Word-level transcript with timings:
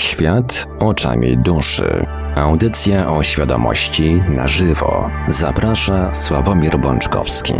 Świat 0.00 0.66
oczami 0.78 1.38
duszy. 1.38 2.06
Audycja 2.36 3.10
o 3.10 3.22
świadomości 3.22 4.22
na 4.28 4.48
żywo. 4.48 5.10
Zaprasza 5.28 6.14
Sławomir 6.14 6.78
Bączkowski. 6.78 7.54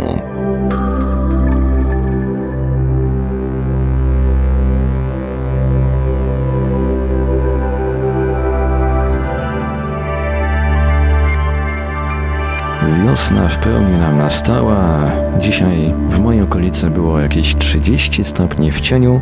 Wiosna 13.05 13.47
w 13.47 13.59
pełni 13.59 13.97
nam 13.97 14.17
nastała. 14.17 15.11
Dzisiaj 15.39 15.93
w 16.09 16.19
mojej 16.19 16.41
okolicy 16.41 16.89
było 16.89 17.19
jakieś 17.19 17.55
30 17.55 18.23
stopni 18.23 18.71
w 18.71 18.81
cieniu. 18.81 19.21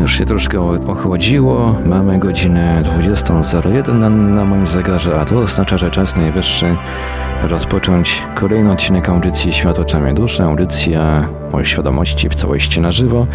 Już 0.00 0.18
się 0.18 0.26
troszkę 0.26 0.60
ochłodziło. 0.86 1.76
Mamy 1.86 2.18
godzinę 2.18 2.82
20.01 2.84 3.94
na, 3.94 4.10
na 4.10 4.44
moim 4.44 4.66
zegarze, 4.66 5.20
a 5.20 5.24
to 5.24 5.38
oznacza, 5.38 5.78
że 5.78 5.90
czas 5.90 6.16
najwyższy 6.16 6.76
rozpocząć 7.42 8.22
kolejny 8.34 8.72
odcinek 8.72 9.08
audycji 9.08 9.52
Świat 9.52 9.78
oczami 9.78 10.14
duszy, 10.14 10.42
audycja 10.42 11.28
o 11.52 11.64
świadomości 11.64 12.28
w 12.28 12.34
całości 12.34 12.80
na 12.80 12.92
żywo. 12.92 13.26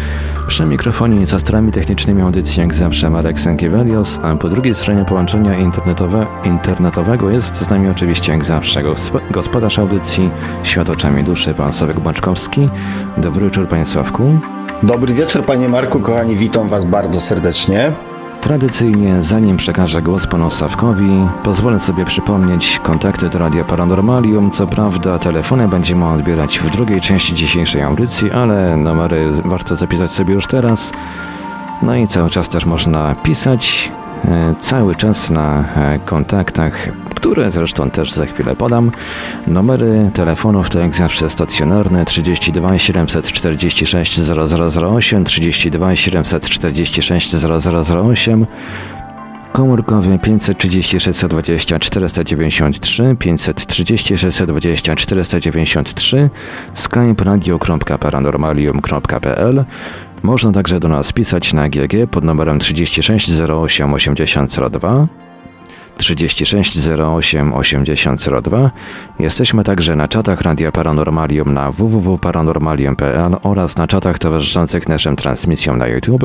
Przy 0.46 0.66
mikrofonie 0.66 1.26
za 1.26 1.38
starami 1.38 1.72
technicznymi 1.72 2.22
audycji 2.22 2.60
jak 2.60 2.74
zawsze 2.74 3.10
Marek 3.10 3.40
Sękiewelios, 3.40 4.20
a 4.22 4.36
po 4.36 4.48
drugiej 4.48 4.74
stronie 4.74 5.04
połączenia 5.04 5.58
internetowe, 5.58 6.26
internetowego 6.44 7.30
jest 7.30 7.56
z 7.56 7.70
nami 7.70 7.88
oczywiście 7.90 8.32
jak 8.32 8.44
zawsze 8.44 8.82
gospodarz 9.30 9.78
audycji 9.78 10.30
Świat 10.62 10.90
oczami 10.90 11.24
duszy, 11.24 11.54
pan 11.54 11.72
Sławek 11.72 12.00
Baczkowski. 12.00 12.68
Dobry 13.16 13.44
wieczór 13.44 13.68
panie 13.68 13.86
Sławku. 13.86 14.40
Dobry 14.86 15.14
wieczór 15.14 15.44
panie 15.44 15.68
Marku, 15.68 16.00
kochani, 16.00 16.36
witam 16.36 16.68
was 16.68 16.84
bardzo 16.84 17.20
serdecznie. 17.20 17.92
Tradycyjnie, 18.40 19.22
zanim 19.22 19.56
przekażę 19.56 20.02
głos 20.02 20.26
panu 20.26 20.50
Sawkowi, 20.50 21.28
pozwolę 21.42 21.80
sobie 21.80 22.04
przypomnieć 22.04 22.80
kontakty 22.82 23.28
do 23.28 23.38
Radia 23.38 23.64
Paranormalium. 23.64 24.50
Co 24.50 24.66
prawda, 24.66 25.18
telefony 25.18 25.68
będziemy 25.68 26.08
odbierać 26.08 26.58
w 26.58 26.70
drugiej 26.70 27.00
części 27.00 27.34
dzisiejszej 27.34 27.82
audycji, 27.82 28.30
ale 28.30 28.76
numery 28.76 29.30
warto 29.44 29.76
zapisać 29.76 30.10
sobie 30.10 30.34
już 30.34 30.46
teraz. 30.46 30.92
No 31.82 31.96
i 31.96 32.08
cały 32.08 32.30
czas 32.30 32.48
też 32.48 32.66
można 32.66 33.14
pisać, 33.14 33.92
e, 34.24 34.54
cały 34.60 34.94
czas 34.94 35.30
na 35.30 35.64
e, 35.76 35.98
kontaktach 35.98 36.88
które 37.16 37.50
zresztą 37.50 37.90
też 37.90 38.12
za 38.12 38.26
chwilę 38.26 38.56
podam. 38.56 38.90
Numery 39.46 40.10
telefonów 40.14 40.70
to 40.70 40.80
jak 40.80 40.94
zawsze 40.94 41.30
stacjonarne 41.30 42.04
32 42.04 42.78
746 42.78 44.20
0008, 44.20 45.24
32 45.24 45.96
746 45.96 47.34
0008, 47.34 48.46
komórkowy 49.52 50.18
536 50.18 51.26
20 51.26 51.78
493, 51.78 53.16
536 53.18 54.42
20 54.42 54.96
493, 54.96 56.30
skype 56.74 57.24
radio.paranormalium.pl 57.24 59.64
Można 60.22 60.52
także 60.52 60.80
do 60.80 60.88
nas 60.88 61.12
pisać 61.12 61.52
na 61.52 61.68
GG 61.68 62.06
pod 62.10 62.24
numerem 62.24 62.58
36 62.58 63.30
08 63.40 63.94
8002 63.94 65.25
36 65.96 66.88
08 66.88 67.52
8002. 67.52 68.70
Jesteśmy 69.18 69.64
także 69.64 69.96
na 69.96 70.08
czatach 70.08 70.40
Radia 70.40 70.72
Paranormalium 70.72 71.54
na 71.54 71.70
www.paranormalium.pl 71.70 73.36
oraz 73.42 73.76
na 73.76 73.86
czatach 73.86 74.18
towarzyszących 74.18 74.88
naszym 74.88 75.16
transmisjom 75.16 75.78
na 75.78 75.86
YouTube. 75.86 76.24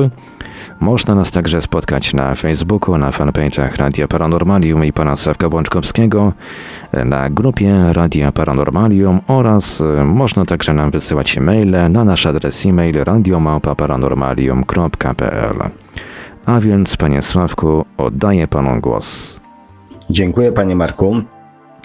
Można 0.80 1.14
nas 1.14 1.30
także 1.30 1.62
spotkać 1.62 2.14
na 2.14 2.34
Facebooku, 2.34 2.98
na 2.98 3.10
fanpage'ach 3.10 3.76
Radia 3.76 4.08
Paranormalium 4.08 4.84
i 4.84 4.92
pana 4.92 5.16
Sławka 5.16 5.48
Błączkowskiego, 5.48 6.32
na 7.04 7.30
grupie 7.30 7.92
Radia 7.92 8.32
Paranormalium 8.32 9.20
oraz 9.26 9.80
y, 9.80 9.84
można 10.04 10.44
także 10.44 10.74
nam 10.74 10.90
wysyłać 10.90 11.38
maile 11.38 11.90
na 11.90 12.04
nasz 12.04 12.26
adres 12.26 12.66
e-mail 12.66 13.04
radiomałpa-paranormalium.pl. 13.04 15.70
A 16.46 16.60
więc, 16.60 16.96
panie 16.96 17.22
Sławku, 17.22 17.84
oddaję 17.96 18.48
panu 18.48 18.80
głos. 18.80 19.41
Dziękuję 20.12 20.52
panie 20.52 20.76
Marku. 20.76 21.22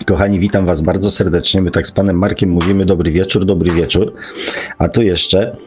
Kochani, 0.06 0.40
witam 0.40 0.66
was 0.66 0.82
bardzo 0.82 1.12
serdecznie. 1.12 1.62
My 1.62 1.72
tak 1.72 1.88
z 1.88 1.92
panem 1.92 2.18
Markiem 2.18 2.50
mówimy 2.50 2.86
dobry 2.86 3.12
wieczór, 3.12 3.46
dobry 3.46 3.72
wieczór. 3.72 4.14
A 4.78 4.88
tu 4.88 5.02
jeszcze 5.02 5.58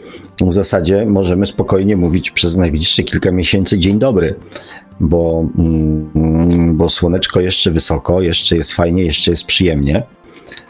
w 0.40 0.52
zasadzie 0.52 1.06
możemy 1.06 1.46
spokojnie 1.46 1.96
mówić 1.96 2.30
przez 2.30 2.56
najbliższe 2.56 3.02
kilka 3.02 3.32
miesięcy 3.32 3.78
dzień 3.78 3.98
dobry, 3.98 4.34
bo, 5.00 5.46
mm, 5.58 6.76
bo 6.76 6.90
słoneczko 6.90 7.40
jeszcze 7.40 7.70
wysoko, 7.70 8.20
jeszcze 8.20 8.56
jest 8.56 8.72
fajnie, 8.72 9.02
jeszcze 9.02 9.30
jest 9.30 9.46
przyjemnie. 9.46 10.02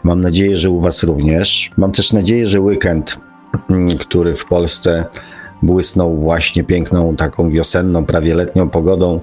Mam 0.05 0.21
nadzieję, 0.21 0.57
że 0.57 0.71
u 0.71 0.81
was 0.81 1.03
również. 1.03 1.71
Mam 1.77 1.93
też 1.93 2.13
nadzieję, 2.13 2.47
że 2.47 2.61
weekend, 2.61 3.21
mm, 3.71 3.99
który 3.99 4.35
w 4.35 4.45
Polsce 4.45 5.05
błysnął 5.63 6.17
właśnie 6.17 6.65
piękną, 6.65 7.17
taką 7.17 7.51
wiosenną, 7.51 8.05
prawie 8.05 8.35
letnią 8.35 8.69
pogodą. 8.69 9.21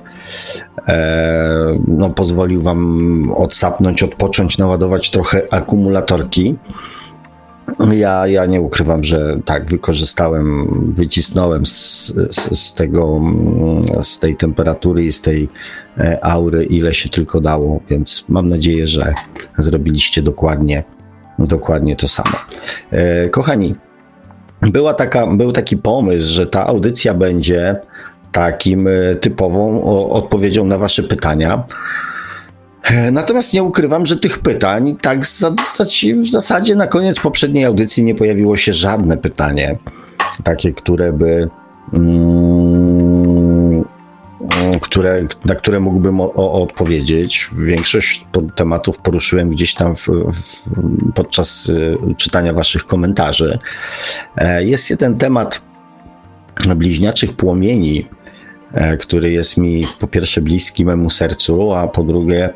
E, 0.88 1.80
no, 1.88 2.10
pozwolił 2.10 2.62
Wam 2.62 3.32
odsapnąć, 3.36 4.04
odpocząć, 4.04 4.58
naładować 4.58 5.12
trochę 5.12 5.54
akumulatorki. 5.54 6.58
Ja, 7.92 8.28
ja 8.28 8.46
nie 8.46 8.62
ukrywam, 8.62 9.04
że 9.04 9.38
tak, 9.46 9.66
wykorzystałem, 9.66 10.68
wycisnąłem 10.94 11.66
z, 11.66 12.08
z, 12.32 12.60
z, 12.60 12.74
tego, 12.74 13.22
z 14.02 14.20
tej 14.20 14.36
temperatury 14.36 15.06
i 15.06 15.12
z 15.12 15.22
tej 15.22 15.50
e, 15.98 16.26
aury, 16.26 16.64
ile 16.64 16.94
się 16.94 17.10
tylko 17.10 17.42
dało, 17.42 17.80
więc 17.90 18.26
mam 18.30 18.50
nadzieję, 18.50 18.88
że 18.88 19.14
zrobiliście 19.58 20.22
dokładnie, 20.22 20.84
dokładnie 21.40 21.96
to 21.96 22.08
samo. 22.08 22.38
E, 22.92 23.30
kochani, 23.30 23.76
była 24.72 24.94
taka, 24.94 25.28
był 25.28 25.52
taki 25.52 25.78
pomysł, 25.78 26.34
że 26.34 26.48
ta 26.48 26.68
audycja 26.68 27.14
będzie 27.14 27.76
takim 28.32 28.88
e, 28.88 29.16
typową 29.16 29.82
odpowiedzią 30.10 30.66
na 30.66 30.78
Wasze 30.78 31.04
pytania. 31.04 31.64
E, 32.84 33.12
natomiast 33.12 33.54
nie 33.54 33.64
ukrywam, 33.64 34.06
że 34.06 34.18
tych 34.18 34.40
pytań, 34.40 34.96
tak 35.02 35.26
w 36.24 36.30
zasadzie 36.30 36.76
na 36.76 36.88
koniec 36.88 37.20
poprzedniej 37.20 37.66
audycji 37.66 38.04
nie 38.04 38.16
pojawiło 38.16 38.58
się 38.58 38.74
żadne 38.74 39.18
pytanie, 39.18 39.78
takie, 40.44 40.74
które 40.74 41.14
by. 41.14 41.50
Mm, 41.94 42.67
które, 44.82 45.26
na 45.46 45.56
które 45.56 45.80
mógłbym 45.80 46.22
o, 46.22 46.34
o 46.34 46.62
odpowiedzieć. 46.62 47.50
Większość 47.58 48.26
tematów 48.56 48.98
poruszyłem 48.98 49.50
gdzieś 49.50 49.74
tam 49.74 49.96
w, 49.96 50.08
w, 50.34 50.64
podczas 51.16 51.70
y, 51.70 51.98
czytania 52.18 52.54
Waszych 52.54 52.86
komentarzy. 52.86 53.60
E, 54.38 54.64
jest 54.66 54.90
jeden 54.90 55.16
temat 55.16 55.62
bliźniaczych 56.76 57.34
płomieni, 57.34 58.06
e, 58.74 58.98
który 58.98 59.32
jest 59.32 59.58
mi 59.58 59.84
po 60.00 60.08
pierwsze 60.08 60.42
bliski 60.42 60.86
memu 60.86 61.10
sercu, 61.10 61.74
a 61.74 61.88
po 61.88 62.04
drugie 62.04 62.50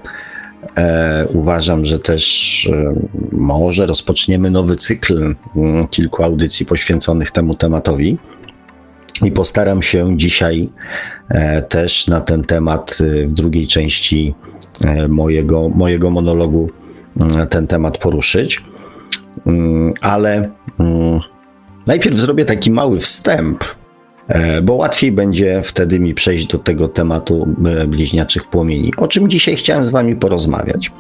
e, 0.78 1.28
uważam, 1.34 1.86
że 1.86 2.00
też 2.00 2.70
e, 2.74 2.94
może 3.32 3.86
rozpoczniemy 3.86 4.52
nowy 4.52 4.76
cykl 4.76 5.36
m, 5.56 5.88
kilku 5.88 6.24
audycji 6.24 6.66
poświęconych 6.66 7.32
temu 7.32 7.56
tematowi. 7.56 8.18
I 9.24 9.32
postaram 9.32 9.82
się 9.82 10.18
dzisiaj 10.18 10.70
e, 11.30 11.62
też 11.62 12.08
na 12.08 12.22
ten 12.22 12.44
temat 12.44 12.98
e, 13.02 13.28
w 13.28 13.34
drugiej 13.34 13.68
części 13.68 14.36
e, 14.86 15.08
mojego, 15.08 15.70
mojego 15.70 16.10
monologu 16.10 16.70
ten 17.50 17.68
temat 17.68 17.98
poruszyć. 17.98 18.64
Mm, 19.46 19.94
ale 20.02 20.50
mm, 20.80 21.20
najpierw 21.88 22.20
zrobię 22.20 22.46
taki 22.46 22.72
mały 22.72 23.00
wstęp, 23.00 23.64
bo 24.64 24.74
łatwiej 24.74 25.12
będzie 25.12 25.62
wtedy 25.64 26.00
mi 26.00 26.14
przejść 26.14 26.48
do 26.48 26.58
tego 26.58 26.88
tematu 26.88 27.56
bliźniaczych 27.88 28.50
płomieni. 28.50 28.94
O 28.98 29.08
czym 29.08 29.30
dzisiaj 29.30 29.56
chciałem 29.56 29.86
z 29.86 29.90
Wami 29.90 30.16
porozmawiać? 30.16 30.92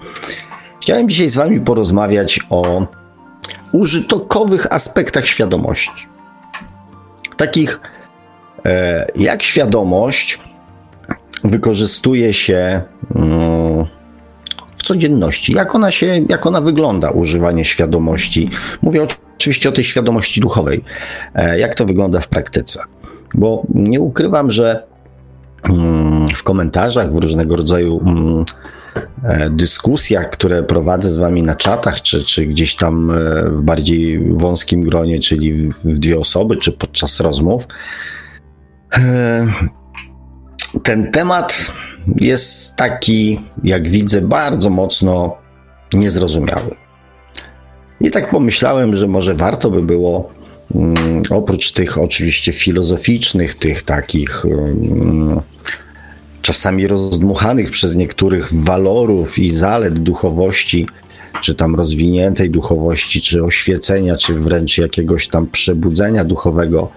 Chciałem 0.81 1.09
dzisiaj 1.09 1.29
z 1.29 1.35
Wami 1.35 1.61
porozmawiać 1.61 2.39
o 2.49 2.87
użytkowych 3.71 4.73
aspektach 4.73 5.27
świadomości. 5.27 6.07
Takich 7.37 7.81
jak 9.15 9.43
świadomość 9.43 10.39
wykorzystuje 11.43 12.33
się 12.33 12.81
mm, 13.15 13.85
w 14.75 14.83
codzienności? 14.83 15.53
Jak 15.53 15.75
ona 15.75 15.91
się, 15.91 16.21
jak 16.29 16.45
ona 16.45 16.61
wygląda, 16.61 17.11
używanie 17.11 17.65
świadomości? 17.65 18.49
Mówię 18.81 19.07
oczywiście 19.37 19.69
o 19.69 19.71
tej 19.71 19.83
świadomości 19.83 20.41
duchowej. 20.41 20.83
E, 21.35 21.59
jak 21.59 21.75
to 21.75 21.85
wygląda 21.85 22.19
w 22.19 22.27
praktyce? 22.27 22.83
Bo 23.33 23.63
nie 23.69 23.99
ukrywam, 23.99 24.51
że 24.51 24.83
mm, 25.63 26.27
w 26.27 26.43
komentarzach, 26.43 27.13
w 27.13 27.17
różnego 27.17 27.55
rodzaju 27.55 28.01
mm, 28.05 28.45
e, 29.23 29.49
dyskusjach, 29.49 30.29
które 30.29 30.63
prowadzę 30.63 31.09
z 31.09 31.17
wami 31.17 31.43
na 31.43 31.55
czatach, 31.55 32.01
czy, 32.01 32.23
czy 32.23 32.45
gdzieś 32.45 32.75
tam 32.75 33.11
w 33.45 33.61
bardziej 33.61 34.19
wąskim 34.29 34.81
gronie, 34.81 35.19
czyli 35.19 35.53
w 35.53 35.99
dwie 35.99 36.19
osoby, 36.19 36.57
czy 36.57 36.71
podczas 36.71 37.19
rozmów, 37.19 37.67
ten 40.83 41.11
temat 41.11 41.71
jest 42.15 42.75
taki, 42.75 43.39
jak 43.63 43.89
widzę, 43.89 44.21
bardzo 44.21 44.69
mocno 44.69 45.37
niezrozumiały. 45.93 46.75
I 48.01 48.11
tak 48.11 48.29
pomyślałem, 48.29 48.95
że 48.95 49.07
może 49.07 49.33
warto 49.33 49.71
by 49.71 49.83
było, 49.83 50.29
um, 50.73 51.23
oprócz 51.29 51.71
tych 51.71 51.97
oczywiście 51.97 52.53
filozoficznych, 52.53 53.55
tych 53.55 53.83
takich 53.83 54.45
um, 54.45 55.41
czasami 56.41 56.87
rozdmuchanych 56.87 57.71
przez 57.71 57.95
niektórych 57.95 58.53
walorów 58.53 59.39
i 59.39 59.51
zalet 59.51 59.99
duchowości, 59.99 60.87
czy 61.41 61.55
tam 61.55 61.75
rozwiniętej 61.75 62.49
duchowości, 62.49 63.21
czy 63.21 63.43
oświecenia, 63.43 64.15
czy 64.15 64.33
wręcz 64.33 64.77
jakiegoś 64.77 65.27
tam 65.27 65.47
przebudzenia 65.47 66.25
duchowego, 66.25 66.91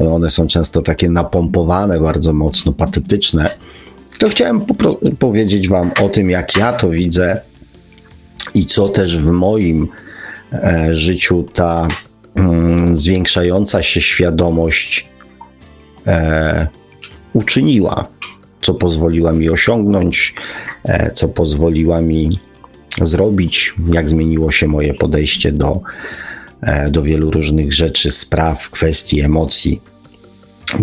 one 0.00 0.30
są 0.30 0.46
często 0.46 0.82
takie 0.82 1.10
napompowane, 1.10 2.00
bardzo 2.00 2.32
mocno 2.32 2.72
patetyczne, 2.72 3.50
to 4.18 4.28
chciałem 4.28 4.60
powiedzieć 5.18 5.68
Wam 5.68 5.90
o 6.00 6.08
tym, 6.08 6.30
jak 6.30 6.56
ja 6.56 6.72
to 6.72 6.90
widzę 6.90 7.40
i 8.54 8.66
co 8.66 8.88
też 8.88 9.18
w 9.18 9.30
moim 9.30 9.88
e, 10.52 10.94
życiu 10.94 11.44
ta 11.54 11.88
mm, 12.34 12.98
zwiększająca 12.98 13.82
się 13.82 14.00
świadomość 14.00 15.08
e, 16.06 16.66
uczyniła, 17.32 18.06
co 18.62 18.74
pozwoliła 18.74 19.32
mi 19.32 19.50
osiągnąć, 19.50 20.34
e, 20.84 21.10
co 21.10 21.28
pozwoliła 21.28 22.00
mi 22.00 22.38
zrobić, 23.02 23.74
jak 23.92 24.08
zmieniło 24.08 24.52
się 24.52 24.66
moje 24.66 24.94
podejście 24.94 25.52
do, 25.52 25.80
e, 26.62 26.90
do 26.90 27.02
wielu 27.02 27.30
różnych 27.30 27.72
rzeczy, 27.72 28.10
spraw, 28.10 28.70
kwestii, 28.70 29.20
emocji. 29.20 29.80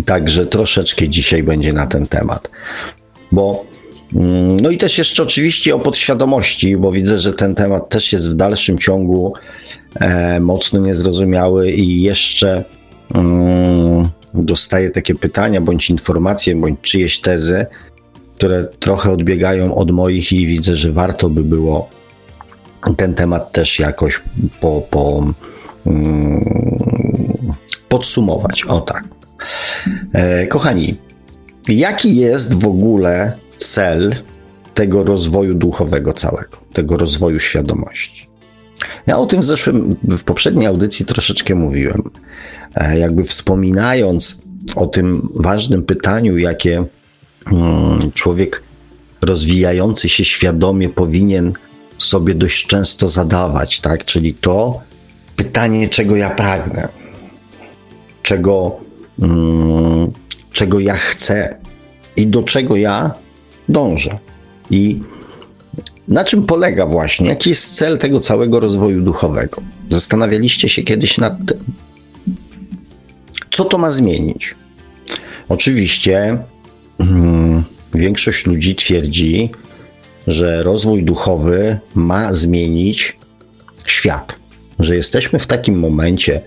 Także 0.04 0.46
troszeczkę 0.46 1.08
dzisiaj 1.08 1.42
będzie 1.42 1.72
na 1.72 1.86
ten 1.86 2.06
temat. 2.06 2.50
Bo 3.32 3.66
mm, 4.14 4.60
no 4.60 4.70
i 4.70 4.78
też 4.78 4.98
jeszcze 4.98 5.22
oczywiście 5.22 5.74
o 5.74 5.78
podświadomości, 5.78 6.76
bo 6.76 6.92
widzę, 6.92 7.18
że 7.18 7.32
ten 7.32 7.54
temat 7.54 7.88
też 7.88 8.12
jest 8.12 8.30
w 8.30 8.34
dalszym 8.34 8.78
ciągu 8.78 9.34
e, 9.94 10.40
mocno 10.40 10.80
niezrozumiały 10.80 11.70
i 11.70 12.02
jeszcze 12.02 12.64
mm, 13.14 14.08
dostaję 14.34 14.90
takie 14.90 15.14
pytania 15.14 15.60
bądź 15.60 15.90
informacje, 15.90 16.56
bądź 16.56 16.80
czyjeś 16.82 17.20
tezy, 17.20 17.66
które 18.36 18.66
trochę 18.80 19.12
odbiegają 19.12 19.74
od 19.74 19.90
moich 19.90 20.32
i 20.32 20.46
widzę, 20.46 20.76
że 20.76 20.92
warto 20.92 21.30
by 21.30 21.44
było 21.44 21.93
ten 22.96 23.14
temat 23.14 23.52
też 23.52 23.78
jakoś 23.78 24.22
po, 24.60 24.82
po 24.90 25.24
mm, 25.86 26.44
podsumować. 27.88 28.64
O 28.64 28.80
tak. 28.80 29.04
E, 30.12 30.46
kochani, 30.46 30.96
jaki 31.68 32.16
jest 32.16 32.54
w 32.54 32.66
ogóle 32.66 33.36
cel 33.56 34.14
tego 34.74 35.04
rozwoju 35.04 35.54
duchowego 35.54 36.12
całego, 36.12 36.58
tego 36.72 36.96
rozwoju 36.96 37.40
świadomości? 37.40 38.28
Ja 39.06 39.18
o 39.18 39.26
tym 39.26 39.40
w 39.40 39.44
zeszłym, 39.44 39.96
w 40.02 40.24
poprzedniej 40.24 40.66
audycji 40.66 41.06
troszeczkę 41.06 41.54
mówiłem. 41.54 42.10
E, 42.74 42.98
jakby 42.98 43.24
wspominając 43.24 44.42
o 44.76 44.86
tym 44.86 45.28
ważnym 45.34 45.82
pytaniu, 45.82 46.38
jakie 46.38 46.84
mm, 47.52 47.98
człowiek 48.14 48.62
rozwijający 49.22 50.08
się 50.08 50.24
świadomie 50.24 50.88
powinien 50.88 51.52
sobie 51.98 52.34
dość 52.34 52.66
często 52.66 53.08
zadawać, 53.08 53.80
tak? 53.80 54.04
Czyli 54.04 54.34
to 54.34 54.80
pytanie, 55.36 55.88
czego 55.88 56.16
ja 56.16 56.30
pragnę, 56.30 56.88
czego, 58.22 58.76
mm, 59.18 60.12
czego 60.52 60.80
ja 60.80 60.96
chcę 60.96 61.56
i 62.16 62.26
do 62.26 62.42
czego 62.42 62.76
ja 62.76 63.10
dążę. 63.68 64.18
I 64.70 65.00
na 66.08 66.24
czym 66.24 66.46
polega 66.46 66.86
właśnie, 66.86 67.28
jaki 67.28 67.50
jest 67.50 67.74
cel 67.74 67.98
tego 67.98 68.20
całego 68.20 68.60
rozwoju 68.60 69.00
duchowego? 69.00 69.62
Zastanawialiście 69.90 70.68
się 70.68 70.82
kiedyś 70.82 71.18
nad 71.18 71.32
tym? 71.46 71.64
Co 73.50 73.64
to 73.64 73.78
ma 73.78 73.90
zmienić? 73.90 74.54
Oczywiście 75.48 76.38
hmm, 76.98 77.64
większość 77.94 78.46
ludzi 78.46 78.74
twierdzi, 78.74 79.50
że 80.26 80.62
rozwój 80.62 81.04
duchowy 81.04 81.78
ma 81.94 82.32
zmienić 82.32 83.18
świat. 83.86 84.36
Że 84.78 84.96
jesteśmy 84.96 85.38
w 85.38 85.46
takim 85.46 85.78
momencie, 85.78 86.40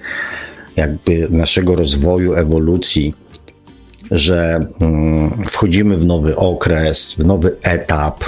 jakby 0.75 1.27
naszego 1.29 1.75
rozwoju, 1.75 2.33
ewolucji, 2.33 3.13
że 4.11 4.67
mm, 4.81 5.45
wchodzimy 5.45 5.97
w 5.97 6.05
nowy 6.05 6.35
okres, 6.35 7.13
w 7.13 7.25
nowy 7.25 7.55
etap. 7.61 8.23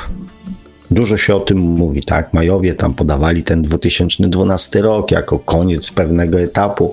Dużo 0.92 1.18
się 1.18 1.36
o 1.36 1.40
tym 1.40 1.58
mówi, 1.58 2.04
tak? 2.04 2.34
Majowie 2.34 2.74
tam 2.74 2.94
podawali 2.94 3.44
ten 3.44 3.62
2012 3.62 4.82
rok 4.82 5.12
jako 5.12 5.40
koniec 5.40 5.92
pewnego 5.92 6.40
etapu, 6.40 6.92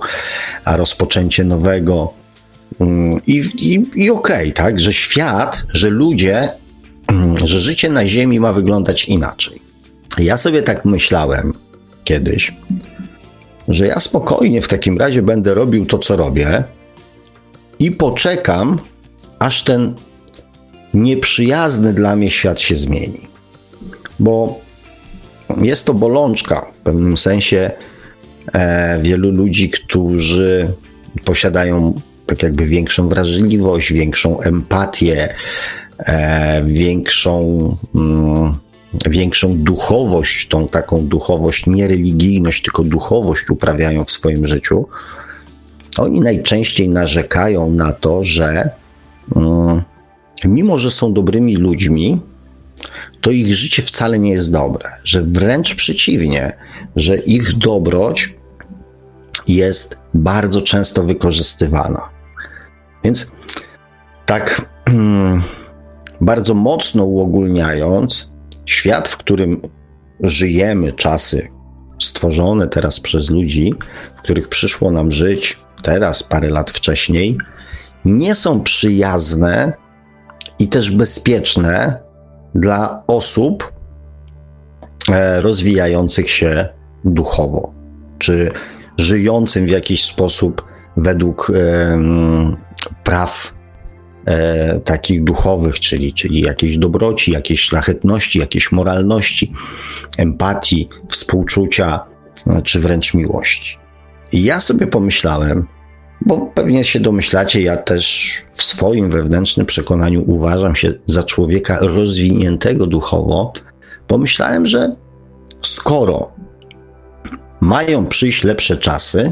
a 0.65 0.77
rozpoczęcie 0.77 1.43
nowego. 1.43 2.13
Mm, 2.79 3.21
I, 3.27 3.43
i, 3.57 3.73
i 3.95 4.09
okej, 4.09 4.35
okay, 4.35 4.51
tak? 4.51 4.79
Że 4.79 4.93
świat, 4.93 5.63
że 5.73 5.89
ludzie 5.89 6.49
że 7.43 7.59
życie 7.59 7.89
na 7.89 8.07
Ziemi 8.07 8.39
ma 8.39 8.53
wyglądać 8.53 9.05
inaczej. 9.05 9.61
Ja 10.17 10.37
sobie 10.37 10.61
tak 10.61 10.85
myślałem 10.85 11.53
kiedyś, 12.03 12.53
że 13.67 13.87
ja 13.87 13.99
spokojnie 13.99 14.61
w 14.61 14.67
takim 14.67 14.97
razie 14.97 15.21
będę 15.21 15.53
robił 15.53 15.85
to, 15.85 15.97
co 15.97 16.15
robię 16.15 16.63
i 17.79 17.91
poczekam, 17.91 18.79
aż 19.39 19.63
ten 19.63 19.95
nieprzyjazny 20.93 21.93
dla 21.93 22.15
mnie 22.15 22.31
świat 22.31 22.61
się 22.61 22.75
zmieni. 22.75 23.27
Bo 24.19 24.59
jest 25.61 25.85
to 25.85 25.93
bolączka 25.93 26.65
w 26.79 26.83
pewnym 26.83 27.17
sensie 27.17 27.71
e, 28.53 28.99
wielu 29.01 29.31
ludzi, 29.31 29.69
którzy 29.69 30.73
posiadają 31.25 32.01
tak 32.25 32.43
jakby 32.43 32.65
większą 32.65 33.09
wrażliwość, 33.09 33.93
większą 33.93 34.39
empatię, 34.39 35.33
większą, 36.65 37.77
mm, 37.95 38.55
większą 39.09 39.57
duchowość, 39.57 40.47
tą 40.47 40.67
taką 40.67 41.07
duchowość, 41.07 41.67
nie 41.67 41.87
religijność, 41.87 42.63
tylko 42.63 42.83
duchowość 42.83 43.49
uprawiają 43.49 44.03
w 44.05 44.11
swoim 44.11 44.45
życiu, 44.45 44.87
oni 45.97 46.21
najczęściej 46.21 46.89
narzekają 46.89 47.71
na 47.71 47.93
to, 47.93 48.23
że 48.23 48.69
mm, 49.35 49.81
mimo, 50.45 50.79
że 50.79 50.91
są 50.91 51.13
dobrymi 51.13 51.55
ludźmi, 51.55 52.19
to 53.21 53.31
ich 53.31 53.53
życie 53.53 53.83
wcale 53.83 54.19
nie 54.19 54.31
jest 54.31 54.51
dobre, 54.51 54.89
że 55.03 55.21
wręcz 55.23 55.75
przeciwnie, 55.75 56.53
że 56.95 57.17
ich 57.17 57.57
dobroć 57.57 58.33
jest 59.47 60.01
bardzo 60.13 60.61
często 60.61 61.03
wykorzystywana. 61.03 62.09
Więc 63.03 63.31
tak 64.25 64.69
mm, 64.85 65.43
bardzo 66.21 66.53
mocno 66.53 67.05
uogólniając, 67.05 68.31
świat, 68.65 69.07
w 69.07 69.17
którym 69.17 69.61
żyjemy, 70.19 70.93
czasy 70.93 71.47
stworzone 71.99 72.67
teraz 72.67 72.99
przez 72.99 73.29
ludzi, 73.29 73.75
w 74.15 74.21
których 74.21 74.49
przyszło 74.49 74.91
nam 74.91 75.11
żyć 75.11 75.57
teraz, 75.83 76.23
parę 76.23 76.49
lat 76.49 76.71
wcześniej, 76.71 77.37
nie 78.05 78.35
są 78.35 78.63
przyjazne 78.63 79.73
i 80.59 80.67
też 80.67 80.91
bezpieczne 80.91 81.99
dla 82.55 83.03
osób 83.07 83.73
e, 85.11 85.41
rozwijających 85.41 86.29
się 86.29 86.67
duchowo, 87.05 87.73
czy 88.17 88.51
żyjącym 88.97 89.65
w 89.65 89.69
jakiś 89.69 90.05
sposób 90.05 90.65
według 90.97 91.51
praw 93.03 93.56
e, 94.27 94.79
takich 94.79 95.23
duchowych, 95.23 95.79
czyli, 95.79 96.13
czyli 96.13 96.41
jakiejś 96.41 96.77
dobroci, 96.77 97.31
jakiejś 97.31 97.61
szlachetności, 97.61 98.39
jakiejś 98.39 98.71
moralności, 98.71 99.53
empatii, 100.17 100.89
współczucia, 101.09 101.99
e, 102.47 102.61
czy 102.61 102.79
wręcz 102.79 103.13
miłości. 103.13 103.77
I 104.31 104.43
ja 104.43 104.59
sobie 104.59 104.87
pomyślałem, 104.87 105.67
bo 106.21 106.37
pewnie 106.37 106.83
się 106.83 106.99
domyślacie, 106.99 107.61
ja 107.61 107.77
też 107.77 108.31
w 108.53 108.63
swoim 108.63 109.09
wewnętrznym 109.09 109.65
przekonaniu 109.65 110.23
uważam 110.27 110.75
się 110.75 110.93
za 111.05 111.23
człowieka 111.23 111.77
rozwiniętego 111.81 112.87
duchowo. 112.87 113.53
Pomyślałem, 114.07 114.65
że 114.65 114.95
skoro 115.63 116.31
mają 117.61 118.05
przyjść 118.05 118.43
lepsze 118.43 118.77
czasy, 118.77 119.31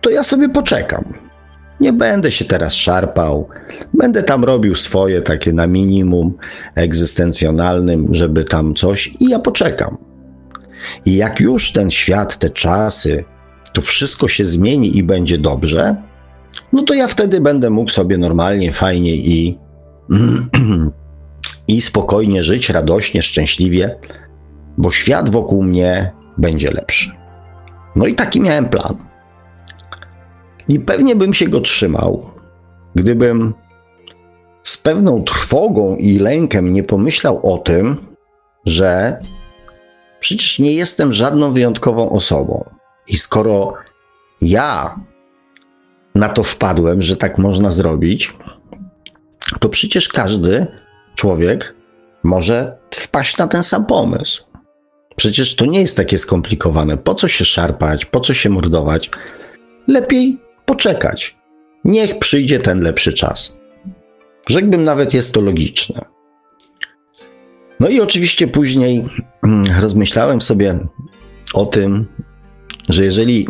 to 0.00 0.10
ja 0.10 0.22
sobie 0.22 0.48
poczekam. 0.48 1.23
Nie 1.84 1.92
będę 1.92 2.30
się 2.30 2.44
teraz 2.44 2.74
szarpał, 2.74 3.48
będę 3.94 4.22
tam 4.22 4.44
robił 4.44 4.76
swoje 4.76 5.22
takie 5.22 5.52
na 5.52 5.66
minimum 5.66 6.34
egzystencjonalnym, 6.74 8.14
żeby 8.14 8.44
tam 8.44 8.74
coś 8.74 9.10
i 9.20 9.28
ja 9.28 9.38
poczekam. 9.38 9.96
I 11.06 11.16
jak 11.16 11.40
już 11.40 11.72
ten 11.72 11.90
świat, 11.90 12.38
te 12.38 12.50
czasy, 12.50 13.24
to 13.72 13.82
wszystko 13.82 14.28
się 14.28 14.44
zmieni 14.44 14.98
i 14.98 15.02
będzie 15.02 15.38
dobrze, 15.38 15.96
no 16.72 16.82
to 16.82 16.94
ja 16.94 17.08
wtedy 17.08 17.40
będę 17.40 17.70
mógł 17.70 17.90
sobie 17.90 18.18
normalnie, 18.18 18.72
fajnie 18.72 19.16
i 19.16 19.58
i 21.68 21.80
spokojnie 21.80 22.42
żyć, 22.42 22.70
radośnie, 22.70 23.22
szczęśliwie, 23.22 23.96
bo 24.78 24.90
świat 24.90 25.28
wokół 25.28 25.64
mnie 25.64 26.12
będzie 26.38 26.70
lepszy. 26.70 27.10
No 27.96 28.06
i 28.06 28.14
taki 28.14 28.40
miałem 28.40 28.68
plan. 28.68 29.13
I 30.68 30.80
pewnie 30.80 31.16
bym 31.16 31.34
się 31.34 31.48
go 31.48 31.60
trzymał, 31.60 32.30
gdybym 32.94 33.54
z 34.62 34.76
pewną 34.76 35.24
trwogą 35.24 35.96
i 35.96 36.18
lękiem 36.18 36.72
nie 36.72 36.82
pomyślał 36.82 37.52
o 37.52 37.58
tym, 37.58 37.96
że 38.66 39.18
przecież 40.20 40.58
nie 40.58 40.72
jestem 40.72 41.12
żadną 41.12 41.52
wyjątkową 41.52 42.10
osobą. 42.10 42.64
I 43.08 43.16
skoro 43.16 43.72
ja 44.40 45.00
na 46.14 46.28
to 46.28 46.42
wpadłem, 46.42 47.02
że 47.02 47.16
tak 47.16 47.38
można 47.38 47.70
zrobić, 47.70 48.34
to 49.60 49.68
przecież 49.68 50.08
każdy 50.08 50.66
człowiek 51.14 51.74
może 52.22 52.78
wpaść 52.94 53.36
na 53.36 53.46
ten 53.46 53.62
sam 53.62 53.86
pomysł. 53.86 54.44
Przecież 55.16 55.56
to 55.56 55.66
nie 55.66 55.80
jest 55.80 55.96
takie 55.96 56.18
skomplikowane. 56.18 56.96
Po 56.98 57.14
co 57.14 57.28
się 57.28 57.44
szarpać, 57.44 58.04
po 58.04 58.20
co 58.20 58.34
się 58.34 58.50
mordować? 58.50 59.10
Lepiej 59.88 60.38
poczekać. 60.64 61.36
Niech 61.84 62.18
przyjdzie 62.18 62.60
ten 62.60 62.80
lepszy 62.80 63.12
czas. 63.12 63.56
Rzekłbym 64.48 64.84
nawet 64.84 65.14
jest 65.14 65.34
to 65.34 65.40
logiczne. 65.40 66.04
No 67.80 67.88
i 67.88 68.00
oczywiście 68.00 68.48
później 68.48 69.04
mm, 69.44 69.80
rozmyślałem 69.80 70.40
sobie 70.40 70.78
o 71.54 71.66
tym, 71.66 72.06
że 72.88 73.04
jeżeli 73.04 73.46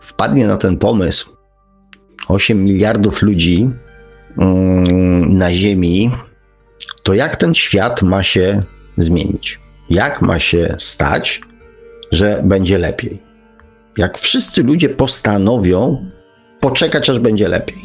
wpadnie 0.00 0.46
na 0.46 0.56
ten 0.56 0.76
pomysł 0.76 1.36
8 2.28 2.64
miliardów 2.64 3.22
ludzi 3.22 3.70
mm, 4.38 5.38
na 5.38 5.54
Ziemi, 5.54 6.10
to 7.02 7.14
jak 7.14 7.36
ten 7.36 7.54
świat 7.54 8.02
ma 8.02 8.22
się 8.22 8.62
zmienić? 8.96 9.60
Jak 9.90 10.22
ma 10.22 10.38
się 10.38 10.74
stać, 10.78 11.40
że 12.12 12.42
będzie 12.44 12.78
lepiej? 12.78 13.22
Jak 13.98 14.18
wszyscy 14.18 14.62
ludzie 14.62 14.88
postanowią 14.88 16.10
poczekać, 16.60 17.10
aż 17.10 17.18
będzie 17.18 17.48
lepiej. 17.48 17.82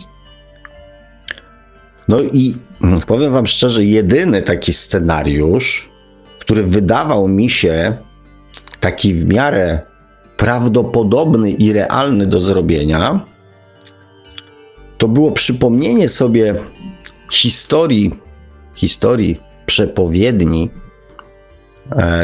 No 2.08 2.22
i 2.22 2.56
mm, 2.84 3.02
powiem 3.02 3.34
Wam 3.34 3.48
szczerze, 3.48 3.86
jedyny 3.86 4.42
taki 4.42 4.74
scenariusz, 4.74 5.90
który 6.40 6.64
wydawał 6.64 7.28
mi 7.28 7.50
się 7.50 7.98
taki 8.80 9.14
w 9.14 9.26
miarę 9.26 9.80
prawdopodobny 10.38 11.52
i 11.52 11.74
realny 11.74 12.26
do 12.26 12.40
zrobienia, 12.40 13.26
to 14.98 15.08
było 15.08 15.32
przypomnienie 15.32 16.10
sobie 16.10 16.56
historii, 17.32 18.12
historii 18.76 19.40
przepowiedni 19.66 20.70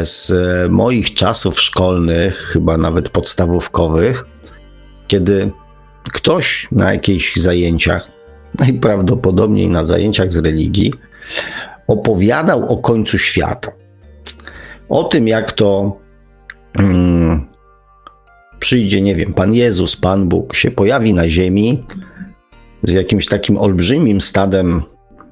z 0.02 0.32
moich 0.70 1.14
czasów 1.14 1.60
szkolnych, 1.60 2.36
chyba 2.36 2.76
nawet 2.76 3.08
podstawówkowych, 3.08 4.26
kiedy 5.06 5.50
ktoś 6.12 6.68
na 6.72 6.92
jakichś 6.92 7.36
zajęciach, 7.36 8.10
najprawdopodobniej 8.60 9.68
na 9.68 9.84
zajęciach 9.84 10.32
z 10.32 10.38
religii, 10.38 10.92
opowiadał 11.86 12.72
o 12.72 12.76
końcu 12.76 13.18
świata. 13.18 13.72
O 14.88 15.04
tym, 15.04 15.28
jak 15.28 15.52
to 15.52 15.98
hmm, 16.76 17.46
przyjdzie, 18.58 19.00
nie 19.00 19.14
wiem, 19.14 19.34
Pan 19.34 19.54
Jezus, 19.54 19.96
Pan 19.96 20.28
Bóg 20.28 20.54
się 20.54 20.70
pojawi 20.70 21.14
na 21.14 21.28
ziemi 21.28 21.84
z 22.82 22.92
jakimś 22.92 23.26
takim 23.26 23.58
olbrzymim 23.58 24.20
stadem 24.20 24.82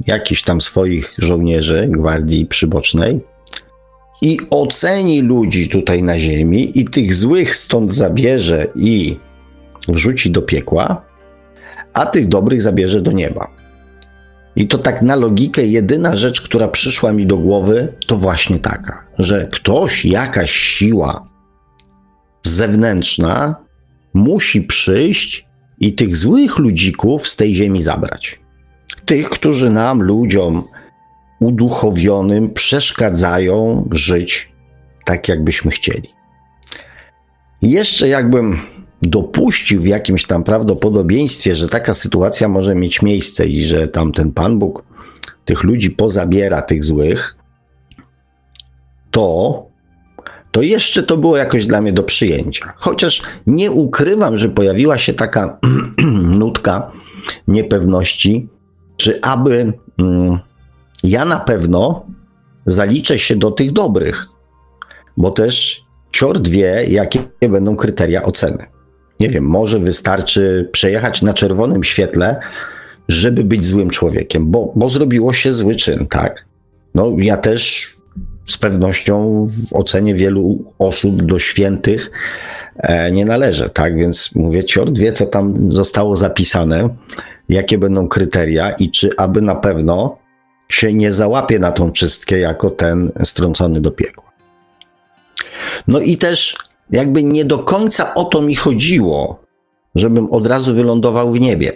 jakichś 0.06 0.42
tam 0.42 0.60
swoich 0.60 1.14
żołnierzy, 1.18 1.88
gwardii 1.90 2.46
przybocznej 2.46 3.33
i 4.24 4.38
oceni 4.50 5.22
ludzi 5.22 5.68
tutaj 5.68 6.02
na 6.02 6.18
ziemi 6.18 6.80
i 6.80 6.84
tych 6.84 7.14
złych 7.14 7.56
stąd 7.56 7.94
zabierze 7.94 8.66
i 8.76 9.16
wrzuci 9.88 10.30
do 10.30 10.42
piekła, 10.42 11.04
a 11.92 12.06
tych 12.06 12.28
dobrych 12.28 12.62
zabierze 12.62 13.00
do 13.00 13.12
nieba. 13.12 13.50
I 14.56 14.68
to 14.68 14.78
tak 14.78 15.02
na 15.02 15.16
logikę, 15.16 15.66
jedyna 15.66 16.16
rzecz, 16.16 16.42
która 16.42 16.68
przyszła 16.68 17.12
mi 17.12 17.26
do 17.26 17.36
głowy, 17.36 17.92
to 18.06 18.16
właśnie 18.16 18.58
taka, 18.58 19.06
że 19.18 19.48
ktoś, 19.52 20.04
jakaś 20.04 20.50
siła 20.50 21.28
zewnętrzna 22.42 23.56
musi 24.14 24.62
przyjść 24.62 25.46
i 25.80 25.92
tych 25.92 26.16
złych 26.16 26.58
ludzików 26.58 27.28
z 27.28 27.36
tej 27.36 27.54
ziemi 27.54 27.82
zabrać. 27.82 28.40
Tych, 29.04 29.30
którzy 29.30 29.70
nam, 29.70 30.02
ludziom 30.02 30.64
uduchowionym, 31.44 32.50
przeszkadzają 32.50 33.88
żyć 33.92 34.52
tak, 35.04 35.28
jakbyśmy 35.28 35.70
chcieli. 35.70 36.08
jeszcze 37.62 38.08
jakbym 38.08 38.60
dopuścił 39.02 39.80
w 39.80 39.86
jakimś 39.86 40.26
tam 40.26 40.44
prawdopodobieństwie, 40.44 41.56
że 41.56 41.68
taka 41.68 41.94
sytuacja 41.94 42.48
może 42.48 42.74
mieć 42.74 43.02
miejsce 43.02 43.46
i 43.46 43.64
że 43.64 43.88
tam 43.88 44.12
ten 44.12 44.32
Pan 44.32 44.58
Bóg 44.58 44.84
tych 45.44 45.62
ludzi 45.62 45.90
pozabiera, 45.90 46.62
tych 46.62 46.84
złych, 46.84 47.36
to, 49.10 49.66
to 50.50 50.62
jeszcze 50.62 51.02
to 51.02 51.16
było 51.16 51.36
jakoś 51.36 51.66
dla 51.66 51.80
mnie 51.80 51.92
do 51.92 52.02
przyjęcia. 52.02 52.72
Chociaż 52.76 53.22
nie 53.46 53.70
ukrywam, 53.70 54.36
że 54.36 54.48
pojawiła 54.48 54.98
się 54.98 55.12
taka 55.12 55.58
nutka 56.38 56.92
niepewności, 57.48 58.48
czy 58.96 59.20
aby 59.20 59.72
mm, 59.98 60.38
ja 61.04 61.24
na 61.24 61.40
pewno 61.40 62.06
zaliczę 62.66 63.18
się 63.18 63.36
do 63.36 63.50
tych 63.50 63.72
dobrych, 63.72 64.26
bo 65.16 65.30
też 65.30 65.84
ciort 66.12 66.48
wie, 66.48 66.84
jakie 66.88 67.18
będą 67.48 67.76
kryteria 67.76 68.22
oceny 68.22 68.74
nie 69.20 69.28
wiem, 69.28 69.44
może 69.44 69.78
wystarczy 69.78 70.68
przejechać 70.72 71.22
na 71.22 71.34
czerwonym 71.34 71.84
świetle, 71.84 72.40
żeby 73.08 73.44
być 73.44 73.66
złym 73.66 73.90
człowiekiem, 73.90 74.50
bo, 74.50 74.72
bo 74.76 74.88
zrobiło 74.88 75.32
się 75.32 75.52
zły 75.52 75.76
czyn, 75.76 76.06
tak? 76.06 76.46
No, 76.94 77.12
ja 77.18 77.36
też 77.36 77.94
z 78.44 78.58
pewnością 78.58 79.46
w 79.70 79.76
ocenie 79.76 80.14
wielu 80.14 80.72
osób 80.78 81.22
do 81.22 81.38
świętych 81.38 82.10
e, 82.76 83.12
nie 83.12 83.24
należę, 83.24 83.70
tak? 83.70 83.96
Więc 83.96 84.34
mówię, 84.34 84.64
ciort 84.64 84.98
wie, 84.98 85.12
co 85.12 85.26
tam 85.26 85.72
zostało 85.72 86.16
zapisane, 86.16 86.88
jakie 87.48 87.78
będą 87.78 88.08
kryteria 88.08 88.70
i 88.70 88.90
czy 88.90 89.10
aby 89.16 89.42
na 89.42 89.54
pewno 89.54 90.18
się 90.74 90.92
nie 90.92 91.12
załapie 91.12 91.58
na 91.58 91.72
tą 91.72 91.92
czystkę 91.92 92.38
jako 92.38 92.70
ten 92.70 93.12
strącony 93.24 93.80
do 93.80 93.90
piekła. 93.90 94.32
No 95.88 96.00
i 96.00 96.16
też 96.16 96.56
jakby 96.90 97.22
nie 97.22 97.44
do 97.44 97.58
końca 97.58 98.14
o 98.14 98.24
to 98.24 98.42
mi 98.42 98.54
chodziło, 98.54 99.44
żebym 99.94 100.30
od 100.30 100.46
razu 100.46 100.74
wylądował 100.74 101.32
w 101.32 101.40
niebie. 101.40 101.72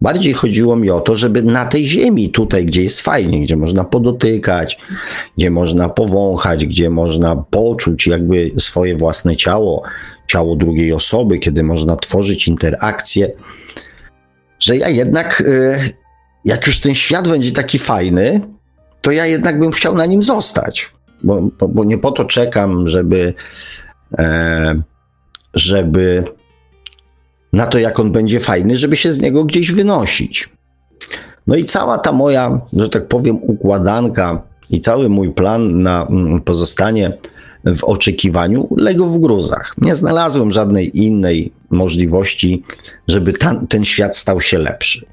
Bardziej 0.00 0.32
chodziło 0.32 0.76
mi 0.76 0.90
o 0.90 1.00
to, 1.00 1.16
żeby 1.16 1.42
na 1.42 1.64
tej 1.64 1.86
ziemi, 1.86 2.30
tutaj, 2.30 2.66
gdzie 2.66 2.82
jest 2.82 3.00
fajnie, 3.00 3.40
gdzie 3.40 3.56
można 3.56 3.84
podotykać, 3.84 4.78
gdzie 5.38 5.50
można 5.50 5.88
powąchać, 5.88 6.66
gdzie 6.66 6.90
można 6.90 7.36
poczuć 7.36 8.06
jakby 8.06 8.50
swoje 8.58 8.96
własne 8.96 9.36
ciało, 9.36 9.82
ciało 10.26 10.56
drugiej 10.56 10.92
osoby, 10.92 11.38
kiedy 11.38 11.62
można 11.62 11.96
tworzyć 11.96 12.48
interakcje, 12.48 13.32
że 14.60 14.76
ja 14.76 14.88
jednak, 14.88 15.40
y, 15.40 15.94
jak 16.44 16.66
już 16.66 16.80
ten 16.80 16.94
świat 16.94 17.28
będzie 17.28 17.52
taki 17.52 17.78
fajny, 17.78 18.40
to 19.02 19.10
ja 19.10 19.26
jednak 19.26 19.60
bym 19.60 19.70
chciał 19.70 19.94
na 19.94 20.06
nim 20.06 20.22
zostać. 20.22 20.90
Bo, 21.22 21.40
bo, 21.58 21.68
bo 21.68 21.84
nie 21.84 21.98
po 21.98 22.12
to 22.12 22.24
czekam, 22.24 22.88
żeby 22.88 23.34
E, 24.18 24.82
żeby 25.54 26.24
na 27.52 27.66
to, 27.66 27.78
jak 27.78 28.00
on 28.00 28.12
będzie 28.12 28.40
fajny, 28.40 28.76
żeby 28.76 28.96
się 28.96 29.12
z 29.12 29.20
niego 29.20 29.44
gdzieś 29.44 29.72
wynosić. 29.72 30.48
No 31.46 31.56
i 31.56 31.64
cała 31.64 31.98
ta 31.98 32.12
moja, 32.12 32.60
że 32.72 32.88
tak 32.88 33.08
powiem, 33.08 33.38
układanka 33.42 34.42
i 34.70 34.80
cały 34.80 35.08
mój 35.08 35.30
plan 35.30 35.82
na 35.82 36.06
mm, 36.06 36.40
pozostanie 36.40 37.12
w 37.76 37.84
oczekiwaniu 37.84 38.68
legł 38.76 39.06
w 39.06 39.18
gruzach. 39.18 39.74
Nie 39.78 39.96
znalazłem 39.96 40.50
żadnej 40.50 40.98
innej 41.04 41.52
możliwości, 41.70 42.62
żeby 43.08 43.32
ta, 43.32 43.60
ten 43.68 43.84
świat 43.84 44.16
stał 44.16 44.40
się 44.40 44.58
lepszy. 44.58 45.06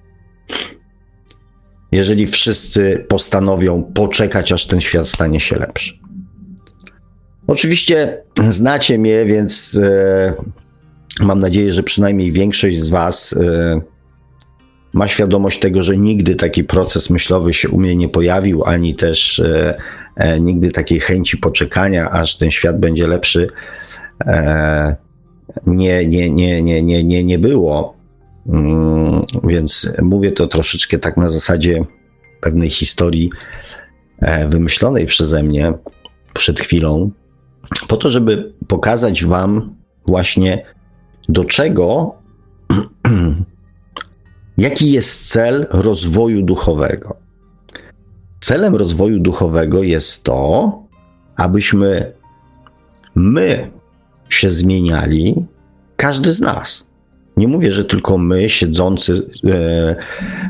Jeżeli 1.92 2.28
wszyscy 2.28 3.06
postanowią 3.08 3.84
poczekać, 3.84 4.52
aż 4.52 4.68
ten 4.68 4.82
świat 4.82 5.08
stanie 5.08 5.40
się 5.40 5.56
lepszy. 5.60 6.00
Oczywiście 7.48 8.24
znacie 8.50 8.98
mnie, 9.00 9.26
więc 9.26 9.80
e, 9.84 10.34
mam 11.20 11.40
nadzieję, 11.40 11.74
że 11.74 11.84
przynajmniej 11.84 12.32
większość 12.32 12.80
z 12.80 12.90
Was 12.90 13.34
e, 13.34 13.82
ma 14.94 15.08
świadomość 15.08 15.60
tego, 15.60 15.84
że 15.84 15.98
nigdy 15.98 16.36
taki 16.36 16.64
proces 16.64 17.10
myślowy 17.10 17.54
się 17.54 17.70
u 17.70 17.80
mnie 17.80 17.96
nie 17.96 18.10
pojawił, 18.10 18.64
ani 18.66 18.96
też 18.96 19.40
e, 19.40 19.78
e 20.16 20.40
nigdy 20.40 20.72
takiej 20.72 21.00
chęci 21.00 21.38
poczekania, 21.38 22.12
aż 22.12 22.38
ten 22.38 22.52
świat 22.52 22.80
będzie 22.80 23.08
lepszy, 23.08 23.48
e, 24.26 24.96
nie, 25.68 26.08
nie, 26.08 26.30
nie, 26.30 26.62
nie, 26.62 27.04
nie, 27.04 27.24
nie, 27.24 27.40
było. 27.40 27.98
Mm, 28.50 28.97
więc 29.44 29.92
mówię 30.02 30.32
to 30.32 30.48
troszeczkę 30.48 31.00
tak 31.00 31.18
na 31.18 31.30
zasadzie 31.30 31.86
pewnej 32.42 32.70
historii 32.70 33.30
e, 34.20 34.48
wymyślonej 34.48 35.06
przeze 35.06 35.44
mnie 35.44 35.74
przed 36.34 36.60
chwilą, 36.60 37.12
po 37.88 37.98
to, 37.98 38.10
żeby 38.10 38.54
pokazać 38.68 39.26
Wam 39.26 39.76
właśnie 40.06 40.66
do 41.30 41.46
czego, 41.46 42.16
jaki 44.58 44.92
jest 44.92 45.30
cel 45.30 45.68
rozwoju 45.72 46.42
duchowego. 46.42 47.18
Celem 48.42 48.76
rozwoju 48.76 49.20
duchowego 49.20 49.84
jest 49.84 50.24
to, 50.24 50.72
abyśmy 51.36 52.14
my 53.16 53.72
się 54.30 54.50
zmieniali, 54.50 55.46
każdy 55.96 56.32
z 56.32 56.42
nas. 56.42 56.87
Nie 57.38 57.48
mówię, 57.48 57.72
że 57.72 57.86
tylko 57.86 58.18
my, 58.18 58.50
siedzący, 58.50 59.30
e, 59.46 59.96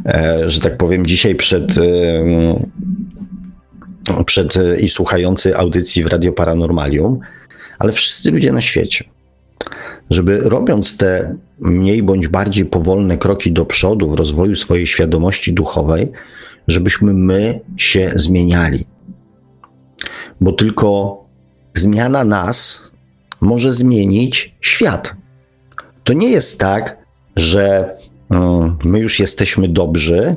e, 0.05 0.49
że 0.49 0.61
tak 0.61 0.77
powiem, 0.77 1.05
dzisiaj 1.05 1.35
przed, 1.35 1.77
e, 1.77 1.83
przed 4.25 4.53
i 4.79 4.89
słuchający 4.89 5.57
audycji 5.57 6.03
w 6.03 6.07
Radio 6.07 6.33
Paranormalium, 6.33 7.19
ale 7.79 7.91
wszyscy 7.91 8.31
ludzie 8.31 8.51
na 8.51 8.61
świecie. 8.61 9.05
Żeby 10.09 10.39
robiąc 10.39 10.97
te 10.97 11.35
mniej 11.59 12.03
bądź 12.03 12.27
bardziej 12.27 12.65
powolne 12.65 13.17
kroki 13.17 13.51
do 13.51 13.65
przodu 13.65 14.09
w 14.09 14.15
rozwoju 14.15 14.55
swojej 14.55 14.87
świadomości 14.87 15.53
duchowej, 15.53 16.11
żebyśmy 16.67 17.13
my 17.13 17.59
się 17.77 18.11
zmieniali. 18.15 18.85
Bo 20.41 20.51
tylko 20.51 21.17
zmiana 21.73 22.23
nas 22.23 22.87
może 23.41 23.73
zmienić 23.73 24.55
świat. 24.61 25.15
To 26.07 26.13
nie 26.13 26.29
jest 26.29 26.59
tak, 26.59 26.97
że 27.35 27.95
mm, 28.29 28.77
my 28.83 28.99
już 28.99 29.19
jesteśmy 29.19 29.67
dobrzy 29.67 30.35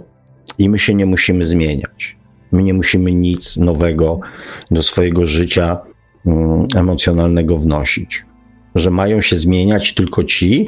i 0.59 0.69
my 0.69 0.79
się 0.79 0.95
nie 0.95 1.07
musimy 1.07 1.45
zmieniać. 1.45 2.17
My 2.53 2.63
nie 2.63 2.75
musimy 2.75 3.13
nic 3.13 3.57
nowego 3.57 4.21
do 4.71 4.83
swojego 4.83 5.27
życia 5.27 5.79
mm, 6.27 6.67
emocjonalnego 6.77 7.59
wnosić. 7.59 8.25
Że 8.75 8.91
mają 8.91 9.21
się 9.21 9.39
zmieniać 9.39 9.95
tylko 9.95 10.25
ci, 10.25 10.67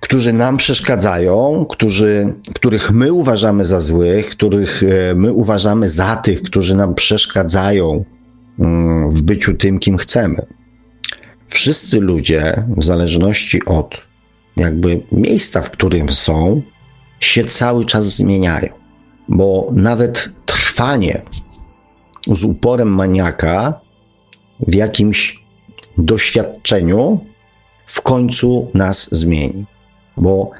którzy 0.00 0.32
nam 0.32 0.56
przeszkadzają, 0.56 1.66
którzy, 1.68 2.34
których 2.54 2.92
my 2.92 3.12
uważamy 3.12 3.64
za 3.64 3.80
złych, 3.80 4.30
których 4.30 4.82
e, 4.82 5.14
my 5.14 5.32
uważamy 5.32 5.88
za 5.88 6.16
tych, 6.16 6.42
którzy 6.42 6.76
nam 6.76 6.94
przeszkadzają 6.94 8.04
w 9.08 9.22
byciu 9.22 9.54
tym, 9.54 9.78
kim 9.78 9.96
chcemy. 9.96 10.46
Wszyscy 11.48 12.00
ludzie, 12.00 12.64
w 12.76 12.84
zależności 12.84 13.64
od 13.64 14.00
jakby 14.56 15.00
miejsca, 15.12 15.62
w 15.62 15.70
którym 15.70 16.12
są, 16.12 16.62
się 17.20 17.44
cały 17.44 17.84
czas 17.84 18.16
zmieniają, 18.16 18.68
bo 19.28 19.68
nawet 19.72 20.30
trwanie 20.46 21.22
z 22.26 22.44
uporem 22.44 22.88
maniaka 22.88 23.80
w 24.60 24.74
jakimś 24.74 25.44
doświadczeniu 25.98 27.20
w 27.86 28.02
końcu 28.02 28.70
nas 28.74 29.08
zmieni. 29.12 29.64
Bo 30.16 30.50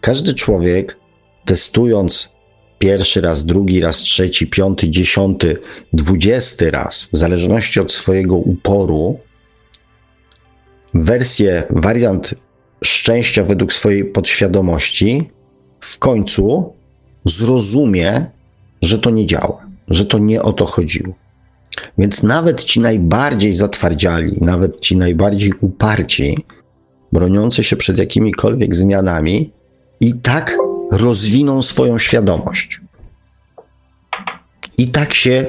każdy 0.00 0.34
człowiek 0.34 0.96
testując 1.44 2.28
pierwszy 2.78 3.20
raz, 3.20 3.44
drugi 3.44 3.80
raz, 3.80 3.96
trzeci, 3.96 4.46
piąty, 4.46 4.90
dziesiąty, 4.90 5.56
dwudziesty 5.92 6.70
raz, 6.70 7.08
w 7.12 7.18
zależności 7.18 7.80
od 7.80 7.92
swojego 7.92 8.36
uporu, 8.36 9.18
wersję, 10.94 11.62
wariant 11.70 12.34
szczęścia 12.84 13.44
według 13.44 13.72
swojej 13.72 14.04
podświadomości, 14.04 15.30
w 15.80 15.98
końcu 15.98 16.72
zrozumie, 17.24 18.26
że 18.82 18.98
to 18.98 19.10
nie 19.10 19.26
działa, 19.26 19.66
że 19.88 20.06
to 20.06 20.18
nie 20.18 20.42
o 20.42 20.52
to 20.52 20.66
chodziło. 20.66 21.14
Więc 21.98 22.22
nawet 22.22 22.64
ci 22.64 22.80
najbardziej 22.80 23.52
zatwardziali, 23.52 24.36
nawet 24.40 24.80
ci 24.80 24.96
najbardziej 24.96 25.52
uparci, 25.60 26.44
broniący 27.12 27.64
się 27.64 27.76
przed 27.76 27.98
jakimikolwiek 27.98 28.76
zmianami, 28.76 29.52
i 30.02 30.14
tak 30.14 30.56
rozwiną 30.92 31.62
swoją 31.62 31.98
świadomość. 31.98 32.80
I 34.78 34.88
tak 34.88 35.14
się 35.14 35.46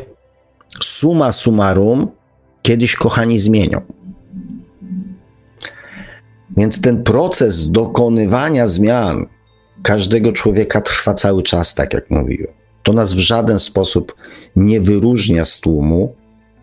suma 0.84 1.32
summarum 1.32 2.08
kiedyś, 2.62 2.96
kochani, 2.96 3.40
zmienią. 3.40 3.82
Więc 6.58 6.82
ten 6.82 7.04
proces 7.04 7.72
dokonywania 7.72 8.68
zmian 8.68 9.26
każdego 9.84 10.32
człowieka 10.32 10.82
trwa 10.82 11.14
cały 11.14 11.44
czas, 11.44 11.76
tak 11.76 11.94
jak 11.94 12.12
mówiłem. 12.12 12.54
To 12.84 12.94
nas 12.94 13.14
w 13.14 13.20
żaden 13.20 13.60
sposób 13.60 14.16
nie 14.56 14.82
wyróżnia 14.82 15.46
z 15.46 15.60
tłumu 15.60 16.16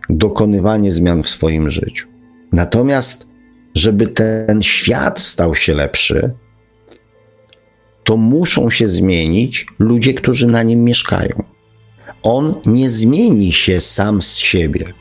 dokonywanie 0.09 0.93
zmian 0.93 1.23
w 1.23 1.29
swoim 1.29 1.71
życiu. 1.71 2.09
Natomiast 2.53 3.31
żeby 3.75 4.07
ten 4.07 4.63
świat 4.63 5.21
stał 5.21 5.55
się 5.55 5.75
lepszy, 5.75 6.35
to 8.05 8.17
muszą 8.17 8.71
się 8.71 8.89
zmienić 8.89 9.67
ludzie, 9.79 10.15
którzy 10.15 10.47
na 10.47 10.63
nim 10.63 10.85
mieszkają. 10.85 11.43
On 12.23 12.55
nie 12.67 12.91
zmieni 12.91 13.53
się 13.53 13.81
sam 13.81 14.23
z 14.23 14.37
siebie. 14.37 14.93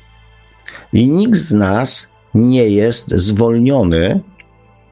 I 0.94 1.08
nikt 1.08 1.36
z 1.36 1.54
nas 1.54 2.10
nie 2.34 2.70
jest 2.70 3.12
zwolniony 3.12 4.20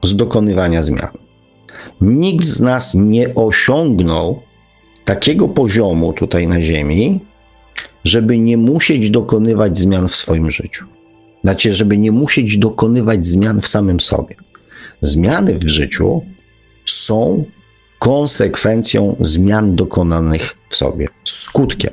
z 0.02 0.16
dokonywania 0.16 0.82
zmian. 0.82 1.10
Nikt 2.00 2.46
z 2.46 2.60
nas 2.60 2.94
nie 2.94 3.34
osiągnął 3.34 4.42
takiego 5.04 5.48
poziomu 5.48 6.12
tutaj 6.12 6.48
na 6.48 6.60
Ziemi, 6.60 7.20
żeby 8.04 8.38
nie 8.38 8.56
musieć 8.56 9.10
dokonywać 9.10 9.78
zmian 9.78 10.08
w 10.08 10.16
swoim 10.16 10.50
życiu. 10.50 10.84
Znaczy, 11.40 11.72
żeby 11.72 11.98
nie 11.98 12.12
musieć 12.12 12.58
dokonywać 12.58 13.26
zmian 13.26 13.60
w 13.60 13.68
samym 13.68 14.00
sobie. 14.00 14.34
Zmiany 15.00 15.58
w 15.58 15.68
życiu 15.68 16.22
są 16.86 17.44
konsekwencją 17.98 19.16
zmian 19.20 19.76
dokonanych 19.76 20.56
w 20.68 20.76
sobie, 20.76 21.08
skutkiem. 21.24 21.92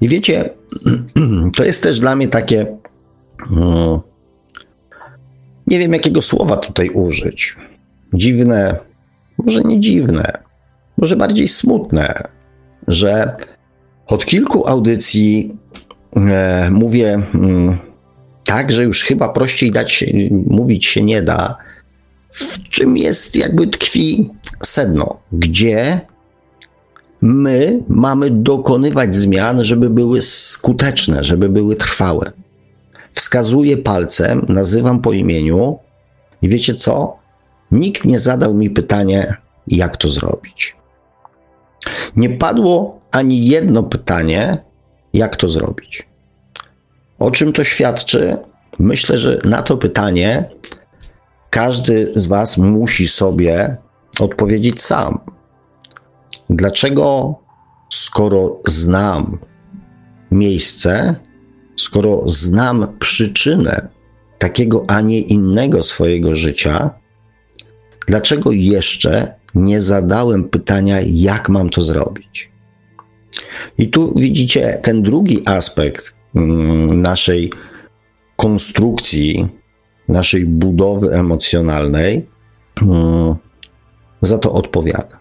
I 0.00 0.08
wiecie, 0.08 0.50
to 1.56 1.64
jest 1.64 1.82
też 1.82 2.00
dla 2.00 2.16
mnie 2.16 2.28
takie. 2.28 2.66
Mm, 3.56 4.00
nie 5.68 5.78
wiem, 5.78 5.92
jakiego 5.92 6.22
słowa 6.22 6.56
tutaj 6.56 6.90
użyć. 6.90 7.56
Dziwne, 8.14 8.78
może 9.38 9.62
nie 9.62 9.80
dziwne, 9.80 10.32
może 10.98 11.16
bardziej 11.16 11.48
smutne, 11.48 12.28
że 12.88 13.36
od 14.06 14.26
kilku 14.26 14.68
audycji 14.68 15.50
e, 16.16 16.70
mówię. 16.70 17.22
Mm, 17.34 17.78
tak, 18.44 18.72
że 18.72 18.84
już 18.84 19.02
chyba 19.02 19.28
prościej 19.28 19.72
dać 19.72 19.92
się, 19.92 20.06
mówić 20.46 20.86
się 20.86 21.02
nie 21.02 21.22
da, 21.22 21.56
w 22.32 22.68
czym 22.68 22.96
jest 22.96 23.36
jakby 23.36 23.66
tkwi 23.66 24.30
sedno, 24.62 25.20
gdzie 25.32 26.00
my 27.20 27.82
mamy 27.88 28.30
dokonywać 28.30 29.16
zmian, 29.16 29.64
żeby 29.64 29.90
były 29.90 30.22
skuteczne, 30.22 31.24
żeby 31.24 31.48
były 31.48 31.76
trwałe. 31.76 32.32
Wskazuję 33.18 33.76
palcem, 33.76 34.46
nazywam 34.48 35.00
po 35.02 35.12
imieniu 35.12 35.78
i 36.42 36.48
wiecie 36.48 36.74
co? 36.74 37.16
Nikt 37.70 38.04
nie 38.04 38.18
zadał 38.18 38.54
mi 38.54 38.70
pytanie, 38.70 39.36
jak 39.66 39.96
to 39.96 40.08
zrobić. 40.08 40.76
Nie 42.16 42.30
padło 42.30 43.00
ani 43.12 43.46
jedno 43.46 43.82
pytanie, 43.82 44.58
jak 45.12 45.36
to 45.36 45.48
zrobić. 45.48 46.08
O 47.18 47.30
czym 47.30 47.52
to 47.52 47.64
świadczy? 47.64 48.36
Myślę, 48.78 49.18
że 49.18 49.38
na 49.44 49.62
to 49.62 49.76
pytanie 49.76 50.50
każdy 51.50 52.12
z 52.14 52.26
Was 52.26 52.58
musi 52.58 53.08
sobie 53.08 53.76
odpowiedzieć 54.20 54.82
sam. 54.82 55.18
Dlaczego, 56.50 57.34
skoro 57.92 58.60
znam 58.66 59.38
miejsce, 60.30 61.14
skoro 61.78 62.22
znam 62.26 62.96
przyczynę 62.98 63.88
takiego, 64.38 64.84
a 64.88 65.00
nie 65.00 65.20
innego 65.20 65.82
swojego 65.82 66.36
życia, 66.36 66.90
dlaczego 68.06 68.52
jeszcze 68.52 69.34
nie 69.54 69.82
zadałem 69.82 70.44
pytania, 70.44 70.98
jak 71.04 71.48
mam 71.48 71.70
to 71.70 71.82
zrobić? 71.82 72.50
I 73.78 73.88
tu 73.88 74.14
widzicie 74.16 74.80
ten 74.82 75.02
drugi 75.02 75.42
aspekt, 75.44 76.18
Mm, 76.34 77.02
naszej 77.02 77.52
konstrukcji, 78.36 79.48
naszej 80.08 80.46
budowy 80.46 81.14
emocjonalnej 81.14 82.28
mm, 82.82 83.34
za 84.22 84.38
to 84.38 84.52
odpowiada. 84.52 85.18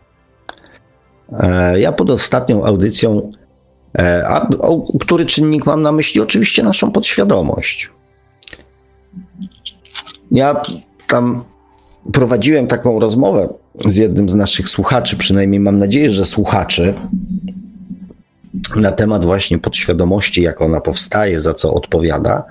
E, 1.40 1.80
ja 1.80 1.92
pod 1.92 2.10
ostatnią 2.10 2.66
audycją, 2.66 3.32
e, 4.00 4.28
a 4.28 4.50
który 5.02 5.26
czynnik 5.26 5.66
mam 5.66 5.82
na 5.82 5.92
myśli? 5.92 6.22
Oczywiście 6.22 6.64
naszą 6.64 6.92
podświadomość. 6.92 7.92
Ja 10.32 10.62
tam 11.08 11.44
prowadziłem 12.14 12.68
taką 12.68 13.00
rozmowę 13.00 13.50
z 13.76 13.96
jednym 13.96 14.30
z 14.30 14.36
naszych 14.36 14.70
słuchaczy, 14.70 15.18
przynajmniej 15.18 15.60
mam 15.60 15.78
nadzieję, 15.78 16.12
że 16.12 16.26
słuchaczy, 16.26 16.94
na 18.76 18.92
temat 18.92 19.26
właśnie 19.26 19.58
podświadomości, 19.58 20.42
jak 20.42 20.62
ona 20.62 20.82
powstaje, 20.82 21.40
za 21.40 21.54
co 21.54 21.74
odpowiada. 21.74 22.44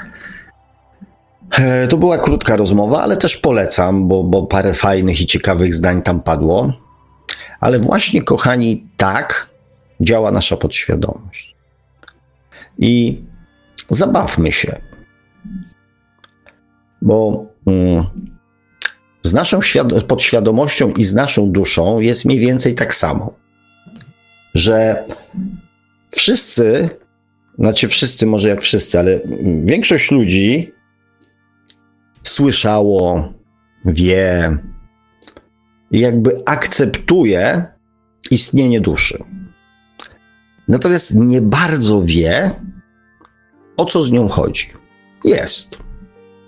E, 1.50 1.88
to 1.88 1.96
była 1.96 2.18
krótka 2.18 2.56
rozmowa, 2.56 3.02
ale 3.02 3.16
też 3.16 3.36
polecam, 3.36 4.08
bo, 4.08 4.24
bo 4.24 4.42
parę 4.42 4.74
fajnych 4.74 5.20
i 5.20 5.26
ciekawych 5.26 5.74
zdań 5.74 6.02
tam 6.02 6.20
padło. 6.20 6.72
Ale 7.60 7.78
właśnie, 7.78 8.22
kochani, 8.22 8.86
tak 8.96 9.48
działa 10.00 10.30
nasza 10.30 10.56
podświadomość. 10.56 11.56
I 12.78 13.22
zabawmy 13.90 14.52
się, 14.52 14.80
bo 17.02 17.46
mm, 17.66 18.04
z 19.22 19.32
naszą 19.32 19.60
podświadomością 20.08 20.92
i 20.92 21.04
z 21.04 21.14
naszą 21.14 21.52
duszą 21.52 22.00
jest 22.00 22.24
mniej 22.24 22.38
więcej 22.38 22.74
tak 22.74 22.94
samo, 22.94 23.34
że 24.54 25.04
wszyscy, 26.10 26.88
znaczy 27.58 27.88
wszyscy, 27.88 28.26
może 28.26 28.48
jak 28.48 28.62
wszyscy, 28.62 28.98
ale 28.98 29.20
większość 29.64 30.10
ludzi 30.10 30.72
słyszało, 32.22 33.32
wie 33.84 34.58
jakby 35.90 36.42
akceptuje 36.46 37.66
istnienie 38.30 38.80
duszy. 38.80 39.24
Natomiast 40.68 41.14
nie 41.14 41.40
bardzo 41.40 42.02
wie, 42.02 42.50
o 43.76 43.84
co 43.84 44.04
z 44.04 44.10
nią 44.10 44.28
chodzi. 44.28 44.68
Jest. 45.24 45.78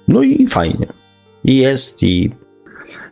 No 0.09 0.23
i 0.23 0.47
fajnie. 0.47 0.87
Jest, 1.45 2.03
i 2.03 2.31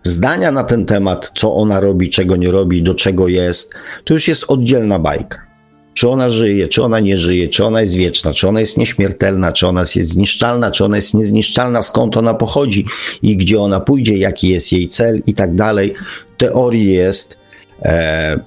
zdania 0.03 0.53
na 0.53 0.65
ten 0.65 0.87
temat, 0.87 1.33
co 1.35 1.55
ona 1.55 1.81
robi, 1.81 2.11
czego 2.11 2.37
nie 2.37 2.51
robi, 2.51 2.83
do 2.83 2.95
czego 2.95 3.29
jest, 3.29 3.75
to 4.05 4.15
już 4.15 4.29
jest 4.29 4.45
oddzielna 4.49 4.99
bajka. 4.99 5.47
Czy 5.95 6.09
ona 6.09 6.31
żyje, 6.31 6.69
czy 6.69 6.83
ona 6.83 7.01
nie 7.01 7.17
żyje, 7.17 7.49
czy 7.49 7.65
ona 7.65 7.83
jest 7.83 7.97
wieczna, 7.97 8.33
czy 8.33 8.49
ona 8.49 8.61
jest 8.61 8.77
nieśmiertelna, 8.77 9.53
czy 9.53 9.67
ona 9.67 9.81
jest 9.81 9.97
zniszczalna, 9.97 10.71
czy 10.71 10.85
ona 10.85 10.97
jest 10.97 11.15
niezniszczalna, 11.15 11.83
skąd 11.83 12.17
ona 12.17 12.35
pochodzi 12.35 12.87
i 13.23 13.37
gdzie 13.37 13.61
ona 13.61 13.81
pójdzie, 13.81 14.17
jaki 14.17 14.49
jest 14.49 14.73
jej 14.73 14.89
cel 14.89 15.23
i 15.27 15.35
tak 15.35 15.55
dalej. 15.55 15.95
Teorii 16.37 16.93
jest 16.93 17.39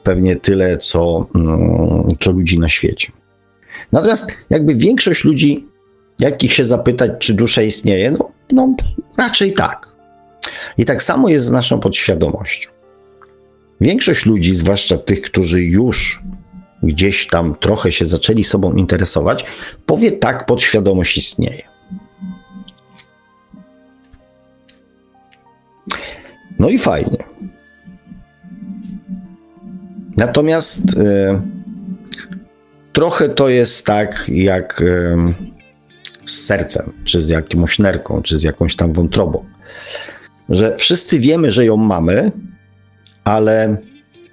pewnie 0.03 0.35
tyle, 0.35 0.77
co, 0.77 1.27
mm, 1.35 2.15
co 2.19 2.31
ludzi 2.31 2.59
na 2.59 2.69
świecie. 2.69 3.11
Natomiast 3.91 4.31
jakby 4.49 4.75
większość 4.75 5.23
ludzi, 5.23 5.67
jak 6.19 6.43
ich 6.43 6.53
się 6.53 6.65
zapytać, 6.65 7.11
czy 7.19 7.33
dusza 7.33 7.61
istnieje, 7.61 8.11
no, 8.11 8.31
no 8.51 8.75
raczej 9.17 9.53
tak. 9.53 9.95
I 10.77 10.85
tak 10.85 11.03
samo 11.03 11.29
jest 11.29 11.45
z 11.45 11.51
naszą 11.51 11.79
podświadomością. 11.79 12.69
Większość 13.81 14.25
ludzi, 14.25 14.55
zwłaszcza 14.55 14.97
tych, 14.97 15.21
którzy 15.21 15.61
już 15.61 16.21
gdzieś 16.83 17.27
tam 17.27 17.55
trochę 17.59 17.91
się 17.91 18.05
zaczęli 18.05 18.43
sobą 18.43 18.73
interesować, 18.73 19.45
powie 19.85 20.11
tak, 20.11 20.45
podświadomość 20.45 21.17
istnieje. 21.17 21.63
No 26.59 26.69
i 26.69 26.79
fajnie. 26.79 27.23
Natomiast 30.19 30.97
y, 30.97 31.41
trochę 32.93 33.29
to 33.29 33.49
jest 33.49 33.85
tak 33.85 34.25
jak 34.27 34.81
y, 34.81 35.15
z 36.25 36.45
sercem, 36.45 36.93
czy 37.03 37.21
z 37.21 37.29
jakąś 37.29 37.79
nerką, 37.79 38.21
czy 38.21 38.37
z 38.37 38.43
jakąś 38.43 38.75
tam 38.75 38.93
wątrobą. 38.93 39.45
Że 40.49 40.75
wszyscy 40.77 41.19
wiemy, 41.19 41.51
że 41.51 41.65
ją 41.65 41.77
mamy, 41.77 42.31
ale 43.23 43.77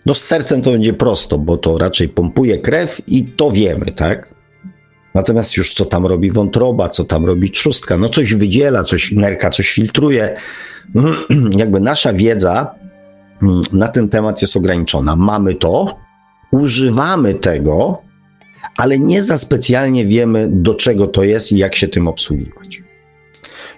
no 0.07 0.14
z 0.14 0.25
sercem 0.25 0.62
to 0.62 0.70
będzie 0.70 0.92
prosto, 0.92 1.38
bo 1.38 1.57
to 1.57 1.79
raczej 1.79 2.09
pompuje 2.09 2.59
krew 2.59 3.01
i 3.07 3.25
to 3.25 3.51
wiemy, 3.51 3.92
tak? 3.92 4.35
Natomiast 5.14 5.57
już 5.57 5.75
co 5.75 5.85
tam 5.85 6.07
robi 6.07 6.31
wątroba, 6.31 6.88
co 6.88 7.05
tam 7.05 7.27
robi 7.27 7.51
trzustka, 7.51 7.96
no 7.96 8.09
coś 8.09 8.35
wydziela, 8.35 8.83
coś 8.83 9.12
nerka, 9.12 9.51
coś 9.51 9.70
filtruje. 9.70 10.37
Jakby 11.59 11.81
nasza 11.81 12.12
wiedza 12.12 12.75
na 13.72 13.88
ten 13.88 14.09
temat 14.09 14.42
jest 14.42 14.57
ograniczona. 14.57 15.16
Mamy 15.16 15.55
to, 15.55 15.96
używamy 16.53 17.35
tego, 17.35 18.03
ale 18.77 18.99
nie 18.99 19.22
za 19.22 19.38
specjalnie 19.38 20.07
wiemy, 20.07 20.49
do 20.51 20.75
czego 20.75 21.07
to 21.07 21.25
jest 21.25 21.53
i 21.53 21.59
jak 21.59 21.75
się 21.75 21.88
tym 21.88 22.09
obsługiwać. 22.09 22.83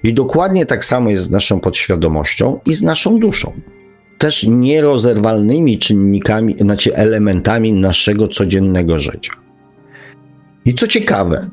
I 0.03 0.15
dokładnie 0.15 0.67
tak 0.67 0.85
samo 0.85 1.11
jest 1.11 1.25
z 1.25 1.31
naszą 1.31 1.61
podświadomością 1.61 2.61
i 2.67 2.75
z 2.75 2.83
naszą 2.83 3.19
duszą 3.19 3.53
też 4.19 4.47
nierozerwalnymi 4.49 5.79
czynnikami, 5.79 6.55
znaczy 6.59 6.97
elementami 6.97 7.73
naszego 7.73 8.29
codziennego 8.29 8.99
życia. 8.99 9.33
I 10.65 10.75
co 10.75 10.87
ciekawe, 10.87 11.51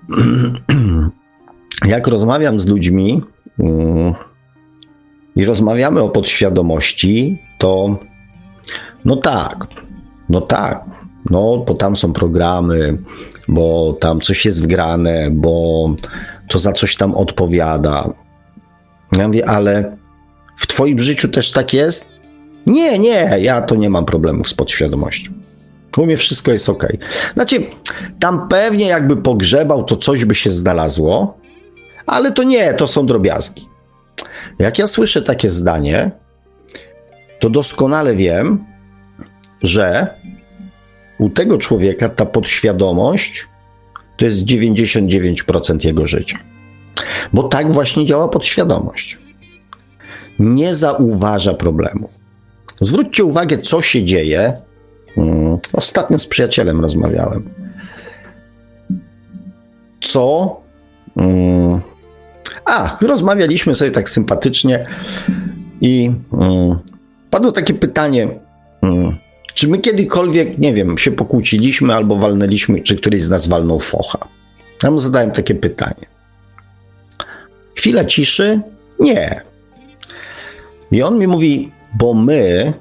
jak 1.93 2.07
rozmawiam 2.07 2.59
z 2.59 2.67
ludźmi 2.67 3.21
mm, 3.59 4.13
i 5.35 5.45
rozmawiamy 5.45 6.01
o 6.01 6.09
podświadomości, 6.09 7.41
to 7.57 7.99
no 9.05 9.15
tak, 9.15 9.67
no 10.29 10.41
tak, 10.41 10.83
no 11.29 11.57
bo 11.67 11.73
tam 11.73 11.95
są 11.95 12.13
programy, 12.13 12.97
bo 13.47 13.97
tam 13.99 14.21
coś 14.21 14.45
jest 14.45 14.63
wgrane, 14.63 15.29
bo 15.31 15.89
to 16.49 16.59
za 16.59 16.71
coś 16.71 16.95
tam 16.95 17.15
odpowiada. 17.15 18.09
Ja 19.17 19.27
mówię, 19.27 19.49
ale 19.49 19.97
w 20.57 20.67
Twoim 20.67 20.99
życiu 20.99 21.27
też 21.27 21.51
tak 21.51 21.73
jest? 21.73 22.11
Nie, 22.65 22.99
nie, 22.99 23.37
ja 23.39 23.61
to 23.61 23.75
nie 23.75 23.89
mam 23.89 24.05
problemów 24.05 24.49
z 24.49 24.53
podświadomością. 24.53 25.31
U 25.97 26.05
mnie 26.05 26.17
wszystko 26.17 26.51
jest 26.51 26.69
ok. 26.69 26.87
Znaczy, 27.33 27.63
tam 28.19 28.47
pewnie 28.47 28.87
jakby 28.87 29.17
pogrzebał, 29.17 29.83
to 29.83 29.97
coś 29.97 30.25
by 30.25 30.35
się 30.35 30.51
znalazło, 30.51 31.37
ale 32.05 32.31
to 32.31 32.43
nie, 32.43 32.73
to 32.73 32.87
są 32.87 33.05
drobiazgi. 33.05 33.74
Jak 34.59 34.79
ja 34.79 34.87
słyszę 34.87 35.21
takie 35.21 35.49
zdanie, 35.49 36.11
to 37.39 37.49
doskonale 37.49 38.15
wiem, 38.15 38.65
że 39.61 40.07
u 41.19 41.29
tego 41.29 41.57
człowieka 41.57 42.09
ta 42.09 42.25
podświadomość 42.25 43.47
to 44.17 44.25
jest 44.25 44.45
99% 44.45 45.85
jego 45.85 46.07
życia. 46.07 46.39
Bo 47.33 47.43
tak 47.43 47.71
właśnie 47.71 48.05
działa 48.05 48.27
podświadomość. 48.27 49.17
Nie 50.39 50.75
zauważa 50.75 51.53
problemów. 51.53 52.19
Zwróćcie 52.81 53.23
uwagę, 53.23 53.57
co 53.57 53.81
się 53.81 54.03
dzieje. 54.03 54.53
Hmm, 55.15 55.57
ostatnio 55.73 56.19
z 56.19 56.27
przyjacielem 56.27 56.81
rozmawiałem. 56.81 57.49
Co. 60.01 60.55
A, 62.65 62.97
rozmawialiśmy 63.01 63.75
sobie 63.75 63.91
tak 63.91 64.09
sympatycznie 64.09 64.85
i 65.81 66.11
hmm, 66.31 66.79
padło 67.29 67.51
takie 67.51 67.73
pytanie. 67.73 68.27
Czy 69.53 69.67
my 69.67 69.77
kiedykolwiek, 69.77 70.57
nie 70.57 70.73
wiem, 70.73 70.97
się 70.97 71.11
pokłóciliśmy 71.11 71.93
albo 71.93 72.15
walnęliśmy, 72.15 72.81
czy 72.81 72.95
któryś 72.95 73.23
z 73.23 73.29
nas 73.29 73.47
walnął 73.47 73.79
focha? 73.79 74.19
Ja 74.83 74.91
mu 74.91 74.99
zadałem 74.99 75.31
takie 75.31 75.55
pytanie. 75.55 76.05
Chwila 77.75 78.05
ciszy? 78.05 78.61
Nie. 78.99 79.41
I 80.91 81.03
on 81.03 81.17
mi 81.17 81.27
mówi: 81.27 81.71
bo 81.99 82.13
my 82.13 82.73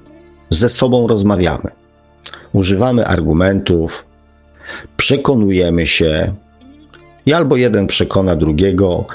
ze 0.51 0.69
sobą 0.69 1.07
rozmawiamy. 1.07 1.71
Używamy 2.53 3.07
argumentów, 3.07 4.07
przekonujemy 4.97 5.87
się, 5.87 6.35
i 7.27 7.33
albo 7.33 7.57
jeden 7.57 7.87
przekona 7.87 8.37
drugiego, 8.37 9.07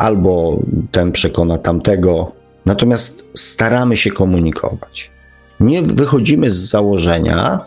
albo 0.00 0.62
ten 0.90 1.12
przekona 1.12 1.58
tamtego. 1.58 2.32
Natomiast 2.66 3.24
staramy 3.34 3.96
się 3.96 4.10
komunikować. 4.10 5.10
Nie 5.60 5.82
wychodzimy 5.82 6.50
z 6.50 6.70
założenia, 6.70 7.60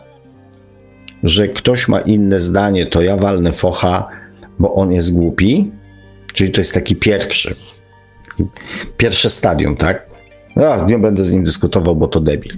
że 1.22 1.48
ktoś 1.48 1.88
ma 1.88 2.00
inne 2.00 2.40
zdanie, 2.40 2.86
to 2.86 3.02
ja 3.02 3.16
walnę 3.16 3.52
focha, 3.52 4.08
bo 4.58 4.72
on 4.72 4.92
jest 4.92 5.14
głupi. 5.14 5.72
Czyli 6.32 6.52
to 6.52 6.60
jest 6.60 6.74
taki 6.74 6.96
pierwszy, 6.96 7.56
pierwsze 8.96 9.30
stadium, 9.30 9.76
tak? 9.76 10.06
No, 10.56 10.86
nie 10.86 10.98
będę 10.98 11.24
z 11.24 11.32
nim 11.32 11.44
dyskutował, 11.44 11.96
bo 11.96 12.06
to 12.08 12.20
debil. 12.20 12.52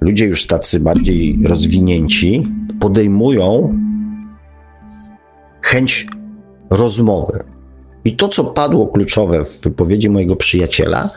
Ludzie 0.00 0.26
już 0.26 0.46
tacy 0.46 0.80
bardziej 0.80 1.38
rozwinięci 1.44 2.48
podejmują 2.80 3.78
chęć 5.62 6.06
rozmowy. 6.70 7.49
I 8.04 8.16
to, 8.16 8.28
co 8.28 8.44
padło 8.44 8.86
kluczowe 8.86 9.44
w 9.44 9.60
wypowiedzi 9.60 10.10
mojego 10.10 10.36
przyjaciela, 10.36 11.08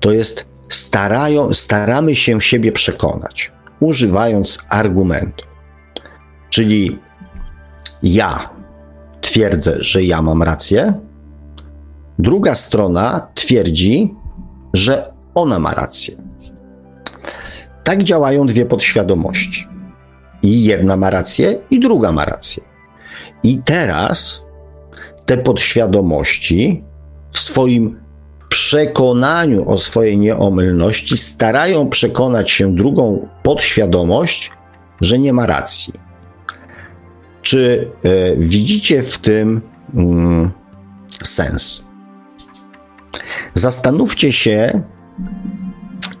to 0.00 0.12
jest 0.12 0.50
starają, 0.68 1.54
staramy 1.54 2.14
się 2.14 2.40
siebie 2.40 2.72
przekonać, 2.72 3.52
używając 3.80 4.58
argumentu. 4.68 5.44
Czyli 6.50 6.98
ja 8.02 8.50
twierdzę, 9.20 9.76
że 9.80 10.02
ja 10.02 10.22
mam 10.22 10.42
rację, 10.42 10.94
druga 12.18 12.54
strona 12.54 13.28
twierdzi, 13.34 14.14
że 14.74 15.12
ona 15.34 15.58
ma 15.58 15.74
rację. 15.74 16.14
Tak 17.84 18.02
działają 18.02 18.46
dwie 18.46 18.66
podświadomości. 18.66 19.68
I 20.42 20.64
jedna 20.64 20.96
ma 20.96 21.10
rację, 21.10 21.58
i 21.70 21.80
druga 21.80 22.12
ma 22.12 22.24
rację. 22.24 22.62
I 23.42 23.58
teraz 23.58 24.42
te 25.26 25.38
podświadomości 25.38 26.84
w 27.30 27.38
swoim 27.38 28.00
przekonaniu 28.48 29.70
o 29.70 29.78
swojej 29.78 30.18
nieomylności 30.18 31.16
starają 31.16 31.88
przekonać 31.88 32.50
się 32.50 32.74
drugą 32.74 33.28
podświadomość, 33.42 34.50
że 35.00 35.18
nie 35.18 35.32
ma 35.32 35.46
racji. 35.46 35.94
Czy 37.42 37.90
y, 38.04 38.36
widzicie 38.38 39.02
w 39.02 39.18
tym 39.18 39.60
y, 41.22 41.26
sens? 41.26 41.84
Zastanówcie 43.54 44.32
się, 44.32 44.82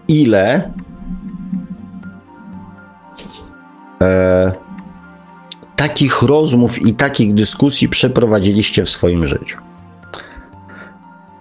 ile 0.08 0.72
e, 4.02 4.52
takich 5.80 6.22
rozmów 6.22 6.86
i 6.86 6.94
takich 6.94 7.34
dyskusji 7.34 7.88
przeprowadziliście 7.88 8.84
w 8.84 8.90
swoim 8.90 9.26
życiu. 9.26 9.58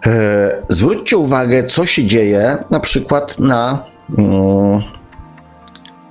E, 0.06 0.63
zwróćcie 0.69 1.17
uwagę, 1.17 1.63
co 1.63 1.86
się 1.86 2.06
dzieje 2.06 2.58
na 2.69 2.80
przykład 2.80 3.39
na, 3.39 3.86
mm, 4.17 4.82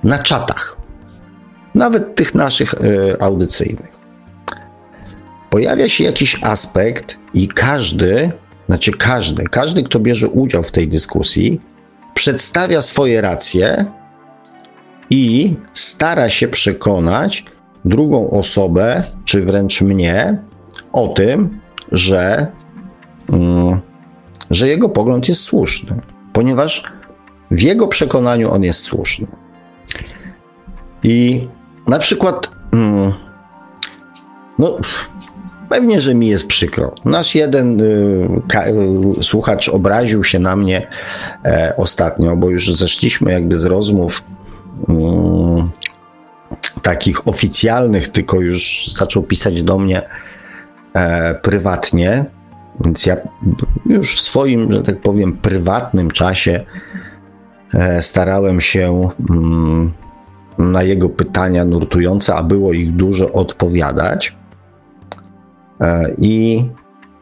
na 0.03 0.19
czatach, 0.19 0.77
nawet 1.75 2.15
tych 2.15 2.35
naszych 2.35 2.73
e, 2.73 2.77
audycyjnych. 3.21 3.99
Pojawia 5.49 5.89
się 5.89 6.03
jakiś 6.03 6.43
aspekt, 6.43 7.17
i 7.33 7.47
każdy, 7.47 8.31
znaczy 8.65 8.91
każdy, 8.91 9.43
każdy, 9.43 9.83
kto 9.83 9.99
bierze 9.99 10.27
udział 10.27 10.63
w 10.63 10.71
tej 10.71 10.87
dyskusji, 10.87 11.61
przedstawia 12.13 12.81
swoje 12.81 13.21
racje 13.21 13.85
i 15.09 15.55
stara 15.73 16.29
się 16.29 16.47
przekonać 16.47 17.45
drugą 17.85 18.29
osobę, 18.29 19.03
czy 19.25 19.45
wręcz 19.45 19.81
mnie, 19.81 20.37
o 20.93 21.07
tym, 21.07 21.59
że, 21.91 22.47
mm, 23.33 23.79
że 24.49 24.67
jego 24.67 24.89
pogląd 24.89 25.29
jest 25.29 25.41
słuszny, 25.41 26.01
ponieważ 26.33 26.83
w 27.51 27.61
jego 27.61 27.87
przekonaniu 27.87 28.51
on 28.51 28.63
jest 28.63 28.79
słuszny. 28.79 29.27
I 31.03 31.47
na 31.87 31.99
przykład, 31.99 32.51
mm, 32.71 33.13
no, 34.59 34.77
pewnie, 35.69 36.01
że 36.01 36.15
mi 36.15 36.27
jest 36.27 36.47
przykro. 36.47 36.95
Nasz 37.05 37.35
jeden 37.35 37.81
y, 37.81 37.83
y, 39.19 39.23
słuchacz 39.23 39.69
obraził 39.69 40.23
się 40.23 40.39
na 40.39 40.55
mnie 40.55 40.87
e, 41.45 41.73
ostatnio, 41.77 42.35
bo 42.35 42.49
już 42.49 42.75
zeszliśmy 42.75 43.31
jakby 43.31 43.57
z 43.57 43.65
rozmów 43.65 44.23
mm, 44.89 45.69
takich 46.81 47.27
oficjalnych, 47.27 48.07
tylko 48.07 48.41
już 48.41 48.89
zaczął 48.93 49.23
pisać 49.23 49.63
do 49.63 49.79
mnie 49.79 50.01
e, 50.93 51.35
prywatnie. 51.35 52.25
Więc 52.85 53.05
ja 53.05 53.17
już 53.85 54.15
w 54.15 54.21
swoim, 54.21 54.73
że 54.73 54.83
tak 54.83 55.01
powiem, 55.01 55.37
prywatnym 55.37 56.11
czasie 56.11 56.65
e, 57.73 58.01
starałem 58.01 58.61
się 58.61 59.09
mm, 59.29 59.91
na 60.57 60.83
jego 60.83 61.09
pytania 61.09 61.65
nurtujące, 61.65 62.35
a 62.35 62.43
było 62.43 62.73
ich 62.73 62.95
dużo, 62.95 63.31
odpowiadać. 63.31 64.35
E, 65.81 66.11
I 66.17 66.63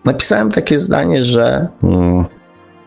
napisałem 0.05 0.51
takie 0.51 0.79
zdanie, 0.79 1.23
że 1.23 1.67
mm, 1.83 2.25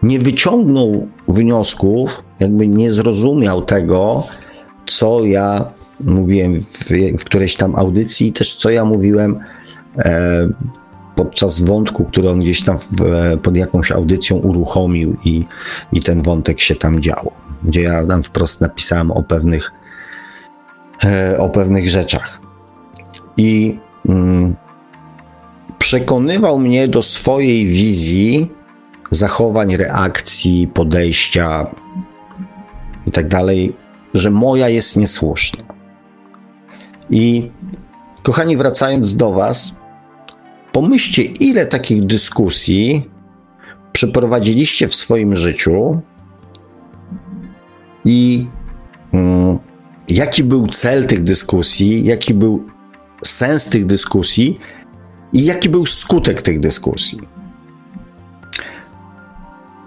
nie 0.03 0.19
wyciągnął 0.19 1.09
wniosków, 1.29 2.23
jakby 2.41 2.69
nie 2.69 2.91
zrozumiał 2.91 3.63
tego, 3.63 4.23
co 4.87 5.25
ja 5.25 5.65
mówiłem 6.05 6.61
w, 6.61 6.91
w 7.19 7.25
którejś 7.25 7.57
tam 7.57 7.77
audycji, 7.77 8.33
też 8.33 8.57
co 8.57 8.71
ja 8.71 8.85
mówiłem 8.85 9.39
e, 9.99 10.49
podczas 11.17 11.61
wątku, 11.61 12.05
który 12.05 12.31
on 12.31 12.41
gdzieś 12.41 12.63
tam 12.63 12.79
w, 12.79 12.87
pod 13.43 13.57
jakąś 13.57 13.93
audycją 13.93 14.37
uruchomił 14.37 15.17
i, 15.25 15.45
i 15.93 16.03
ten 16.03 16.23
wątek 16.23 16.61
się 16.61 16.75
tam 16.75 17.03
dział, 17.03 17.33
gdzie 17.65 17.83
ja 17.83 18.07
tam 18.07 18.23
wprost 18.23 18.61
napisałem 18.61 19.11
o 19.11 19.23
pewnych, 19.23 19.73
e, 21.05 21.39
o 21.39 21.49
pewnych 21.49 21.91
rzeczach. 21.91 22.41
I 23.37 23.79
mm, 24.09 24.55
przekonywał 25.79 26.59
mnie 26.59 26.89
do 26.89 27.03
swojej 27.03 27.67
wizji 27.67 28.53
zachowań, 29.11 29.77
reakcji, 29.77 30.69
podejścia 30.75 31.67
i 33.07 33.11
tak 33.11 33.29
dalej, 33.29 33.77
że 34.15 34.31
moja 34.31 34.69
jest 34.69 34.97
niesłuszna. 34.97 35.70
I 37.11 37.51
kochani, 38.23 38.57
wracając 38.57 39.17
do 39.17 39.33
Was, 39.33 39.77
pomyślcie, 40.73 41.23
ile 41.23 41.67
takich 41.67 42.07
dyskusji 42.07 43.11
przeprowadziliście 43.93 44.89
w 44.89 44.95
swoim 44.95 45.37
życiu 45.37 46.01
i 48.05 48.47
mm, 49.13 49.59
jaki 50.09 50.45
był 50.45 50.67
cel 50.67 51.07
tych 51.07 51.23
dyskusji, 51.23 52.05
jaki 52.05 52.35
był 52.35 52.65
sens 53.25 53.69
tych 53.69 53.87
dyskusji 53.87 54.61
i 55.33 55.45
jaki 55.45 55.69
był 55.69 55.87
skutek 55.87 56.43
tych 56.43 56.61
dyskusji. 56.61 57.19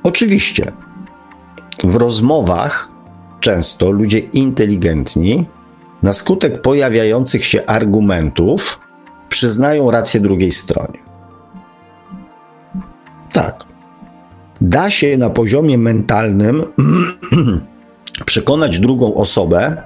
Oczywiście, 0.03 0.71
w 1.83 1.95
rozmowach 1.95 2.91
często 3.39 3.91
ludzie 3.91 4.19
inteligentni 4.19 5.45
na 6.03 6.13
skutek 6.13 6.61
pojawiających 6.61 7.45
się 7.45 7.65
argumentów 7.65 8.79
przyznają 9.29 9.91
rację 9.91 10.19
drugiej 10.19 10.51
stronie. 10.51 10.99
Tak. 13.31 13.63
Da 14.61 14.89
się 14.89 15.17
na 15.17 15.29
poziomie 15.29 15.77
mentalnym 15.77 16.63
przekonać 18.25 18.79
drugą 18.79 19.15
osobę, 19.15 19.83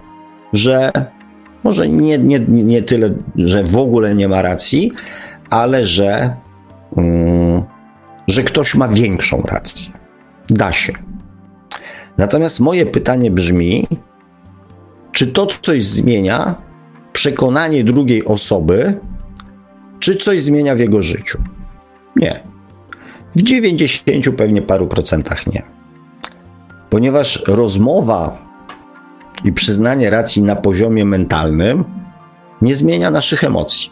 że 0.54 0.92
może 1.64 1.90
nie, 1.90 2.18
nie, 2.18 2.40
nie 2.40 2.82
tyle, 2.82 3.10
że 3.36 3.64
w 3.64 3.78
ogóle 3.78 4.16
nie 4.16 4.28
ma 4.28 4.42
racji, 4.42 4.92
ale 5.50 5.86
że, 5.86 6.36
mm, 6.98 7.64
że 8.28 8.44
ktoś 8.44 8.76
ma 8.76 8.88
większą 8.88 9.42
rację. 9.42 9.92
Da 10.50 10.72
się. 10.72 10.94
Natomiast 12.18 12.60
moje 12.60 12.86
pytanie 12.86 13.32
brzmi, 13.32 13.88
czy 15.18 15.28
to 15.28 15.48
coś 15.62 15.86
zmienia 15.86 16.56
przekonanie 17.14 17.84
drugiej 17.84 18.26
osoby, 18.26 19.00
czy 20.00 20.16
coś 20.16 20.44
zmienia 20.44 20.76
w 20.76 20.80
jego 20.80 21.02
życiu? 21.02 21.38
Nie. 22.16 22.44
W 23.36 23.42
90 23.42 24.36
pewnie 24.38 24.62
paru 24.62 24.88
procentach 24.88 25.48
nie. 25.48 25.64
Ponieważ 26.90 27.44
rozmowa 27.48 28.38
i 29.44 29.54
przyznanie 29.54 30.10
racji 30.10 30.44
na 30.44 30.56
poziomie 30.56 31.06
mentalnym 31.06 31.84
nie 32.62 32.76
zmienia 32.76 33.12
naszych 33.12 33.44
emocji. 33.44 33.90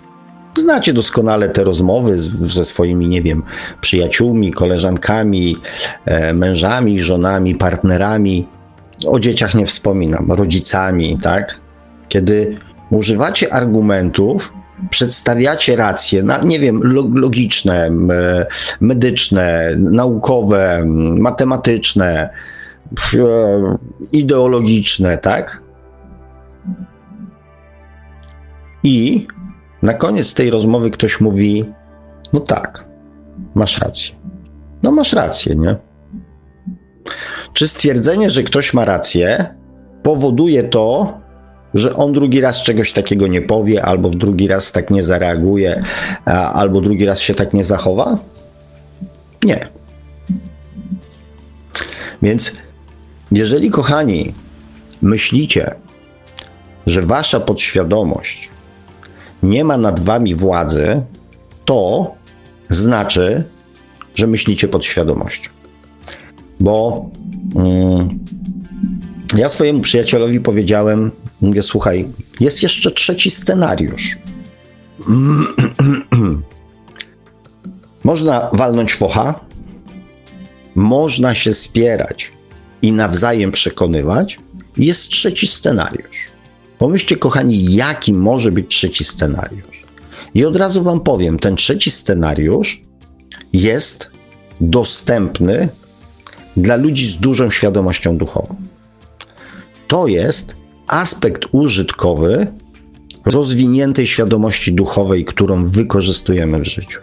Znacie 0.57 0.93
doskonale 0.93 1.49
te 1.49 1.63
rozmowy 1.63 2.19
z, 2.19 2.53
ze 2.53 2.65
swoimi, 2.65 3.07
nie 3.07 3.21
wiem, 3.21 3.43
przyjaciółmi, 3.81 4.51
koleżankami, 4.51 5.57
e, 6.05 6.33
mężami, 6.33 7.01
żonami, 7.01 7.55
partnerami. 7.55 8.47
O 9.07 9.19
dzieciach 9.19 9.55
nie 9.55 9.65
wspominam, 9.65 10.31
rodzicami, 10.31 11.19
tak? 11.21 11.59
Kiedy 12.09 12.57
używacie 12.89 13.53
argumentów, 13.53 14.53
przedstawiacie 14.89 15.75
racje, 15.75 16.23
na, 16.23 16.37
nie 16.37 16.59
wiem, 16.59 16.81
logiczne, 17.13 17.91
medyczne, 18.81 19.75
naukowe, 19.77 20.83
matematyczne, 21.19 22.29
e, 23.13 23.77
ideologiczne, 24.11 25.17
tak? 25.17 25.61
I 28.83 29.27
na 29.81 29.93
koniec 29.93 30.33
tej 30.33 30.49
rozmowy 30.49 30.91
ktoś 30.91 31.21
mówi: 31.21 31.65
No 32.33 32.39
tak, 32.39 32.85
masz 33.55 33.79
rację. 33.79 34.15
No 34.83 34.91
masz 34.91 35.13
rację, 35.13 35.55
nie? 35.55 35.75
Czy 37.55 37.67
stwierdzenie, 37.67 38.29
że 38.29 38.43
ktoś 38.43 38.73
ma 38.73 38.85
rację, 38.85 39.45
powoduje 40.03 40.63
to, 40.63 41.13
że 41.73 41.93
on 41.93 42.13
drugi 42.13 42.41
raz 42.41 42.63
czegoś 42.63 42.93
takiego 42.93 43.27
nie 43.27 43.41
powie, 43.41 43.85
albo 43.85 44.09
drugi 44.09 44.47
raz 44.47 44.71
tak 44.71 44.91
nie 44.91 45.03
zareaguje, 45.03 45.83
albo 46.53 46.81
drugi 46.81 47.05
raz 47.05 47.19
się 47.19 47.35
tak 47.35 47.53
nie 47.53 47.63
zachowa? 47.63 48.17
Nie. 49.43 49.67
Więc 52.21 52.51
jeżeli, 53.31 53.69
kochani, 53.69 54.33
myślicie, 55.01 55.75
że 56.87 57.01
wasza 57.01 57.39
podświadomość 57.39 58.49
nie 59.43 59.63
ma 59.63 59.77
nad 59.77 59.99
wami 59.99 60.35
władzy, 60.35 61.01
to 61.65 62.11
znaczy, 62.69 63.43
że 64.15 64.27
myślicie 64.27 64.67
pod 64.67 64.85
świadomością. 64.85 65.49
Bo 66.59 67.05
ja 69.37 69.49
swojemu 69.49 69.81
przyjacielowi 69.81 70.39
powiedziałem 70.39 71.11
Mówię, 71.41 71.61
słuchaj, 71.61 72.09
jest 72.39 72.63
jeszcze 72.63 72.91
trzeci 72.91 73.31
scenariusz. 73.31 74.17
Można 78.03 78.49
walnąć 78.53 78.93
focha, 78.93 79.39
można 80.75 81.35
się 81.35 81.51
spierać 81.51 82.31
i 82.81 82.91
nawzajem 82.91 83.51
przekonywać. 83.51 84.39
Jest 84.77 85.09
trzeci 85.09 85.47
scenariusz. 85.47 86.17
Pomyślcie, 86.77 87.17
kochani, 87.17 87.73
jaki 87.73 88.13
może 88.13 88.51
być 88.51 88.67
trzeci 88.67 89.03
scenariusz. 89.03 89.85
I 90.33 90.45
od 90.45 90.55
razu 90.55 90.83
Wam 90.83 90.99
powiem, 90.99 91.39
ten 91.39 91.55
trzeci 91.55 91.91
scenariusz 91.91 92.81
jest 93.53 94.11
dostępny 94.61 95.69
dla 96.57 96.75
ludzi 96.75 97.07
z 97.07 97.19
dużą 97.19 97.51
świadomością 97.51 98.17
duchową. 98.17 98.55
To 99.87 100.07
jest 100.07 100.55
aspekt 100.87 101.45
użytkowy 101.51 102.47
rozwiniętej 103.25 104.07
świadomości 104.07 104.73
duchowej, 104.73 105.25
którą 105.25 105.67
wykorzystujemy 105.67 106.59
w 106.59 106.65
życiu. 106.65 106.99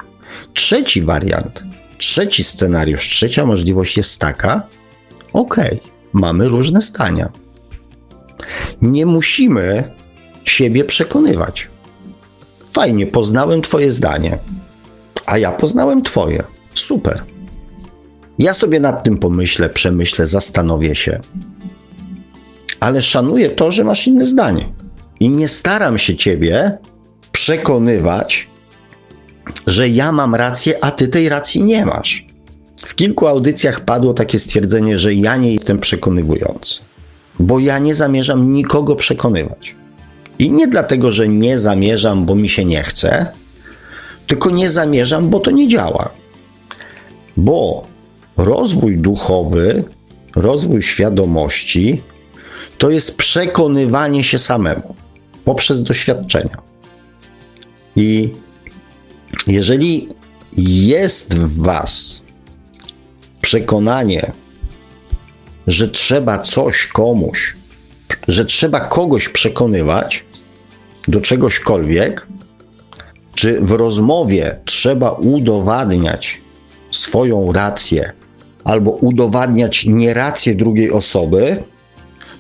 Trzeci 0.55 1.03
wariant, 1.03 1.65
trzeci 1.99 2.45
scenariusz, 2.45 3.09
trzecia 3.09 3.47
możliwość 3.47 3.97
jest 3.97 4.21
taka: 4.21 4.62
ok, 5.33 5.57
mamy 6.12 6.49
różne 6.49 6.83
zdania. 6.83 7.33
Nie 8.83 9.07
musimy 9.07 9.93
siebie 10.45 10.85
przekonywać. 10.85 11.69
Fajnie, 12.71 13.07
poznałem 13.07 13.62
Twoje 13.62 13.91
zdanie, 13.91 14.38
a 15.27 15.38
ja 15.38 15.53
poznałem 15.53 16.03
Twoje. 16.03 16.45
Super. 16.75 17.25
Ja 18.42 18.55
sobie 18.55 18.81
nad 18.81 19.05
tym 19.05 19.18
pomyślę, 19.18 19.68
przemyślę, 19.68 20.26
zastanowię 20.26 20.96
się. 20.96 21.20
Ale 22.81 23.02
szanuję 23.02 23.48
to, 23.50 23.72
że 23.72 23.85
masz 23.85 24.07
inne 24.07 24.24
zdanie. 24.24 24.64
I 25.20 25.28
nie 25.28 25.48
staram 25.48 25.98
się 25.98 26.16
Ciebie 26.16 26.78
przekonywać, 27.33 28.48
że 29.66 29.88
ja 29.88 30.12
mam 30.12 30.35
rację, 30.35 30.85
a 30.85 30.90
Ty 30.90 31.09
tej 31.09 31.28
racji 31.28 31.62
nie 31.62 31.87
masz. 31.87 32.26
W 32.87 32.94
kilku 32.94 33.26
audycjach 33.26 33.81
padło 33.81 34.14
takie 34.14 34.38
stwierdzenie, 34.38 34.98
że 34.98 35.14
ja 35.14 35.37
nie 35.37 35.52
jestem 35.52 35.78
przekonywujący, 35.78 36.81
bo 37.38 37.59
ja 37.59 37.78
nie 37.78 37.94
zamierzam 37.94 38.52
nikogo 38.52 38.96
przekonywać. 38.96 39.74
I 40.38 40.50
nie 40.50 40.68
dlatego, 40.68 41.12
że 41.12 41.28
nie 41.28 41.59
zamierzam, 41.59 42.26
bo 42.26 42.35
mi 42.35 42.48
się 42.48 42.64
nie 42.64 42.83
chce, 42.83 43.26
tylko 44.26 44.50
nie 44.50 44.70
zamierzam, 44.70 45.28
bo 45.28 45.40
to 45.40 45.50
nie 45.50 45.68
działa. 45.68 46.11
Bo 47.37 47.91
rozwój 48.37 48.99
duchowy, 48.99 49.85
rozwój 50.37 50.83
świadomości 50.83 52.03
to 52.79 52.90
jest 52.90 53.16
przekonywanie 53.16 54.25
się 54.25 54.38
samemu 54.38 54.95
poprzez 55.45 55.83
doświadczenia. 55.83 56.62
I 57.97 58.31
jeżeli 59.47 60.09
jest 60.57 61.35
w 61.38 61.62
Was 61.62 62.23
przekonanie, 63.40 64.33
że 65.66 65.88
trzeba 65.88 66.38
coś 66.38 66.87
komuś, 66.87 67.57
że 68.29 68.45
trzeba 68.45 68.81
kogoś 68.81 69.29
przekonywać 69.29 70.25
do 71.09 71.21
czegośkolwiek, 71.21 72.27
czy 73.35 73.61
w 73.61 73.71
rozmowie 73.71 74.57
trzeba 74.64 75.11
udowadniać 75.11 76.40
swoją 76.90 77.53
rację 77.53 78.12
albo 78.64 78.90
udowadniać 78.90 79.87
nierację 79.87 80.55
drugiej 80.55 80.90
osoby, 80.90 81.64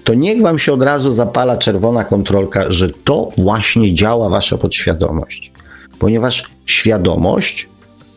to 0.04 0.14
niech 0.14 0.42
wam 0.42 0.58
się 0.58 0.72
od 0.72 0.82
razu 0.82 1.12
zapala 1.12 1.56
czerwona 1.56 2.04
kontrolka, 2.04 2.64
że 2.68 2.88
to 2.88 3.28
właśnie 3.38 3.94
działa 3.94 4.28
wasza 4.28 4.58
podświadomość. 4.58 5.52
Ponieważ 5.98 6.50
świadomość 6.66 7.68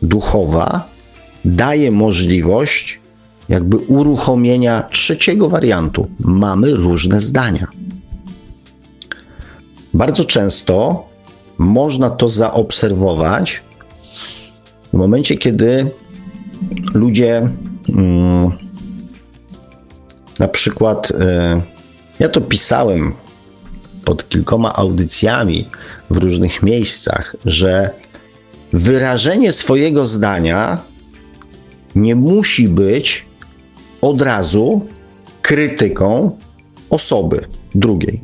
duchowa 0.02 0.88
daje 1.44 1.90
możliwość 1.90 3.00
jakby 3.48 3.76
uruchomienia 3.76 4.88
trzeciego 4.90 5.48
wariantu. 5.48 6.06
Mamy 6.20 6.74
różne 6.74 7.20
zdania. 7.20 7.66
Bardzo 9.94 10.24
często 10.24 11.04
można 11.58 12.10
to 12.10 12.28
zaobserwować 12.28 13.62
w 14.92 14.96
momencie, 14.96 15.36
kiedy 15.36 15.90
ludzie 16.94 17.48
na 20.38 20.48
przykład, 20.48 21.10
y, 21.10 21.14
ja 22.18 22.28
to 22.28 22.40
pisałem 22.40 23.14
pod 24.04 24.28
kilkoma 24.28 24.74
audycjami 24.74 25.68
w 26.10 26.16
różnych 26.16 26.62
miejscach, 26.62 27.36
że 27.44 27.90
wyrażenie 28.72 29.52
swojego 29.52 30.06
zdania 30.06 30.78
nie 31.94 32.16
musi 32.16 32.68
być 32.68 33.26
od 34.00 34.22
razu 34.22 34.86
krytyką 35.42 36.38
osoby 36.90 37.46
drugiej. 37.74 38.20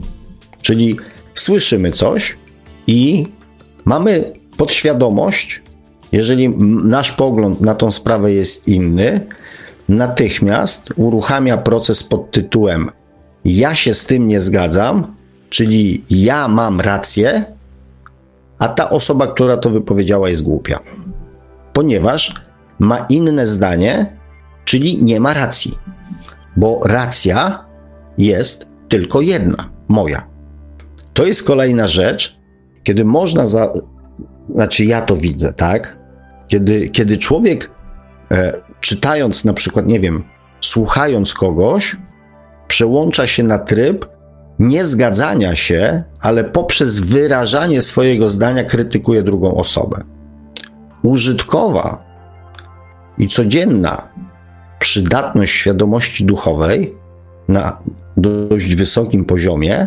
Czyli 0.63 0.97
słyszymy 1.35 1.93
coś 1.93 2.37
i 2.87 3.27
mamy 3.85 4.33
podświadomość, 4.57 5.63
jeżeli 6.13 6.49
nasz 6.85 7.13
pogląd 7.13 7.61
na 7.61 7.75
tą 7.75 7.91
sprawę 7.91 8.33
jest 8.33 8.69
inny, 8.69 9.27
natychmiast 9.89 10.89
uruchamia 10.97 11.57
proces 11.57 12.03
pod 12.03 12.31
tytułem 12.31 12.91
Ja 13.45 13.75
się 13.75 13.95
z 13.95 14.07
tym 14.07 14.29
nie 14.29 14.41
zgadzam, 14.41 15.15
czyli 15.51 16.05
ja 16.11 16.49
mam 16.49 16.81
rację, 16.81 17.45
a 18.59 18.69
ta 18.69 18.91
osoba, 18.91 19.27
która 19.27 19.57
to 19.57 19.71
wypowiedziała, 19.71 20.29
jest 20.29 20.43
głupia. 20.43 20.79
Ponieważ 21.73 22.35
ma 22.79 23.07
inne 23.09 23.47
zdanie, 23.47 24.17
czyli 24.65 25.05
nie 25.05 25.21
ma 25.21 25.35
racji. 25.35 25.79
Bo 26.57 26.81
racja 26.85 27.65
jest 28.19 28.69
tylko 28.89 29.21
jedna, 29.21 29.71
moja. 29.89 30.27
To 31.15 31.25
jest 31.25 31.43
kolejna 31.43 31.89
rzecz, 31.89 32.41
kiedy 32.85 33.05
można 33.05 33.47
za. 33.47 33.73
Znaczy, 34.55 34.85
ja 34.85 35.03
to 35.03 35.17
widzę, 35.17 35.53
tak? 35.53 35.99
Kiedy, 36.49 36.89
kiedy 36.89 37.19
człowiek 37.19 37.71
e, 38.31 38.62
czytając 38.83 39.45
na 39.45 39.53
przykład, 39.53 39.87
nie 39.87 40.01
wiem, 40.01 40.25
słuchając 40.61 41.35
kogoś, 41.35 41.97
przełącza 42.69 43.27
się 43.27 43.43
na 43.43 43.59
tryb 43.59 44.07
niezgadzania 44.59 45.57
się, 45.57 46.03
ale 46.21 46.45
poprzez 46.45 47.01
wyrażanie 47.01 47.83
swojego 47.83 48.29
zdania 48.29 48.65
krytykuje 48.65 49.23
drugą 49.23 49.55
osobę. 49.55 50.05
Użytkowa 51.03 52.05
i 53.19 53.29
codzienna 53.29 54.09
przydatność 54.79 55.53
świadomości 55.53 56.25
duchowej 56.25 56.95
na 57.49 57.79
dość 58.17 58.75
wysokim 58.75 59.25
poziomie 59.25 59.87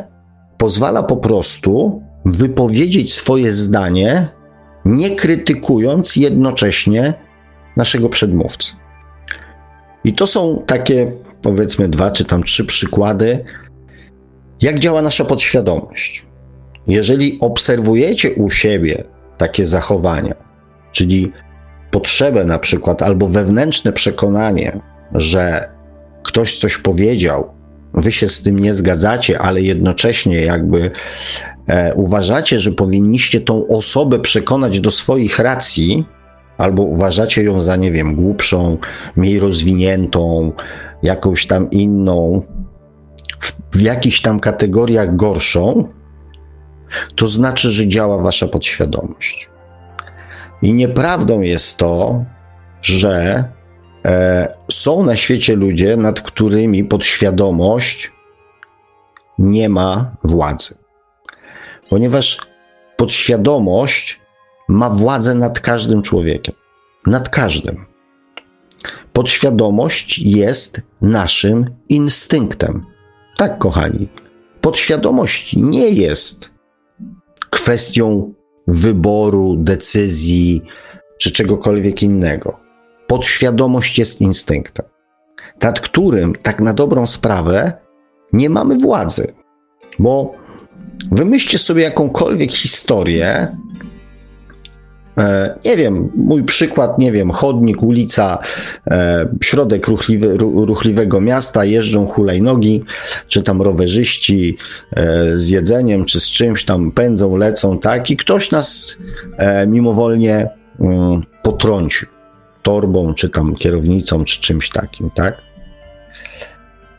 pozwala 0.58 1.04
po 1.04 1.18
prostu 1.18 2.02
wypowiedzieć 2.26 3.14
swoje 3.14 3.52
zdanie, 3.52 4.28
nie 4.86 5.16
krytykując 5.16 6.16
jednocześnie 6.16 7.14
naszego 7.78 8.10
przedmówcy. 8.10 8.85
I 10.06 10.14
to 10.14 10.28
są 10.28 10.64
takie, 10.66 11.12
powiedzmy, 11.42 11.90
dwa 11.90 12.12
czy 12.12 12.26
tam 12.26 12.44
trzy 12.44 12.66
przykłady, 12.66 13.44
jak 14.62 14.80
działa 14.80 15.02
nasza 15.02 15.26
podświadomość. 15.26 16.26
Jeżeli 16.88 17.38
obserwujecie 17.42 18.34
u 18.34 18.50
siebie 18.50 19.04
takie 19.38 19.66
zachowania, 19.66 20.36
czyli 20.92 21.32
potrzebę 21.92 22.46
na 22.46 22.60
przykład 22.60 23.02
albo 23.02 23.28
wewnętrzne 23.28 23.94
przekonanie, 23.94 24.80
że 25.14 25.70
ktoś 26.24 26.58
coś 26.58 26.78
powiedział, 26.78 27.50
wy 27.94 28.12
się 28.12 28.30
z 28.30 28.42
tym 28.42 28.60
nie 28.60 28.74
zgadzacie, 28.74 29.40
ale 29.40 29.62
jednocześnie 29.62 30.42
jakby 30.42 30.92
e, 31.68 31.94
uważacie, 31.94 32.60
że 32.60 32.72
powinniście 32.72 33.42
tą 33.42 33.68
osobę 33.68 34.20
przekonać 34.20 34.80
do 34.80 34.92
swoich 34.92 35.40
racji, 35.40 36.06
albo 36.58 36.84
uważacie 36.84 37.44
ją 37.44 37.60
za, 37.60 37.76
nie 37.76 37.92
wiem, 37.92 38.16
głupszą, 38.16 38.78
mniej 39.16 39.40
rozwiniętą, 39.40 40.52
jakąś 41.04 41.48
tam 41.48 41.70
inną, 41.70 42.42
w, 43.40 43.54
w 43.72 43.82
jakichś 43.82 44.22
tam 44.22 44.40
kategoriach 44.40 45.16
gorszą, 45.16 45.88
to 47.16 47.28
znaczy, 47.28 47.70
że 47.70 47.88
działa 47.88 48.18
wasza 48.18 48.48
podświadomość. 48.48 49.50
I 50.62 50.74
nieprawdą 50.74 51.42
jest 51.42 51.78
to, 51.78 52.26
że 52.82 53.44
e, 54.06 54.56
są 54.72 55.04
na 55.04 55.16
świecie 55.16 55.56
ludzie, 55.56 55.98
nad 55.98 56.22
którymi 56.22 56.84
podświadomość 56.84 58.12
nie 59.40 59.70
ma 59.70 60.16
władzy. 60.24 60.76
Ponieważ 61.90 62.40
podświadomość 62.98 64.20
ma 64.68 64.90
władzę 64.90 65.36
nad 65.36 65.60
każdym 65.60 66.02
człowiekiem. 66.02 66.56
Nad 67.06 67.30
każdym. 67.30 67.86
Podświadomość 69.14 70.20
jest 70.20 70.82
naszym 71.02 71.66
instynktem. 71.90 72.86
Tak, 73.38 73.58
kochani. 73.58 74.08
podświadomość 74.62 75.56
nie 75.56 75.90
jest 75.90 76.52
kwestią 77.50 78.34
wyboru, 78.68 79.56
decyzji 79.58 80.62
czy 81.18 81.32
czegokolwiek 81.32 82.04
innego. 82.04 82.60
Podświadomość 83.08 84.00
jest 84.00 84.22
instynktem, 84.22 84.86
nad 85.62 85.80
którym 85.80 86.34
tak 86.34 86.62
na 86.62 86.74
dobrą 86.74 87.06
sprawę 87.06 87.74
nie 88.34 88.50
mamy 88.50 88.78
władzy. 88.78 89.34
Bo 90.00 90.34
wymyślcie 91.12 91.58
sobie 91.58 91.84
jakąkolwiek 91.84 92.52
historię, 92.52 93.58
nie 95.66 95.78
wiem, 95.78 96.12
mój 96.16 96.44
przykład, 96.44 97.00
nie 97.00 97.12
wiem, 97.12 97.32
chodnik, 97.32 97.84
ulica, 97.84 98.38
e, 98.88 99.28
środek 99.44 99.88
ruchliwy, 99.88 100.38
ruchliwego 100.38 101.22
miasta, 101.22 101.66
jeżdżą 101.66 102.08
hulajnogi, 102.08 102.84
czy 103.28 103.44
tam 103.44 103.62
rowerzyści 103.62 104.58
e, 104.92 105.38
z 105.38 105.50
jedzeniem, 105.50 106.06
czy 106.06 106.20
z 106.20 106.30
czymś 106.30 106.66
tam 106.66 106.92
pędzą, 106.92 107.38
lecą, 107.38 107.80
tak, 107.80 108.12
i 108.12 108.18
ktoś 108.18 108.52
nas 108.52 108.98
mimowolnie 109.68 110.50
mm, 110.80 111.24
potrącił 111.44 112.08
torbą, 112.62 113.14
czy 113.14 113.30
tam 113.30 113.56
kierownicą, 113.56 114.26
czy 114.26 114.42
czymś 114.42 114.70
takim, 114.70 115.10
tak. 115.10 115.42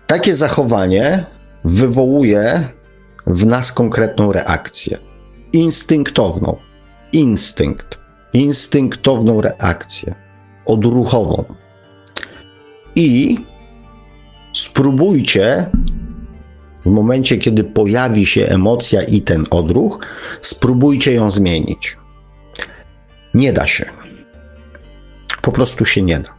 Takie 0.06 0.34
zachowanie 0.34 1.26
wywołuje 1.64 2.68
w 3.26 3.46
nas 3.46 3.72
konkretną 3.72 4.32
reakcję, 4.32 4.98
instynktowną. 5.52 6.56
Instynkt 7.12 8.05
instynktowną 8.33 9.41
reakcję, 9.41 10.14
odruchową. 10.66 11.45
I 12.95 13.39
spróbujcie 14.55 15.70
w 16.87 16.91
momencie, 16.91 17.39
kiedy 17.39 17.64
pojawi 17.64 18.27
się 18.27 18.47
emocja 18.47 19.03
i 19.03 19.20
ten 19.22 19.47
odruch, 19.51 20.07
spróbujcie 20.43 21.12
ją 21.12 21.31
zmienić. 21.31 21.97
Nie 23.35 23.53
da 23.53 23.66
się. 23.66 23.85
Po 25.43 25.53
prostu 25.53 25.85
się 25.85 26.03
nie 26.03 26.18
da. 26.18 26.37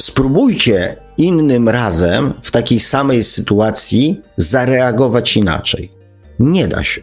Spróbujcie 0.00 0.96
innym 1.18 1.68
razem 1.68 2.34
w 2.42 2.50
takiej 2.50 2.80
samej 2.80 3.24
sytuacji 3.24 4.20
zareagować 4.36 5.36
inaczej. 5.36 5.92
Nie 6.38 6.68
da 6.68 6.84
się. 6.84 7.00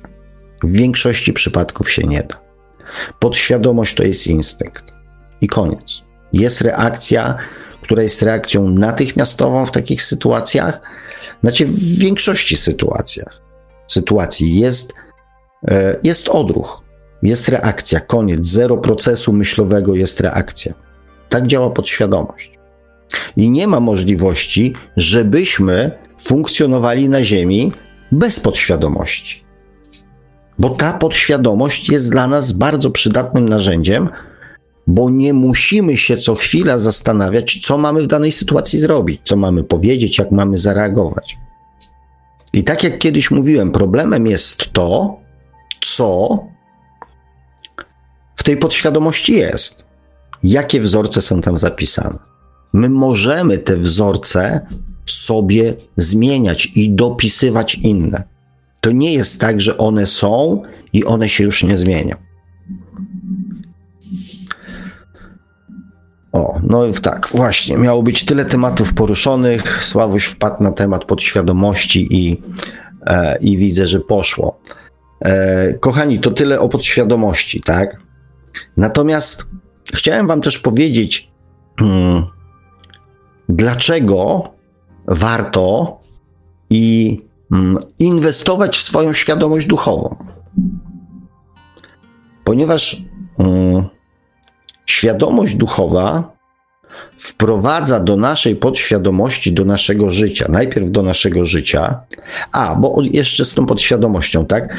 W 0.63 0.71
większości 0.71 1.33
przypadków 1.33 1.91
się 1.91 2.03
nie 2.03 2.23
da. 2.23 2.42
Podświadomość 3.19 3.95
to 3.95 4.03
jest 4.03 4.27
instynkt. 4.27 4.93
I 5.41 5.47
koniec. 5.47 6.03
Jest 6.33 6.61
reakcja, 6.61 7.37
która 7.81 8.03
jest 8.03 8.21
reakcją 8.21 8.69
natychmiastową 8.69 9.65
w 9.65 9.71
takich 9.71 10.01
sytuacjach. 10.01 10.79
Znaczy, 11.43 11.65
w 11.65 11.97
większości 11.97 12.57
sytuacjach, 12.57 13.41
sytuacji 13.87 14.59
jest, 14.59 14.93
e, 15.67 15.99
jest 16.03 16.29
odruch, 16.29 16.81
jest 17.23 17.49
reakcja, 17.49 17.99
koniec. 17.99 18.45
Zero 18.47 18.77
procesu 18.77 19.33
myślowego 19.33 19.95
jest 19.95 20.19
reakcja. 20.19 20.73
Tak 21.29 21.47
działa 21.47 21.69
podświadomość. 21.69 22.51
I 23.37 23.49
nie 23.49 23.67
ma 23.67 23.79
możliwości, 23.79 24.73
żebyśmy 24.97 25.91
funkcjonowali 26.19 27.09
na 27.09 27.25
Ziemi 27.25 27.71
bez 28.11 28.39
podświadomości. 28.39 29.43
Bo 30.59 30.69
ta 30.69 30.93
podświadomość 30.93 31.89
jest 31.89 32.11
dla 32.11 32.27
nas 32.27 32.51
bardzo 32.51 32.91
przydatnym 32.91 33.49
narzędziem, 33.49 34.09
bo 34.87 35.09
nie 35.09 35.33
musimy 35.33 35.97
się 35.97 36.17
co 36.17 36.35
chwila 36.35 36.79
zastanawiać, 36.79 37.59
co 37.65 37.77
mamy 37.77 38.01
w 38.01 38.07
danej 38.07 38.31
sytuacji 38.31 38.79
zrobić, 38.79 39.21
co 39.23 39.35
mamy 39.35 39.63
powiedzieć, 39.63 40.17
jak 40.17 40.31
mamy 40.31 40.57
zareagować. 40.57 41.37
I 42.53 42.63
tak 42.63 42.83
jak 42.83 42.97
kiedyś 42.97 43.31
mówiłem, 43.31 43.71
problemem 43.71 44.27
jest 44.27 44.73
to, 44.73 45.19
co 45.81 46.39
w 48.35 48.43
tej 48.43 48.57
podświadomości 48.57 49.33
jest. 49.33 49.85
Jakie 50.43 50.81
wzorce 50.81 51.21
są 51.21 51.41
tam 51.41 51.57
zapisane. 51.57 52.19
My 52.73 52.89
możemy 52.89 53.57
te 53.57 53.77
wzorce 53.77 54.67
sobie 55.05 55.73
zmieniać 55.97 56.65
i 56.65 56.91
dopisywać 56.91 57.75
inne 57.75 58.32
to 58.83 58.91
nie 58.91 59.13
jest 59.13 59.41
tak, 59.41 59.61
że 59.61 59.77
one 59.77 60.05
są 60.05 60.61
i 60.93 61.05
one 61.05 61.29
się 61.29 61.43
już 61.43 61.63
nie 61.63 61.77
zmienią. 61.77 62.15
O, 66.31 66.59
no 66.63 66.85
i 66.85 66.93
tak, 66.93 67.27
właśnie, 67.31 67.77
miało 67.77 68.03
być 68.03 68.25
tyle 68.25 68.45
tematów 68.45 68.93
poruszonych. 68.93 69.83
Sławuś 69.83 70.25
wpadł 70.25 70.63
na 70.63 70.71
temat 70.71 71.05
podświadomości 71.05 72.07
i, 72.11 72.41
e, 73.05 73.37
i 73.41 73.57
widzę, 73.57 73.87
że 73.87 73.99
poszło. 73.99 74.59
E, 75.21 75.73
kochani, 75.73 76.19
to 76.19 76.31
tyle 76.31 76.59
o 76.59 76.69
podświadomości, 76.69 77.61
tak? 77.61 77.97
Natomiast 78.77 79.51
chciałem 79.93 80.27
Wam 80.27 80.41
też 80.41 80.59
powiedzieć, 80.59 81.31
hmm, 81.79 82.23
dlaczego 83.49 84.43
warto 85.07 85.99
i 86.69 87.17
inwestować 87.99 88.77
w 88.77 88.81
swoją 88.81 89.13
świadomość 89.13 89.67
duchową. 89.67 90.15
Ponieważ 92.43 93.01
um, 93.37 93.85
świadomość 94.85 95.55
duchowa 95.55 96.33
wprowadza 97.17 97.99
do 97.99 98.17
naszej 98.17 98.55
podświadomości, 98.55 99.53
do 99.53 99.65
naszego 99.65 100.11
życia, 100.11 100.45
najpierw 100.49 100.91
do 100.91 101.03
naszego 101.03 101.45
życia, 101.45 102.01
a 102.51 102.75
bo 102.75 103.01
jeszcze 103.03 103.45
z 103.45 103.53
tą 103.53 103.65
podświadomością, 103.65 104.45
tak? 104.45 104.77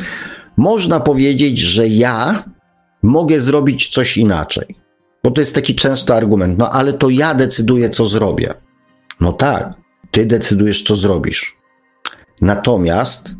Można 0.57 1.01
powiedzieć, 1.01 1.59
że 1.59 1.89
ja 1.89 2.45
mogę 3.03 3.41
zrobić 3.41 3.89
coś 3.89 4.17
inaczej. 4.17 4.77
Bo 5.25 5.31
to 5.31 5.41
jest 5.41 5.55
taki 5.55 5.75
często 5.75 6.17
argument, 6.17 6.59
no 6.59 6.71
ale 6.71 6.93
to 6.93 7.11
ja 7.11 7.35
decyduję, 7.35 7.91
co 7.91 8.07
zrobię. 8.07 8.55
No 9.21 9.33
tak, 9.33 9.75
ty 10.11 10.27
decydujesz, 10.27 10.83
co 10.83 10.97
zrobisz. 10.97 11.57
Natomiast 12.41 13.35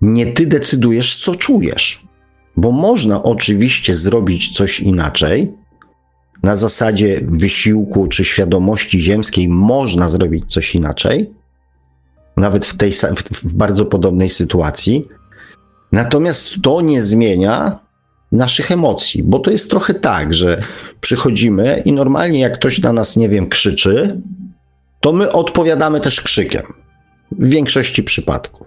nie 0.00 0.26
ty 0.26 0.46
decydujesz, 0.46 1.18
co 1.18 1.34
czujesz. 1.34 2.08
Bo 2.56 2.72
można 2.72 3.22
oczywiście 3.22 3.94
zrobić 3.94 4.56
coś 4.56 4.80
inaczej. 4.80 5.52
Na 6.42 6.56
zasadzie 6.56 7.20
wysiłku 7.22 8.06
czy 8.06 8.24
świadomości 8.24 9.00
ziemskiej 9.00 9.48
można 9.48 10.08
zrobić 10.08 10.52
coś 10.52 10.74
inaczej, 10.74 11.34
nawet 12.36 12.66
w 12.66 12.76
tej 12.76 12.92
w 13.32 13.54
bardzo 13.54 13.86
podobnej 13.86 14.28
sytuacji. 14.28 15.08
Natomiast 15.92 16.54
to 16.62 16.80
nie 16.80 17.02
zmienia 17.02 17.78
naszych 18.32 18.70
emocji, 18.70 19.22
bo 19.22 19.38
to 19.38 19.50
jest 19.50 19.70
trochę 19.70 19.94
tak, 19.94 20.34
że 20.34 20.62
przychodzimy 21.00 21.82
i 21.84 21.92
normalnie 21.92 22.40
jak 22.40 22.54
ktoś 22.54 22.80
na 22.80 22.92
nas, 22.92 23.16
nie 23.16 23.28
wiem, 23.28 23.48
krzyczy, 23.48 24.20
to 25.00 25.12
my 25.12 25.32
odpowiadamy 25.32 26.00
też 26.00 26.20
krzykiem. 26.20 26.62
W 27.32 27.48
większości 27.48 28.02
przypadków. 28.02 28.66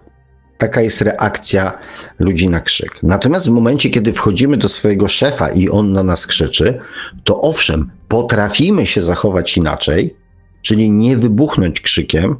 Taka 0.58 0.82
jest 0.82 1.02
reakcja 1.02 1.78
ludzi 2.20 2.50
na 2.50 2.62
krzyk. 2.62 3.04
Natomiast 3.04 3.48
w 3.48 3.52
momencie, 3.52 3.90
kiedy 3.90 4.14
wchodzimy 4.14 4.58
do 4.58 4.70
swojego 4.70 5.08
szefa 5.08 5.50
i 5.50 5.70
on 5.70 5.94
na 5.94 6.04
nas 6.04 6.28
krzyczy, 6.28 6.80
to 7.24 7.42
owszem, 7.42 7.92
potrafimy 8.08 8.86
się 8.86 9.02
zachować 9.02 9.58
inaczej, 9.58 10.16
czyli 10.62 10.90
nie 10.90 11.18
wybuchnąć 11.18 11.82
krzykiem 11.82 12.36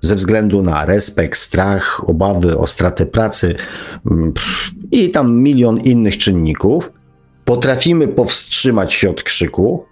ze 0.00 0.16
względu 0.16 0.62
na 0.62 0.84
respekt, 0.84 1.38
strach, 1.38 2.08
obawy 2.08 2.58
o 2.58 2.66
stratę 2.66 3.06
pracy 3.06 3.54
mm, 4.10 4.32
i 4.90 5.10
tam 5.10 5.42
milion 5.42 5.78
innych 5.78 6.18
czynników. 6.18 6.92
Potrafimy 7.44 8.08
powstrzymać 8.08 8.92
się 8.94 9.10
od 9.10 9.22
krzyku, 9.22 9.84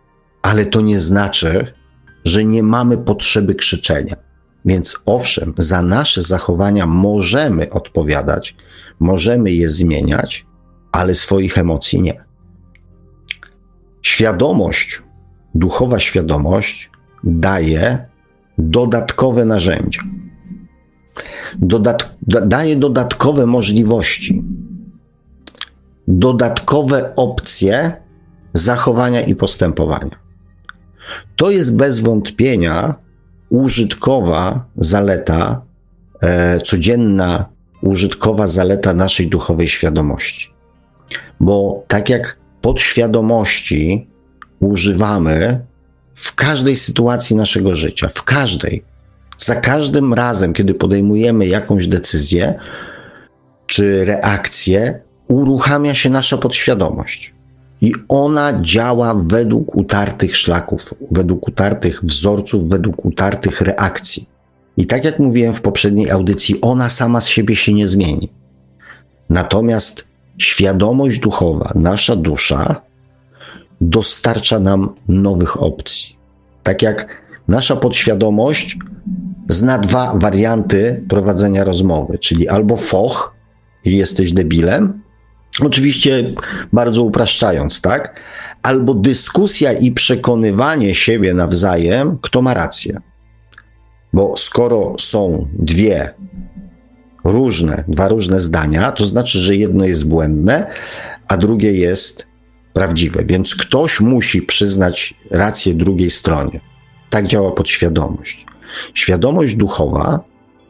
ale 0.43 0.67
to 0.67 0.81
nie 0.81 0.99
znaczy, 0.99 1.73
że 2.25 2.45
nie 2.45 2.63
mamy 2.63 2.99
potrzeby 2.99 3.55
krzyczenia. 3.55 4.28
Więc 4.69 4.97
owszem, 5.07 5.55
za 5.59 5.83
nasze 5.83 6.23
zachowania 6.23 6.87
możemy 6.87 7.71
odpowiadać, 7.71 8.57
możemy 9.01 9.53
je 9.53 9.69
zmieniać, 9.69 10.47
ale 10.93 11.15
swoich 11.15 11.59
emocji 11.59 12.01
nie. 12.03 12.25
Świadomość, 14.03 15.03
duchowa 15.55 15.99
świadomość 15.99 16.91
daje 17.25 18.07
dodatkowe 18.59 19.45
narzędzia. 19.45 20.03
Dodat 21.59 22.15
daje 22.47 22.77
dodatkowe 22.77 23.47
możliwości, 23.47 24.45
dodatkowe 26.09 27.15
opcje 27.15 27.93
zachowania 28.53 29.21
i 29.21 29.35
postępowania. 29.35 30.19
To 31.37 31.51
jest 31.51 31.77
bez 31.77 32.01
wątpienia 32.01 33.08
użytkowa 33.51 34.65
zaleta, 34.77 35.63
e, 36.21 36.61
codzienna 36.61 37.47
użytkowa 37.83 38.47
zaleta 38.47 38.95
naszej 38.95 39.29
duchowej 39.29 39.69
świadomości. 39.69 40.51
Bo 41.41 41.85
tak 41.89 42.09
jak 42.09 42.39
podświadomości 42.61 44.07
używamy 44.61 45.61
w 46.15 46.35
każdej 46.35 46.77
sytuacji 46.77 47.37
naszego 47.37 47.77
życia, 47.77 48.09
w 48.15 48.23
każdej, 48.23 48.85
Za 49.39 49.55
każdym 49.55 50.15
razem, 50.15 50.53
kiedy 50.53 50.75
podejmujemy 50.75 51.47
jakąś 51.47 51.87
decyzję 51.87 52.55
czy 53.67 54.05
reakcję, 54.05 55.01
uruchamia 55.29 55.95
się 55.95 56.11
nasza 56.11 56.39
podświadomość. 56.39 57.35
I 57.81 57.93
ona 58.09 58.63
działa 58.63 59.15
według 59.15 59.77
utartych 59.77 60.37
szlaków, 60.37 60.95
według 61.11 61.49
utartych 61.49 62.05
wzorców, 62.05 62.69
według 62.69 63.05
utartych 63.05 63.61
reakcji. 63.61 64.29
I 64.77 64.87
tak 64.87 65.05
jak 65.05 65.19
mówiłem 65.19 65.53
w 65.53 65.61
poprzedniej 65.61 66.11
audycji, 66.11 66.61
ona 66.61 66.89
sama 66.89 67.21
z 67.21 67.27
siebie 67.27 67.57
się 67.57 67.73
nie 67.73 67.89
zmieni. 67.89 68.29
Natomiast 69.31 70.09
świadomość 70.39 71.19
duchowa, 71.19 71.73
nasza 71.75 72.17
dusza, 72.17 72.83
dostarcza 73.81 74.59
nam 74.61 74.95
nowych 75.09 75.63
opcji. 75.63 76.17
Tak 76.63 76.83
jak 76.83 77.23
nasza 77.49 77.77
podświadomość 77.77 78.79
zna 79.49 79.79
dwa 79.79 80.13
warianty 80.15 81.05
prowadzenia 81.09 81.65
rozmowy, 81.65 82.19
czyli 82.19 82.49
albo 82.49 82.77
foch 82.77 83.35
i 83.85 83.97
jesteś 83.97 84.33
debilem, 84.33 85.03
oczywiście 85.61 86.33
bardzo 86.73 87.03
upraszczając, 87.03 87.81
tak? 87.81 88.21
Albo 88.63 88.95
dyskusja 88.95 89.73
i 89.73 89.93
przekonywanie 89.93 90.95
siebie 90.95 91.35
nawzajem, 91.35 92.19
kto 92.23 92.43
ma 92.43 92.55
rację. 92.55 93.01
Bo 94.13 94.37
skoro 94.37 94.93
są 94.99 95.49
dwie 95.53 96.15
różne, 97.25 97.85
dwa 97.89 98.09
różne 98.09 98.41
zdania, 98.41 98.93
to 98.93 99.05
znaczy, 99.05 99.39
że 99.39 99.57
jedno 99.57 99.85
jest 99.85 100.09
błędne, 100.09 100.67
a 101.29 101.37
drugie 101.37 101.73
jest 101.73 102.27
prawdziwe. 102.73 103.25
Więc 103.25 103.55
ktoś 103.55 104.01
musi 104.01 104.43
przyznać 104.43 105.15
rację 105.31 105.75
drugiej 105.75 106.11
stronie. 106.11 106.61
Tak 107.11 107.27
działa 107.27 107.53
podświadomość. 107.53 108.47
Świadomość 108.95 109.55
duchowa 109.55 110.21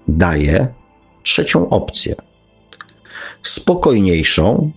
daje 0.08 0.68
trzecią 1.22 1.68
opcję. 1.68 2.14
Spokojniejszą, 3.42 4.70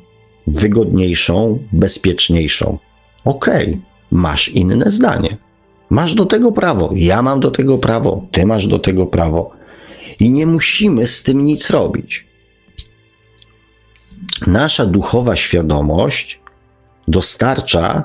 wygodniejszą, 0.48 1.60
bezpieczniejszą. 1.72 2.78
Okej, 3.26 3.68
okay, 3.68 3.82
masz 4.12 4.50
inne 4.50 4.92
zdanie. 4.92 5.38
Masz 5.90 6.14
do 6.16 6.26
tego 6.26 6.52
prawo, 6.52 6.90
ja 6.96 7.22
mam 7.22 7.40
do 7.40 7.52
tego 7.52 7.78
prawo, 7.78 8.26
ty 8.32 8.46
masz 8.46 8.68
do 8.68 8.80
tego 8.80 9.06
prawo. 9.06 9.52
I 10.20 10.30
nie 10.30 10.46
musimy 10.46 11.08
z 11.08 11.24
tym 11.24 11.46
nic 11.46 11.70
robić. 11.70 12.26
Nasza 14.48 14.86
duchowa 14.86 15.36
świadomość 15.36 16.40
dostarcza 17.08 18.04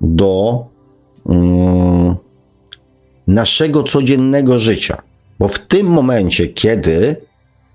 do 0.00 0.64
um, 1.24 2.16
naszego 3.26 3.82
codziennego 3.82 4.58
życia. 4.58 5.02
Bo 5.38 5.48
w 5.48 5.58
tym 5.58 5.86
momencie, 5.86 6.48
kiedy 6.48 7.16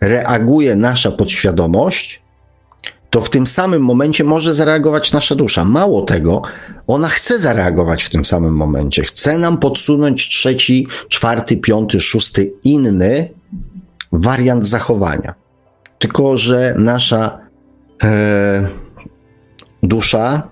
reaguje 0.08 0.76
nasza 0.76 1.12
podświadomość, 1.12 2.24
to 3.10 3.22
w 3.22 3.30
tym 3.30 3.48
samym 3.48 3.82
momencie 3.82 4.24
może 4.24 4.54
zareagować 4.54 5.12
nasza 5.12 5.36
dusza. 5.36 5.66
Mało 5.66 6.02
tego, 6.02 6.42
ona 6.88 7.10
chce 7.10 7.40
zareagować 7.40 8.04
w 8.04 8.10
tym 8.10 8.26
samym 8.26 8.56
momencie. 8.56 9.04
Chce 9.04 9.38
nam 9.38 9.58
podsunąć 9.58 10.30
trzeci, 10.30 10.88
czwarty, 11.10 11.58
piąty, 11.58 12.00
szósty, 12.00 12.54
inny 12.64 13.30
wariant 14.12 14.68
zachowania. 14.68 15.34
Tylko, 16.00 16.38
że 16.38 16.76
nasza 16.78 17.40
e, 18.04 18.68
dusza 19.84 20.50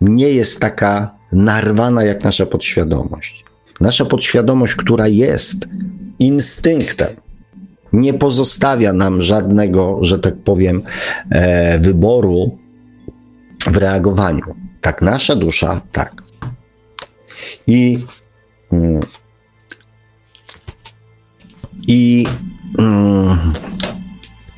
nie 0.00 0.28
jest 0.28 0.60
taka 0.60 1.14
narwana 1.32 2.04
jak 2.04 2.24
nasza 2.24 2.46
podświadomość. 2.46 3.44
Nasza 3.80 4.04
podświadomość, 4.04 4.76
która 4.76 5.08
jest 5.08 5.68
instynktem, 6.18 7.08
nie 7.92 8.14
pozostawia 8.14 8.92
nam 8.92 9.22
żadnego, 9.22 9.98
że 10.00 10.18
tak 10.18 10.36
powiem, 10.36 10.82
e, 11.30 11.78
wyboru 11.78 12.58
w 13.66 13.76
reagowaniu. 13.76 14.54
Tak, 14.80 15.02
nasza 15.02 15.36
dusza, 15.36 15.80
tak. 15.92 16.22
I, 17.66 17.98
mm, 18.72 19.00
i 21.86 22.26
mm, 22.78 23.38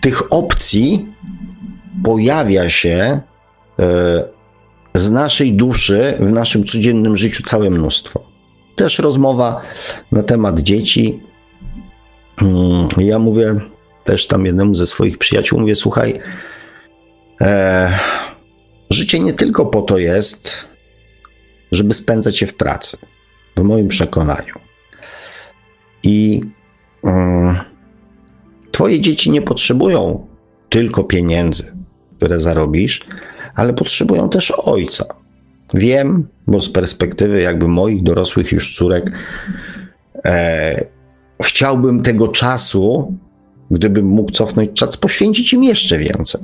tych 0.01 0.33
opcji 0.33 1.09
pojawia 2.05 2.71
się 2.71 3.21
e, 3.79 4.25
z 4.95 5.11
naszej 5.11 5.53
duszy 5.53 6.15
w 6.21 6.33
naszym 6.33 6.65
codziennym 6.65 7.17
życiu 7.17 7.43
całe 7.43 7.71
mnóstwo. 7.71 8.25
Też 8.77 8.99
rozmowa 8.99 9.63
na 10.13 10.23
temat 10.23 10.61
dzieci. 10.61 11.21
Mm, 12.43 12.89
ja 12.99 13.19
mówię 13.19 13.61
też 14.05 14.27
tam 14.27 14.47
jednemu 14.47 14.75
ze 14.75 14.87
swoich 14.87 15.19
przyjaciół, 15.19 15.61
mówię, 15.61 15.75
słuchaj, 15.75 16.21
e, 17.41 17.99
życie 18.91 19.21
nie 19.21 19.33
tylko 19.33 19.67
po 19.67 19.83
to 19.83 19.99
jest, 19.99 20.65
żeby 21.73 21.95
spędzać 21.95 22.41
je 22.41 22.47
w 22.47 22.55
pracy, 22.55 22.97
w 23.57 23.63
moim 23.63 23.89
przekonaniu. 23.89 24.55
I 26.03 26.41
e, 27.05 27.57
twoje 28.73 29.01
dzieci 29.01 29.31
nie 29.31 29.43
potrzebują 29.43 30.27
tylko 30.69 31.05
pieniędzy, 31.05 31.73
które 32.17 32.41
zarobisz, 32.41 33.01
ale 33.55 33.73
potrzebują 33.73 34.29
też 34.29 34.51
ojca. 34.51 35.05
Wiem, 35.75 36.29
bo 36.47 36.63
z 36.63 36.71
perspektywy 36.71 37.41
jakby 37.41 37.69
moich 37.69 38.03
dorosłych 38.03 38.53
już 38.53 38.77
córek, 38.77 39.13
e, 40.25 40.94
chciałbym 41.43 42.03
tego 42.03 42.29
czasu, 42.29 43.15
gdybym 43.71 44.07
mógł 44.07 44.31
cofnąć 44.31 44.71
czas, 44.73 44.97
poświęcić 44.97 45.53
im 45.53 45.65
jeszcze 45.65 45.99
więcej. 45.99 46.41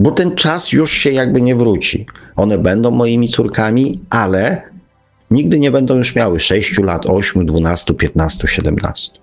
Bo 0.00 0.10
ten 0.10 0.34
czas 0.34 0.72
już 0.72 0.92
się 0.92 1.10
jakby 1.10 1.40
nie 1.40 1.54
wróci. 1.54 2.06
One 2.36 2.58
będą 2.58 2.90
moimi 2.90 3.28
córkami, 3.28 4.00
ale 4.10 4.62
nigdy 5.30 5.58
nie 5.58 5.70
będą 5.70 5.96
już 5.96 6.14
miały 6.14 6.40
6 6.40 6.78
lat, 6.78 7.06
8, 7.06 7.46
12, 7.46 7.94
15, 7.94 8.48
17. 8.48 9.18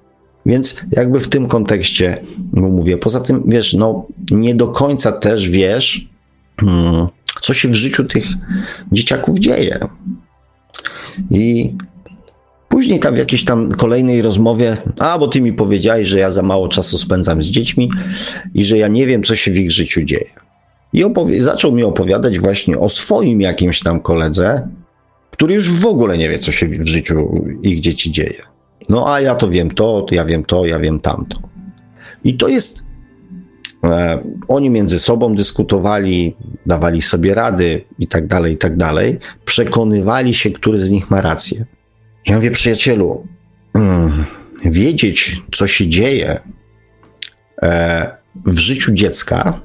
Więc 0.46 0.82
jakby 0.98 1.20
w 1.20 1.28
tym 1.28 1.48
kontekście 1.48 2.18
mówię. 2.54 2.98
Poza 2.98 3.20
tym, 3.20 3.44
wiesz, 3.46 3.74
no 3.74 4.06
nie 4.32 4.56
do 4.56 4.68
końca 4.68 5.12
też 5.12 5.50
wiesz, 5.50 6.14
Hmm. 6.62 7.08
co 7.42 7.54
się 7.54 7.70
w 7.70 7.74
życiu 7.74 8.06
tych 8.06 8.26
dzieciaków 8.92 9.40
dzieje. 9.40 9.80
I 11.30 11.76
później 12.74 13.00
tam 13.00 13.16
w 13.16 13.18
jakiejś 13.18 13.46
tam 13.46 13.72
kolejnej 13.72 14.22
rozmowie, 14.22 14.78
a 15.00 15.20
bo 15.20 15.28
ty 15.28 15.42
mi 15.42 15.54
powiedziałeś, 15.54 16.08
że 16.08 16.20
ja 16.20 16.32
za 16.32 16.42
mało 16.42 16.68
czasu 16.68 16.98
spędzam 16.98 17.42
z 17.42 17.46
dziećmi 17.46 17.92
i 18.54 18.64
że 18.64 18.78
ja 18.78 18.88
nie 18.88 19.08
wiem, 19.08 19.24
co 19.24 19.36
się 19.36 19.52
w 19.52 19.60
ich 19.60 19.72
życiu 19.72 20.04
dzieje. 20.04 20.30
I 20.94 21.04
opowie- 21.06 21.42
zaczął 21.42 21.72
mi 21.72 21.84
opowiadać 21.84 22.40
właśnie 22.40 22.80
o 22.80 22.90
swoim 22.90 23.42
jakimś 23.42 23.80
tam 23.80 24.00
koledze, 24.00 24.68
który 25.32 25.54
już 25.54 25.72
w 25.72 25.86
ogóle 25.86 26.18
nie 26.18 26.30
wie, 26.30 26.40
co 26.40 26.52
się 26.52 26.68
w 26.68 26.88
życiu 26.88 27.46
ich 27.64 27.80
dzieci 27.80 28.12
dzieje. 28.12 28.42
No 28.90 29.14
a 29.14 29.22
ja 29.22 29.36
to 29.36 29.50
wiem 29.50 29.72
to, 29.72 30.06
ja 30.12 30.26
wiem 30.26 30.44
to, 30.44 30.66
ja 30.66 30.80
wiem 30.80 31.00
tamto. 31.00 31.40
I 32.24 32.34
to 32.38 32.48
jest 32.48 32.86
E, 33.84 34.24
oni 34.48 34.70
między 34.70 35.00
sobą 35.00 35.36
dyskutowali, 35.36 36.36
dawali 36.66 37.02
sobie 37.02 37.36
rady 37.36 37.82
i 38.00 38.08
tak 38.08 38.28
dalej, 38.28 38.54
i 38.54 38.58
tak 38.58 38.78
dalej. 38.78 39.20
Przekonywali 39.46 40.34
się, 40.34 40.52
który 40.52 40.82
z 40.82 40.92
nich 40.92 41.12
ma 41.12 41.22
rację. 41.22 41.66
Ja 42.28 42.36
mówię, 42.36 42.52
przyjacielu, 42.52 43.28
mm, 43.74 44.26
wiedzieć, 44.66 45.42
co 45.52 45.68
się 45.68 45.88
dzieje 45.88 46.40
e, 47.62 48.18
w 48.46 48.58
życiu 48.58 48.94
dziecka, 48.94 49.62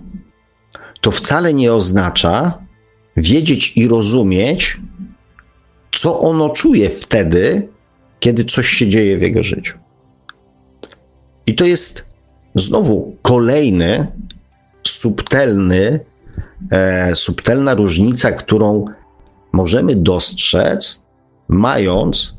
to 1.01 1.11
wcale 1.11 1.55
nie 1.55 1.73
oznacza 1.73 2.59
wiedzieć 3.17 3.77
i 3.77 3.89
rozumieć, 3.89 4.77
co 5.93 6.21
ono 6.21 6.51
czuje 6.51 6.91
wtedy, 6.91 7.69
kiedy 8.21 8.45
coś 8.45 8.69
się 8.69 8.89
dzieje 8.89 9.19
w 9.19 9.23
jego 9.23 9.43
życiu. 9.43 9.79
I 11.47 11.55
to 11.55 11.65
jest 11.65 12.09
Znowu 12.55 13.17
kolejny 13.23 14.07
subtelny, 14.87 16.01
e, 16.71 17.15
subtelna 17.17 17.75
różnica, 17.75 18.33
którą 18.33 18.85
możemy 19.53 19.97
dostrzec, 19.97 21.03
mając 21.49 22.38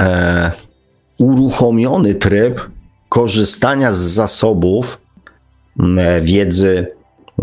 e, 0.00 0.50
uruchomiony 1.18 2.14
tryb 2.14 2.60
korzystania 3.08 3.92
z 3.92 3.98
zasobów 3.98 5.00
e, 5.98 6.20
wiedzy 6.20 6.86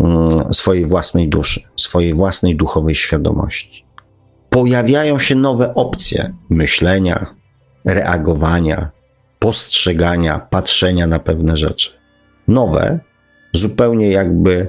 mm, 0.00 0.52
swojej 0.52 0.86
własnej 0.86 1.28
duszy, 1.28 1.60
swojej 1.76 2.14
własnej 2.14 2.56
duchowej 2.56 2.94
świadomości. 2.94 3.84
Pojawiają 4.50 5.18
się 5.18 5.34
nowe 5.34 5.74
opcje 5.74 6.34
myślenia, 6.50 7.26
reagowania, 7.84 8.90
postrzegania, 9.38 10.38
patrzenia 10.38 11.06
na 11.06 11.18
pewne 11.18 11.56
rzeczy. 11.56 11.90
Nowe, 12.48 12.98
zupełnie 13.52 14.10
jakby, 14.10 14.68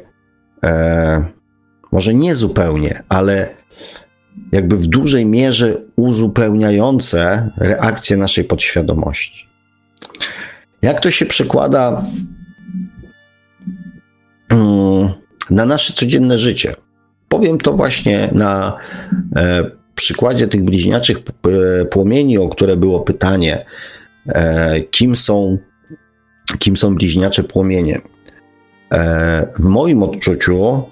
e, 0.63 1.25
może 1.91 2.13
nie 2.13 2.35
zupełnie, 2.35 3.03
ale 3.09 3.49
jakby 4.51 4.77
w 4.77 4.87
dużej 4.87 5.25
mierze 5.25 5.77
uzupełniające 5.95 7.49
reakcje 7.57 8.17
naszej 8.17 8.43
podświadomości. 8.43 9.47
Jak 10.81 10.99
to 10.99 11.11
się 11.11 11.25
przekłada 11.25 12.03
mm, 14.49 15.09
na 15.49 15.65
nasze 15.65 15.93
codzienne 15.93 16.37
życie? 16.37 16.75
Powiem 17.29 17.57
to 17.57 17.73
właśnie 17.73 18.29
na 18.31 18.77
e, 19.35 19.71
przykładzie 19.95 20.47
tych 20.47 20.63
bliźniaczych 20.63 21.17
płomieni, 21.91 22.37
o 22.37 22.49
które 22.49 22.77
było 22.77 22.99
pytanie, 22.99 23.65
e, 24.27 24.81
kim 24.81 25.15
są, 25.15 25.57
kim 26.59 26.77
są 26.77 26.95
bliźniacze 26.95 27.43
płomienie. 27.43 28.01
E, 28.91 29.47
w 29.59 29.63
moim 29.63 30.03
odczuciu 30.03 30.83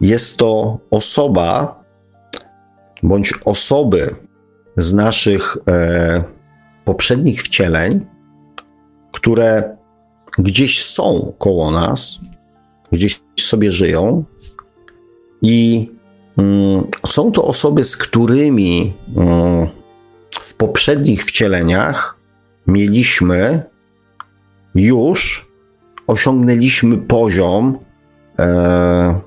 jest 0.00 0.36
to 0.36 0.78
osoba 0.90 1.79
bądź 3.02 3.34
osoby 3.44 4.14
z 4.76 4.94
naszych 4.94 5.56
e, 5.68 6.24
poprzednich 6.84 7.42
wcieleń, 7.42 8.06
które 9.12 9.76
gdzieś 10.38 10.84
są 10.84 11.32
koło 11.38 11.70
nas, 11.70 12.20
gdzieś 12.92 13.20
sobie 13.38 13.72
żyją 13.72 14.24
i 15.42 15.90
mm, 16.38 16.84
są 17.08 17.32
to 17.32 17.44
osoby, 17.44 17.84
z 17.84 17.96
którymi 17.96 18.94
mm, 19.16 19.68
w 20.40 20.54
poprzednich 20.54 21.24
wcieleniach 21.24 22.16
mieliśmy 22.66 23.62
już 24.74 25.50
osiągnęliśmy 26.06 26.98
poziom 26.98 27.78
e, 28.38 29.20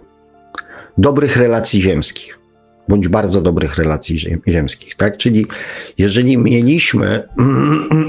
dobrych 0.98 1.38
relacji 1.38 1.82
ziemskich, 1.82 2.40
bądź 2.88 3.08
bardzo 3.08 3.42
dobrych 3.42 3.76
relacji 3.76 4.18
ziemskich, 4.48 4.96
tak? 4.96 5.18
Czyli 5.18 5.46
jeżeli 5.98 6.38
mieliśmy 6.38 7.28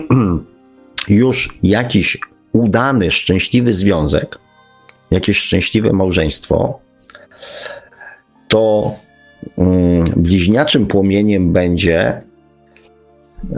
już 1.09 1.59
jakiś 1.63 2.19
udany, 2.53 3.11
szczęśliwy 3.11 3.75
związek, 3.75 4.39
jakieś 5.11 5.39
szczęśliwe 5.39 5.93
małżeństwo, 5.93 6.81
to 8.49 8.95
mm, 9.59 10.05
bliźniaczym 10.17 10.87
płomieniem 10.87 11.53
będzie 11.53 12.23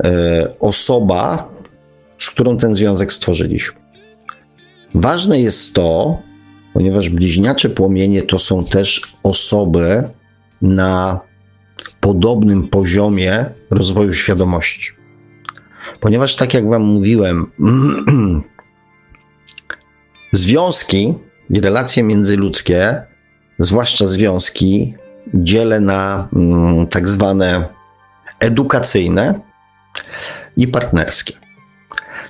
e, 0.05 0.59
osoba, 0.61 1.49
z 2.19 2.31
którą 2.31 2.57
ten 2.57 2.75
związek 2.75 3.13
stworzyliśmy. 3.13 3.81
Ważne 4.95 5.41
jest 5.41 5.75
to, 5.75 6.19
ponieważ 6.75 7.09
bliźniacze 7.09 7.69
płomienie 7.71 8.23
to 8.23 8.39
są 8.39 8.65
też 8.65 9.03
osoby 9.23 10.03
na 10.63 11.21
podobnym 12.01 12.69
poziomie 12.69 13.47
rozwoju 13.71 14.15
świadomości. 14.15 14.91
Ponieważ, 16.01 16.37
tak 16.37 16.55
jak 16.55 16.69
Wam 16.69 16.83
mówiłem, 16.83 17.47
związki 20.33 21.15
i 21.51 21.61
relacje 21.61 22.03
międzyludzkie, 22.03 23.03
zwłaszcza 23.59 24.07
związki, 24.07 24.95
dzielę 25.35 25.81
na 25.81 26.29
mm, 26.37 26.87
tak 26.87 27.09
zwane 27.09 27.69
edukacyjne 28.41 29.41
i 30.57 30.69
partnerskie. 30.69 31.35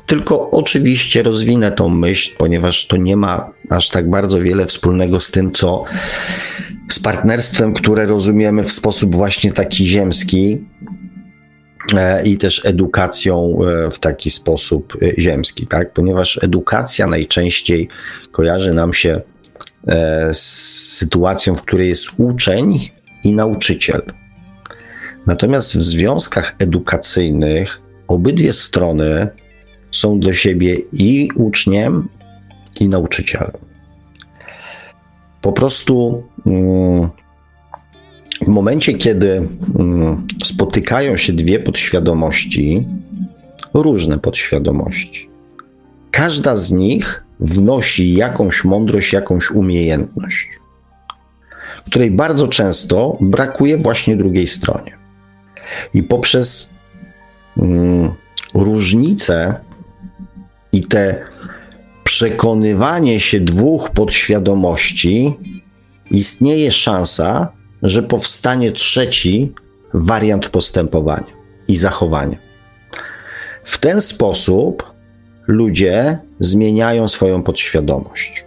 Tylko 0.06 0.50
oczywiście 0.50 1.22
rozwinę 1.22 1.72
tą 1.72 1.88
myśl, 1.88 2.36
ponieważ 2.38 2.86
to 2.86 2.96
nie 2.96 3.16
ma 3.16 3.50
aż 3.70 3.88
tak 3.88 4.10
bardzo 4.10 4.40
wiele 4.40 4.66
wspólnego 4.66 5.20
z 5.20 5.30
tym, 5.30 5.52
co 5.52 5.84
z 6.88 7.00
partnerstwem, 7.00 7.74
które 7.74 8.06
rozumiemy 8.06 8.64
w 8.64 8.72
sposób 8.72 9.14
właśnie 9.14 9.52
taki 9.52 9.86
ziemski 9.86 10.64
e, 11.94 12.24
i 12.24 12.38
też 12.38 12.64
edukacją 12.64 13.58
e, 13.86 13.90
w 13.90 13.98
taki 13.98 14.30
sposób 14.30 14.96
e, 15.02 15.20
ziemski, 15.20 15.66
tak? 15.66 15.92
Ponieważ 15.92 16.38
edukacja 16.42 17.06
najczęściej 17.06 17.88
kojarzy 18.32 18.74
nam 18.74 18.94
się 18.94 19.20
z 20.32 20.42
sytuacją, 20.96 21.54
w 21.54 21.62
której 21.62 21.88
jest 21.88 22.06
uczeń 22.18 22.90
i 23.24 23.32
nauczyciel. 23.32 24.02
Natomiast 25.26 25.76
w 25.76 25.82
związkach 25.82 26.54
edukacyjnych 26.58 27.80
obydwie 28.08 28.52
strony 28.52 29.28
są 29.92 30.20
do 30.20 30.32
siebie 30.32 30.76
i 30.92 31.28
uczniem, 31.34 32.08
i 32.80 32.88
nauczycielem. 32.88 33.52
Po 35.40 35.52
prostu 35.52 36.22
mm, 36.46 37.08
w 38.42 38.48
momencie, 38.48 38.94
kiedy 38.94 39.48
mm, 39.78 40.26
spotykają 40.44 41.16
się 41.16 41.32
dwie 41.32 41.60
podświadomości, 41.60 42.86
różne 43.74 44.18
podświadomości, 44.18 45.30
każda 46.10 46.56
z 46.56 46.72
nich 46.72 47.24
wnosi 47.40 48.14
jakąś 48.14 48.64
mądrość, 48.64 49.12
jakąś 49.12 49.50
umiejętność, 49.50 50.48
której 51.86 52.10
bardzo 52.10 52.48
często 52.48 53.18
brakuje 53.20 53.78
właśnie 53.78 54.16
drugiej 54.16 54.46
stronie. 54.46 54.96
I 55.94 56.02
poprzez 56.02 56.74
mm, 57.56 58.12
różnice 58.54 59.54
i 60.72 60.84
te 60.84 61.24
przekonywanie 62.16 63.20
się 63.20 63.40
dwóch 63.40 63.90
podświadomości, 63.90 65.34
istnieje 66.10 66.72
szansa, 66.72 67.48
że 67.82 68.02
powstanie 68.02 68.72
trzeci 68.72 69.52
wariant 69.94 70.48
postępowania 70.48 71.32
i 71.68 71.76
zachowania. 71.76 72.38
W 73.64 73.78
ten 73.78 74.00
sposób 74.00 74.92
ludzie 75.46 76.18
zmieniają 76.38 77.08
swoją 77.08 77.42
podświadomość, 77.42 78.44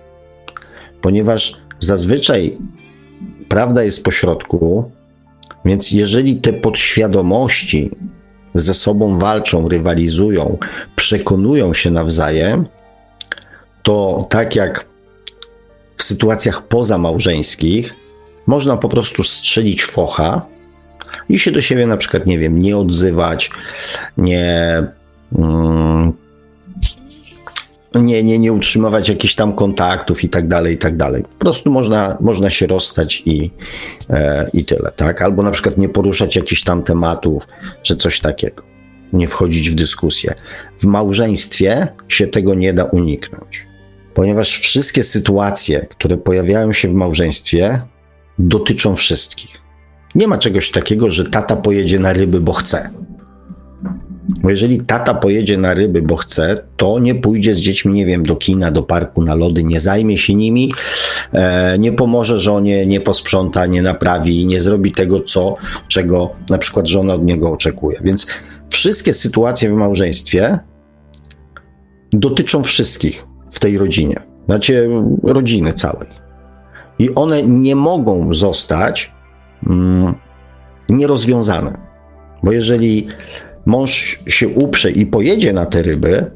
ponieważ 1.02 1.58
zazwyczaj 1.80 2.58
prawda 3.50 3.84
jest 3.84 4.04
pośrodku, 4.04 4.92
więc 5.66 5.92
jeżeli 5.92 6.36
te 6.36 6.54
podświadomości 6.54 7.92
ze 8.56 8.74
sobą 8.74 9.20
walczą, 9.20 9.70
rywalizują, 9.70 10.58
przekonują 10.96 11.74
się 11.74 11.92
nawzajem, 11.92 12.66
to 13.84 14.28
tak 14.30 14.56
jak 14.56 14.86
w 15.98 16.04
sytuacjach 16.04 16.68
pozamałżeńskich, 16.68 17.96
można 18.48 18.78
po 18.78 18.90
prostu 18.90 19.24
strzelić 19.24 19.86
focha 19.86 20.46
i 21.30 21.40
się 21.40 21.52
do 21.52 21.62
siebie 21.62 21.88
na 21.88 21.98
przykład, 21.98 22.26
nie 22.26 22.40
wiem, 22.40 22.62
nie 22.62 22.78
odzywać, 22.78 23.52
nie. 24.18 24.84
Mm, 25.38 26.14
nie, 27.96 28.24
nie, 28.24 28.40
nie 28.40 28.54
utrzymywać 28.54 29.10
jakichś 29.10 29.36
tam 29.36 29.54
kontaktów 29.56 30.24
i 30.24 30.30
tak 30.30 30.48
dalej, 30.48 30.76
i 30.76 30.78
tak 30.78 30.98
dalej. 30.98 31.24
Po 31.24 31.40
prostu 31.40 31.72
można, 31.72 32.18
można 32.20 32.50
się 32.50 32.68
rozstać 32.68 33.24
i, 33.26 33.52
e, 34.10 34.50
i 34.54 34.66
tyle, 34.66 34.92
tak? 34.96 35.22
Albo 35.22 35.44
na 35.44 35.52
przykład 35.52 35.78
nie 35.78 35.90
poruszać 35.90 36.36
jakichś 36.36 36.64
tam 36.64 36.84
tematów, 36.84 37.48
że 37.84 37.96
coś 37.96 38.20
takiego. 38.20 38.64
Nie 39.14 39.28
wchodzić 39.28 39.70
w 39.70 39.76
dyskusję. 39.76 40.36
W 40.80 40.86
małżeństwie 40.86 41.88
się 42.08 42.28
tego 42.28 42.54
nie 42.54 42.74
da 42.74 42.84
uniknąć, 42.84 43.68
ponieważ 44.20 44.60
wszystkie 44.60 45.04
sytuacje, 45.04 45.86
które 45.90 46.18
pojawiają 46.18 46.74
się 46.74 46.88
w 46.88 46.94
małżeństwie, 46.94 47.82
dotyczą 48.40 48.96
wszystkich. 48.96 49.62
Nie 50.16 50.28
ma 50.28 50.38
czegoś 50.38 50.72
takiego, 50.72 51.12
że 51.12 51.26
tata 51.26 51.56
pojedzie 51.56 52.00
na 52.00 52.14
ryby, 52.14 52.42
bo 52.42 52.54
chce. 52.54 52.90
Bo 54.42 54.50
jeżeli 54.50 54.82
tata 54.82 55.14
pojedzie 55.14 55.58
na 55.58 55.74
ryby, 55.74 56.02
bo 56.02 56.16
chce, 56.16 56.56
to 56.78 57.00
nie 57.00 57.16
pójdzie 57.16 57.56
z 57.56 57.58
dziećmi, 57.58 57.94
nie 57.94 58.06
wiem, 58.06 58.24
do 58.24 58.36
kina, 58.36 58.72
do 58.72 58.84
parku, 58.84 59.24
na 59.24 59.36
lody, 59.36 59.64
nie 59.64 59.80
zajmie 59.80 60.18
się 60.18 60.36
nimi, 60.36 60.74
e, 61.34 61.80
nie 61.80 61.92
pomoże 61.92 62.40
żonie, 62.40 62.86
nie 62.86 63.02
posprząta, 63.02 63.66
nie 63.66 63.82
naprawi, 63.82 64.46
nie 64.46 64.62
zrobi 64.62 64.92
tego, 64.92 65.20
co, 65.20 65.56
czego 65.88 66.36
na 66.50 66.58
przykład 66.58 66.88
żona 66.88 67.14
od 67.14 67.26
niego 67.26 67.52
oczekuje. 67.52 68.00
Więc 68.04 68.28
wszystkie 68.70 69.14
sytuacje 69.14 69.70
w 69.70 69.74
małżeństwie 69.74 70.60
dotyczą 72.14 72.64
wszystkich 72.64 73.29
w 73.52 73.60
tej 73.60 73.78
rodzinie, 73.78 74.22
znaczy 74.46 74.90
rodziny 75.24 75.74
całej. 75.74 76.08
I 77.00 77.16
one 77.16 77.44
nie 77.44 77.76
mogą 77.76 78.34
zostać 78.34 79.12
mm, 79.68 80.16
nierozwiązane. 80.90 81.78
Bo 82.44 82.52
jeżeli 82.52 83.08
mąż 83.66 84.20
się 84.28 84.48
uprze 84.48 84.92
i 84.92 85.06
pojedzie 85.06 85.54
na 85.54 85.66
te 85.66 85.82
ryby, 85.82 86.32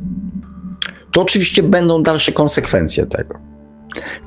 to 1.12 1.22
oczywiście 1.22 1.64
będą 1.64 2.04
dalsze 2.04 2.32
konsekwencje 2.32 3.06
tego. 3.06 3.40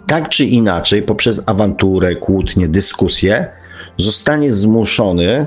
Tak 0.07 0.29
czy 0.29 0.45
inaczej, 0.45 1.03
poprzez 1.03 1.43
awanturę, 1.47 2.17
kłótnie, 2.17 2.69
dyskusję, 2.69 3.47
zostanie 3.97 4.53
zmuszony 4.55 5.47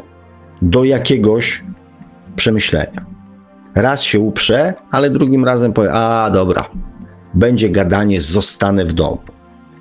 do 0.62 0.84
jakiegoś 0.84 1.64
przemyślenia. 2.36 3.06
Raz 3.76 4.04
się 4.04 4.20
uprze, 4.20 4.74
ale 4.92 5.10
drugim 5.10 5.46
razem 5.46 5.74
powie: 5.74 5.94
A, 5.94 6.30
dobra, 6.30 6.70
będzie 7.34 7.70
gadanie, 7.70 8.22
zostanę 8.22 8.86
w 8.86 8.94
domu. 8.94 9.20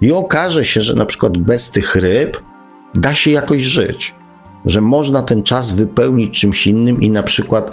I 0.01 0.13
okaże 0.13 0.65
się, 0.65 0.81
że 0.81 0.95
na 0.95 1.07
przykład 1.07 1.39
bez 1.39 1.71
tych 1.71 1.97
ryb 1.97 2.43
da 2.95 3.15
się 3.15 3.31
jakoś 3.31 3.63
żyć 3.63 4.15
że 4.65 4.81
można 4.81 5.23
ten 5.23 5.43
czas 5.43 5.71
wypełnić 5.71 6.41
czymś 6.41 6.67
innym 6.67 7.01
i 7.01 7.11
na 7.11 7.23
przykład 7.23 7.71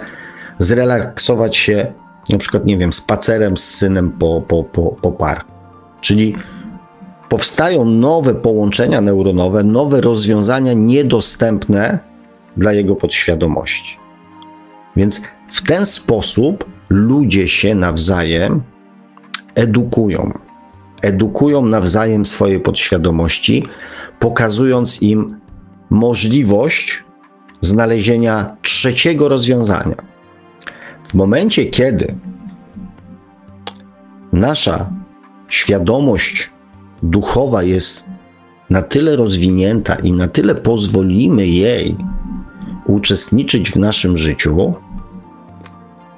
zrelaksować 0.58 1.56
się 1.56 1.92
na 2.30 2.38
przykład, 2.38 2.64
nie 2.64 2.78
wiem, 2.78 2.92
spacerem 2.92 3.56
z 3.56 3.64
synem 3.64 4.10
po, 4.10 4.42
po, 4.48 4.64
po, 4.64 4.82
po 4.82 5.12
parku. 5.12 5.52
Czyli 6.00 6.36
powstają 7.28 7.84
nowe 7.84 8.34
połączenia 8.34 9.00
neuronowe, 9.00 9.64
nowe 9.64 10.00
rozwiązania 10.00 10.72
niedostępne 10.72 11.98
dla 12.56 12.72
jego 12.72 12.96
podświadomości. 12.96 13.98
Więc 14.96 15.22
w 15.50 15.62
ten 15.62 15.86
sposób 15.86 16.64
ludzie 16.88 17.48
się 17.48 17.74
nawzajem 17.74 18.62
edukują. 19.56 20.38
Edukują 21.02 21.66
nawzajem 21.66 22.24
swoje 22.24 22.60
podświadomości, 22.60 23.64
pokazując 24.18 25.02
im 25.02 25.40
możliwość 25.90 27.04
znalezienia 27.60 28.56
trzeciego 28.62 29.28
rozwiązania. 29.28 29.96
W 31.08 31.14
momencie, 31.14 31.64
kiedy 31.64 32.14
nasza 34.32 34.90
świadomość 35.48 36.50
duchowa 37.02 37.62
jest 37.62 38.08
na 38.70 38.82
tyle 38.82 39.16
rozwinięta 39.16 39.94
i 39.94 40.12
na 40.12 40.28
tyle 40.28 40.54
pozwolimy 40.54 41.46
jej 41.46 41.96
uczestniczyć 42.86 43.70
w 43.70 43.76
naszym 43.76 44.16
życiu, 44.16 44.74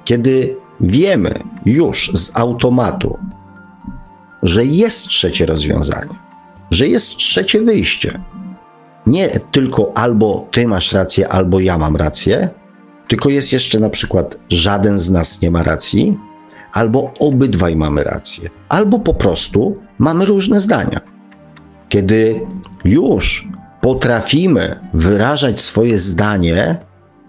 kiedy 0.05 0.55
wiemy 0.81 1.43
już 1.65 2.11
z 2.13 2.37
automatu, 2.37 3.17
że 4.43 4.65
jest 4.65 5.07
trzecie 5.07 5.45
rozwiązanie, 5.45 6.15
że 6.71 6.87
jest 6.87 7.17
trzecie 7.17 7.61
wyjście. 7.61 8.21
Nie 9.07 9.29
tylko 9.29 9.97
albo 9.97 10.47
ty 10.51 10.67
masz 10.67 10.93
rację, 10.93 11.29
albo 11.29 11.59
ja 11.59 11.77
mam 11.77 11.95
rację, 11.95 12.49
tylko 13.07 13.29
jest 13.29 13.53
jeszcze 13.53 13.79
na 13.79 13.89
przykład 13.89 14.37
żaden 14.49 14.99
z 14.99 15.11
nas 15.11 15.41
nie 15.41 15.51
ma 15.51 15.63
racji, 15.63 16.17
albo 16.73 17.13
obydwaj 17.19 17.75
mamy 17.75 18.03
rację, 18.03 18.49
albo 18.69 18.99
po 18.99 19.13
prostu 19.13 19.77
mamy 19.97 20.25
różne 20.25 20.59
zdania. 20.59 21.01
Kiedy 21.89 22.41
już 22.85 23.47
potrafimy 23.81 24.79
wyrażać 24.93 25.61
swoje 25.61 25.99
zdanie 25.99 26.77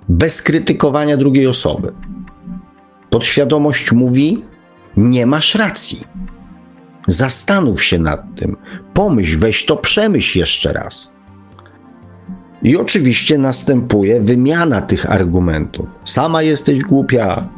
bez 0.09 0.42
krytykowania 0.42 1.16
drugiej 1.16 1.46
osoby, 1.46 1.92
podświadomość 3.11 3.92
mówi: 3.92 4.44
Nie 4.96 5.26
masz 5.26 5.54
racji. 5.54 6.00
Zastanów 7.06 7.84
się 7.84 7.98
nad 7.98 8.22
tym, 8.36 8.56
pomyśl, 8.94 9.38
weź 9.38 9.66
to 9.66 9.76
przemyśl 9.76 10.38
jeszcze 10.38 10.72
raz. 10.72 11.11
I 12.62 12.76
oczywiście 12.76 13.38
następuje 13.38 14.20
wymiana 14.20 14.82
tych 14.82 15.11
argumentów. 15.11 15.86
Sama 16.04 16.42
jesteś 16.42 16.80
głupia, 16.80 17.48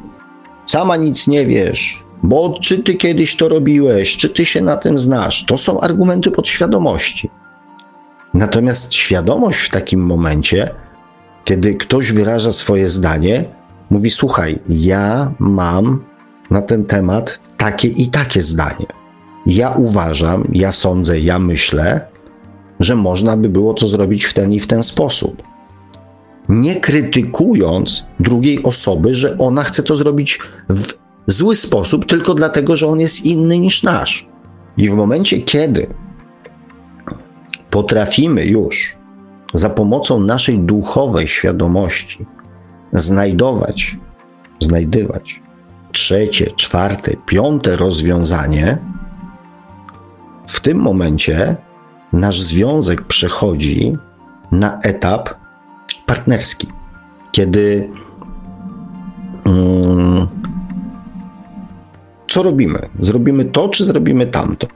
sama 0.66 0.96
nic 0.96 1.28
nie 1.28 1.46
wiesz, 1.46 2.04
bo 2.22 2.58
czy 2.60 2.78
ty 2.78 2.94
kiedyś 2.94 3.36
to 3.36 3.48
robiłeś, 3.48 4.16
czy 4.16 4.28
ty 4.28 4.44
się 4.44 4.60
na 4.60 4.76
tym 4.76 4.98
znasz? 4.98 5.44
To 5.44 5.58
są 5.58 5.80
argumenty 5.80 6.30
podświadomości. 6.30 7.30
Natomiast 8.34 8.94
świadomość 8.94 9.60
w 9.60 9.70
takim 9.70 10.00
momencie, 10.00 10.74
kiedy 11.44 11.74
ktoś 11.74 12.12
wyraża 12.12 12.52
swoje 12.52 12.88
zdanie, 12.88 13.44
mówi: 13.92 14.10
Słuchaj, 14.10 14.58
ja 14.68 15.32
mam 15.38 16.04
na 16.50 16.62
ten 16.62 16.84
temat 16.84 17.40
takie 17.56 17.88
i 17.88 18.08
takie 18.08 18.42
zdanie. 18.42 18.86
Ja 19.46 19.70
uważam, 19.70 20.48
ja 20.52 20.72
sądzę, 20.72 21.20
ja 21.20 21.38
myślę, 21.38 22.00
że 22.80 22.96
można 22.96 23.36
by 23.36 23.48
było 23.48 23.74
to 23.74 23.86
zrobić 23.86 24.24
w 24.24 24.34
ten 24.34 24.52
i 24.52 24.60
w 24.60 24.66
ten 24.66 24.82
sposób. 24.82 25.42
Nie 26.48 26.80
krytykując 26.80 28.04
drugiej 28.20 28.62
osoby, 28.62 29.14
że 29.14 29.38
ona 29.38 29.62
chce 29.62 29.82
to 29.82 29.96
zrobić 29.96 30.38
w 30.70 30.92
zły 31.26 31.56
sposób, 31.56 32.06
tylko 32.06 32.34
dlatego, 32.34 32.76
że 32.76 32.86
on 32.86 33.00
jest 33.00 33.26
inny 33.26 33.58
niż 33.58 33.82
nasz. 33.82 34.28
I 34.76 34.90
w 34.90 34.94
momencie, 34.94 35.40
kiedy 35.40 35.86
potrafimy 37.70 38.44
już 38.46 38.96
za 39.54 39.70
pomocą 39.70 40.20
naszej 40.20 40.58
duchowej 40.58 41.28
świadomości 41.28 42.26
znajdować, 42.92 43.96
znajdywać 44.60 45.42
trzecie, 45.92 46.46
czwarte, 46.56 47.12
piąte 47.26 47.76
rozwiązanie, 47.76 48.78
w 50.46 50.60
tym 50.60 50.78
momencie 50.78 51.56
nasz 52.12 52.40
związek 52.40 53.02
przechodzi 53.02 53.96
na 54.52 54.78
etap 54.78 55.34
partnerski, 56.06 56.66
kiedy 57.32 57.88
um, 59.46 60.28
co 62.28 62.42
robimy? 62.42 62.88
Zrobimy 63.00 63.44
to, 63.44 63.68
czy 63.68 63.84
zrobimy 63.84 64.26
tamto? 64.26 64.66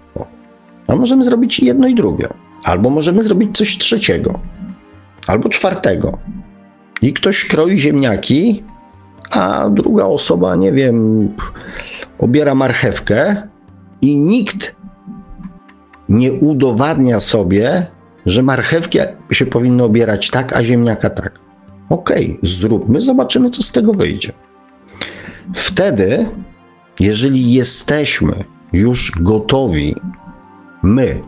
A 0.87 0.97
możemy 0.97 1.25
zrobić 1.25 1.61
jedno 1.61 1.89
i 1.89 1.95
drugie. 1.95 2.29
Albo 2.65 2.91
możemy 2.91 3.23
zrobić 3.23 3.57
coś 3.57 3.79
trzeciego, 3.79 4.41
albo 5.27 5.49
czwartego. 5.49 6.19
I 7.03 7.13
ktoś 7.13 7.45
kroi 7.45 7.79
ziemniaki, 7.79 8.65
a 9.31 9.71
druga 9.71 10.05
osoba, 10.05 10.57
nie 10.57 10.73
wiem, 10.73 11.29
obiera 12.19 12.55
marchewkę, 12.55 13.49
i 14.03 14.17
nikt 14.17 14.77
nie 16.09 16.33
udowadnia 16.33 17.21
sobie, 17.21 17.87
że 18.27 18.43
marchewki 18.43 18.99
się 19.31 19.47
powinno 19.47 19.85
obierać 19.85 20.31
tak, 20.31 20.53
a 20.53 20.65
ziemniaka 20.65 21.11
tak. 21.11 21.41
Okej, 21.89 22.25
okay, 22.25 22.39
zróbmy, 22.43 23.01
zobaczymy, 23.01 23.51
co 23.51 23.63
z 23.63 23.73
tego 23.73 23.93
wyjdzie. 23.93 24.33
Wtedy, 25.55 26.27
jeżeli 27.01 27.53
jesteśmy 27.53 28.45
już 28.73 29.13
gotowi, 29.21 29.95
my, 30.83 31.23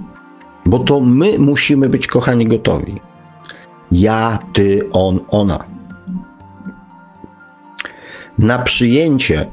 bo 0.66 0.78
to 0.78 1.00
my 1.00 1.38
musimy 1.38 1.88
być, 1.88 2.06
kochani, 2.06 2.46
gotowi. 2.46 3.00
Ja, 3.90 4.38
ty, 4.52 4.88
on, 4.92 5.20
ona. 5.28 5.64
Na 8.38 8.58
przyjęcie 8.58 9.46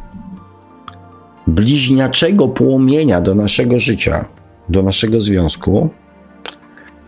bliźniaczego 1.47 2.47
płomienia 2.47 3.21
do 3.21 3.35
naszego 3.35 3.79
życia, 3.79 4.25
do 4.69 4.83
naszego 4.83 5.21
związku, 5.21 5.89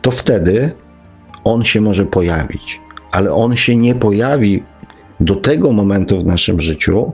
to 0.01 0.11
wtedy 0.11 0.71
on 1.43 1.63
się 1.63 1.81
może 1.81 2.05
pojawić. 2.05 2.81
Ale 3.11 3.33
on 3.33 3.55
się 3.55 3.75
nie 3.75 3.95
pojawi 3.95 4.63
do 5.19 5.35
tego 5.35 5.71
momentu 5.71 6.19
w 6.19 6.25
naszym 6.25 6.61
życiu, 6.61 7.11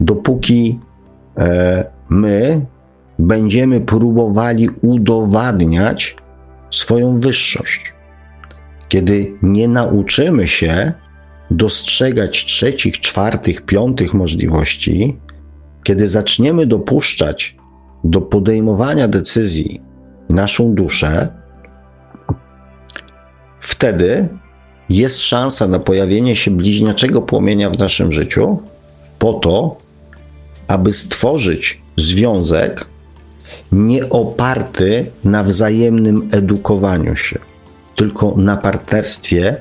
dopóki 0.00 0.80
e, 1.38 1.84
my 2.08 2.66
będziemy 3.18 3.80
próbowali 3.80 4.68
udowadniać 4.82 6.16
swoją 6.70 7.20
wyższość. 7.20 7.93
Kiedy 8.94 9.32
nie 9.42 9.68
nauczymy 9.68 10.48
się 10.48 10.92
dostrzegać 11.50 12.44
trzecich, 12.44 13.00
czwartych, 13.00 13.62
piątych 13.62 14.14
możliwości, 14.14 15.18
kiedy 15.84 16.08
zaczniemy 16.08 16.66
dopuszczać 16.66 17.56
do 18.04 18.20
podejmowania 18.20 19.08
decyzji 19.08 19.80
naszą 20.30 20.74
duszę, 20.74 21.28
wtedy 23.60 24.28
jest 24.88 25.20
szansa 25.20 25.68
na 25.68 25.78
pojawienie 25.78 26.36
się 26.36 26.50
bliźniaczego 26.50 27.22
płomienia 27.22 27.70
w 27.70 27.78
naszym 27.78 28.12
życiu, 28.12 28.58
po 29.18 29.32
to, 29.32 29.76
aby 30.68 30.92
stworzyć 30.92 31.82
związek 31.96 32.86
nie 33.72 34.08
oparty 34.08 35.10
na 35.24 35.44
wzajemnym 35.44 36.28
edukowaniu 36.32 37.16
się, 37.16 37.38
tylko 37.96 38.34
na 38.36 38.56
partnerstwie 38.56 39.56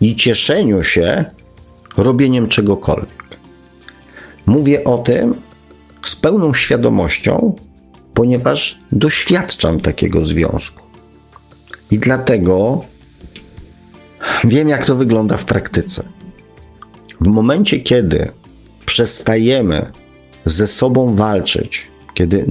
i 0.00 0.16
cieszeniu 0.16 0.82
się 0.82 1.24
robieniem 1.96 2.48
czegokolwiek. 2.48 3.38
Mówię 4.46 4.84
o 4.84 4.98
tym 4.98 5.34
z 6.06 6.16
pełną 6.16 6.54
świadomością, 6.54 7.56
ponieważ 8.14 8.80
doświadczam 8.92 9.80
takiego 9.80 10.24
związku. 10.24 10.82
I 11.90 11.98
dlatego 11.98 12.84
wiem, 14.44 14.68
jak 14.68 14.86
to 14.86 14.94
wygląda 14.94 15.36
w 15.36 15.44
praktyce. 15.44 16.02
W 17.20 17.26
momencie, 17.26 17.80
kiedy 17.80 18.30
przestajemy 18.86 19.90
ze 20.44 20.66
sobą 20.66 21.14
walczyć, 21.14 21.88
kiedy 22.14 22.46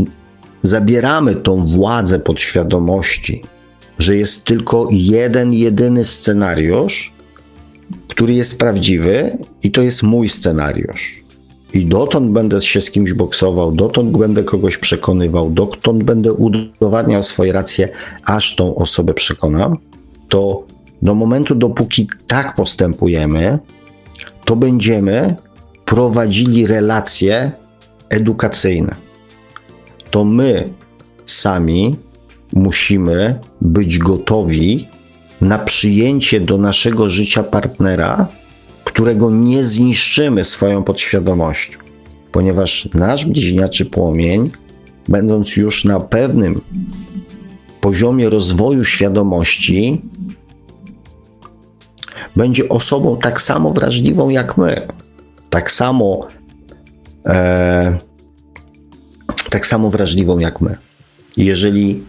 zabieramy 0.64 1.36
tą 1.36 1.66
władzę 1.66 2.20
podświadomości, 2.20 3.44
że 4.00 4.16
jest 4.16 4.46
tylko 4.46 4.88
jeden, 4.92 5.54
jedyny 5.54 6.06
scenariusz, 6.06 7.14
który 8.08 8.34
jest 8.34 8.60
prawdziwy, 8.60 9.38
i 9.64 9.72
to 9.72 9.82
jest 9.82 10.04
mój 10.04 10.30
scenariusz. 10.30 11.24
I 11.74 11.86
dotąd 11.86 12.32
będę 12.32 12.62
się 12.62 12.82
z 12.82 12.92
kimś 12.92 13.14
boksował, 13.14 13.72
dotąd 13.72 14.18
będę 14.18 14.44
kogoś 14.44 14.78
przekonywał, 14.78 15.50
dotąd 15.50 16.04
będę 16.04 16.34
udowadniał 16.34 17.24
swoje 17.24 17.52
racje, 17.52 17.90
aż 18.26 18.56
tą 18.56 18.76
osobę 18.76 19.14
przekonam, 19.14 19.78
to 20.30 20.64
do 21.02 21.16
momentu, 21.16 21.56
dopóki 21.56 22.08
tak 22.28 22.56
postępujemy, 22.56 23.60
to 24.46 24.56
będziemy 24.56 25.36
prowadzili 25.86 26.68
relacje 26.68 27.52
edukacyjne. 28.10 28.96
To 30.12 30.26
my 30.26 30.70
sami 31.26 31.96
musimy 32.54 33.40
być 33.62 33.98
gotowi 33.98 34.88
na 35.42 35.60
przyjęcie 35.60 36.40
do 36.40 36.58
naszego 36.58 37.10
życia 37.10 37.44
partnera, 37.44 38.28
którego 38.84 39.32
nie 39.32 39.66
zniszczymy 39.66 40.44
swoją 40.44 40.84
podświadomością, 40.84 41.80
ponieważ 42.32 42.90
nasz 42.94 43.26
bliźniaczy 43.26 43.86
płomień, 43.86 44.52
będąc 45.10 45.58
już 45.58 45.86
na 45.86 46.00
pewnym 46.00 46.62
poziomie 47.82 48.30
rozwoju 48.30 48.84
świadomości, 48.84 50.02
będzie 52.36 52.70
osobą 52.70 53.18
tak 53.18 53.42
samo 53.42 53.74
wrażliwą 53.74 54.30
jak 54.30 54.58
my, 54.58 54.88
tak 55.50 55.72
samo, 55.72 56.28
e, 57.26 57.98
tak 59.50 59.66
samo 59.66 59.90
wrażliwą 59.90 60.40
jak 60.40 60.62
my. 60.62 60.78
Jeżeli 61.38 62.04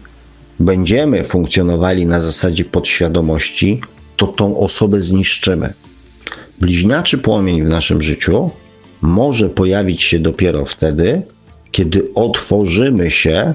będziemy 0.59 1.23
funkcjonowali 1.23 2.05
na 2.05 2.19
zasadzie 2.19 2.65
podświadomości, 2.65 3.81
to 4.17 4.27
tą 4.27 4.59
osobę 4.59 5.01
zniszczymy. 5.01 5.73
Bliźniaczy 6.61 7.17
płomień 7.17 7.65
w 7.65 7.69
naszym 7.69 8.01
życiu 8.01 8.51
może 9.01 9.49
pojawić 9.49 10.03
się 10.03 10.19
dopiero 10.19 10.65
wtedy, 10.65 11.21
kiedy 11.71 12.13
otworzymy 12.13 13.11
się 13.11 13.53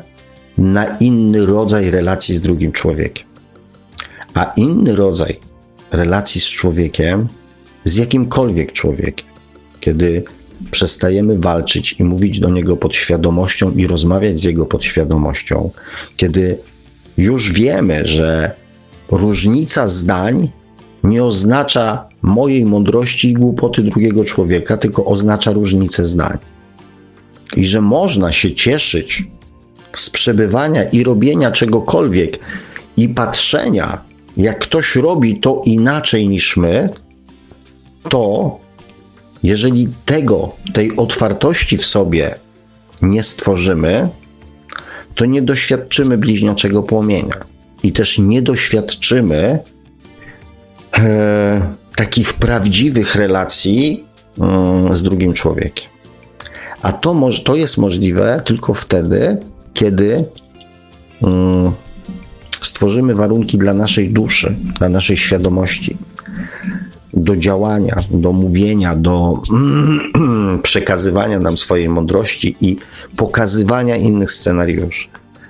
na 0.58 0.84
inny 0.84 1.46
rodzaj 1.46 1.90
relacji 1.90 2.34
z 2.34 2.42
drugim 2.42 2.72
człowiekiem. 2.72 3.26
A 4.34 4.52
inny 4.56 4.96
rodzaj 4.96 5.40
relacji 5.90 6.40
z 6.40 6.46
człowiekiem, 6.46 7.28
z 7.84 7.96
jakimkolwiek 7.96 8.72
człowiekiem, 8.72 9.26
kiedy 9.80 10.22
przestajemy 10.70 11.38
walczyć 11.38 11.92
i 12.00 12.04
mówić 12.04 12.40
do 12.40 12.50
niego 12.50 12.76
podświadomością 12.76 13.72
i 13.72 13.86
rozmawiać 13.86 14.40
z 14.40 14.44
jego 14.44 14.66
podświadomością, 14.66 15.70
kiedy 16.16 16.58
już 17.18 17.52
wiemy, 17.52 18.06
że 18.06 18.52
różnica 19.10 19.88
zdań 19.88 20.50
nie 21.04 21.24
oznacza 21.24 22.08
mojej 22.22 22.64
mądrości 22.64 23.30
i 23.30 23.34
głupoty 23.34 23.82
drugiego 23.82 24.24
człowieka, 24.24 24.76
tylko 24.76 25.04
oznacza 25.04 25.52
różnicę 25.52 26.06
zdań. 26.06 26.38
I 27.56 27.64
że 27.64 27.80
można 27.80 28.32
się 28.32 28.54
cieszyć 28.54 29.24
z 29.94 30.10
przebywania 30.10 30.84
i 30.84 31.02
robienia 31.02 31.50
czegokolwiek 31.52 32.38
i 32.96 33.08
patrzenia, 33.08 34.00
jak 34.36 34.58
ktoś 34.58 34.96
robi 34.96 35.40
to 35.40 35.62
inaczej 35.64 36.28
niż 36.28 36.56
my, 36.56 36.88
to 38.08 38.58
jeżeli 39.42 39.88
tego, 40.04 40.52
tej 40.72 40.96
otwartości 40.96 41.78
w 41.78 41.86
sobie 41.86 42.34
nie 43.02 43.22
stworzymy, 43.22 44.08
to 45.14 45.24
nie 45.24 45.42
doświadczymy 45.42 46.18
bliźniaczego 46.18 46.82
płomienia 46.82 47.44
i 47.82 47.92
też 47.92 48.18
nie 48.18 48.42
doświadczymy 48.42 49.58
e, 50.98 51.74
takich 51.96 52.34
prawdziwych 52.34 53.14
relacji 53.14 54.04
e, 54.40 54.94
z 54.94 55.02
drugim 55.02 55.32
człowiekiem. 55.32 55.88
A 56.82 56.92
to, 56.92 57.14
moż, 57.14 57.42
to 57.42 57.56
jest 57.56 57.78
możliwe 57.78 58.42
tylko 58.44 58.74
wtedy, 58.74 59.36
kiedy 59.74 60.24
e, 61.22 61.72
stworzymy 62.62 63.14
warunki 63.14 63.58
dla 63.58 63.74
naszej 63.74 64.10
duszy, 64.10 64.56
dla 64.78 64.88
naszej 64.88 65.16
świadomości, 65.16 65.96
do 67.12 67.36
działania, 67.36 67.96
do 68.10 68.32
mówienia, 68.32 68.96
do 68.96 69.42
przekazywania 70.62 71.40
nam 71.40 71.56
swojej 71.56 71.88
mądrości 71.88 72.56
i 72.60 72.76
pokazywania 73.16 73.96
innych 73.96 74.32
scenariuszy. 74.32 75.08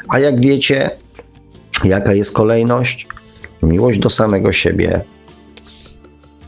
A 0.09 0.19
jak 0.19 0.41
wiecie, 0.41 0.91
jaka 1.85 2.15
jest 2.15 2.33
kolejność? 2.33 3.09
Miłość 3.63 3.99
do 3.99 4.11
samego 4.11 4.53
siebie, 4.53 5.05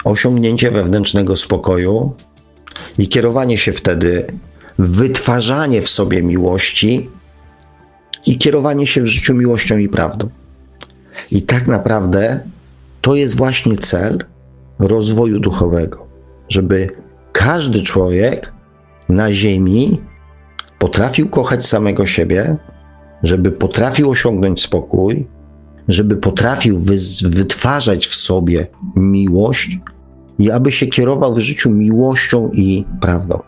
osiągnięcie 0.05 0.71
wewnętrznego 0.71 1.37
spokoju 1.37 2.13
i 2.99 3.09
kierowanie 3.09 3.59
się 3.59 3.73
wtedy, 3.73 4.27
wytwarzanie 4.79 5.83
w 5.83 5.89
sobie 5.89 6.23
miłości 6.23 7.11
i 8.27 8.39
kierowanie 8.39 8.87
się 8.87 9.03
w 9.03 9.07
życiu 9.07 9.35
miłością 9.35 9.79
i 9.79 9.89
prawdą. 9.89 10.29
I 11.33 11.43
tak 11.43 11.69
naprawdę 11.69 12.41
to 13.01 13.15
jest 13.15 13.37
właśnie 13.37 13.77
cel 13.77 14.25
rozwoju 14.81 15.41
duchowego, 15.41 16.07
żeby 16.49 16.89
każdy 17.33 17.83
człowiek 17.83 18.53
na 19.09 19.33
Ziemi 19.33 20.01
potrafił 20.79 21.29
kochać 21.29 21.67
samego 21.67 22.07
siebie, 22.07 22.57
żeby 23.23 23.53
potrafił 23.53 24.11
osiągnąć 24.11 24.63
spokój, 24.63 25.27
żeby 25.89 26.17
potrafił 26.17 26.79
wytwarzać 27.25 28.07
w 28.07 28.15
sobie 28.15 28.67
miłość 28.97 29.79
i 30.39 30.51
aby 30.51 30.73
się 30.73 30.87
kierował 30.87 31.35
w 31.35 31.39
życiu 31.39 31.71
miłością 31.71 32.51
i 32.53 32.85
prawdą. 33.01 33.39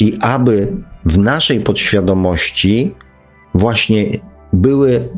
I 0.00 0.18
aby 0.22 0.72
w 1.04 1.18
naszej 1.18 1.60
podświadomości 1.60 2.94
właśnie 3.54 4.10
były 4.52 5.08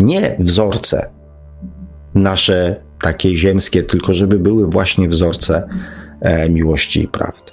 nie 0.00 0.36
wzorce 0.38 1.10
nasze 2.14 2.84
takie 3.04 3.36
ziemskie, 3.36 3.82
tylko 3.82 4.14
żeby 4.14 4.38
były 4.38 4.70
właśnie 4.70 5.08
wzorce 5.08 5.68
e, 6.20 6.50
miłości 6.50 7.02
i 7.02 7.08
prawdy. 7.08 7.52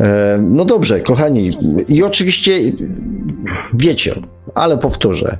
E, 0.00 0.38
no 0.42 0.64
dobrze, 0.64 1.00
kochani, 1.00 1.58
i 1.88 2.02
oczywiście 2.02 2.52
wiecie, 3.74 4.14
ale 4.54 4.78
powtórzę, 4.78 5.38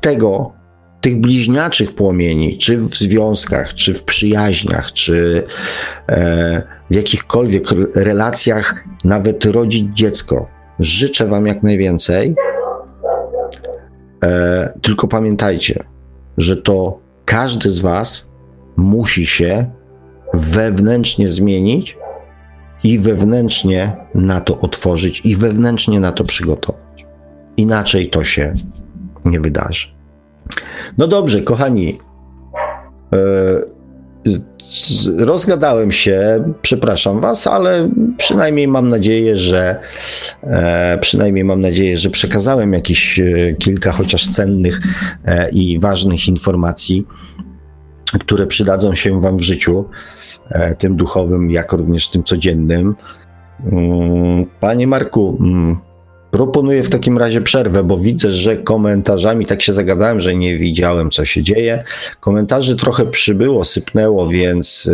tego, 0.00 0.52
tych 1.00 1.20
bliźniaczych 1.20 1.94
płomieni, 1.94 2.58
czy 2.58 2.78
w 2.78 2.94
związkach, 2.94 3.74
czy 3.74 3.94
w 3.94 4.02
przyjaźniach, 4.02 4.92
czy 4.92 5.46
e, 6.08 6.62
w 6.90 6.94
jakichkolwiek 6.94 7.64
relacjach, 7.94 8.84
nawet 9.04 9.44
rodzić 9.44 9.84
dziecko, 9.94 10.48
życzę 10.80 11.26
Wam 11.26 11.46
jak 11.46 11.62
najwięcej. 11.62 12.34
tylko 14.82 15.08
pamiętajcie, 15.08 15.84
że 16.38 16.56
to 16.56 16.98
każdy 17.24 17.70
z 17.70 17.78
Was 17.78 18.33
musi 18.76 19.26
się 19.26 19.70
wewnętrznie 20.34 21.28
zmienić 21.28 21.98
i 22.84 22.98
wewnętrznie 22.98 23.96
na 24.14 24.40
to 24.40 24.60
otworzyć 24.60 25.20
i 25.24 25.36
wewnętrznie 25.36 26.00
na 26.00 26.12
to 26.12 26.24
przygotować. 26.24 27.06
Inaczej 27.56 28.10
to 28.10 28.24
się 28.24 28.54
nie 29.24 29.40
wydarzy. 29.40 29.88
No 30.98 31.06
dobrze, 31.06 31.42
kochani. 31.42 31.98
Yy, 33.12 33.74
rozgadałem 35.18 35.92
się, 35.92 36.44
przepraszam 36.62 37.20
Was, 37.20 37.46
ale 37.46 37.90
przynajmniej 38.16 38.68
mam 38.68 38.88
nadzieję, 38.88 39.36
że 39.36 39.80
e, 40.42 40.98
przynajmniej 41.00 41.44
mam 41.44 41.60
nadzieję, 41.60 41.98
że 41.98 42.10
przekazałem 42.10 42.72
jakieś 42.72 43.18
e, 43.18 43.54
kilka 43.58 43.92
chociaż 43.92 44.28
cennych 44.28 44.80
e, 45.24 45.50
i 45.50 45.78
ważnych 45.78 46.28
informacji 46.28 47.06
które 48.20 48.46
przydadzą 48.46 48.94
się 48.94 49.20
Wam 49.20 49.36
w 49.36 49.42
życiu, 49.42 49.84
e, 50.50 50.74
tym 50.74 50.96
duchowym, 50.96 51.50
jak 51.50 51.72
również 51.72 52.10
tym 52.10 52.24
codziennym. 52.24 52.94
Mm, 53.72 54.46
panie 54.60 54.86
Marku, 54.86 55.38
mm, 55.40 55.76
proponuję 56.30 56.82
w 56.82 56.90
takim 56.90 57.18
razie 57.18 57.40
przerwę, 57.40 57.84
bo 57.84 57.98
widzę, 57.98 58.32
że 58.32 58.56
komentarzami 58.56 59.46
tak 59.46 59.62
się 59.62 59.72
zagadałem, 59.72 60.20
że 60.20 60.34
nie 60.34 60.58
widziałem, 60.58 61.10
co 61.10 61.24
się 61.24 61.42
dzieje. 61.42 61.84
Komentarzy 62.20 62.76
trochę 62.76 63.06
przybyło, 63.06 63.64
sypnęło, 63.64 64.28
więc, 64.28 64.90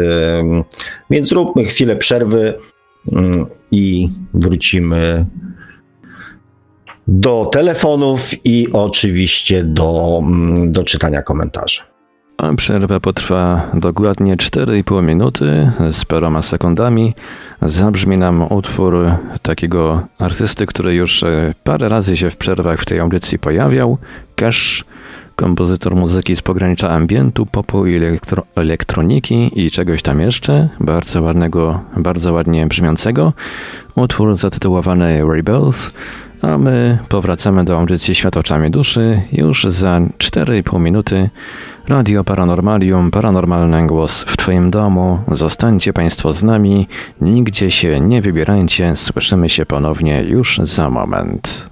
więc 1.11 1.33
róbmy 1.33 1.65
chwilę 1.65 1.97
przerwy 1.97 2.55
mm, 3.13 3.47
i 3.71 4.09
wrócimy 4.35 5.27
do 7.09 7.49
telefonów 7.53 8.31
i 8.45 8.67
oczywiście 8.73 9.65
do, 9.65 10.23
do 10.67 10.85
czytania 10.85 11.23
komentarzy. 11.23 11.90
Przerwa 12.57 13.01
potrwa 13.01 13.71
dokładnie 13.75 14.37
4,5 14.37 15.03
minuty 15.03 15.73
z 15.93 16.05
paroma 16.05 16.43
sekundami. 16.43 17.15
Zabrzmi 17.63 18.17
nam 18.17 18.53
utwór 18.53 19.11
takiego 19.43 20.03
artysty, 20.19 20.67
który 20.67 20.95
już 20.95 21.23
e, 21.23 21.55
parę 21.65 21.89
razy 21.89 22.17
się 22.17 22.31
w 22.31 22.37
przerwach 22.37 22.81
w 22.81 22.85
tej 22.85 23.01
audycji 23.01 23.39
pojawiał. 23.39 23.99
Cash, 24.37 24.85
kompozytor 25.37 25.97
muzyki 25.97 26.37
z 26.37 26.43
pogranicza 26.43 26.91
ambientu, 26.91 27.47
popu 27.47 27.87
i 27.87 27.97
elektro 27.97 28.43
elektroniki 28.57 29.65
i 29.65 29.71
czegoś 29.71 30.03
tam 30.03 30.21
jeszcze. 30.21 30.69
Bardzo 30.81 31.23
ładnego, 31.23 31.81
bardzo 31.97 32.33
ładnie 32.33 32.67
brzmiącego. 32.67 33.33
Utwór 33.97 34.37
zatytułowany 34.37 35.23
Rebels 35.35 35.93
A 36.43 36.59
my 36.59 36.99
powracamy 37.09 37.65
do 37.65 37.79
audycji 37.79 38.15
Świat 38.15 38.37
oczami 38.37 38.71
duszy 38.71 39.23
już 39.33 39.65
za 39.65 40.01
4,5 40.19 40.81
minuty. 40.81 41.31
Radio 41.91 42.25
Paranormalium, 42.25 43.11
paranormalny 43.11 43.87
głos 43.87 44.23
w 44.23 44.37
Twoim 44.37 44.71
domu. 44.71 45.19
Zostańcie 45.29 45.93
Państwo 45.93 46.33
z 46.33 46.43
nami, 46.43 46.89
nigdzie 47.21 47.71
się 47.71 48.01
nie 48.01 48.23
wybierajcie, 48.23 48.97
słyszymy 48.97 49.49
się 49.49 49.67
ponownie 49.67 50.23
już 50.23 50.59
za 50.59 50.91
moment. 50.91 51.70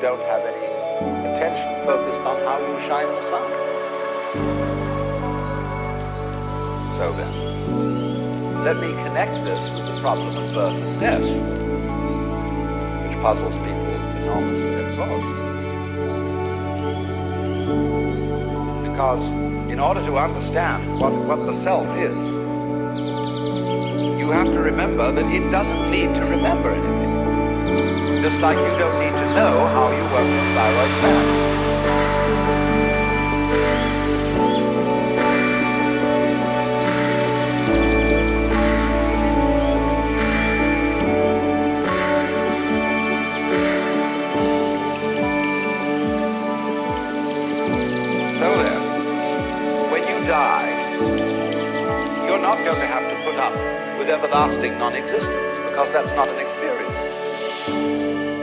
don't 0.00 0.20
have 0.22 0.42
any 0.46 0.66
attention 1.26 1.84
focused 1.84 2.24
on 2.24 2.36
how 2.46 2.58
you 2.60 2.78
shine 2.86 3.06
the 3.06 3.22
sun. 3.30 3.42
So 6.96 7.12
then, 7.12 7.32
let 8.62 8.76
me 8.76 8.92
connect 9.02 9.32
this 9.44 9.58
with 9.70 9.86
the 9.92 10.00
problem 10.00 10.36
of 10.36 10.54
birth 10.54 10.84
and 10.84 11.00
death, 11.00 11.22
which 13.08 13.18
puzzles 13.22 13.56
people 13.56 13.88
enormously 14.22 14.74
as 14.84 14.96
well. 14.96 15.20
Because 18.82 19.24
in 19.72 19.80
order 19.80 20.00
to 20.06 20.16
understand 20.16 21.00
what, 21.00 21.12
what 21.26 21.44
the 21.44 21.54
self 21.62 21.88
is, 21.96 22.14
you 24.20 24.30
have 24.30 24.46
to 24.46 24.60
remember 24.60 25.10
that 25.10 25.26
it 25.32 25.50
doesn't 25.50 25.90
need 25.90 26.14
to 26.14 26.26
remember 26.26 26.70
anything 26.70 27.07
just 28.22 28.40
like 28.40 28.56
you 28.56 28.78
don't 28.78 28.98
need 29.00 29.12
to 29.12 29.26
know 29.34 29.66
how 29.68 29.90
you 29.90 30.02
work 30.12 30.26
the 30.26 30.42
thyroid 30.54 30.92
gland. 31.00 31.58
So 48.38 48.48
then, 48.62 48.82
when 49.90 50.02
you 50.02 50.26
die, 50.26 50.70
you're 52.26 52.38
not 52.40 52.58
going 52.64 52.80
to 52.80 52.86
have 52.86 53.08
to 53.08 53.16
put 53.24 53.36
up 53.36 53.52
with 53.98 54.08
everlasting 54.08 54.78
non-existence 54.78 55.56
because 55.68 55.90
that's 55.92 56.12
not 56.12 56.28
an 56.28 56.38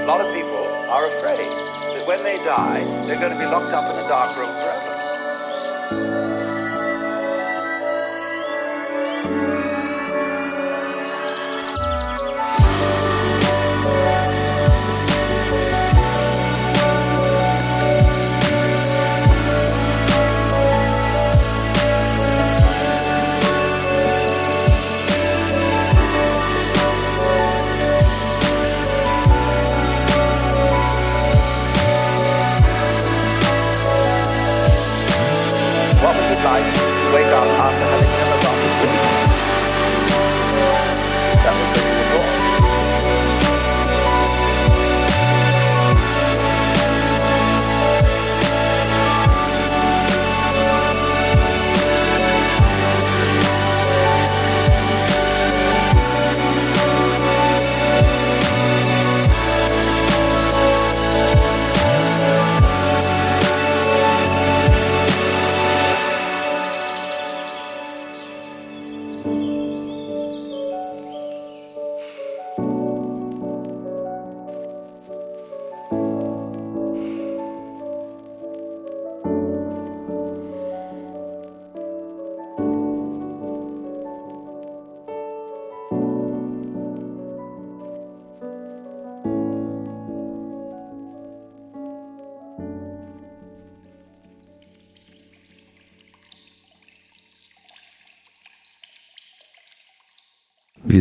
a 0.05 0.07
lot 0.07 0.21
of 0.21 0.31
people 0.35 0.63
are 0.93 1.07
afraid 1.17 1.49
that 1.49 2.05
when 2.05 2.21
they 2.21 2.37
die, 2.45 2.83
they're 3.07 3.19
going 3.19 3.33
to 3.33 3.39
be 3.39 3.45
locked 3.45 3.73
up 3.73 3.91
in 3.91 4.05
a 4.05 4.07
dark 4.07 4.37
room 4.37 4.53
forever. 4.53 4.74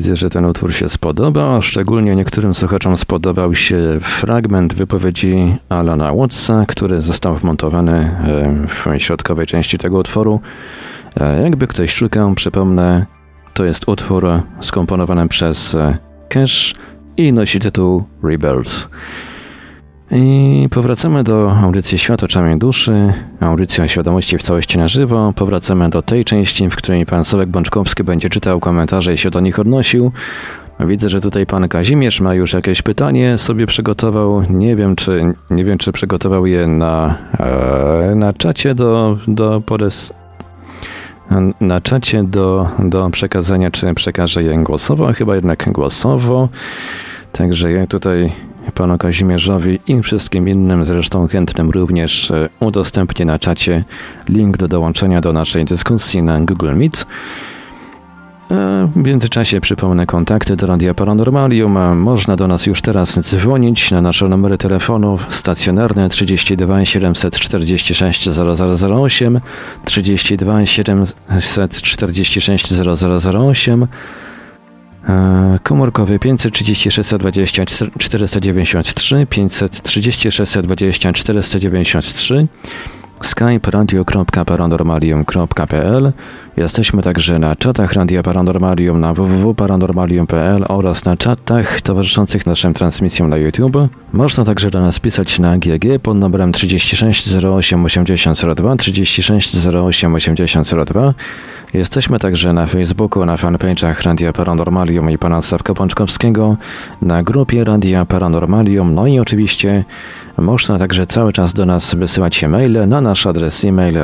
Widzę, 0.05 0.17
że 0.17 0.31
ten 0.31 0.45
utwór 0.45 0.75
się 0.75 0.89
spodoba, 0.89 1.63
szczególnie 1.63 2.17
niektórym 2.17 2.55
słuchaczom 2.55 2.97
spodobał 2.97 3.55
się 3.55 3.79
fragment 4.01 4.75
wypowiedzi 4.75 5.57
Alana 5.69 6.15
Wattsa, 6.15 6.65
który 6.69 7.03
został 7.03 7.37
wmontowany 7.37 7.93
e, 7.93 8.67
w 8.69 9.03
środkowej 9.03 9.47
części 9.47 9.79
tego 9.79 9.99
utworu. 9.99 10.41
E, 11.21 11.43
jakby 11.43 11.67
ktoś 11.67 11.91
szukał, 11.93 12.35
przypomnę, 12.35 13.07
to 13.55 13.65
jest 13.65 13.89
utwór 13.89 14.27
skomponowany 14.61 15.29
przez 15.29 15.75
e, 15.75 15.99
Cash 16.29 16.75
i 17.17 17.33
nosi 17.33 17.61
tytuł 17.61 18.05
Rebirth. 18.23 18.89
I 20.17 20.69
powracamy 20.71 21.25
do 21.25 21.57
audycji 21.57 21.99
Świat 21.99 22.23
oczami 22.23 22.59
duszy, 22.59 23.13
audycja 23.41 23.89
świadomości 23.89 24.39
w 24.39 24.43
całości 24.43 24.79
na 24.79 24.89
żywo. 24.89 25.33
Powracamy 25.37 25.91
do 25.91 26.03
tej 26.03 26.25
części, 26.25 26.71
w 26.71 26.77
której 26.77 27.07
pan 27.07 27.25
Sławek 27.25 27.49
Bączkowski 27.49 28.05
będzie 28.05 28.29
czytał 28.29 28.61
komentarze 28.61 29.15
i 29.15 29.19
się 29.19 29.31
do 29.31 29.41
nich 29.41 29.59
odnosił. 29.59 30.13
Widzę, 30.81 31.09
że 31.09 31.21
tutaj 31.21 31.47
pan 31.47 31.69
Kazimierz 31.69 32.21
ma 32.21 32.35
już 32.35 32.53
jakieś 32.53 32.83
pytanie 32.83 33.39
sobie 33.39 33.67
przygotował. 33.67 34.43
Nie 34.51 34.77
wiem, 34.77 34.97
czy, 34.97 35.35
nie 35.51 35.65
wiem, 35.65 35.79
czy 35.79 35.93
przygotował 35.93 36.47
je 36.47 36.67
na, 36.67 37.15
e, 37.39 38.15
na 38.17 38.33
czacie 38.33 38.75
do, 38.75 39.19
do 39.29 39.63
podes, 39.67 40.13
na 41.61 41.81
czacie 41.81 42.25
do, 42.25 42.69
do 42.79 43.11
przekazania, 43.11 43.71
czy 43.71 43.95
przekaże 43.95 44.43
je 44.43 44.65
głosowo, 44.65 45.13
chyba 45.13 45.35
jednak 45.35 45.73
głosowo. 45.73 46.49
Także 47.33 47.73
ja 47.73 47.87
tutaj 47.87 48.33
panu 48.75 48.99
Kazimierzowi 48.99 49.79
i 49.87 50.03
wszystkim 50.03 50.49
innym, 50.49 50.85
zresztą 50.85 51.29
chętnym 51.29 51.71
również 51.71 52.31
e, 52.31 52.49
udostępnię 52.61 53.25
na 53.25 53.39
czacie 53.39 53.85
link 54.29 54.57
do 54.57 54.69
dołączenia 54.69 55.21
do 55.21 55.33
naszej 55.33 55.65
dyskusji 55.65 56.23
na 56.23 56.41
Google 56.41 56.75
Meet. 56.75 57.07
E, 58.51 58.89
w 58.97 59.07
międzyczasie 59.07 59.61
przypomnę 59.61 60.07
kontakty 60.07 60.57
do 60.57 60.67
Radia 60.67 60.95
Paranormalium. 60.95 61.97
Można 61.97 62.37
do 62.37 62.49
nas 62.49 62.67
już 62.67 62.83
teraz 62.83 63.21
dzwonić 63.21 63.91
na 63.91 64.03
nasze 64.03 64.29
numery 64.29 64.59
telefonów 64.59 65.35
stacjonarne 65.35 66.09
32 66.09 66.85
746 66.85 68.29
0008, 68.29 69.41
32 69.85 70.67
746 70.67 72.75
0008 72.75 73.87
Komórkowy 75.63 76.19
536 76.19 77.15
20 77.19 77.65
493 77.99 79.27
536 79.27 80.27
20 80.63 81.13
493 81.13 82.47
skype 83.23 83.71
radio.paranormalium.pl 83.71 86.13
Jesteśmy 86.57 87.03
także 87.03 87.39
na 87.39 87.57
czatach 87.57 87.93
Radia 87.93 88.23
Paranormalium 88.23 89.01
na 89.01 89.15
www.paranormalium.pl 89.15 90.65
oraz 90.69 91.05
na 91.05 91.17
czatach 91.17 91.81
towarzyszących 91.81 92.47
naszym 92.47 92.75
transmisjom 92.75 93.31
na 93.31 93.37
YouTube. 93.37 93.77
Można 94.13 94.45
także 94.45 94.71
do 94.71 94.81
nas 94.81 95.01
pisać 95.01 95.39
na 95.39 95.59
GG 95.59 95.99
pod 96.03 96.17
numerem 96.17 96.53
36 96.53 97.35
08 97.35 97.85
8002 97.85 98.77
36 98.77 99.67
08 99.67 100.15
8002 100.15 101.15
Jesteśmy 101.75 102.19
także 102.19 102.53
na 102.53 102.67
Facebooku, 102.67 103.27
na 103.27 103.37
fanpage'ach 103.37 104.03
Radia 104.03 104.33
Paranormalium 104.33 105.11
i 105.11 105.19
pana 105.19 105.43
Sławka 105.43 105.75
Pączkowskiego, 105.75 106.57
na 107.03 107.23
grupie 107.23 107.65
Radia 107.65 108.05
Paranormalium, 108.05 108.95
no 108.95 109.07
i 109.07 109.19
oczywiście 109.19 109.85
można 110.39 110.79
także 110.79 111.07
cały 111.07 111.33
czas 111.33 111.55
do 111.55 111.67
nas 111.67 111.95
wysyłać 111.95 112.43
maile 112.43 112.89
na 112.89 113.01
nasz 113.01 113.27
adres 113.27 113.65
e-mail 113.65 113.99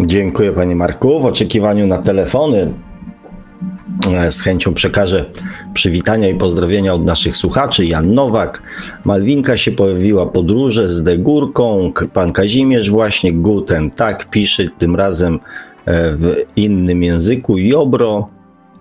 Dziękuję 0.00 0.52
panie 0.52 0.76
Marku. 0.76 1.20
W 1.20 1.24
oczekiwaniu 1.24 1.86
na 1.86 1.98
telefony 1.98 2.74
E, 4.06 4.30
z 4.30 4.40
chęcią 4.40 4.74
przekażę 4.74 5.24
przywitania 5.74 6.28
i 6.28 6.34
pozdrowienia 6.34 6.94
od 6.94 7.04
naszych 7.04 7.36
słuchaczy. 7.36 7.86
Jan 7.86 8.14
Nowak, 8.14 8.62
Malwinka 9.04 9.56
się 9.56 9.72
pojawiła, 9.72 10.26
podróże 10.26 10.90
z 10.90 11.02
Degórką, 11.02 11.92
pan 12.12 12.32
Kazimierz 12.32 12.90
właśnie, 12.90 13.32
Guten, 13.32 13.90
tak, 13.90 14.30
pisze 14.30 14.68
tym 14.78 14.96
razem 14.96 15.34
e, 15.86 16.16
w 16.16 16.44
innym 16.56 17.02
języku, 17.02 17.58
Jobro, 17.58 18.28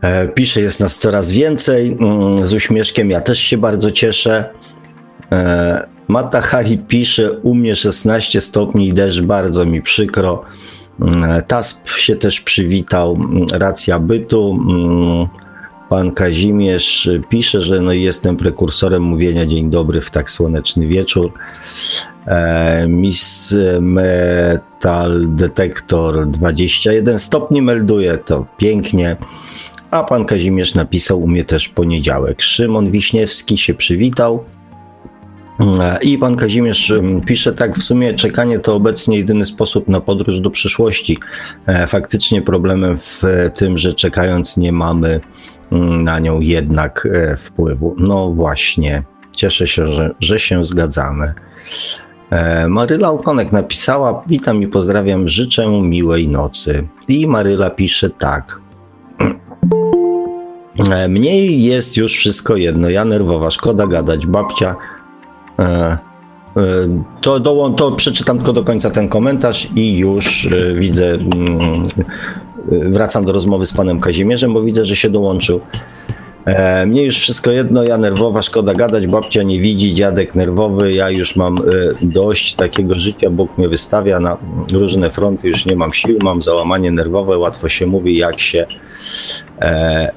e, 0.02 0.28
pisze, 0.28 0.62
jest 0.62 0.80
nas 0.80 1.00
coraz 1.00 1.32
więcej, 1.32 1.98
mm, 2.00 2.48
z 2.48 2.54
uśmieszkiem, 2.54 3.10
ja 3.10 3.22
też 3.22 3.40
się 3.40 3.58
bardzo 3.58 3.92
cieszę. 3.92 4.50
Mata 6.10 6.42
Hari 6.42 6.78
pisze, 6.78 7.32
u 7.32 7.56
mnie 7.56 7.76
16 7.76 8.42
stopni 8.42 8.88
i 8.88 8.94
deszcz, 8.94 9.22
bardzo 9.22 9.66
mi 9.66 9.82
przykro. 9.82 10.42
Mm, 11.02 11.44
TASP 11.44 11.90
się 11.90 12.16
też 12.16 12.42
przywitał, 12.42 13.16
mm, 13.16 13.48
racja 13.54 14.00
bytu. 14.00 14.60
Mm, 14.70 15.28
pan 15.90 16.12
Kazimierz 16.12 17.10
pisze, 17.30 17.62
że 17.62 17.82
no 17.82 17.92
jestem 17.92 18.38
prekursorem 18.38 19.04
mówienia 19.04 19.46
dzień 19.46 19.70
dobry 19.70 20.02
w 20.02 20.12
tak 20.12 20.30
słoneczny 20.30 20.88
wieczór. 20.88 21.32
E, 22.26 22.88
Miss 22.88 23.56
Metal 23.82 25.26
Detector 25.28 26.28
21 26.28 27.20
stopni 27.20 27.62
melduje, 27.62 28.18
to 28.18 28.46
pięknie. 28.58 29.18
A 29.92 30.04
pan 30.04 30.26
Kazimierz 30.26 30.76
napisał 30.76 31.22
u 31.22 31.28
mnie 31.28 31.44
też 31.44 31.68
poniedziałek. 31.68 32.42
Szymon 32.42 32.92
Wiśniewski 32.92 33.58
się 33.58 33.74
przywitał. 33.74 34.44
I 36.02 36.18
pan 36.18 36.36
Kazimierz 36.36 36.94
pisze 37.26 37.54
tak, 37.54 37.76
w 37.76 37.84
sumie 37.84 38.14
czekanie 38.14 38.60
to 38.60 38.76
obecnie 38.76 39.18
jedyny 39.18 39.46
sposób 39.46 39.88
na 39.88 40.02
podróż 40.02 40.40
do 40.40 40.50
przyszłości. 40.50 41.18
E, 41.66 41.88
faktycznie 41.88 42.42
problemem 42.42 42.98
w 42.98 43.24
tym, 43.56 43.78
że 43.78 43.94
czekając 43.94 44.58
nie 44.58 44.72
mamy 44.72 45.20
na 46.02 46.20
nią 46.20 46.40
jednak 46.40 47.08
e, 47.12 47.38
wpływu. 47.38 47.96
No 47.98 48.32
właśnie, 48.32 49.04
cieszę 49.36 49.68
się, 49.68 49.88
że, 49.88 50.16
że 50.20 50.40
się 50.40 50.64
zgadzamy. 50.64 51.34
E, 52.30 52.68
Maryla 52.68 53.12
Okonek 53.12 53.52
napisała: 53.52 54.24
Witam 54.28 54.64
i 54.64 54.68
pozdrawiam, 54.68 55.28
życzę 55.28 55.68
miłej 55.68 56.28
nocy. 56.28 56.88
I 57.08 57.28
Maryla 57.28 57.70
pisze 57.70 58.10
tak. 58.10 58.62
Mniej 61.10 61.64
jest 61.64 61.98
już 61.98 62.14
wszystko 62.14 62.56
jedno. 62.56 62.90
Ja 62.90 63.06
nerwowa, 63.06 63.52
szkoda 63.52 63.88
gadać. 63.88 64.28
Babcia 64.28 64.76
E, 64.76 64.82
e, 64.82 64.99
to, 67.22 67.40
do, 67.40 67.70
to 67.70 67.92
przeczytam 67.92 68.38
tylko 68.38 68.54
do 68.54 68.64
końca 68.64 68.90
ten 68.90 69.10
komentarz 69.10 69.70
i 69.76 69.98
już 69.98 70.46
e, 70.46 70.74
widzę, 70.74 71.12
mm, 71.12 71.88
wracam 72.72 73.26
do 73.26 73.34
rozmowy 73.34 73.66
z 73.66 73.74
panem 73.74 74.00
Kazimierzem, 74.00 74.54
bo 74.54 74.62
widzę, 74.62 74.86
że 74.86 74.96
się 74.96 75.10
dołączył. 75.10 75.62
E, 76.56 76.86
mnie 76.86 77.04
już 77.04 77.20
wszystko 77.20 77.52
jedno, 77.52 77.84
ja 77.84 77.98
nerwowa, 77.98 78.42
szkoda 78.42 78.74
gadać, 78.74 79.08
babcia 79.08 79.44
nie 79.44 79.60
widzi, 79.60 79.96
dziadek 79.96 80.36
nerwowy, 80.36 80.94
ja 80.94 81.10
już 81.10 81.36
mam 81.36 81.58
e, 81.58 81.62
dość 82.02 82.56
takiego 82.56 83.00
życia, 83.00 83.30
Bóg 83.30 83.58
mnie 83.58 83.70
wystawia 83.70 84.20
na 84.20 84.38
różne 84.72 85.10
fronty, 85.10 85.48
już 85.48 85.66
nie 85.66 85.76
mam 85.76 85.94
sił, 85.94 86.18
mam 86.24 86.42
załamanie 86.42 86.92
nerwowe, 86.92 87.38
łatwo 87.38 87.70
się 87.70 87.88
mówi, 87.88 88.18
jak 88.18 88.40
się 88.40 88.66
e, 89.62 90.12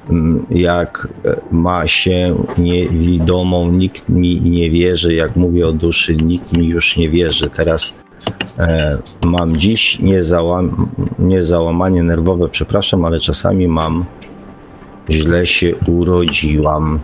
jak 0.49 1.07
ma 1.51 1.87
się 1.87 2.35
niewidomą, 2.57 3.71
nikt 3.71 4.09
mi 4.09 4.41
nie 4.41 4.71
wierzy, 4.71 5.13
jak 5.13 5.35
mówię 5.35 5.67
o 5.67 5.71
duszy, 5.71 6.15
nikt 6.15 6.57
mi 6.57 6.67
już 6.67 6.97
nie 6.97 7.09
wierzy. 7.09 7.49
Teraz 7.49 7.93
mam 9.25 9.57
dziś 9.57 9.99
niezałam, 9.99 10.89
niezałamanie 11.19 12.03
nerwowe, 12.03 12.49
przepraszam, 12.49 13.05
ale 13.05 13.19
czasami 13.19 13.67
mam 13.67 14.05
źle 15.09 15.45
się 15.45 15.75
urodziłam. 15.87 16.99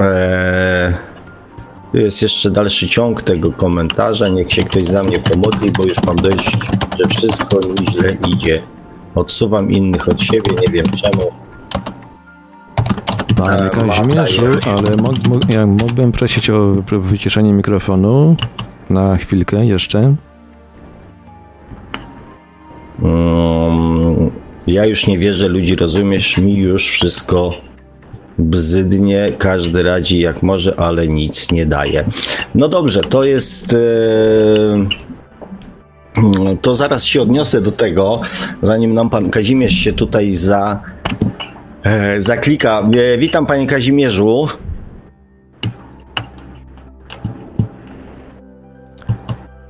Eee, 0.00 0.94
tu 1.92 1.98
jest 1.98 2.22
jeszcze 2.22 2.50
dalszy 2.50 2.88
ciąg 2.88 3.22
tego 3.22 3.52
komentarza. 3.52 4.28
Niech 4.28 4.52
się 4.52 4.62
ktoś 4.62 4.84
za 4.84 5.02
mnie 5.02 5.18
pomodli, 5.18 5.70
bo 5.70 5.84
już 5.84 6.02
mam 6.06 6.16
dość, 6.16 6.56
że 6.98 7.08
wszystko 7.08 7.56
mi 7.56 7.86
źle 7.92 8.16
idzie. 8.28 8.62
Odsuwam 9.14 9.70
innych 9.70 10.08
od 10.08 10.22
siebie, 10.22 10.50
nie 10.66 10.72
wiem 10.72 10.86
czemu. 10.86 11.22
Panie 13.36 13.64
eee, 13.64 13.70
Kazimierzu, 13.70 14.42
ale 14.66 14.90
ja 15.48 15.66
mógłbym 15.66 16.12
prosić 16.12 16.50
o 16.50 16.72
wyciszenie 16.90 17.52
mikrofonu 17.52 18.36
na 18.90 19.16
chwilkę 19.16 19.66
jeszcze. 19.66 20.14
Um, 23.02 24.30
ja 24.66 24.86
już 24.86 25.06
nie 25.06 25.18
wierzę, 25.18 25.48
ludzi 25.48 25.76
rozumiesz, 25.76 26.38
mi 26.38 26.56
już 26.56 26.90
wszystko 26.90 27.50
bzydnie, 28.38 29.28
każdy 29.38 29.82
radzi 29.82 30.18
jak 30.18 30.42
może, 30.42 30.80
ale 30.80 31.08
nic 31.08 31.52
nie 31.52 31.66
daje. 31.66 32.04
No 32.54 32.68
dobrze, 32.68 33.00
to 33.00 33.24
jest. 33.24 33.72
Yy 33.72 35.04
to 36.62 36.74
zaraz 36.74 37.04
się 37.04 37.22
odniosę 37.22 37.60
do 37.60 37.72
tego, 37.72 38.20
zanim 38.62 38.94
nam 38.94 39.10
pan 39.10 39.30
Kazimierz 39.30 39.72
się 39.72 39.92
tutaj 39.92 40.34
za, 40.34 40.80
e, 41.82 42.20
zaklika. 42.20 42.82
E, 43.14 43.18
witam 43.18 43.46
panie 43.46 43.66
Kazimierzu. 43.66 44.48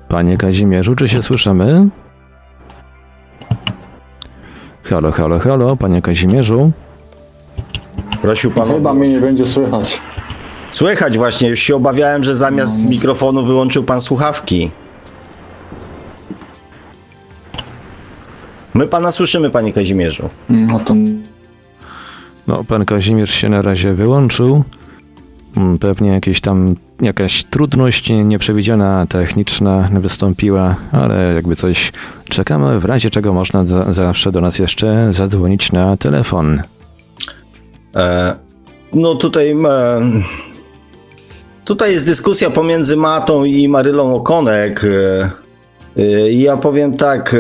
Panie 0.09 0.37
Kazimierzu, 0.37 0.95
czy 0.95 1.09
się 1.09 1.23
słyszymy? 1.23 1.89
Halo, 4.85 5.13
halo, 5.13 5.39
halo, 5.39 5.77
panie 5.77 6.03
Kazimierzu. 6.03 6.73
Prosił 8.23 8.51
pan. 8.51 8.69
Chyba 8.69 8.95
mnie 8.95 9.09
nie 9.09 9.21
będzie 9.21 9.47
słychać. 9.47 10.01
Słychać 10.71 11.17
właśnie, 11.19 11.49
już 11.49 11.61
się 11.61 11.77
obawiałem, 11.77 12.25
że 12.25 12.37
zamiast 12.37 12.89
mikrofonu 12.89 13.45
wyłączył 13.45 13.85
pan 13.85 14.01
słuchawki. 14.01 14.71
My 18.75 18.87
pana 18.87 19.13
słyszymy, 19.13 19.51
panie 19.51 19.73
Kazimierzu. 19.73 20.29
No 20.49 20.81
to 20.81 20.95
No, 22.47 22.65
pan 22.65 22.85
Kazimierz 22.85 23.31
się 23.31 23.49
na 23.49 23.63
razie 23.63 23.95
wyłączył. 23.95 24.65
Mm, 25.57 25.79
Pewnie 25.79 26.11
jakieś 26.11 26.41
tam 26.41 26.77
jakaś 27.01 27.45
trudność 27.45 28.11
nieprzewidziana, 28.11 29.07
techniczna 29.09 29.89
wystąpiła, 29.93 30.77
ale 30.93 31.35
jakby 31.35 31.57
coś 31.57 31.93
czekamy, 32.29 32.81
w 32.81 32.85
razie 32.85 33.11
czego 33.11 33.33
można 33.33 33.67
za, 33.67 33.93
zawsze 33.93 34.33
do 34.33 34.41
nas 34.41 34.59
jeszcze 34.59 35.13
zadzwonić 35.13 35.73
na 35.73 35.97
telefon. 35.97 36.63
E, 37.97 38.35
no 38.93 39.15
tutaj. 39.15 39.51
E, 39.53 40.01
tutaj 41.65 41.93
jest 41.93 42.07
dyskusja 42.07 42.51
pomiędzy 42.51 42.97
Matą 42.97 43.45
i 43.45 43.69
Marylą 43.69 44.15
Okonek. 44.15 44.85
E, 44.85 45.31
e, 46.03 46.33
ja 46.33 46.57
powiem 46.57 46.97
tak. 46.97 47.37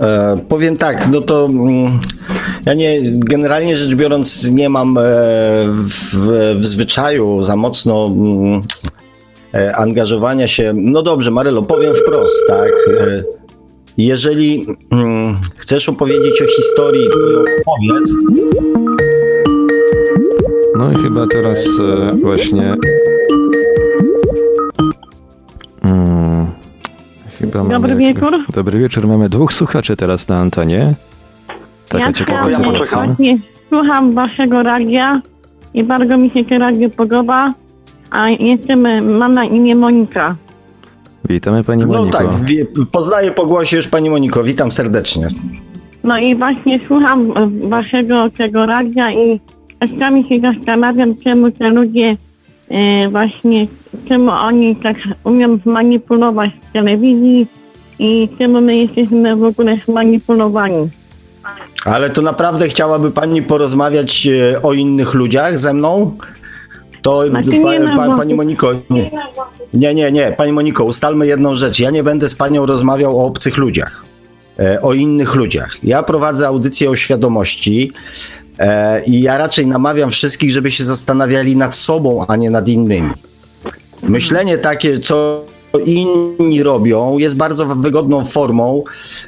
E, 0.00 0.38
powiem 0.48 0.76
tak, 0.76 1.08
no 1.12 1.20
to 1.20 1.44
mm, 1.44 1.98
ja 2.66 2.74
nie, 2.74 3.00
generalnie 3.02 3.76
rzecz 3.76 3.94
biorąc, 3.94 4.50
nie 4.50 4.68
mam 4.68 4.98
e, 4.98 5.02
w, 5.72 6.14
w 6.60 6.66
zwyczaju 6.66 7.42
za 7.42 7.56
mocno 7.56 8.06
mm, 8.06 8.62
e, 9.54 9.76
angażowania 9.76 10.48
się. 10.48 10.72
No 10.76 11.02
dobrze, 11.02 11.30
Marylo, 11.30 11.62
powiem 11.62 11.94
wprost, 11.94 12.48
tak. 12.48 12.72
Jeżeli 13.96 14.66
mm, 14.92 15.36
chcesz 15.56 15.88
opowiedzieć 15.88 16.42
o 16.42 16.46
historii, 16.46 17.08
opowiedz. 17.66 18.10
No 20.78 20.92
i 20.92 20.96
chyba 20.96 21.26
teraz 21.26 21.64
właśnie. 22.22 22.76
Mm, 25.82 26.15
chyba 27.52 27.58
mamy 27.64 27.74
Dobry 27.74 27.96
wieczór. 27.96 28.32
Dobry 28.54 28.78
wieczór. 28.78 29.06
Mamy 29.08 29.28
dwóch 29.28 29.52
słuchaczy 29.52 29.96
teraz 29.96 30.28
na 30.28 30.36
antenie. 30.38 30.94
Taka 31.88 32.12
ciekawa 32.12 32.46
chciałam, 32.48 32.64
sytuacja. 32.66 33.04
Właśnie 33.04 33.34
słucham 33.68 34.12
waszego 34.12 34.62
radia 34.62 35.20
i 35.74 35.84
bardzo 35.84 36.16
mi 36.18 36.30
się 36.30 36.44
to 36.44 36.58
radio 36.58 36.90
podoba. 36.90 37.54
A 38.10 38.28
jestem, 38.28 39.08
mam 39.18 39.32
na 39.34 39.44
imię 39.44 39.74
Monika. 39.74 40.36
Witamy 41.28 41.64
pani 41.64 41.82
No 41.86 41.98
Moniko. 41.98 42.18
tak, 42.18 42.44
wie, 42.44 42.66
poznaję 42.92 43.30
po 43.30 43.46
głosie 43.46 43.76
już 43.76 43.88
pani 43.88 44.10
Moniko, 44.10 44.44
witam 44.44 44.70
serdecznie. 44.70 45.26
No 46.04 46.18
i 46.18 46.36
właśnie 46.36 46.80
słucham 46.86 47.32
waszego 47.68 48.30
tego 48.30 48.66
radia 48.66 49.12
i 49.12 49.40
czasami 49.80 50.28
się 50.28 50.40
zastanawiam, 50.40 51.14
czemu 51.24 51.50
te 51.50 51.70
ludzie 51.70 52.16
właśnie, 53.10 53.66
czemu 54.08 54.30
oni 54.30 54.76
tak 54.76 54.96
umią 55.24 55.58
zmanipulować 55.58 56.50
w 56.68 56.72
telewizji 56.72 57.46
i 57.98 58.28
czemu 58.38 58.60
my 58.60 58.76
jesteśmy 58.76 59.36
w 59.36 59.44
ogóle 59.44 59.78
zmanipulowani. 59.88 60.88
Ale 61.84 62.10
to 62.10 62.22
naprawdę 62.22 62.68
chciałaby 62.68 63.10
pani 63.10 63.42
porozmawiać 63.42 64.26
e, 64.26 64.62
o 64.62 64.72
innych 64.72 65.14
ludziach 65.14 65.58
ze 65.58 65.72
mną? 65.72 66.16
To 67.02 67.26
Znaczy 67.26 67.50
pa, 67.62 67.96
pa, 67.96 68.16
pani 68.16 68.34
Moniko, 68.34 68.72
nie, 68.90 69.10
nie, 69.74 69.94
nie, 69.94 70.12
nie, 70.12 70.34
pani 70.36 70.52
Moniko, 70.52 70.84
ustalmy 70.84 71.26
jedną 71.26 71.54
rzecz. 71.54 71.80
Ja 71.80 71.90
nie 71.90 72.02
będę 72.02 72.28
z 72.28 72.34
panią 72.34 72.66
rozmawiał 72.66 73.18
o 73.20 73.26
obcych 73.26 73.56
ludziach, 73.56 74.04
e, 74.58 74.80
o 74.82 74.94
innych 74.94 75.34
ludziach. 75.34 75.76
Ja 75.82 76.02
prowadzę 76.02 76.48
audycję 76.48 76.90
o 76.90 76.96
świadomości 76.96 77.92
e, 77.92 78.45
i 79.06 79.20
ja 79.20 79.38
raczej 79.38 79.66
namawiam 79.66 80.10
wszystkich, 80.10 80.50
żeby 80.50 80.70
się 80.70 80.84
zastanawiali 80.84 81.56
nad 81.56 81.74
sobą, 81.74 82.26
a 82.28 82.36
nie 82.36 82.50
nad 82.50 82.68
innymi. 82.68 83.10
Myślenie 84.02 84.58
takie, 84.58 85.00
co 85.00 85.44
inni 85.84 86.62
robią, 86.62 87.18
jest 87.18 87.36
bardzo 87.36 87.66
wygodną 87.66 88.24
formą 88.24 88.84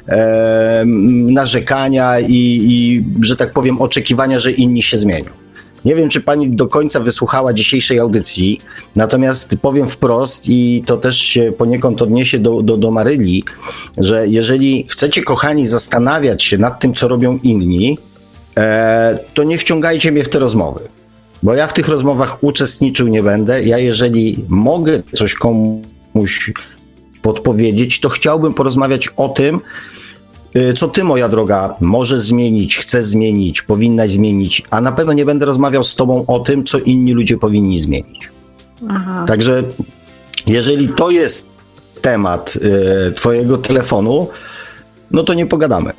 e, 0.07 0.83
narzekania 1.31 2.19
i, 2.19 2.27
i, 2.29 3.05
że 3.21 3.35
tak 3.35 3.53
powiem, 3.53 3.81
oczekiwania, 3.81 4.39
że 4.39 4.51
inni 4.51 4.81
się 4.83 4.97
zmienią. 4.97 5.29
Nie 5.85 5.95
wiem, 5.95 6.09
czy 6.09 6.21
pani 6.21 6.49
do 6.49 6.67
końca 6.67 6.99
wysłuchała 6.99 7.53
dzisiejszej 7.53 7.99
audycji, 7.99 8.61
natomiast 8.95 9.57
powiem 9.61 9.87
wprost 9.87 10.49
i 10.49 10.83
to 10.85 10.97
też 10.97 11.17
się 11.17 11.51
poniekąd 11.51 12.01
odniesie 12.01 12.39
do, 12.39 12.61
do, 12.61 12.77
do 12.77 12.91
Maryli, 12.91 13.43
że 13.97 14.27
jeżeli 14.27 14.85
chcecie, 14.89 15.23
kochani, 15.23 15.67
zastanawiać 15.67 16.43
się 16.43 16.57
nad 16.57 16.79
tym, 16.79 16.93
co 16.93 17.07
robią 17.07 17.39
inni, 17.43 17.97
e, 17.97 18.18
to 19.33 19.43
nie 19.43 19.57
wciągajcie 19.57 20.11
mnie 20.11 20.23
w 20.23 20.29
te 20.29 20.39
rozmowy. 20.39 20.79
Bo 21.43 21.53
ja 21.53 21.67
w 21.67 21.73
tych 21.73 21.87
rozmowach 21.87 22.43
uczestniczył 22.43 23.07
nie 23.07 23.23
będę. 23.23 23.63
Ja, 23.63 23.77
jeżeli 23.77 24.45
mogę 24.47 25.01
coś 25.13 25.33
komuś 25.33 26.51
podpowiedzieć, 27.21 27.99
to 27.99 28.09
chciałbym 28.09 28.53
porozmawiać 28.53 29.07
o 29.07 29.29
tym, 29.29 29.61
y, 30.55 30.73
co 30.73 30.87
ty, 30.87 31.03
moja 31.03 31.29
droga, 31.29 31.75
możesz 31.79 32.19
zmienić, 32.19 32.77
chcesz 32.77 33.05
zmienić, 33.05 33.61
powinnaś 33.61 34.11
zmienić, 34.11 34.63
a 34.69 34.81
na 34.81 34.91
pewno 34.91 35.13
nie 35.13 35.25
będę 35.25 35.45
rozmawiał 35.45 35.83
z 35.83 35.95
tobą 35.95 36.25
o 36.27 36.39
tym, 36.39 36.63
co 36.63 36.79
inni 36.79 37.13
ludzie 37.13 37.37
powinni 37.37 37.79
zmienić. 37.79 38.29
Aha. 38.89 39.25
Także 39.27 39.63
jeżeli 40.47 40.89
to 40.89 41.09
jest 41.09 41.47
temat 42.01 42.55
y, 43.09 43.11
twojego 43.11 43.57
telefonu, 43.57 44.27
no 45.11 45.23
to 45.23 45.33
nie 45.33 45.45
pogadamy. 45.45 45.93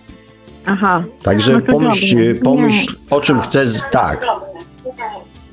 Aha. 0.66 1.04
Także 1.22 1.52
No 1.52 1.60
pomyśl, 1.60 2.16
dobrze. 2.16 2.40
pomyśl 2.42 2.96
o 3.10 3.20
czym 3.20 3.40
chcesz, 3.40 3.72
tak. 3.90 4.26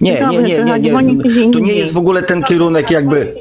Nie, 0.01 0.27
nie, 0.29 0.37
nie, 0.37 0.57
to 0.57 0.77
nie, 0.77 0.91
nie. 0.91 1.51
To 1.51 1.59
nie 1.59 1.73
jest 1.73 1.93
w 1.93 1.97
ogóle 1.97 2.23
ten 2.23 2.43
kierunek 2.43 2.91
jakby... 2.91 3.35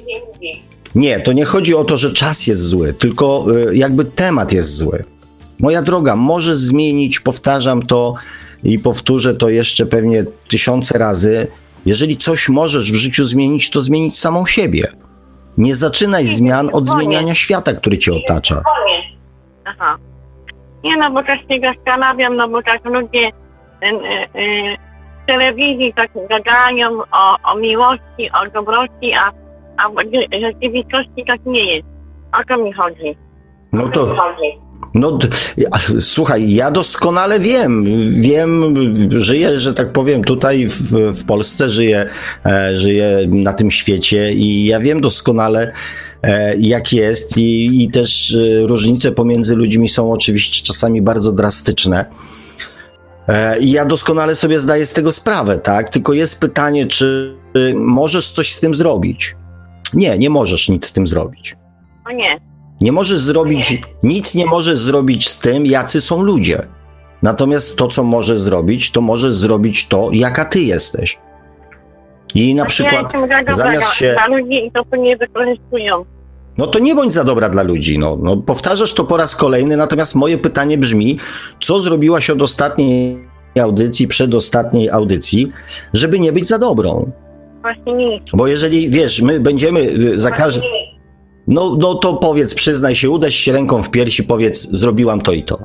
Nie, 0.95 1.21
to 1.21 1.33
nie 1.33 1.45
chodzi 1.45 1.75
o 1.75 1.85
to, 1.85 1.97
że 1.97 2.13
czas 2.13 2.47
jest 2.47 2.63
zły, 2.63 2.95
tylko 2.95 3.47
y, 3.71 3.77
jakby 3.77 4.05
temat 4.05 4.53
jest 4.53 4.77
zły. 4.77 5.05
Moja 5.59 5.83
droga, 5.83 6.17
może 6.17 6.57
zmienić, 6.57 7.21
powtarzam 7.21 7.83
to 7.83 8.15
i 8.65 8.79
powtórzę 8.79 9.35
to 9.35 9.49
jeszcze 9.49 9.87
pewnie 9.87 10.25
tysiące 10.49 10.99
razy. 10.99 11.47
Jeżeli 11.87 12.17
coś 12.17 12.49
możesz 12.49 12.93
w 12.93 12.95
życiu 12.95 13.25
zmienić, 13.25 13.71
to 13.71 13.81
zmienić 13.81 14.19
samą 14.19 14.47
siebie. 14.47 14.93
Nie 15.59 15.75
zaczynaj 15.75 16.27
zmian 16.27 16.71
od 16.73 16.89
zmieniania 16.89 17.35
świata, 17.35 17.75
który 17.75 17.99
cię 17.99 18.13
otacza. 18.15 18.63
Aha. 19.65 19.99
Nie 20.87 20.97
no, 20.97 21.11
bo 21.11 21.23
też 21.23 21.41
się 21.41 21.61
zastanawiam, 21.63 22.37
no 22.37 22.49
bo 22.49 22.63
tak 22.63 22.85
ludzie 22.85 23.27
y, 23.29 23.87
y, 23.87 24.41
y, 24.41 24.77
w 25.23 25.27
telewizji 25.27 25.93
tak 25.97 26.11
gadają 26.31 26.99
o, 27.13 27.37
o 27.53 27.57
miłości, 27.57 28.31
o 28.43 28.51
dobroci, 28.55 29.13
a, 29.19 29.33
a 29.77 29.89
w 29.89 30.41
rzeczywistości 30.41 31.25
tak 31.27 31.41
nie 31.47 31.75
jest. 31.75 31.89
O 32.41 32.45
to 32.49 32.57
mi 32.65 32.73
chodzi. 32.73 33.17
No 33.73 33.89
to, 33.89 34.17
no, 34.95 35.13
d- 35.13 35.29
a, 35.73 35.79
słuchaj, 36.01 36.51
ja 36.55 36.71
doskonale 36.71 37.41
wiem, 37.41 37.85
wiem, 38.23 38.75
żyję, 39.11 39.61
że 39.61 39.75
tak 39.75 39.93
powiem, 39.93 40.25
tutaj 40.25 40.67
w, 40.67 40.93
w 41.23 41.27
Polsce, 41.27 41.69
żyję, 41.69 42.09
e, 42.47 42.79
żyję 42.79 43.19
na 43.29 43.53
tym 43.53 43.71
świecie 43.71 44.33
i 44.33 44.65
ja 44.67 44.81
wiem 44.81 45.01
doskonale, 45.01 45.73
jak 46.59 46.93
jest 46.93 47.39
i, 47.39 47.83
i 47.83 47.91
też 47.91 48.35
e, 48.35 48.67
różnice 48.67 49.13
pomiędzy 49.13 49.57
ludźmi 49.57 49.89
są 49.89 50.13
oczywiście 50.13 50.67
czasami 50.67 51.03
bardzo 51.03 51.33
drastyczne. 51.33 52.05
E, 53.29 53.59
I 53.59 53.71
ja 53.71 53.85
doskonale 53.85 54.35
sobie 54.35 54.61
zdaję 54.61 54.87
z 54.87 54.93
tego 54.93 55.13
sprawę, 55.13 55.59
tak? 55.59 55.91
Tylko 55.91 56.13
jest 56.13 56.41
pytanie, 56.41 56.87
czy 56.87 57.37
możesz 57.75 58.31
coś 58.31 58.53
z 58.53 58.61
tym 58.61 58.75
zrobić? 58.75 59.37
Nie, 59.95 60.19
nie 60.19 60.31
możesz 60.31 60.69
nic 60.69 60.87
z 60.87 60.93
tym 60.93 61.07
zrobić. 61.07 61.57
No 62.07 62.13
nie. 62.13 62.41
Nie 62.81 62.93
możesz 62.93 63.21
zrobić, 63.21 63.83
nic 64.03 64.35
nie 64.35 64.47
możesz 64.47 64.79
zrobić 64.79 65.29
z 65.29 65.39
tym, 65.39 65.67
jacy 65.67 66.01
są 66.01 66.23
ludzie. 66.23 66.67
Natomiast 67.23 67.77
to, 67.77 67.89
co 67.89 68.05
możesz 68.05 68.39
zrobić, 68.39 68.91
to 68.91 69.01
możesz 69.01 69.35
zrobić 69.35 69.89
to, 69.89 70.09
jaka 70.13 70.45
ty 70.45 70.61
jesteś. 70.61 71.19
I 72.35 72.55
na 72.55 72.63
ja 72.63 72.69
przykład, 72.69 73.13
dobra 73.13 73.45
zamiast 73.49 73.87
dla, 73.87 73.95
się. 73.95 74.13
dla 74.13 74.37
ludzi 74.37 74.67
i 74.67 74.71
to 74.73 74.97
mnie 74.97 75.17
wykorzystują. 75.17 76.05
No 76.59 76.67
to 76.67 76.79
nie 76.79 76.95
bądź 76.95 77.15
za 77.15 77.25
dobra 77.25 77.49
dla 77.49 77.63
ludzi. 77.63 77.99
No, 77.99 78.19
no, 78.23 78.37
powtarzasz 78.37 78.95
to 78.95 79.05
po 79.05 79.17
raz 79.17 79.37
kolejny, 79.37 79.77
natomiast 79.77 80.15
moje 80.15 80.39
pytanie 80.39 80.79
brzmi: 80.79 81.19
co 81.61 81.81
zrobiłaś 81.81 82.31
od 82.31 82.43
ostatniej 82.43 83.19
audycji, 83.61 84.09
przedostatniej 84.09 84.91
audycji, 84.91 85.53
żeby 85.93 86.19
nie 86.19 86.33
być 86.33 86.49
za 86.49 86.59
dobrą? 86.59 87.11
Właśnie 87.63 87.93
nic. 87.95 88.23
Bo 88.35 88.47
jeżeli 88.47 88.91
wiesz, 88.91 89.23
my 89.23 89.41
będziemy 89.41 89.81
y, 89.81 90.19
za 90.19 90.31
każdym. 90.31 90.63
No, 91.47 91.77
no 91.79 91.95
to 91.95 92.15
powiedz, 92.15 92.55
przyznaj 92.55 92.95
się, 92.95 93.11
uderz 93.11 93.35
się 93.35 93.53
ręką 93.53 93.83
w 93.83 93.91
piersi, 93.91 94.25
powiedz, 94.25 94.69
zrobiłam 94.71 95.21
to 95.21 95.33
i 95.33 95.43
to. 95.43 95.59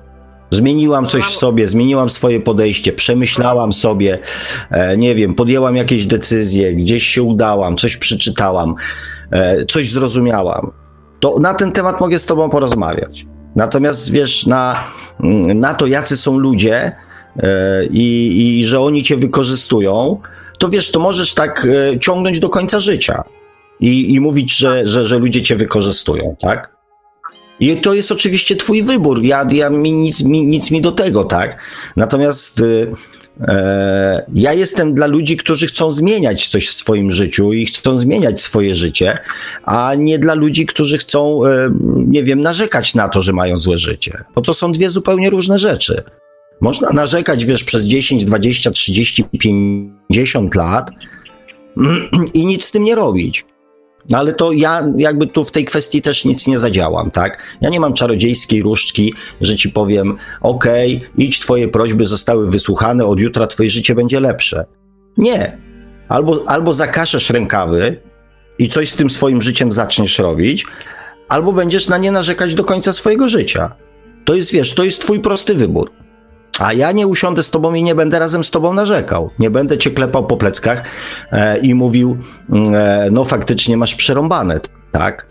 Zmieniłam 0.52 1.06
coś 1.06 1.26
w 1.26 1.36
sobie, 1.36 1.68
zmieniłam 1.68 2.10
swoje 2.10 2.40
podejście, 2.40 2.94
przemyślałam 2.94 3.74
sobie, 3.74 4.20
e, 4.72 4.98
nie 4.98 5.16
wiem, 5.16 5.36
podjęłam 5.36 5.76
jakieś 5.76 6.06
decyzje, 6.06 6.74
gdzieś 6.74 7.04
się 7.04 7.24
udałam, 7.24 7.78
coś 7.78 7.98
przeczytałam, 7.98 8.76
e, 9.32 9.66
coś 9.66 9.92
zrozumiałam. 9.92 10.81
To 11.22 11.40
na 11.40 11.54
ten 11.54 11.72
temat 11.72 12.00
mogę 12.00 12.20
z 12.20 12.26
tobą 12.26 12.50
porozmawiać. 12.50 13.26
Natomiast 13.56 14.12
wiesz, 14.12 14.46
na, 14.46 14.84
na 15.56 15.74
to, 15.74 15.88
jacy 15.88 16.18
są 16.18 16.40
ludzie 16.40 16.92
e, 17.38 17.86
i, 17.86 18.60
i 18.60 18.66
że 18.66 18.80
oni 18.80 19.04
cię 19.04 19.18
wykorzystują, 19.18 20.22
to 20.60 20.70
wiesz, 20.70 20.92
to 20.92 21.00
możesz 21.00 21.34
tak 21.34 21.68
e, 21.94 22.00
ciągnąć 22.00 22.40
do 22.40 22.50
końca 22.50 22.80
życia 22.80 23.24
i, 23.80 24.14
i 24.14 24.20
mówić, 24.20 24.58
że, 24.58 24.88
że, 24.88 25.06
że 25.06 25.20
ludzie 25.20 25.42
cię 25.42 25.56
wykorzystują, 25.56 26.36
tak? 26.42 26.72
I 27.60 27.78
to 27.78 27.94
jest 27.94 28.12
oczywiście 28.12 28.56
twój 28.56 28.84
wybór. 28.84 29.24
Ja, 29.24 29.48
ja 29.52 29.70
mi, 29.70 29.94
nic, 29.94 30.24
mi, 30.24 30.46
nic 30.46 30.72
mi 30.72 30.82
do 30.82 30.92
tego, 30.92 31.24
tak? 31.24 31.58
Natomiast 31.96 32.62
e, 32.62 32.64
ja 34.34 34.54
jestem 34.54 34.94
dla 34.94 35.08
ludzi, 35.08 35.38
którzy 35.38 35.68
chcą 35.68 35.92
zmieniać 35.92 36.48
coś 36.48 36.68
w 36.68 36.74
swoim 36.74 37.12
życiu 37.12 37.54
i 37.54 37.66
chcą 37.66 37.98
zmieniać 37.98 38.42
swoje 38.42 38.76
życie, 38.76 39.18
a 39.64 39.96
nie 39.96 40.20
dla 40.20 40.34
ludzi, 40.34 40.66
którzy 40.66 40.98
chcą, 40.98 41.46
e, 41.46 41.72
nie 41.96 42.24
wiem, 42.24 42.42
narzekać 42.42 42.96
na 42.96 43.10
to, 43.10 43.22
że 43.22 43.34
mają 43.34 43.58
złe 43.58 43.78
życie. 43.78 44.18
Bo 44.36 44.42
to 44.42 44.54
są 44.54 44.72
dwie 44.72 44.90
zupełnie 44.90 45.30
różne 45.30 45.60
rzeczy. 45.60 46.04
Można 46.62 46.90
narzekać, 46.90 47.46
wiesz, 47.46 47.64
przez 47.64 47.84
10, 47.86 48.26
20, 48.26 48.72
30, 48.72 49.24
50 49.40 50.56
lat 50.56 50.92
i 52.34 52.46
nic 52.46 52.66
z 52.66 52.72
tym 52.72 52.84
nie 52.84 52.96
robić. 52.96 53.46
No 54.12 54.18
ale 54.18 54.34
to 54.34 54.52
ja 54.52 54.88
jakby 54.98 55.28
tu 55.28 55.46
w 55.46 55.52
tej 55.52 55.66
kwestii 55.66 56.02
też 56.02 56.26
nic 56.26 56.48
nie 56.48 56.60
zadziałam, 56.60 57.12
tak? 57.12 57.44
Ja 57.62 57.70
nie 57.70 57.80
mam 57.80 57.94
czarodziejskiej 57.94 58.62
różdżki, 58.62 59.14
że 59.42 59.56
ci 59.56 59.70
powiem, 59.70 60.18
okej, 60.42 60.98
okay, 60.98 61.10
idź, 61.18 61.40
twoje 61.40 61.68
prośby 61.68 62.06
zostały 62.06 62.50
wysłuchane, 62.50 63.06
od 63.06 63.20
jutra 63.20 63.48
twoje 63.48 63.70
życie 63.70 63.96
będzie 63.96 64.20
lepsze. 64.20 64.66
Nie. 65.18 65.58
Albo, 66.10 66.44
albo 66.48 66.74
zakaszesz 66.74 67.30
rękawy 67.30 68.02
i 68.60 68.70
coś 68.70 68.90
z 68.90 68.96
tym 68.96 69.10
swoim 69.10 69.42
życiem 69.42 69.72
zaczniesz 69.72 70.20
robić, 70.20 70.66
albo 71.30 71.54
będziesz 71.54 71.88
na 71.88 71.98
nie 71.98 72.12
narzekać 72.12 72.56
do 72.56 72.64
końca 72.64 72.94
swojego 72.94 73.30
życia. 73.30 73.76
To 74.26 74.34
jest, 74.34 74.52
wiesz, 74.52 74.74
to 74.74 74.84
jest 74.84 75.02
twój 75.02 75.20
prosty 75.20 75.56
wybór. 75.56 75.92
A 76.60 76.74
ja 76.74 76.92
nie 76.92 77.08
usiądę 77.08 77.44
z 77.44 77.52
tobą 77.52 77.74
i 77.74 77.84
nie 77.84 77.96
będę 77.96 78.20
razem 78.20 78.44
z 78.44 78.52
tobą 78.52 78.74
narzekał. 78.74 79.30
Nie 79.40 79.50
będę 79.50 79.78
cię 79.78 79.92
klepał 79.92 80.28
po 80.28 80.38
pleckach 80.38 80.84
e, 81.32 81.58
i 81.58 81.76
mówił, 81.76 82.18
mm, 82.50 82.76
e, 82.76 83.10
no 83.12 83.24
faktycznie 83.24 83.78
masz 83.78 83.96
przerąbane, 83.96 84.60
tak? 84.92 85.28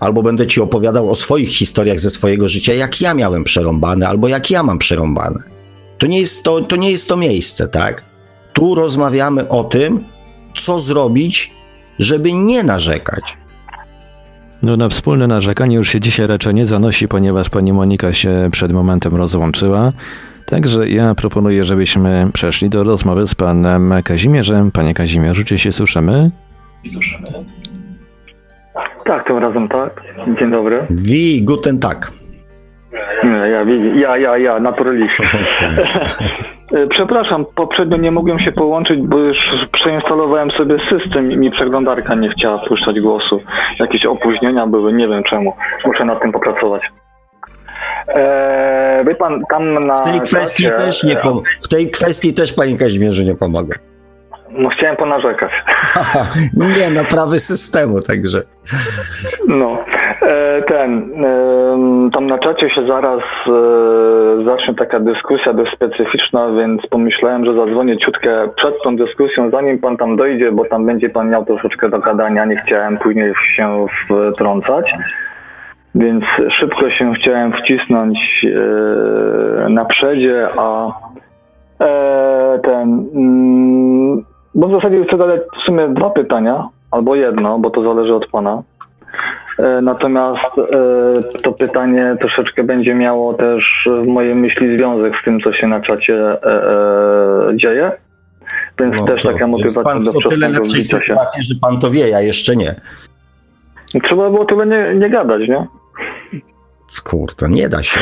Albo 0.00 0.22
będę 0.22 0.46
ci 0.46 0.60
opowiadał 0.60 1.10
o 1.10 1.14
swoich 1.14 1.48
historiach 1.48 2.00
ze 2.00 2.10
swojego 2.10 2.48
życia, 2.48 2.74
jak 2.74 3.00
ja 3.00 3.14
miałem 3.14 3.44
przerąbane, 3.44 4.08
albo 4.08 4.28
jak 4.28 4.50
ja 4.50 4.62
mam 4.62 4.78
przerąbane. 4.78 5.38
To 5.98 6.06
nie 6.06 6.20
jest 6.20 6.42
to, 6.42 6.60
to, 6.60 6.76
nie 6.76 6.90
jest 6.90 7.08
to 7.08 7.16
miejsce, 7.16 7.68
tak? 7.68 8.02
Tu 8.52 8.74
rozmawiamy 8.74 9.48
o 9.48 9.64
tym, 9.64 10.04
co 10.56 10.78
zrobić, 10.78 11.54
żeby 11.98 12.32
nie 12.32 12.62
narzekać. 12.62 13.36
No 14.62 14.76
na 14.76 14.88
wspólne 14.88 15.26
narzekanie 15.26 15.76
już 15.76 15.88
się 15.88 16.00
dzisiaj 16.00 16.26
raczej 16.26 16.54
nie 16.54 16.66
zanosi, 16.66 17.08
ponieważ 17.08 17.50
pani 17.50 17.72
Monika 17.72 18.12
się 18.12 18.48
przed 18.52 18.72
momentem 18.72 19.16
rozłączyła. 19.16 19.92
Także 20.46 20.88
ja 20.88 21.14
proponuję, 21.14 21.64
żebyśmy 21.64 22.26
przeszli 22.32 22.70
do 22.70 22.84
rozmowy 22.84 23.26
z 23.26 23.34
panem 23.34 23.94
Kazimierzem. 24.04 24.70
Panie 24.70 24.94
Kazimierzu, 24.94 25.44
czy 25.44 25.58
się 25.58 25.72
słyszymy? 25.72 26.30
Słyszymy. 26.92 27.26
Tak, 29.04 29.26
tym 29.26 29.38
razem 29.38 29.68
tak. 29.68 30.02
Dzień 30.38 30.50
dobry. 30.50 30.86
Wie 30.90 31.42
guten 31.42 31.78
Tag. 31.78 32.12
Ja, 33.22 33.64
ja, 33.94 34.16
ja, 34.16 34.38
ja, 34.38 34.60
naturalist. 34.60 35.14
Przepraszam, 36.88 37.44
poprzednio 37.54 37.96
nie 37.96 38.10
mogłem 38.10 38.38
się 38.38 38.52
połączyć, 38.52 39.00
bo 39.00 39.18
już 39.18 39.68
przeinstalowałem 39.72 40.50
sobie 40.50 40.76
system 40.78 41.32
i 41.32 41.36
mi 41.36 41.50
przeglądarka 41.50 42.14
nie 42.14 42.28
chciała 42.28 42.58
puszczać 42.58 43.00
głosu. 43.00 43.40
Jakieś 43.78 44.06
opóźnienia 44.06 44.66
były, 44.66 44.92
nie 44.92 45.08
wiem 45.08 45.22
czemu. 45.22 45.54
Muszę 45.86 46.04
nad 46.04 46.22
tym 46.22 46.32
popracować. 46.32 46.82
Eee, 48.08 49.04
wie 49.04 49.14
pan, 49.14 49.42
tam 49.50 49.84
na. 49.84 49.96
W 49.96 50.10
tej 50.10 50.20
kwestii 50.20 50.62
czacie, 50.62 50.76
też 50.76 51.04
nie 51.04 51.16
pom- 51.16 51.42
W 51.62 51.68
tej 51.68 51.90
kwestii 51.90 52.34
też 52.34 52.52
panie 52.52 52.78
Kazimierzu 52.78 53.22
nie 53.22 53.34
pomogę. 53.34 53.74
No 54.50 54.68
chciałem 54.68 54.96
ponarzekać. 54.96 55.52
nie, 56.78 56.90
na 56.90 57.04
prawy 57.04 57.40
systemu, 57.40 58.00
także. 58.00 58.42
No, 59.48 59.78
e, 60.22 60.62
ten, 60.62 61.12
tam 62.12 62.26
na 62.26 62.38
czacie 62.38 62.70
się 62.70 62.86
zaraz 62.86 63.20
e, 63.46 64.44
zacznie 64.44 64.74
taka 64.74 65.00
dyskusja 65.00 65.52
dość 65.52 65.72
specyficzna, 65.72 66.48
więc 66.50 66.86
pomyślałem, 66.86 67.46
że 67.46 67.54
zadzwonię 67.54 67.98
ciutkę 67.98 68.48
przed 68.56 68.74
tą 68.84 68.96
dyskusją, 68.96 69.50
zanim 69.50 69.78
pan 69.78 69.96
tam 69.96 70.16
dojdzie, 70.16 70.52
bo 70.52 70.64
tam 70.64 70.86
będzie 70.86 71.08
pan 71.08 71.30
miał 71.30 71.44
troszeczkę 71.44 71.88
do 71.88 71.98
gadania, 71.98 72.44
nie 72.44 72.56
chciałem 72.66 72.98
później 72.98 73.32
się 73.56 73.86
wtrącać. 74.34 74.94
Więc 75.94 76.24
szybko 76.48 76.90
się 76.90 77.14
chciałem 77.14 77.52
wcisnąć 77.52 78.46
e, 79.64 79.68
na 79.68 79.84
przedzie, 79.84 80.48
a 80.56 80.92
e, 81.80 82.60
ten. 82.62 83.08
Mm, 83.14 84.24
bo 84.54 84.68
w 84.68 84.72
zasadzie 84.72 85.04
chcę 85.04 85.16
zadać 85.16 85.40
w 85.58 85.62
sumie 85.62 85.88
dwa 85.88 86.10
pytania, 86.10 86.68
albo 86.90 87.14
jedno, 87.14 87.58
bo 87.58 87.70
to 87.70 87.82
zależy 87.82 88.14
od 88.14 88.26
pana. 88.26 88.62
E, 89.58 89.80
natomiast 89.82 90.50
to 91.42 91.52
pytanie 91.52 92.16
troszeczkę 92.20 92.64
będzie 92.64 92.94
miało 92.94 93.34
też 93.34 93.88
w 94.02 94.06
mojej 94.06 94.34
myśli 94.34 94.76
związek 94.76 95.16
z 95.20 95.24
tym, 95.24 95.40
co 95.40 95.52
się 95.52 95.66
na 95.66 95.80
czacie 95.80 96.18
dzieje. 97.54 97.92
Więc 98.78 98.96
no 98.96 99.06
też 99.06 99.22
taka 99.22 99.46
motywacja 99.46 99.82
pan 99.82 100.04
do 100.04 100.10
wbicia 100.10 100.82
się. 100.82 100.84
sytuacji, 100.84 101.44
że 101.44 101.54
pan 101.60 101.80
to 101.80 101.90
wie, 101.90 102.08
ja 102.08 102.20
jeszcze 102.20 102.56
nie. 102.56 102.74
Trzeba 104.04 104.30
było 104.30 104.44
tyle 104.44 104.66
nie, 104.66 104.94
nie 104.94 105.10
gadać, 105.10 105.48
nie? 105.48 105.66
Kurde, 107.00 107.48
nie 107.48 107.68
da 107.68 107.82
się. 107.82 108.00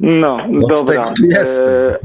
no, 0.00 0.38
no 0.48 0.68
dobra. 0.68 1.12
E, 1.32 1.98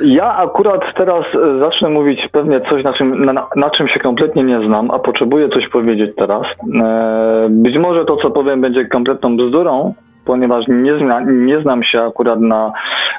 ja 0.00 0.36
akurat 0.36 0.94
teraz 0.96 1.24
e, 1.34 1.60
zacznę 1.60 1.88
mówić 1.88 2.28
pewnie 2.28 2.60
coś, 2.60 2.84
na 2.84 2.92
czym, 2.92 3.24
na, 3.24 3.46
na, 3.56 3.70
czym 3.70 3.88
się 3.88 4.00
kompletnie 4.00 4.44
nie 4.44 4.66
znam, 4.66 4.90
a 4.90 4.98
potrzebuję 4.98 5.48
coś 5.48 5.68
powiedzieć 5.68 6.10
teraz. 6.16 6.46
E, 6.82 7.46
być 7.50 7.78
może 7.78 8.04
to, 8.04 8.16
co 8.16 8.30
powiem, 8.30 8.60
będzie 8.60 8.84
kompletną 8.84 9.36
bzdurą, 9.36 9.94
ponieważ 10.26 10.64
nie, 10.68 10.98
zna, 10.98 11.20
nie 11.20 11.60
znam 11.60 11.82
się 11.82 12.02
akurat 12.02 12.40
na, 12.40 12.72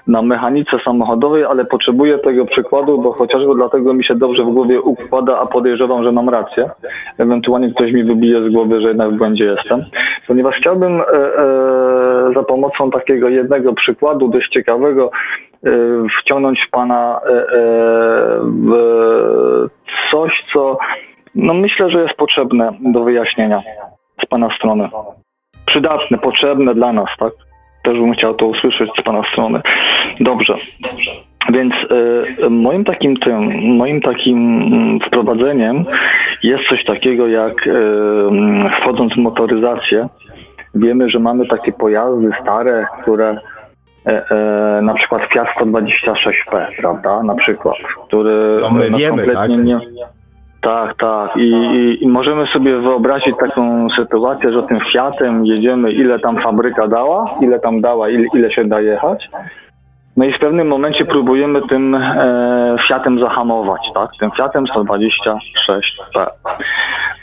na 0.08 0.22
mechanice 0.22 0.80
samochodowej, 0.86 1.44
ale 1.44 1.66
potrzebuję 1.66 2.18
tego 2.18 2.46
przykładu, 2.46 3.02
bo 3.02 3.12
chociażby 3.12 3.56
dlatego 3.56 3.94
mi 3.94 4.04
się 4.04 4.16
dobrze 4.16 4.44
w 4.44 4.50
głowie 4.50 4.82
układa, 4.82 5.40
a 5.40 5.46
podejrzewam, 5.46 6.04
że 6.04 6.12
mam 6.12 6.30
rację. 6.30 6.70
Ewentualnie 7.18 7.74
ktoś 7.74 7.92
mi 7.92 8.04
wybije 8.04 8.50
z 8.50 8.54
głowy, 8.54 8.82
że 8.82 8.88
jednak 8.88 9.12
w 9.12 9.18
błędzie 9.18 9.46
jestem. 9.46 9.86
Ponieważ 10.28 10.56
chciałbym 10.56 11.02
e, 11.02 11.04
e, 11.04 12.34
za 12.36 12.44
pomocą 12.44 12.92
takiego 12.92 13.30
jednego 13.30 13.74
przykładu, 13.74 14.28
dość 14.28 14.52
ciekawego, 14.52 15.12
e, 15.66 15.70
wciągnąć 16.20 16.68
Pana 16.72 17.20
e, 17.26 17.30
e, 17.30 17.44
w 18.66 20.12
coś, 20.12 20.46
co 20.54 20.78
no 21.36 21.54
myślę, 21.54 21.90
że 21.90 22.02
jest 22.02 22.14
potrzebne 22.14 22.72
do 22.82 23.04
wyjaśnienia 23.04 23.62
z 24.24 24.26
Pana 24.26 24.50
strony 24.56 24.90
przydatne, 25.68 26.18
potrzebne 26.18 26.76
dla 26.76 26.94
nas, 26.94 27.10
tak? 27.20 27.34
Też 27.84 28.00
bym 28.00 28.14
chciał 28.14 28.34
to 28.34 28.48
usłyszeć 28.48 28.90
z 29.00 29.02
Pana 29.02 29.24
strony. 29.32 29.62
Dobrze. 30.20 30.56
Więc 31.54 31.74
y, 32.46 32.50
moim 32.50 32.84
takim 32.84 33.18
tym, 33.18 33.62
moim 33.76 34.02
takim 34.02 34.62
mm, 34.62 35.00
wprowadzeniem 35.00 35.86
jest 36.44 36.64
coś 36.70 36.86
takiego 36.86 37.28
jak 37.28 37.68
y, 37.68 37.72
wchodząc 38.82 39.14
w 39.14 39.18
motoryzację, 39.18 40.08
wiemy, 40.76 41.10
że 41.10 41.20
mamy 41.20 41.48
takie 41.48 41.72
pojazdy 41.72 42.30
stare, 42.42 42.86
które 43.02 43.38
y, 44.08 44.82
na 44.82 44.94
przykład 44.94 45.22
Fiat 45.34 45.48
126P, 45.60 46.68
prawda, 46.78 47.24
na 47.24 47.36
przykład, 47.36 47.76
który 48.08 48.60
no 48.62 48.72
my 48.72 48.90
wiemy, 48.90 49.24
kompletnie 49.24 49.56
tak? 49.56 49.66
nie, 49.66 49.80
tak, 50.68 50.98
tak. 50.98 51.38
I, 51.38 51.50
i, 51.50 52.04
I, 52.04 52.08
możemy 52.08 52.48
sobie 52.48 52.78
wyobrazić 52.78 53.36
taką 53.40 53.90
sytuację, 53.90 54.52
że 54.52 54.64
tym 54.64 54.80
Fiatem 54.80 55.46
jedziemy, 55.46 55.92
ile 55.92 56.20
tam 56.20 56.42
fabryka 56.42 56.88
dała, 56.88 57.36
ile 57.42 57.60
tam 57.60 57.82
dała, 57.82 58.10
ile, 58.10 58.28
ile 58.34 58.52
się 58.52 58.66
da 58.66 58.82
jechać. 58.82 59.30
No 60.18 60.26
i 60.26 60.34
w 60.34 60.40
pewnym 60.40 60.68
momencie 60.68 61.06
próbujemy 61.06 61.62
tym 61.62 61.96
e, 61.96 62.76
Fiatem 62.88 63.20
zahamować, 63.20 63.92
tak? 63.94 64.10
Tym 64.20 64.32
Fiatem 64.32 64.66
126P. 64.66 66.28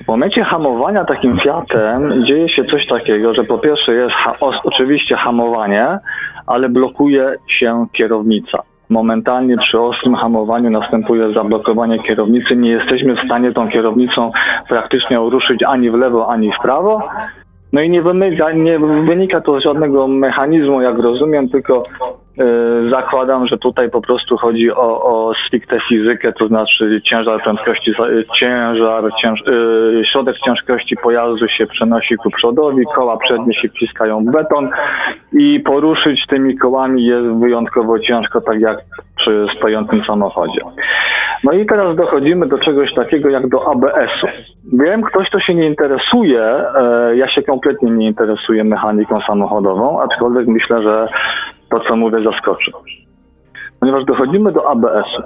W 0.04 0.08
momencie 0.08 0.44
hamowania 0.44 1.04
takim 1.04 1.38
Fiatem 1.38 2.24
dzieje 2.24 2.48
się 2.48 2.64
coś 2.64 2.86
takiego, 2.86 3.34
że 3.34 3.44
po 3.44 3.58
pierwsze 3.58 3.94
jest 3.94 4.14
ha 4.14 4.36
oczywiście 4.64 5.16
hamowanie, 5.16 5.98
ale 6.46 6.68
blokuje 6.68 7.34
się 7.48 7.86
kierownica 7.92 8.62
momentalnie 8.94 9.56
przy 9.56 9.80
ostrym 9.80 10.14
hamowaniu 10.14 10.70
następuje 10.70 11.32
zablokowanie 11.34 11.98
kierownicy. 12.02 12.56
Nie 12.56 12.70
jesteśmy 12.70 13.16
w 13.16 13.20
stanie 13.20 13.52
tą 13.52 13.68
kierownicą 13.68 14.32
praktycznie 14.68 15.16
ruszyć 15.16 15.62
ani 15.62 15.90
w 15.90 15.94
lewo, 15.94 16.28
ani 16.28 16.52
w 16.52 16.58
prawo. 16.62 17.02
No 17.72 17.80
i 17.80 17.90
nie 17.90 18.02
wynika, 18.02 18.52
nie 18.52 18.78
wynika 18.78 19.40
to 19.40 19.60
z 19.60 19.62
żadnego 19.62 20.08
mechanizmu, 20.08 20.82
jak 20.82 20.98
rozumiem, 20.98 21.48
tylko 21.48 21.82
zakładam, 22.90 23.46
że 23.46 23.58
tutaj 23.58 23.90
po 23.90 24.00
prostu 24.00 24.36
chodzi 24.36 24.72
o, 24.72 25.02
o 25.02 25.34
stricte 25.46 25.80
fizykę, 25.80 26.32
to 26.32 26.48
znaczy 26.48 27.00
ciężar 27.04 27.42
prędkości, 27.42 27.94
ciężar, 28.34 29.04
cięż, 29.18 29.42
yy, 29.46 30.04
środek 30.04 30.38
ciężkości 30.38 30.96
pojazdu 30.96 31.48
się 31.48 31.66
przenosi 31.66 32.16
ku 32.16 32.30
przodowi, 32.30 32.84
koła 32.94 33.16
przednie 33.16 33.54
się 33.54 33.68
wciskają 33.68 34.24
w 34.24 34.30
beton 34.30 34.70
i 35.32 35.60
poruszyć 35.60 36.26
tymi 36.26 36.58
kołami 36.58 37.04
jest 37.04 37.26
wyjątkowo 37.26 37.98
ciężko, 37.98 38.40
tak 38.40 38.60
jak 38.60 38.78
przy 39.16 39.46
stojącym 39.56 40.04
samochodzie. 40.04 40.60
No 41.44 41.52
i 41.52 41.66
teraz 41.66 41.96
dochodzimy 41.96 42.46
do 42.46 42.58
czegoś 42.58 42.94
takiego 42.94 43.28
jak 43.28 43.48
do 43.48 43.70
ABS-u. 43.70 44.26
Wiem, 44.72 45.02
ktoś, 45.02 45.28
kto 45.28 45.40
się 45.40 45.54
nie 45.54 45.66
interesuje, 45.66 46.42
e, 46.42 47.16
ja 47.16 47.28
się 47.28 47.42
kompletnie 47.42 47.90
nie 47.90 48.06
interesuję 48.06 48.64
mechaniką 48.64 49.20
samochodową, 49.20 50.02
aczkolwiek 50.02 50.46
myślę, 50.46 50.82
że 50.82 51.08
to, 51.78 51.88
co 51.88 51.96
mówię, 51.96 52.22
zaskoczy. 52.24 52.72
Ponieważ 53.80 54.04
dochodzimy 54.04 54.52
do 54.52 54.70
ABS-u. 54.70 55.22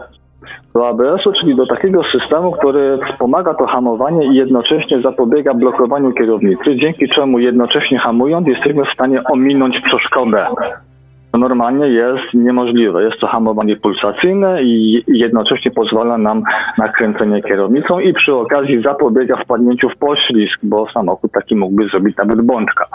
Do 0.75 0.89
ABS-u, 0.89 1.33
czyli 1.33 1.57
do 1.57 1.67
takiego 1.67 2.05
systemu, 2.05 2.53
który 2.53 2.99
wspomaga 3.11 3.55
to 3.55 3.67
hamowanie 3.67 4.27
i 4.27 4.35
jednocześnie 4.35 5.01
zapobiega 5.01 5.55
blokowaniu 5.55 6.13
kierownicy, 6.13 6.77
dzięki 6.77 7.09
czemu 7.09 7.39
jednocześnie 7.39 7.99
hamując 7.99 8.49
jesteśmy 8.49 8.85
w 8.85 8.93
stanie 8.93 9.25
ominąć 9.25 9.81
przeszkodę. 9.81 10.47
To 11.33 11.39
normalnie 11.39 11.87
jest 11.87 12.35
niemożliwe. 12.35 13.05
Jest 13.05 13.21
to 13.21 13.27
hamowanie 13.27 13.77
pulsacyjne 13.77 14.63
i 14.63 15.05
jednocześnie 15.07 15.71
pozwala 15.71 16.19
nam 16.19 16.43
na 16.79 16.89
kręcenie 16.89 17.43
kierownicą 17.43 18.01
i 18.01 18.13
przy 18.13 18.35
okazji 18.35 18.83
zapobiega 18.83 19.37
wpadnięciu 19.37 19.91
w 19.91 19.97
poślizg, 19.97 20.61
bo 20.63 20.91
samochód 20.93 21.33
taki 21.33 21.57
mógłby 21.57 21.89
zrobić 21.89 22.17
nawet 22.17 22.41
bączka. 22.41 22.87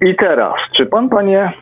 I 0.00 0.14
teraz, 0.14 0.54
czy 0.72 0.86
pan, 0.86 1.08
panie 1.08 1.52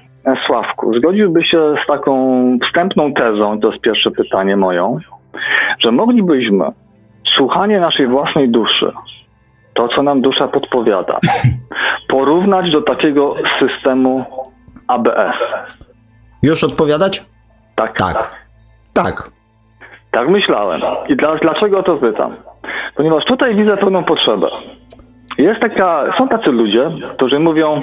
Sławku, 0.46 0.94
zgodziłby 0.94 1.44
się 1.44 1.74
z 1.84 1.86
taką 1.86 2.58
wstępną 2.62 3.12
tezą, 3.12 3.60
to 3.60 3.70
jest 3.70 3.82
pierwsze 3.82 4.10
pytanie 4.10 4.56
moją, 4.56 4.98
że 5.78 5.92
moglibyśmy 5.92 6.64
słuchanie 7.24 7.80
naszej 7.80 8.06
własnej 8.06 8.48
duszy, 8.48 8.92
to 9.74 9.88
co 9.88 10.02
nam 10.02 10.20
dusza 10.20 10.48
podpowiada, 10.48 11.18
porównać 12.08 12.70
do 12.70 12.82
takiego 12.82 13.34
systemu 13.58 14.24
ABS. 14.86 15.36
Już 16.42 16.64
odpowiadać? 16.64 17.24
Tak. 17.74 17.98
Tak. 17.98 18.30
Tak. 18.92 19.30
Tak 20.10 20.28
myślałem. 20.28 20.80
I 21.08 21.16
dla, 21.16 21.36
dlaczego 21.36 21.82
to 21.82 21.96
pytam? 21.96 22.36
Ponieważ 22.94 23.24
tutaj 23.24 23.54
widzę 23.54 23.76
pewną 23.76 24.04
potrzebę. 24.04 24.48
Jest 25.38 25.60
taka, 25.60 26.04
są 26.18 26.28
tacy 26.28 26.52
ludzie, 26.52 26.90
którzy 27.14 27.38
mówią, 27.38 27.82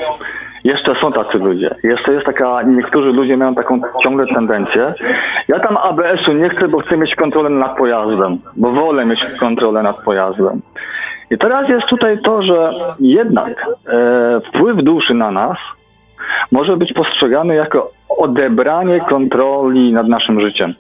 jeszcze 0.64 0.96
są 0.96 1.12
tacy 1.12 1.38
ludzie. 1.38 1.76
Jeszcze 1.84 2.14
jest 2.14 2.26
taka, 2.26 2.62
niektórzy 2.62 3.12
ludzie 3.12 3.38
mają 3.38 3.56
taką 3.56 3.82
ciągle 4.04 4.28
tendencję. 4.28 4.94
Ja 5.48 5.60
tam 5.60 5.78
ABS-u 5.78 6.34
nie 6.34 6.50
chcę, 6.50 6.68
bo 6.68 6.80
chcę 6.80 6.98
mieć 6.98 7.16
kontrolę 7.16 7.50
nad 7.50 7.78
pojazdem, 7.78 8.38
bo 8.56 8.72
wolę 8.72 9.06
mieć 9.06 9.26
kontrolę 9.40 9.84
nad 9.84 9.98
pojazdem. 9.98 10.62
I 11.32 11.38
teraz 11.38 11.70
jest 11.70 11.88
tutaj 11.88 12.18
to, 12.22 12.42
że 12.42 12.74
jednak 13.00 13.66
e, 13.88 14.42
wpływ 14.46 14.84
duszy 14.84 15.14
na 15.14 15.32
nas 15.32 15.58
może 16.52 16.78
być 16.78 16.94
postrzegany 16.94 17.56
jako 17.56 17.92
odebranie 18.10 19.02
kontroli 19.02 19.94
nad 19.94 20.08
naszym 20.08 20.42
życiem. 20.42 20.74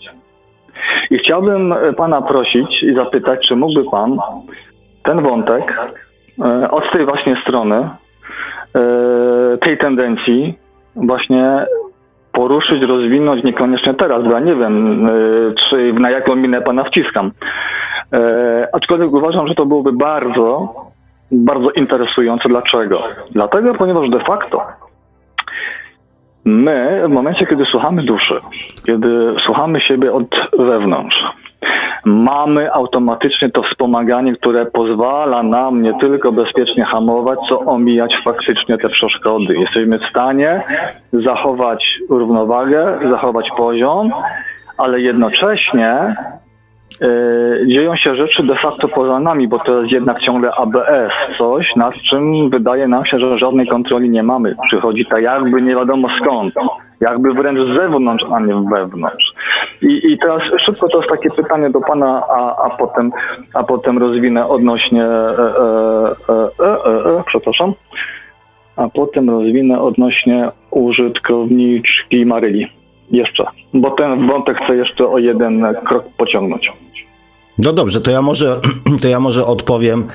I 1.11 1.17
chciałbym 1.17 1.75
pana 1.97 2.21
prosić 2.21 2.83
i 2.83 2.93
zapytać, 2.93 3.47
czy 3.47 3.55
mógłby 3.55 3.83
pan 3.91 4.17
ten 5.03 5.21
wątek 5.21 5.79
e, 6.41 6.71
od 6.71 6.91
tej 6.91 7.05
właśnie 7.05 7.35
strony 7.41 7.89
E, 7.89 8.02
tej 9.59 9.77
tendencji 9.77 10.57
właśnie 10.95 11.65
poruszyć, 12.31 12.83
rozwinąć, 12.83 13.43
niekoniecznie 13.43 13.93
teraz, 13.93 14.23
bo 14.23 14.31
ja 14.31 14.39
nie 14.39 14.55
wiem, 14.55 15.07
e, 15.07 15.11
czy 15.53 15.93
na 15.93 16.09
jaką 16.09 16.35
minę 16.35 16.61
pana 16.61 16.83
wciskam. 16.83 17.31
E, 18.13 18.67
aczkolwiek 18.73 19.13
uważam, 19.13 19.47
że 19.47 19.55
to 19.55 19.65
byłoby 19.65 19.91
bardzo, 19.91 20.73
bardzo 21.31 21.71
interesujące. 21.71 22.49
Dlaczego? 22.49 23.03
Dlatego, 23.31 23.73
ponieważ 23.73 24.09
de 24.09 24.19
facto 24.19 24.61
my 26.45 27.03
w 27.05 27.09
momencie, 27.09 27.45
kiedy 27.45 27.65
słuchamy 27.65 28.03
duszy, 28.03 28.41
kiedy 28.85 29.35
słuchamy 29.39 29.79
siebie 29.79 30.13
od 30.13 30.49
wewnątrz, 30.59 31.25
mamy 32.05 32.73
automatycznie 32.73 33.49
to 33.49 33.63
wspomaganie, 33.63 34.35
które 34.35 34.65
pozwala 34.65 35.43
nam 35.43 35.81
nie 35.81 35.99
tylko 35.99 36.31
bezpiecznie 36.31 36.85
hamować, 36.85 37.39
co 37.49 37.59
omijać 37.59 38.17
faktycznie 38.23 38.77
te 38.77 38.89
przeszkody. 38.89 39.57
Jesteśmy 39.57 39.99
w 39.99 40.05
stanie 40.05 40.63
zachować 41.13 41.99
równowagę, 42.09 42.99
zachować 43.09 43.51
poziom, 43.57 44.11
ale 44.77 45.01
jednocześnie 45.01 46.15
dzieją 47.67 47.95
się 47.95 48.15
rzeczy 48.15 48.43
de 48.43 48.55
facto 48.55 48.87
poza 48.87 49.19
nami, 49.19 49.47
bo 49.47 49.59
to 49.59 49.81
jest 49.81 49.91
jednak 49.91 50.19
ciągle 50.19 50.51
ABS, 50.51 51.13
coś 51.37 51.75
nad 51.75 51.93
czym 51.93 52.49
wydaje 52.49 52.87
nam 52.87 53.05
się, 53.05 53.19
że 53.19 53.37
żadnej 53.37 53.67
kontroli 53.67 54.09
nie 54.09 54.23
mamy. 54.23 54.55
Przychodzi 54.67 55.05
tak 55.05 55.23
jakby 55.23 55.61
nie 55.61 55.75
wiadomo 55.75 56.07
skąd, 56.21 56.53
jakby 56.99 57.33
wręcz 57.33 57.59
z 57.59 57.75
zewnątrz, 57.75 58.25
a 58.33 58.39
nie 58.39 58.55
wewnątrz. 58.75 59.33
I, 59.81 60.11
i 60.11 60.17
teraz 60.17 60.43
szybko 60.57 60.87
to 60.87 60.97
jest 60.97 61.09
takie 61.09 61.29
pytanie 61.29 61.69
do 61.69 61.81
Pana, 61.81 62.23
a, 62.29 62.65
a, 62.65 62.69
potem, 62.69 63.11
a 63.53 63.63
potem 63.63 63.97
rozwinę 63.97 64.47
odnośnie, 64.47 65.03
e, 65.03 65.37
e, 66.29 66.65
e, 66.65 67.19
e 67.19 67.23
przepraszam, 67.25 67.73
a 68.75 68.89
potem 68.89 69.29
rozwinę 69.29 69.81
odnośnie 69.81 70.49
użytkowniczki 70.71 72.25
Maryli 72.25 72.67
jeszcze, 73.11 73.45
bo 73.73 73.91
ten 73.91 74.27
wątek 74.27 74.57
chcę 74.63 74.75
jeszcze 74.75 75.07
o 75.07 75.17
jeden 75.17 75.65
krok 75.85 76.05
pociągnąć. 76.17 76.73
No 77.57 77.73
dobrze, 77.73 78.01
to 78.01 78.11
ja 78.11 78.21
może, 78.21 78.59
to 79.01 79.07
ja 79.07 79.19
może 79.19 79.45
odpowiem. 79.45 80.09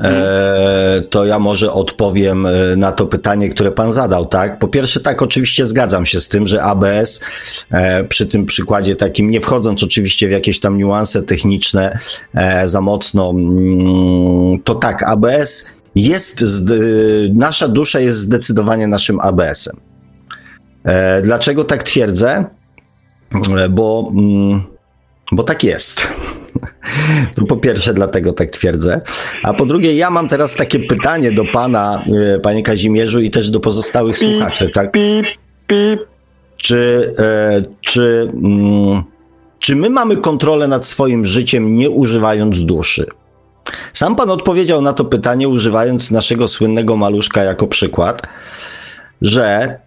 E, 0.00 1.02
to 1.10 1.24
ja 1.24 1.38
może 1.38 1.72
odpowiem 1.72 2.46
e, 2.46 2.52
na 2.76 2.92
to 2.92 3.06
pytanie, 3.06 3.48
które 3.48 3.72
pan 3.72 3.92
zadał, 3.92 4.26
tak? 4.26 4.58
Po 4.58 4.68
pierwsze, 4.68 5.00
tak, 5.00 5.22
oczywiście 5.22 5.66
zgadzam 5.66 6.06
się 6.06 6.20
z 6.20 6.28
tym, 6.28 6.46
że 6.46 6.62
ABS, 6.62 7.24
e, 7.70 8.04
przy 8.04 8.26
tym 8.26 8.46
przykładzie 8.46 8.96
takim, 8.96 9.30
nie 9.30 9.40
wchodząc 9.40 9.82
oczywiście 9.82 10.28
w 10.28 10.30
jakieś 10.30 10.60
tam 10.60 10.78
niuanse 10.78 11.22
techniczne 11.22 11.98
za 12.64 12.80
mocno, 12.80 13.30
mm, 13.30 14.62
to 14.64 14.74
tak, 14.74 15.02
ABS 15.02 15.68
jest, 15.94 16.44
nasza 17.34 17.68
dusza 17.68 18.00
jest 18.00 18.18
zdecydowanie 18.18 18.86
naszym 18.86 19.20
ABS-em. 19.20 19.87
E, 20.84 21.22
dlaczego 21.22 21.64
tak 21.64 21.82
twierdzę? 21.82 22.44
E, 23.58 23.68
bo, 23.68 24.12
mm, 24.12 24.62
bo 25.32 25.42
tak 25.42 25.64
jest. 25.64 26.08
To 27.34 27.44
po 27.48 27.56
pierwsze, 27.56 27.94
dlatego 27.94 28.32
tak 28.32 28.50
twierdzę. 28.50 29.00
A 29.42 29.54
po 29.54 29.66
drugie, 29.66 29.94
ja 29.94 30.10
mam 30.10 30.28
teraz 30.28 30.54
takie 30.54 30.80
pytanie 30.80 31.32
do 31.32 31.44
pana, 31.52 32.04
e, 32.34 32.38
panie 32.38 32.62
Kazimierzu, 32.62 33.20
i 33.20 33.30
też 33.30 33.50
do 33.50 33.60
pozostałych 33.60 34.18
słuchaczy. 34.18 34.68
Tak? 34.68 34.92
Czy, 36.56 37.14
czy, 37.80 38.32
mm, 38.34 39.02
czy 39.58 39.76
my 39.76 39.90
mamy 39.90 40.16
kontrolę 40.16 40.68
nad 40.68 40.84
swoim 40.84 41.26
życiem, 41.26 41.76
nie 41.76 41.90
używając 41.90 42.64
duszy? 42.64 43.06
Sam 43.92 44.16
pan 44.16 44.30
odpowiedział 44.30 44.82
na 44.82 44.92
to 44.92 45.04
pytanie, 45.04 45.48
używając 45.48 46.10
naszego 46.10 46.48
słynnego 46.48 46.96
maluszka 46.96 47.44
jako 47.44 47.66
przykład, 47.66 48.22
że 49.22 49.78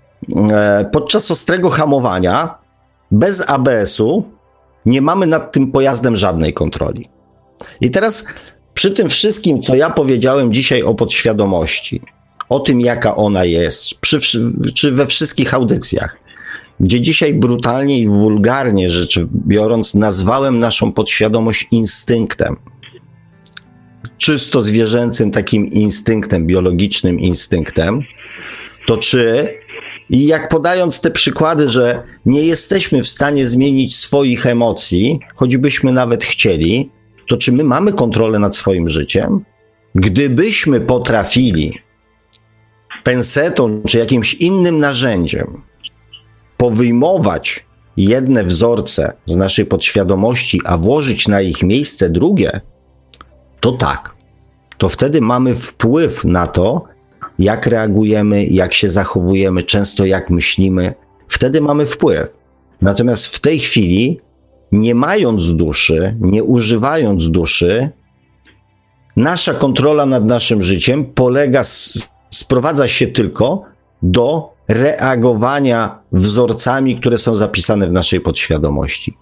podczas 0.91 1.31
ostrego 1.31 1.69
hamowania 1.69 2.55
bez 3.11 3.49
ABS-u 3.49 4.23
nie 4.85 5.01
mamy 5.01 5.27
nad 5.27 5.51
tym 5.51 5.71
pojazdem 5.71 6.15
żadnej 6.15 6.53
kontroli. 6.53 7.09
I 7.81 7.91
teraz 7.91 8.25
przy 8.73 8.91
tym 8.91 9.09
wszystkim, 9.09 9.61
co 9.61 9.75
ja 9.75 9.89
powiedziałem 9.89 10.53
dzisiaj 10.53 10.83
o 10.83 10.95
podświadomości, 10.95 12.01
o 12.49 12.59
tym, 12.59 12.81
jaka 12.81 13.15
ona 13.15 13.45
jest, 13.45 13.99
przy, 13.99 14.19
czy 14.75 14.91
we 14.91 15.07
wszystkich 15.07 15.53
audycjach, 15.53 16.17
gdzie 16.79 17.01
dzisiaj 17.01 17.33
brutalnie 17.33 17.99
i 17.99 18.07
wulgarnie 18.07 18.89
rzecz 18.89 19.19
biorąc, 19.47 19.95
nazwałem 19.95 20.59
naszą 20.59 20.91
podświadomość 20.91 21.67
instynktem. 21.71 22.55
Czysto 24.17 24.61
zwierzęcym 24.61 25.31
takim 25.31 25.67
instynktem, 25.67 26.47
biologicznym 26.47 27.19
instynktem, 27.19 28.01
to 28.87 28.97
czy 28.97 29.53
i 30.11 30.27
jak 30.27 30.49
podając 30.49 31.01
te 31.01 31.11
przykłady, 31.11 31.69
że 31.69 32.03
nie 32.25 32.41
jesteśmy 32.41 33.03
w 33.03 33.07
stanie 33.07 33.45
zmienić 33.45 33.95
swoich 33.95 34.45
emocji, 34.45 35.19
choćbyśmy 35.35 35.91
nawet 35.91 36.23
chcieli, 36.23 36.91
to 37.29 37.37
czy 37.37 37.51
my 37.51 37.63
mamy 37.63 37.93
kontrolę 37.93 38.39
nad 38.39 38.55
swoim 38.55 38.89
życiem? 38.89 39.45
Gdybyśmy 39.95 40.81
potrafili 40.81 41.79
pensetą 43.03 43.81
czy 43.87 43.97
jakimś 43.97 44.33
innym 44.33 44.79
narzędziem 44.79 45.61
powyjmować 46.57 47.65
jedne 47.97 48.43
wzorce 48.43 49.13
z 49.25 49.35
naszej 49.35 49.65
podświadomości, 49.65 50.61
a 50.65 50.77
włożyć 50.77 51.27
na 51.27 51.41
ich 51.41 51.63
miejsce 51.63 52.09
drugie, 52.09 52.61
to 53.59 53.71
tak. 53.71 54.15
To 54.77 54.89
wtedy 54.89 55.21
mamy 55.21 55.55
wpływ 55.55 56.25
na 56.25 56.47
to, 56.47 56.90
jak 57.41 57.65
reagujemy, 57.67 58.45
jak 58.45 58.73
się 58.73 58.89
zachowujemy, 58.89 59.63
często 59.63 60.05
jak 60.05 60.29
myślimy. 60.29 60.93
Wtedy 61.27 61.61
mamy 61.61 61.85
wpływ. 61.85 62.27
Natomiast 62.81 63.25
w 63.25 63.39
tej 63.39 63.59
chwili, 63.59 64.19
nie 64.71 64.95
mając 64.95 65.55
duszy, 65.55 66.15
nie 66.21 66.43
używając 66.43 67.29
duszy, 67.29 67.89
nasza 69.17 69.53
kontrola 69.53 70.05
nad 70.05 70.25
naszym 70.25 70.61
życiem 70.61 71.05
polega, 71.05 71.61
sprowadza 72.29 72.87
się 72.87 73.07
tylko 73.07 73.63
do 74.03 74.53
reagowania 74.67 75.99
wzorcami, 76.11 76.95
które 76.95 77.17
są 77.17 77.35
zapisane 77.35 77.87
w 77.87 77.91
naszej 77.91 78.21
podświadomości. 78.21 79.17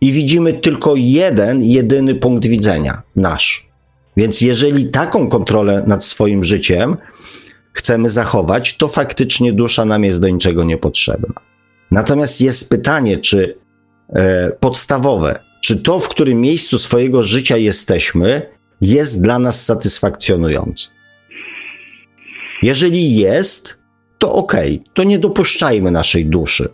I 0.00 0.12
widzimy 0.12 0.52
tylko 0.52 0.94
jeden, 0.96 1.62
jedyny 1.62 2.14
punkt 2.14 2.46
widzenia 2.46 3.02
nasz. 3.16 3.68
Więc 4.16 4.40
jeżeli 4.40 4.86
taką 4.86 5.28
kontrolę 5.28 5.84
nad 5.86 6.04
swoim 6.04 6.44
życiem 6.44 6.96
chcemy 7.78 8.08
zachować, 8.08 8.76
to 8.76 8.88
faktycznie 8.88 9.52
dusza 9.52 9.84
nam 9.84 10.04
jest 10.04 10.20
do 10.20 10.28
niczego 10.28 10.64
niepotrzebna. 10.64 11.34
Natomiast 11.90 12.40
jest 12.40 12.70
pytanie, 12.70 13.18
czy 13.18 13.58
e, 14.08 14.50
podstawowe, 14.50 15.38
czy 15.62 15.76
to, 15.82 16.00
w 16.00 16.08
którym 16.08 16.40
miejscu 16.40 16.78
swojego 16.78 17.22
życia 17.22 17.56
jesteśmy, 17.56 18.42
jest 18.80 19.22
dla 19.22 19.38
nas 19.38 19.64
satysfakcjonujące. 19.64 20.88
Jeżeli 22.62 23.16
jest, 23.16 23.78
to 24.18 24.32
ok, 24.32 24.52
to 24.94 25.04
nie 25.04 25.18
dopuszczajmy 25.18 25.90
naszej 25.90 26.26
duszy. 26.26 26.68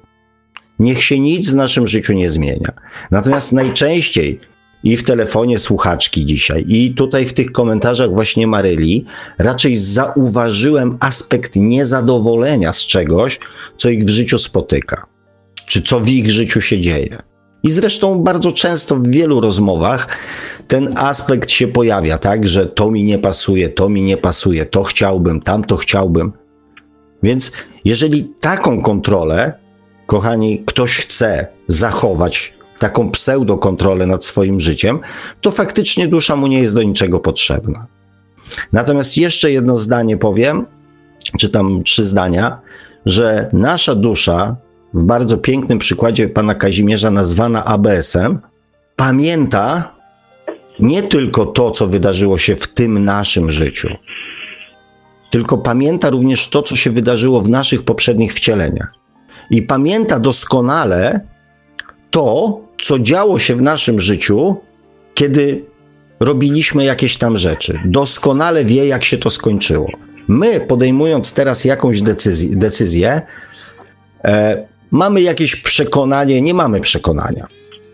Niech 0.78 1.04
się 1.04 1.18
nic 1.18 1.50
w 1.50 1.54
naszym 1.54 1.86
życiu 1.86 2.12
nie 2.12 2.30
zmienia. 2.30 2.72
Natomiast 3.10 3.52
najczęściej 3.52 4.40
i 4.84 4.96
w 4.96 5.04
telefonie 5.04 5.58
słuchaczki 5.58 6.26
dzisiaj, 6.26 6.64
i 6.68 6.94
tutaj 6.94 7.24
w 7.24 7.32
tych 7.32 7.52
komentarzach 7.52 8.10
właśnie 8.10 8.46
Maryli, 8.46 9.04
raczej 9.38 9.76
zauważyłem 9.76 10.96
aspekt 11.00 11.56
niezadowolenia 11.56 12.72
z 12.72 12.80
czegoś, 12.80 13.40
co 13.78 13.88
ich 13.88 14.04
w 14.04 14.08
życiu 14.08 14.38
spotyka, 14.38 15.06
czy 15.66 15.82
co 15.82 16.00
w 16.00 16.08
ich 16.08 16.30
życiu 16.30 16.60
się 16.60 16.80
dzieje. 16.80 17.18
I 17.62 17.70
zresztą 17.70 18.18
bardzo 18.18 18.52
często 18.52 18.96
w 18.96 19.08
wielu 19.08 19.40
rozmowach 19.40 20.08
ten 20.68 20.98
aspekt 20.98 21.50
się 21.50 21.68
pojawia, 21.68 22.18
tak, 22.18 22.48
że 22.48 22.66
to 22.66 22.90
mi 22.90 23.04
nie 23.04 23.18
pasuje, 23.18 23.68
to 23.68 23.88
mi 23.88 24.02
nie 24.02 24.16
pasuje, 24.16 24.66
to 24.66 24.84
chciałbym, 24.84 25.40
tamto 25.40 25.76
chciałbym. 25.76 26.32
Więc 27.22 27.52
jeżeli 27.84 28.32
taką 28.40 28.82
kontrolę, 28.82 29.52
kochani, 30.06 30.62
ktoś 30.66 30.96
chce 30.96 31.46
zachować, 31.68 32.54
taką 32.84 33.10
pseudokontrolę 33.10 34.06
nad 34.06 34.24
swoim 34.24 34.60
życiem, 34.60 35.00
to 35.40 35.50
faktycznie 35.50 36.08
dusza 36.08 36.36
mu 36.36 36.46
nie 36.46 36.58
jest 36.58 36.74
do 36.74 36.82
niczego 36.82 37.20
potrzebna. 37.20 37.86
Natomiast 38.72 39.16
jeszcze 39.16 39.52
jedno 39.52 39.76
zdanie 39.76 40.16
powiem, 40.16 40.66
czy 41.38 41.50
tam 41.50 41.82
trzy 41.82 42.04
zdania, 42.04 42.60
że 43.06 43.48
nasza 43.52 43.94
dusza, 43.94 44.56
w 44.94 45.02
bardzo 45.02 45.38
pięknym 45.38 45.78
przykładzie 45.78 46.28
pana 46.28 46.54
Kazimierza, 46.54 47.10
nazwana 47.10 47.64
ABS-em, 47.64 48.38
pamięta 48.96 49.94
nie 50.80 51.02
tylko 51.02 51.46
to, 51.46 51.70
co 51.70 51.86
wydarzyło 51.86 52.38
się 52.38 52.56
w 52.56 52.68
tym 52.68 53.04
naszym 53.04 53.50
życiu, 53.50 53.88
tylko 55.30 55.58
pamięta 55.58 56.10
również 56.10 56.48
to, 56.48 56.62
co 56.62 56.76
się 56.76 56.90
wydarzyło 56.90 57.40
w 57.40 57.48
naszych 57.48 57.82
poprzednich 57.82 58.34
wcieleniach. 58.34 58.92
I 59.50 59.62
pamięta 59.62 60.20
doskonale 60.20 61.20
to, 62.10 62.60
co 62.84 62.98
działo 62.98 63.38
się 63.38 63.56
w 63.56 63.62
naszym 63.62 64.00
życiu, 64.00 64.56
kiedy 65.14 65.64
robiliśmy 66.20 66.84
jakieś 66.84 67.16
tam 67.16 67.36
rzeczy. 67.36 67.80
Doskonale 67.84 68.64
wie, 68.64 68.86
jak 68.86 69.04
się 69.04 69.18
to 69.18 69.30
skończyło. 69.30 69.90
My, 70.28 70.60
podejmując 70.60 71.34
teraz 71.34 71.64
jakąś 71.64 72.02
decyzję, 72.02 72.56
decyzję 72.56 73.22
e, 74.24 74.66
mamy 74.90 75.22
jakieś 75.22 75.56
przekonanie, 75.56 76.42
nie 76.42 76.54
mamy 76.54 76.80
przekonania. 76.80 77.46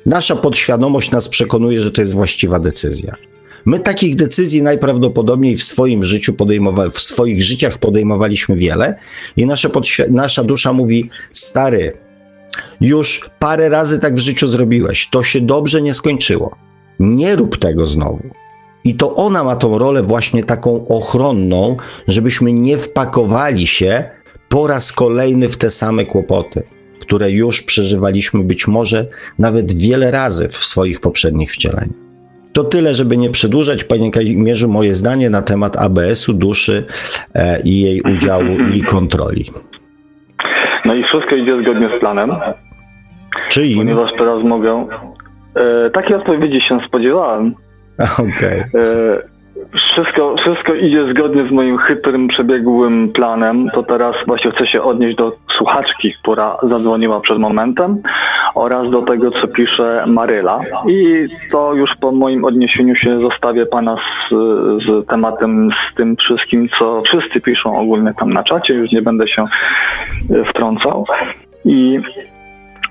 Nasza 0.06 0.36
podświadomość 0.36 1.10
nas 1.10 1.28
przekonuje, 1.28 1.82
że 1.82 1.90
to 1.90 2.00
jest 2.00 2.14
właściwa 2.14 2.58
decyzja. 2.58 3.14
My 3.64 3.78
takich 3.78 4.16
decyzji 4.16 4.62
najprawdopodobniej 4.62 5.56
w 5.56 5.62
swoim 5.62 6.04
życiu 6.04 6.32
podejmowali, 6.32 6.90
w 6.90 7.00
swoich 7.00 7.42
życiach 7.42 7.78
podejmowaliśmy 7.78 8.56
wiele 8.56 8.94
i 9.36 9.46
nasza, 9.46 9.68
nasza 10.10 10.44
dusza 10.44 10.72
mówi, 10.72 11.10
stary, 11.32 11.92
już 12.80 13.30
parę 13.38 13.68
razy 13.68 13.98
tak 13.98 14.14
w 14.14 14.18
życiu 14.18 14.48
zrobiłeś, 14.48 15.08
to 15.08 15.22
się 15.22 15.40
dobrze 15.40 15.82
nie 15.82 15.94
skończyło. 15.94 16.56
Nie 17.00 17.36
rób 17.36 17.58
tego 17.58 17.86
znowu. 17.86 18.22
I 18.84 18.94
to 18.94 19.14
ona 19.14 19.44
ma 19.44 19.56
tą 19.56 19.78
rolę 19.78 20.02
właśnie 20.02 20.44
taką 20.44 20.88
ochronną, 20.88 21.76
żebyśmy 22.08 22.52
nie 22.52 22.76
wpakowali 22.76 23.66
się 23.66 24.04
po 24.48 24.66
raz 24.66 24.92
kolejny 24.92 25.48
w 25.48 25.56
te 25.56 25.70
same 25.70 26.04
kłopoty 26.04 26.62
które 27.10 27.30
już 27.30 27.62
przeżywaliśmy 27.62 28.44
być 28.44 28.68
może 28.68 29.06
nawet 29.38 29.78
wiele 29.78 30.10
razy 30.10 30.48
w 30.48 30.56
swoich 30.56 31.00
poprzednich 31.00 31.52
wcieleniach. 31.52 31.98
To 32.52 32.64
tyle, 32.64 32.94
żeby 32.94 33.16
nie 33.16 33.30
przedłużać, 33.30 33.84
panie 33.84 34.10
Kazimierzu, 34.10 34.68
moje 34.68 34.94
zdanie 34.94 35.30
na 35.30 35.42
temat 35.42 35.76
ABS-u, 35.76 36.32
duszy 36.32 36.84
e, 37.34 37.60
i 37.60 37.80
jej 37.80 38.02
udziału 38.02 38.58
i 38.74 38.82
kontroli. 38.82 39.50
Wszystko 41.10 41.36
idzie 41.36 41.62
zgodnie 41.62 41.88
z 41.96 42.00
planem. 42.00 42.32
Czyli? 43.48 43.76
Ponieważ 43.76 44.12
teraz 44.12 44.44
mogę. 44.44 44.86
E, 45.54 45.90
takiej 45.90 46.16
odpowiedzi 46.16 46.60
się 46.60 46.80
spodziewałem. 46.86 47.54
Okej. 48.18 48.64
Okay. 48.68 49.30
E, 49.74 49.78
wszystko, 49.78 50.36
wszystko 50.36 50.74
idzie 50.74 51.10
zgodnie 51.10 51.48
z 51.48 51.50
moim 51.50 51.78
chytrym, 51.78 52.28
przebiegłym 52.28 53.12
planem. 53.12 53.70
To 53.74 53.82
teraz 53.82 54.16
właśnie 54.26 54.50
chcę 54.50 54.66
się 54.66 54.82
odnieść 54.82 55.16
do 55.16 55.32
słuchaczki, 55.48 56.14
która 56.22 56.56
zadzwoniła 56.62 57.20
przed 57.20 57.38
momentem 57.38 58.02
oraz 58.54 58.90
do 58.90 59.02
tego, 59.02 59.30
co 59.30 59.48
pisze 59.48 60.04
Maryla. 60.06 60.60
I 60.88 61.26
to 61.52 61.74
już 61.74 61.96
po 61.96 62.12
moim 62.12 62.44
odniesieniu 62.44 62.94
się 62.94 63.20
zostawię 63.20 63.66
Pana 63.66 63.96
z, 63.96 64.28
z 64.84 65.06
tematem, 65.06 65.70
z 65.72 65.94
tym 65.94 66.16
wszystkim, 66.16 66.68
co 66.78 67.02
wszyscy 67.02 67.40
piszą 67.40 67.78
ogólnie 67.78 68.14
tam 68.14 68.32
na 68.32 68.44
czacie. 68.44 68.74
Już 68.74 68.92
nie 68.92 69.02
będę 69.02 69.28
się 69.28 69.44
wtrącał. 70.46 71.04
I 71.64 72.00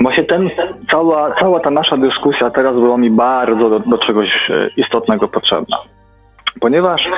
Właśnie 0.01 0.23
ten, 0.23 0.49
cała, 0.91 1.35
cała 1.39 1.60
ta 1.60 1.69
nasza 1.69 1.97
dyskusja 1.97 2.49
teraz 2.49 2.76
była 2.76 2.97
mi 2.97 3.10
bardzo 3.10 3.69
do, 3.69 3.80
do 3.80 3.97
czegoś 3.97 4.51
istotnego 4.77 5.27
potrzebna 5.27 5.77
ponieważ 6.59 7.09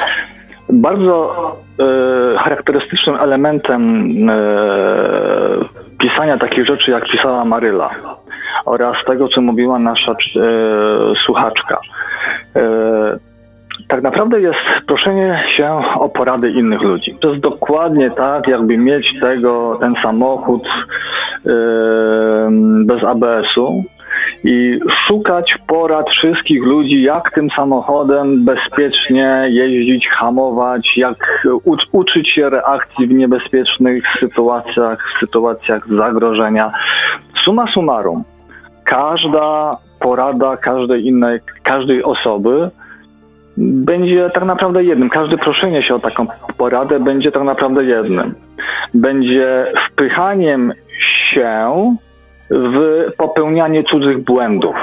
bardzo 0.70 1.36
e, 1.80 2.38
charakterystycznym 2.38 3.16
elementem 3.16 4.06
e, 4.30 4.36
pisania 5.98 6.38
takich 6.38 6.66
rzeczy, 6.66 6.92
jak 6.92 7.04
pisała 7.04 7.46
Maryla 7.46 7.90
oraz 8.66 8.98
tego, 9.06 9.28
co 9.28 9.42
mówiła 9.42 9.80
nasza 9.80 10.12
e, 10.12 10.16
słuchaczka. 11.16 11.80
E, 12.56 12.62
tak 13.88 14.02
naprawdę 14.02 14.42
jest 14.42 14.60
proszenie 14.88 15.44
się 15.48 15.82
o 15.96 16.10
porady 16.10 16.50
innych 16.50 16.82
ludzi. 16.82 17.16
To 17.20 17.30
jest 17.30 17.42
dokładnie 17.42 18.12
tak, 18.12 18.48
jakby 18.48 18.78
mieć 18.78 19.20
tego, 19.20 19.78
ten 19.82 19.96
samochód 20.04 20.68
e, 20.68 21.52
bez 22.86 23.04
ABS-u, 23.04 23.84
i 24.44 24.80
szukać 24.90 25.58
porad 25.68 26.10
wszystkich 26.10 26.64
ludzi, 26.64 27.02
jak 27.02 27.32
tym 27.32 27.50
samochodem 27.50 28.46
bezpiecznie 28.46 29.46
jeździć, 29.50 30.08
hamować, 30.08 30.98
jak 30.98 31.48
uczyć 31.92 32.30
się 32.30 32.50
reakcji 32.50 33.08
w 33.08 33.12
niebezpiecznych 33.12 34.04
sytuacjach, 34.20 35.14
w 35.16 35.20
sytuacjach 35.20 35.88
zagrożenia. 35.98 36.72
Suma 37.36 37.68
summarum, 37.68 38.24
każda 38.84 39.78
porada 40.00 40.58
każdej 40.58 41.06
innej, 41.06 41.40
każdej 41.64 42.04
osoby 42.04 42.70
będzie 43.58 44.30
tak 44.30 44.46
naprawdę 44.46 44.84
jednym. 44.84 45.10
Każde 45.10 45.38
proszenie 45.38 45.82
się 45.82 45.96
o 45.96 46.00
taką 46.00 46.28
poradę 46.58 47.00
będzie 47.00 47.32
tak 47.32 47.44
naprawdę 47.44 47.84
jednym. 47.84 48.36
Będzie 48.94 49.74
wpychaniem 49.88 50.74
się 51.00 51.96
w 52.52 53.06
popełnianie 53.18 53.84
cudzych 53.84 54.24
błędów. 54.24 54.76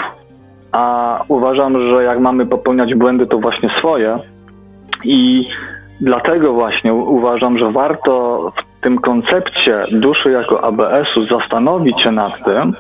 A 0.73 1.25
uważam, 1.29 1.91
że 1.91 2.05
jak 2.05 2.19
mamy 2.19 2.47
popełniać 2.47 2.95
błędy, 2.95 3.27
to 3.27 3.39
właśnie 3.39 3.71
swoje. 3.71 4.19
I 5.05 5.49
dlatego 6.01 6.53
właśnie 6.53 6.95
uważam, 6.95 7.59
że 7.59 7.73
warto 7.73 8.53
w 8.57 8.83
tym 8.83 8.99
koncepcie 8.99 9.85
duszy 9.93 10.31
jako 10.31 10.65
ABS-u 10.65 11.27
zastanowić 11.27 12.01
się 12.01 12.13
nad 12.13 12.45
tym, 12.45 12.75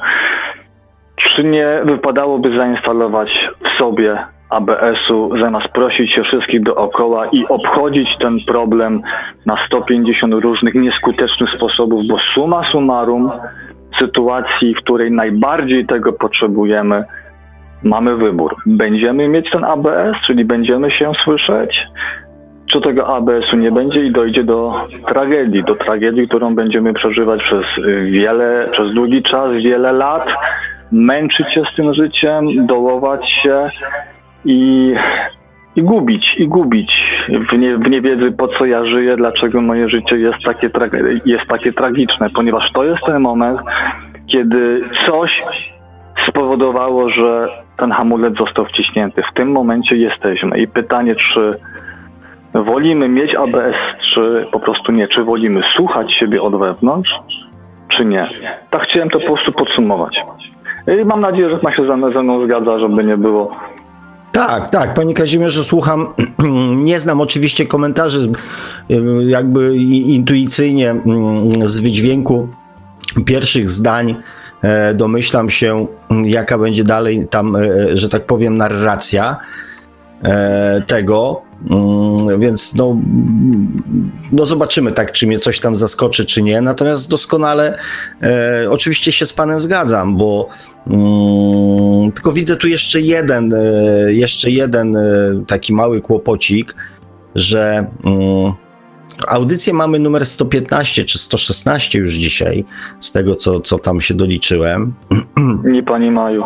czy 1.16 1.44
nie 1.44 1.80
wypadałoby 1.84 2.56
zainstalować 2.56 3.50
w 3.64 3.68
sobie 3.68 4.18
ABS-u, 4.50 5.38
zamiast 5.38 5.68
prosić 5.68 6.12
się 6.12 6.22
wszystkich 6.22 6.62
dookoła 6.62 7.26
i 7.26 7.46
obchodzić 7.46 8.16
ten 8.16 8.38
problem 8.46 9.02
na 9.46 9.56
150 9.66 10.34
różnych 10.34 10.74
nieskutecznych 10.74 11.50
sposobów, 11.50 12.06
bo 12.06 12.18
suma 12.18 12.64
summarum 12.64 13.30
sytuacji, 13.98 14.74
w 14.74 14.78
której 14.78 15.12
najbardziej 15.12 15.86
tego 15.86 16.12
potrzebujemy, 16.12 17.04
mamy 17.82 18.16
wybór. 18.16 18.56
Będziemy 18.66 19.28
mieć 19.28 19.50
ten 19.50 19.64
ABS, 19.64 20.16
czyli 20.24 20.44
będziemy 20.44 20.90
się 20.90 21.12
słyszeć, 21.14 21.86
czy 22.66 22.80
tego 22.80 23.16
ABS-u 23.16 23.56
nie 23.56 23.72
będzie 23.72 24.04
i 24.04 24.12
dojdzie 24.12 24.44
do 24.44 24.88
tragedii, 25.06 25.64
do 25.64 25.74
tragedii, 25.74 26.28
którą 26.28 26.54
będziemy 26.54 26.94
przeżywać 26.94 27.42
przez 27.42 27.64
wiele, 28.10 28.68
przez 28.72 28.94
długi 28.94 29.22
czas, 29.22 29.52
wiele 29.62 29.92
lat, 29.92 30.28
męczyć 30.92 31.52
się 31.52 31.62
z 31.72 31.74
tym 31.74 31.94
życiem, 31.94 32.66
dołować 32.66 33.30
się 33.30 33.70
i, 34.44 34.94
i 35.78 35.82
gubić, 35.82 36.34
i 36.38 36.48
gubić 36.48 37.04
w, 37.50 37.58
nie, 37.58 37.76
w 37.76 37.90
niewiedzy, 37.90 38.32
po 38.32 38.48
co 38.48 38.66
ja 38.66 38.84
żyję, 38.84 39.16
dlaczego 39.16 39.60
moje 39.60 39.88
życie 39.88 40.18
jest 40.18 40.38
takie, 40.44 40.70
jest 41.24 41.46
takie 41.46 41.72
tragiczne, 41.72 42.30
ponieważ 42.30 42.72
to 42.72 42.84
jest 42.84 43.02
ten 43.06 43.20
moment, 43.20 43.60
kiedy 44.26 44.80
coś 45.06 45.42
spowodowało, 46.28 47.10
że 47.10 47.48
ten 47.76 47.90
hamulec 47.90 48.38
został 48.38 48.64
wciśnięty. 48.64 49.22
W 49.22 49.34
tym 49.34 49.52
momencie 49.52 49.96
jesteśmy. 49.96 50.58
I 50.58 50.68
pytanie, 50.68 51.14
czy 51.16 51.58
wolimy 52.54 53.08
mieć 53.08 53.34
ABS, 53.34 53.76
czy 54.00 54.46
po 54.52 54.60
prostu 54.60 54.92
nie? 54.92 55.08
Czy 55.08 55.24
wolimy 55.24 55.62
słuchać 55.62 56.12
siebie 56.12 56.42
od 56.42 56.58
wewnątrz, 56.58 57.20
czy 57.88 58.04
nie? 58.04 58.28
Tak 58.70 58.82
chciałem 58.82 59.10
to 59.10 59.20
po 59.20 59.26
prostu 59.26 59.52
podsumować. 59.52 60.24
I 61.02 61.04
mam 61.04 61.20
nadzieję, 61.20 61.50
że 61.50 61.58
Pan 61.58 61.72
się 61.72 61.86
ze 61.86 62.22
mną 62.22 62.44
zgadza, 62.44 62.78
żeby 62.78 63.04
nie 63.04 63.16
było 63.16 63.50
tak, 64.38 64.70
tak, 64.70 64.94
panie 64.94 65.14
Kazimierzu, 65.14 65.64
słucham. 65.64 66.08
Nie 66.84 67.00
znam 67.00 67.20
oczywiście 67.20 67.66
komentarzy, 67.66 68.32
jakby 69.26 69.76
intuicyjnie 69.76 70.90
mm, 70.90 71.68
z 71.68 71.80
wydźwięku 71.80 72.48
pierwszych 73.24 73.70
zdań. 73.70 74.14
E, 74.62 74.94
domyślam 74.94 75.50
się, 75.50 75.86
jaka 76.24 76.58
będzie 76.58 76.84
dalej 76.84 77.26
tam, 77.30 77.56
e, 77.56 77.96
że 77.96 78.08
tak 78.08 78.26
powiem, 78.26 78.56
narracja. 78.56 79.36
e, 79.36 79.67
tego. 80.86 81.42
Mm, 81.70 82.40
więc 82.40 82.74
no, 82.74 82.96
no 84.32 84.46
zobaczymy, 84.46 84.92
tak, 84.92 85.12
czy 85.12 85.26
mnie 85.26 85.38
coś 85.38 85.60
tam 85.60 85.76
zaskoczy, 85.76 86.26
czy 86.26 86.42
nie. 86.42 86.60
Natomiast 86.60 87.10
doskonale 87.10 87.78
e, 88.22 88.66
oczywiście 88.70 89.12
się 89.12 89.26
z 89.26 89.32
Panem 89.32 89.60
zgadzam, 89.60 90.16
bo 90.16 90.48
mm, 90.86 92.12
tylko 92.12 92.32
widzę 92.32 92.56
tu 92.56 92.68
jeszcze 92.68 93.00
jeden, 93.00 93.52
e, 93.52 94.12
jeszcze 94.12 94.50
jeden 94.50 94.96
e, 94.96 95.00
taki 95.46 95.74
mały 95.74 96.00
kłopocik, 96.00 96.74
że 97.34 97.86
mm, 98.04 98.52
Audycję 99.28 99.72
mamy 99.72 99.98
numer 99.98 100.26
115 100.26 101.04
czy 101.04 101.18
116 101.18 101.98
już 101.98 102.14
dzisiaj, 102.14 102.64
z 103.00 103.12
tego 103.12 103.36
co, 103.36 103.60
co 103.60 103.78
tam 103.78 104.00
się 104.00 104.14
doliczyłem. 104.14 104.94
Nie 105.64 105.82
pani 105.82 106.10
Maju. 106.10 106.44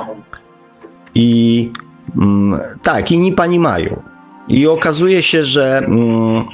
I 1.15 1.71
tak, 2.83 3.13
i 3.13 3.19
nie 3.19 3.33
pani 3.33 3.59
Maju. 3.59 4.03
I 4.49 4.67
okazuje 4.67 5.23
się, 5.23 5.45
że 5.45 5.79
mm, 5.79 6.45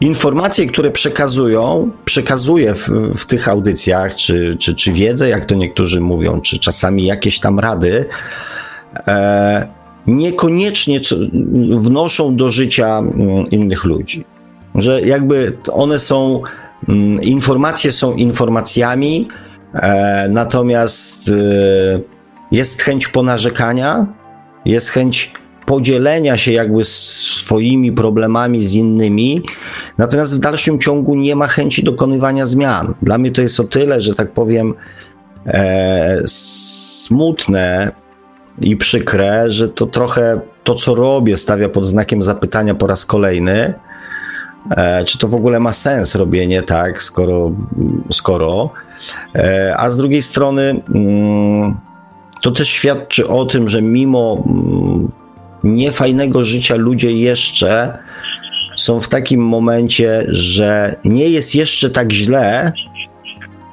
informacje, 0.00 0.66
które 0.66 0.90
przekazują, 0.90 1.90
przekazuje 2.04 2.74
w, 2.74 2.88
w 3.16 3.26
tych 3.26 3.48
audycjach, 3.48 4.14
czy, 4.14 4.56
czy, 4.60 4.74
czy 4.74 4.92
wiedzę, 4.92 5.28
jak 5.28 5.44
to 5.44 5.54
niektórzy 5.54 6.00
mówią, 6.00 6.40
czy 6.40 6.58
czasami 6.58 7.06
jakieś 7.06 7.40
tam 7.40 7.58
rady, 7.58 8.06
e, 9.06 9.68
niekoniecznie 10.06 11.00
wnoszą 11.70 12.36
do 12.36 12.50
życia 12.50 12.98
mm, 12.98 13.50
innych 13.50 13.84
ludzi 13.84 14.24
że 14.74 15.00
jakby 15.00 15.58
one 15.72 15.98
są, 15.98 16.42
mm, 16.88 17.22
informacje 17.22 17.92
są 17.92 18.14
informacjami, 18.14 19.28
e, 19.74 20.28
natomiast 20.30 21.28
e, 21.28 21.32
jest 22.52 22.82
chęć 22.82 23.08
ponarzekania, 23.08 24.06
jest 24.64 24.90
chęć 24.90 25.32
podzielenia 25.66 26.36
się 26.36 26.52
jakby 26.52 26.84
swoimi 26.84 27.92
problemami 27.92 28.64
z 28.64 28.74
innymi, 28.74 29.42
natomiast 29.98 30.36
w 30.36 30.38
dalszym 30.38 30.78
ciągu 30.78 31.14
nie 31.14 31.36
ma 31.36 31.46
chęci 31.46 31.84
dokonywania 31.84 32.46
zmian. 32.46 32.94
Dla 33.02 33.18
mnie 33.18 33.30
to 33.30 33.42
jest 33.42 33.60
o 33.60 33.64
tyle, 33.64 34.00
że 34.00 34.14
tak 34.14 34.32
powiem, 34.32 34.74
e, 35.46 36.22
smutne 36.26 37.92
i 38.60 38.76
przykre, 38.76 39.50
że 39.50 39.68
to 39.68 39.86
trochę 39.86 40.40
to, 40.64 40.74
co 40.74 40.94
robię, 40.94 41.36
stawia 41.36 41.68
pod 41.68 41.86
znakiem 41.86 42.22
zapytania 42.22 42.74
po 42.74 42.86
raz 42.86 43.06
kolejny. 43.06 43.74
E, 44.70 45.04
czy 45.04 45.18
to 45.18 45.28
w 45.28 45.34
ogóle 45.34 45.60
ma 45.60 45.72
sens 45.72 46.14
robienie 46.14 46.62
tak, 46.62 47.02
skoro, 47.02 47.52
skoro. 48.12 48.70
E, 49.34 49.74
a 49.78 49.90
z 49.90 49.96
drugiej 49.96 50.22
strony 50.22 50.82
mm, 50.94 51.76
to 52.42 52.50
też 52.50 52.68
świadczy 52.68 53.28
o 53.28 53.44
tym, 53.44 53.68
że 53.68 53.82
mimo 53.82 54.44
mm, 54.46 55.10
niefajnego 55.64 56.44
życia 56.44 56.76
ludzie 56.76 57.12
jeszcze 57.12 57.98
są 58.76 59.00
w 59.00 59.08
takim 59.08 59.40
momencie, 59.40 60.24
że 60.28 60.96
nie 61.04 61.28
jest 61.28 61.54
jeszcze 61.54 61.90
tak 61.90 62.12
źle, 62.12 62.72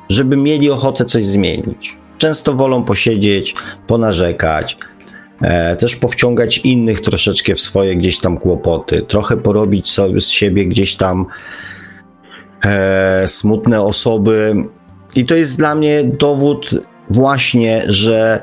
żeby 0.09 0.37
mieli 0.37 0.69
ochotę 0.69 1.05
coś 1.05 1.25
zmienić. 1.25 1.97
Często 2.17 2.53
wolą 2.53 2.83
posiedzieć, 2.83 3.55
ponarzekać, 3.87 4.77
e, 5.41 5.75
też 5.75 5.95
powciągać 5.95 6.57
innych 6.57 7.01
troszeczkę 7.01 7.55
w 7.55 7.59
swoje 7.59 7.95
gdzieś 7.95 8.19
tam 8.19 8.37
kłopoty, 8.37 9.01
trochę 9.01 9.37
porobić 9.37 9.89
sobie 9.89 10.21
z 10.21 10.29
siebie 10.29 10.65
gdzieś 10.65 10.95
tam 10.95 11.25
e, 12.65 13.27
smutne 13.27 13.81
osoby. 13.81 14.55
I 15.15 15.25
to 15.25 15.35
jest 15.35 15.57
dla 15.57 15.75
mnie 15.75 16.03
dowód 16.03 16.69
właśnie, 17.09 17.81
że 17.87 18.41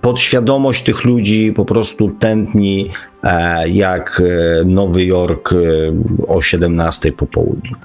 podświadomość 0.00 0.84
tych 0.84 1.04
ludzi 1.04 1.52
po 1.56 1.64
prostu 1.64 2.10
tętni 2.10 2.90
e, 3.24 3.68
jak 3.68 4.22
e, 4.24 4.64
Nowy 4.64 5.04
Jork 5.04 5.52
e, 5.52 5.56
o 6.28 6.42
17 6.42 7.12
po 7.12 7.26
południu. 7.26 7.76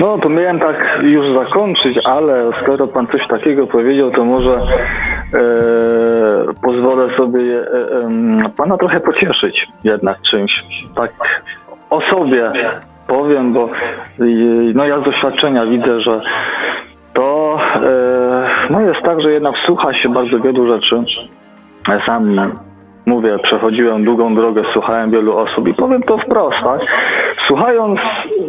No, 0.00 0.18
to 0.18 0.28
miałem 0.28 0.58
tak 0.58 0.98
już 1.02 1.34
zakończyć, 1.34 1.98
ale 2.04 2.50
skoro 2.62 2.86
pan 2.86 3.06
coś 3.06 3.26
takiego 3.26 3.66
powiedział, 3.66 4.10
to 4.10 4.24
może 4.24 4.54
e, 4.54 4.60
pozwolę 6.62 7.16
sobie 7.16 7.40
e, 7.40 7.64
e, 8.44 8.50
pana 8.56 8.76
trochę 8.76 9.00
pocieszyć 9.00 9.68
jednak 9.84 10.22
czymś. 10.22 10.64
Tak 10.96 11.42
o 11.90 12.00
sobie 12.00 12.52
powiem, 13.06 13.52
bo 13.52 13.68
no 14.74 14.86
ja 14.86 15.00
z 15.00 15.04
doświadczenia 15.04 15.66
widzę, 15.66 16.00
że 16.00 16.20
to 17.12 17.58
e, 17.74 18.48
no 18.70 18.80
jest 18.80 19.02
tak, 19.02 19.20
że 19.20 19.32
jednak 19.32 19.58
słucha 19.58 19.92
się 19.92 20.08
bardzo 20.08 20.40
wielu 20.40 20.66
rzeczy. 20.66 21.04
Sam 22.06 22.52
mówię, 23.06 23.38
przechodziłem 23.42 24.04
długą 24.04 24.34
drogę, 24.34 24.62
słuchałem 24.72 25.10
wielu 25.10 25.36
osób 25.36 25.68
i 25.68 25.74
powiem 25.74 26.02
to 26.02 26.18
wprost, 26.18 26.58
tak? 26.64 26.80
Słuchając, 27.46 28.00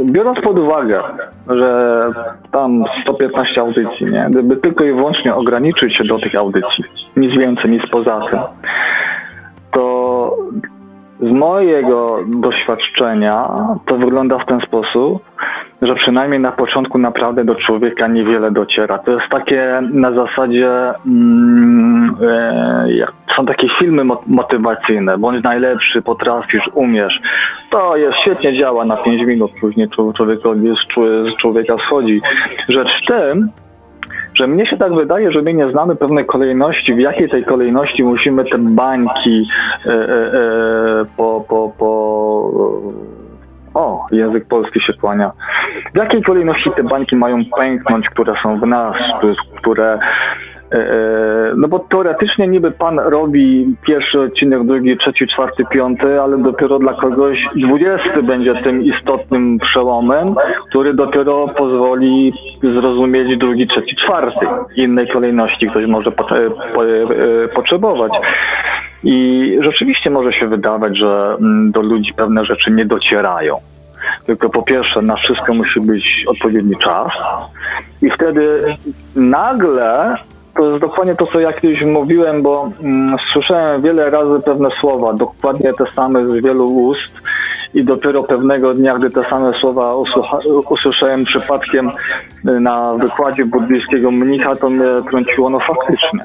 biorąc 0.03 0.39
pod 0.41 0.59
uwagę, 0.59 1.03
że 1.47 2.07
tam 2.51 2.83
115 3.01 3.61
audycji, 3.61 4.05
nie? 4.05 4.27
Gdyby 4.29 4.57
tylko 4.57 4.83
i 4.83 4.93
wyłącznie 4.93 5.35
ograniczyć 5.35 5.95
się 5.95 6.03
do 6.03 6.19
tych 6.19 6.35
audycji, 6.35 6.83
nic 7.17 7.37
więcej, 7.37 7.71
nic 7.71 7.87
poza 7.87 8.21
tym, 8.31 8.39
to 9.71 10.37
z 11.21 11.31
mojego 11.31 12.19
doświadczenia 12.27 13.49
to 13.85 13.97
wygląda 13.97 14.39
w 14.39 14.45
ten 14.45 14.61
sposób, 14.61 15.23
że 15.83 15.95
przynajmniej 15.95 16.39
na 16.39 16.51
początku 16.51 16.97
naprawdę 16.97 17.45
do 17.45 17.55
człowieka 17.55 18.07
niewiele 18.07 18.51
dociera. 18.51 18.97
To 18.97 19.11
jest 19.11 19.29
takie 19.29 19.81
na 19.91 20.11
zasadzie, 20.11 20.69
mm, 21.05 22.15
e, 22.29 23.07
są 23.35 23.45
takie 23.45 23.69
filmy 23.69 24.03
motywacyjne, 24.27 25.17
bądź 25.17 25.43
najlepszy, 25.43 26.01
potrafisz, 26.01 26.69
umiesz. 26.73 27.21
To 27.69 27.97
jest, 27.97 28.17
świetnie 28.17 28.53
działa 28.53 28.85
na 28.85 28.97
5 28.97 29.25
minut, 29.25 29.51
później 29.61 29.89
człowiekowi 30.15 30.73
z 31.33 31.37
człowieka 31.37 31.77
schodzi. 31.77 32.21
Rzecz 32.69 33.01
w 33.03 33.05
tym, 33.05 33.49
że 34.33 34.47
mnie 34.47 34.65
się 34.65 34.77
tak 34.77 34.93
wydaje, 34.93 35.31
że 35.31 35.41
my 35.41 35.53
nie 35.53 35.71
znamy 35.71 35.95
pewnej 35.95 36.25
kolejności, 36.25 36.95
w 36.95 36.99
jakiej 36.99 37.29
tej 37.29 37.43
kolejności 37.43 38.03
musimy 38.03 38.45
te 38.45 38.57
bańki 38.57 39.47
e, 39.85 39.89
e, 39.89 39.93
e, 39.93 41.05
po, 41.17 41.45
po, 41.47 41.71
po 41.77 42.51
o, 43.73 44.07
język 44.11 44.45
polski 44.45 44.81
się 44.81 44.93
kłania. 44.93 45.31
W 45.93 45.97
jakiej 45.97 46.23
kolejności 46.23 46.71
te 46.71 46.83
bańki 46.83 47.15
mają 47.15 47.45
pęknąć, 47.57 48.09
które 48.09 48.33
są 48.43 48.59
w 48.59 48.67
nas, 48.67 48.95
które 49.57 49.99
no 51.55 51.67
bo 51.67 51.79
teoretycznie 51.79 52.47
niby 52.47 52.71
pan 52.71 52.99
robi 52.99 53.75
pierwszy 53.81 54.21
odcinek, 54.21 54.65
drugi, 54.65 54.97
trzeci, 54.97 55.27
czwarty, 55.27 55.65
piąty, 55.71 56.21
ale 56.21 56.37
dopiero 56.37 56.79
dla 56.79 56.93
kogoś 56.93 57.49
dwudziesty 57.55 58.23
będzie 58.23 58.55
tym 58.55 58.83
istotnym 58.83 59.59
przełomem, 59.59 60.35
który 60.69 60.93
dopiero 60.93 61.47
pozwoli 61.47 62.33
zrozumieć 62.63 63.37
drugi, 63.37 63.67
trzeci, 63.67 63.95
czwarty. 63.95 64.45
Innej 64.75 65.07
kolejności 65.07 65.67
ktoś 65.67 65.85
może 65.85 66.09
e, 66.09 67.47
potrzebować. 67.47 68.13
I 69.03 69.57
rzeczywiście 69.61 70.09
może 70.09 70.33
się 70.33 70.47
wydawać, 70.47 70.97
że 70.97 71.35
mm, 71.39 71.71
do 71.71 71.81
ludzi 71.81 72.13
pewne 72.13 72.45
rzeczy 72.45 72.71
nie 72.71 72.85
docierają. 72.85 73.57
Tylko 74.25 74.49
po 74.49 74.61
pierwsze, 74.61 75.01
na 75.01 75.15
wszystko 75.15 75.53
musi 75.53 75.81
być 75.81 76.25
odpowiedni 76.27 76.77
czas, 76.77 77.11
i 78.01 78.09
wtedy 78.09 78.75
nagle 79.15 80.15
to 80.55 80.65
jest 80.65 80.81
dokładnie 80.81 81.15
to, 81.15 81.27
co 81.27 81.39
ja 81.39 81.53
kiedyś 81.53 81.81
mówiłem, 81.81 82.41
bo 82.41 82.69
mm, 82.81 83.17
słyszałem 83.33 83.81
wiele 83.81 84.09
razy 84.09 84.39
pewne 84.45 84.69
słowa, 84.79 85.13
dokładnie 85.13 85.73
te 85.73 85.85
same 85.95 86.27
z 86.27 86.43
wielu 86.43 86.65
ust 86.65 87.13
i 87.73 87.83
dopiero 87.83 88.23
pewnego 88.23 88.73
dnia, 88.73 88.97
gdy 88.97 89.09
te 89.09 89.29
same 89.29 89.53
słowa 89.53 89.95
usłyszałem 90.69 91.25
przypadkiem 91.25 91.91
y, 92.49 92.59
na 92.59 92.93
wykładzie 92.93 93.45
buddyjskiego 93.45 94.11
mnicha, 94.11 94.55
to 94.55 94.69
mnie 94.69 94.85
trąciło, 95.09 95.49
no 95.49 95.59
faktycznie. 95.59 96.19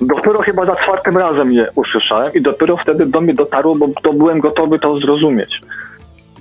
Dopiero 0.00 0.38
chyba 0.40 0.66
za 0.66 0.76
czwartym 0.76 1.18
razem 1.18 1.52
je 1.52 1.68
usłyszałem 1.74 2.32
i 2.34 2.40
dopiero 2.40 2.76
wtedy 2.76 3.06
do 3.06 3.20
mnie 3.20 3.34
dotarło, 3.34 3.74
bo 3.74 3.88
to 4.02 4.12
byłem 4.12 4.40
gotowy 4.40 4.78
to 4.78 4.98
zrozumieć. 4.98 5.60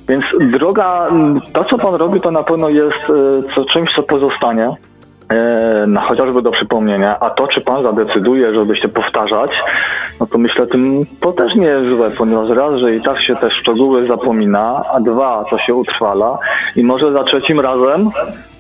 Więc 0.10 0.26
droga, 0.52 1.08
to 1.54 1.64
co 1.64 1.78
pan 1.78 1.96
robi, 1.96 2.22
to 2.22 2.32
na 2.32 2.44
pewno 2.44 2.70
jest 2.70 3.10
y, 3.10 3.54
co, 3.56 3.66
czymś, 3.66 3.96
co 3.96 4.04
pozostanie 4.04 4.76
no, 5.88 6.02
chociażby 6.02 6.42
do 6.42 6.52
przypomnienia, 6.52 7.20
a 7.20 7.30
to, 7.30 7.48
czy 7.48 7.62
pan 7.62 7.84
zadecyduje, 7.84 8.54
żeby 8.54 8.76
się 8.76 8.88
powtarzać, 8.88 9.52
no 10.20 10.28
to 10.28 10.38
myślę, 10.38 10.68
tym 10.68 11.06
to 11.20 11.34
też 11.34 11.56
nie 11.56 11.68
jest 11.68 11.90
złe, 11.90 12.12
ponieważ 12.12 12.50
raz, 12.50 12.76
że 12.76 12.96
i 12.96 13.02
tak 13.02 13.22
się 13.22 13.36
te 13.36 13.52
szczegóły 13.52 14.08
zapomina, 14.08 14.84
a 14.94 15.00
dwa, 15.00 15.46
to 15.50 15.58
się 15.58 15.76
utrwala 15.76 16.38
i 16.76 16.84
może 16.84 17.12
za 17.12 17.24
trzecim 17.24 17.60
razem 17.60 18.10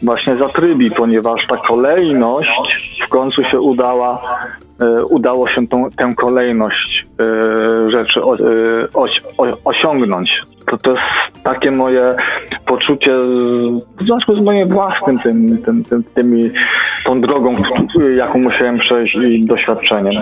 właśnie 0.01 0.35
zatrybi, 0.35 0.91
ponieważ 0.91 1.47
ta 1.47 1.57
kolejność 1.57 3.01
w 3.05 3.09
końcu 3.09 3.43
się 3.43 3.59
udała, 3.59 4.21
e, 4.21 4.70
udało 5.09 5.47
się 5.47 5.67
tą, 5.67 5.89
tę 5.91 6.13
kolejność 6.17 7.05
e, 7.19 7.91
rzeczy 7.91 8.19
e, 8.19 8.23
osiągnąć. 9.65 10.41
To, 10.71 10.77
to 10.77 10.91
jest 10.91 11.03
takie 11.43 11.71
moje 11.71 12.15
poczucie 12.65 13.11
w 13.97 14.03
związku 14.03 14.35
z 14.35 14.39
moim 14.39 14.69
własnym 14.69 15.19
tym, 15.19 15.57
tym, 15.57 15.83
tym, 15.83 16.03
tymi, 16.03 16.51
tą 17.05 17.21
drogą, 17.21 17.55
jaką 18.17 18.39
musiałem 18.39 18.79
przejść 18.79 19.15
i 19.15 19.45
doświadczeniem. 19.45 20.21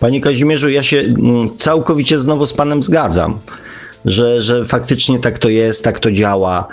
Panie 0.00 0.20
Kazimierzu, 0.20 0.68
ja 0.68 0.82
się 0.82 0.98
mm, 0.98 1.48
całkowicie 1.56 2.18
znowu 2.18 2.46
z 2.46 2.54
Panem 2.54 2.82
zgadzam, 2.82 3.38
że, 4.04 4.42
że 4.42 4.64
faktycznie 4.64 5.18
tak 5.18 5.38
to 5.38 5.48
jest, 5.48 5.84
tak 5.84 5.98
to 5.98 6.12
działa. 6.12 6.68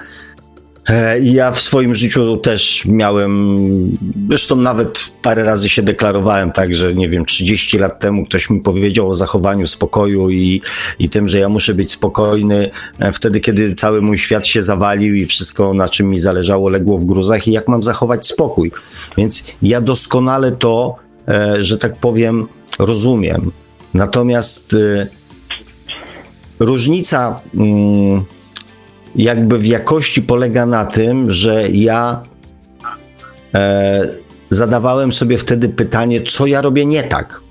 E, 0.87 1.19
ja 1.19 1.51
w 1.51 1.61
swoim 1.61 1.95
życiu 1.95 2.37
też 2.37 2.85
miałem, 2.85 3.97
zresztą 4.29 4.55
nawet 4.55 5.11
parę 5.21 5.43
razy 5.43 5.69
się 5.69 5.81
deklarowałem 5.81 6.51
tak, 6.51 6.75
że 6.75 6.93
nie 6.93 7.09
wiem, 7.09 7.25
30 7.25 7.77
lat 7.77 7.99
temu 7.99 8.25
ktoś 8.25 8.49
mi 8.49 8.61
powiedział 8.61 9.09
o 9.09 9.15
zachowaniu 9.15 9.67
spokoju 9.67 10.29
i, 10.29 10.61
i 10.99 11.09
tym, 11.09 11.27
że 11.27 11.39
ja 11.39 11.49
muszę 11.49 11.73
być 11.73 11.91
spokojny 11.91 12.69
e, 12.99 13.11
wtedy, 13.11 13.39
kiedy 13.39 13.75
cały 13.75 14.01
mój 14.01 14.17
świat 14.17 14.47
się 14.47 14.63
zawalił 14.63 15.15
i 15.15 15.25
wszystko, 15.25 15.73
na 15.73 15.89
czym 15.89 16.09
mi 16.09 16.19
zależało, 16.19 16.69
legło 16.69 16.97
w 16.97 17.05
gruzach 17.05 17.47
i 17.47 17.51
jak 17.51 17.67
mam 17.67 17.83
zachować 17.83 18.27
spokój. 18.27 18.71
Więc 19.17 19.55
ja 19.61 19.81
doskonale 19.81 20.51
to, 20.51 20.95
e, 21.27 21.63
że 21.63 21.77
tak 21.77 21.99
powiem, 21.99 22.47
rozumiem. 22.79 23.51
Natomiast 23.93 24.75
różnica. 26.59 27.41
Mm, 27.55 28.25
jakby 29.17 29.57
w 29.57 29.65
jakości 29.65 30.21
polega 30.21 30.65
na 30.65 30.85
tym, 30.85 31.31
że 31.31 31.69
ja 31.69 32.23
e, 33.53 34.07
zadawałem 34.49 35.13
sobie 35.13 35.37
wtedy 35.37 35.69
pytanie, 35.69 36.21
co 36.21 36.45
ja 36.45 36.61
robię 36.61 36.85
nie 36.85 37.03
tak. 37.03 37.41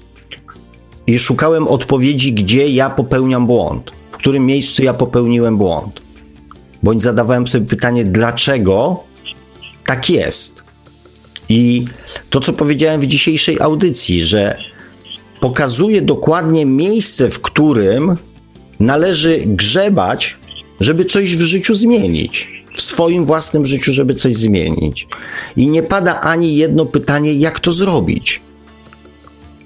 I 1.07 1.19
szukałem 1.19 1.69
odpowiedzi, 1.69 2.33
gdzie 2.33 2.69
ja 2.69 2.91
popełniam 2.91 3.47
błąd, 3.47 3.91
w 4.11 4.17
którym 4.17 4.47
miejscu 4.47 4.83
ja 4.83 4.95
popełniłem 4.95 5.59
błąd. 5.59 6.01
Bądź 6.83 7.03
zadawałem 7.03 7.47
sobie 7.47 7.67
pytanie, 7.67 8.05
dlaczego 8.05 9.05
tak 9.87 10.11
jest. 10.11 10.65
I 11.49 11.85
to, 12.31 12.41
co 12.41 12.53
powiedziałem 12.53 13.01
w 13.01 13.07
dzisiejszej 13.07 13.61
audycji, 13.61 14.25
że 14.25 14.59
pokazuje 15.41 16.03
dokładnie 16.03 16.67
miejsce, 16.67 17.31
w 17.31 17.41
którym 17.41 18.17
należy 18.81 19.43
grzebać 19.47 20.37
żeby 20.81 21.05
coś 21.05 21.37
w 21.37 21.41
życiu 21.41 21.75
zmienić. 21.75 22.51
W 22.75 22.83
swoim 22.83 23.25
własnym 23.25 23.67
życiu, 23.67 23.93
żeby 23.93 24.15
coś 24.15 24.35
zmienić. 24.35 25.07
I 25.57 25.67
nie 25.67 25.83
pada 25.83 26.21
ani 26.21 26.57
jedno 26.57 26.87
pytanie, 26.87 27.35
jak 27.35 27.61
to 27.61 27.73
zrobić. 27.73 28.41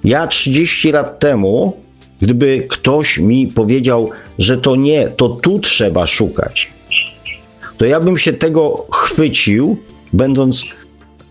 Ja 0.04 0.26
30 0.26 0.92
lat 0.92 1.20
temu, 1.20 1.76
gdyby 2.22 2.66
ktoś 2.68 3.18
mi 3.18 3.46
powiedział, 3.46 4.10
że 4.38 4.58
to 4.58 4.76
nie, 4.76 5.08
to 5.08 5.28
tu 5.28 5.58
trzeba 5.58 6.06
szukać, 6.06 6.70
to 7.80 7.86
ja 7.86 8.00
bym 8.00 8.18
się 8.18 8.32
tego 8.32 8.86
chwycił, 8.92 9.76
będąc 10.12 10.64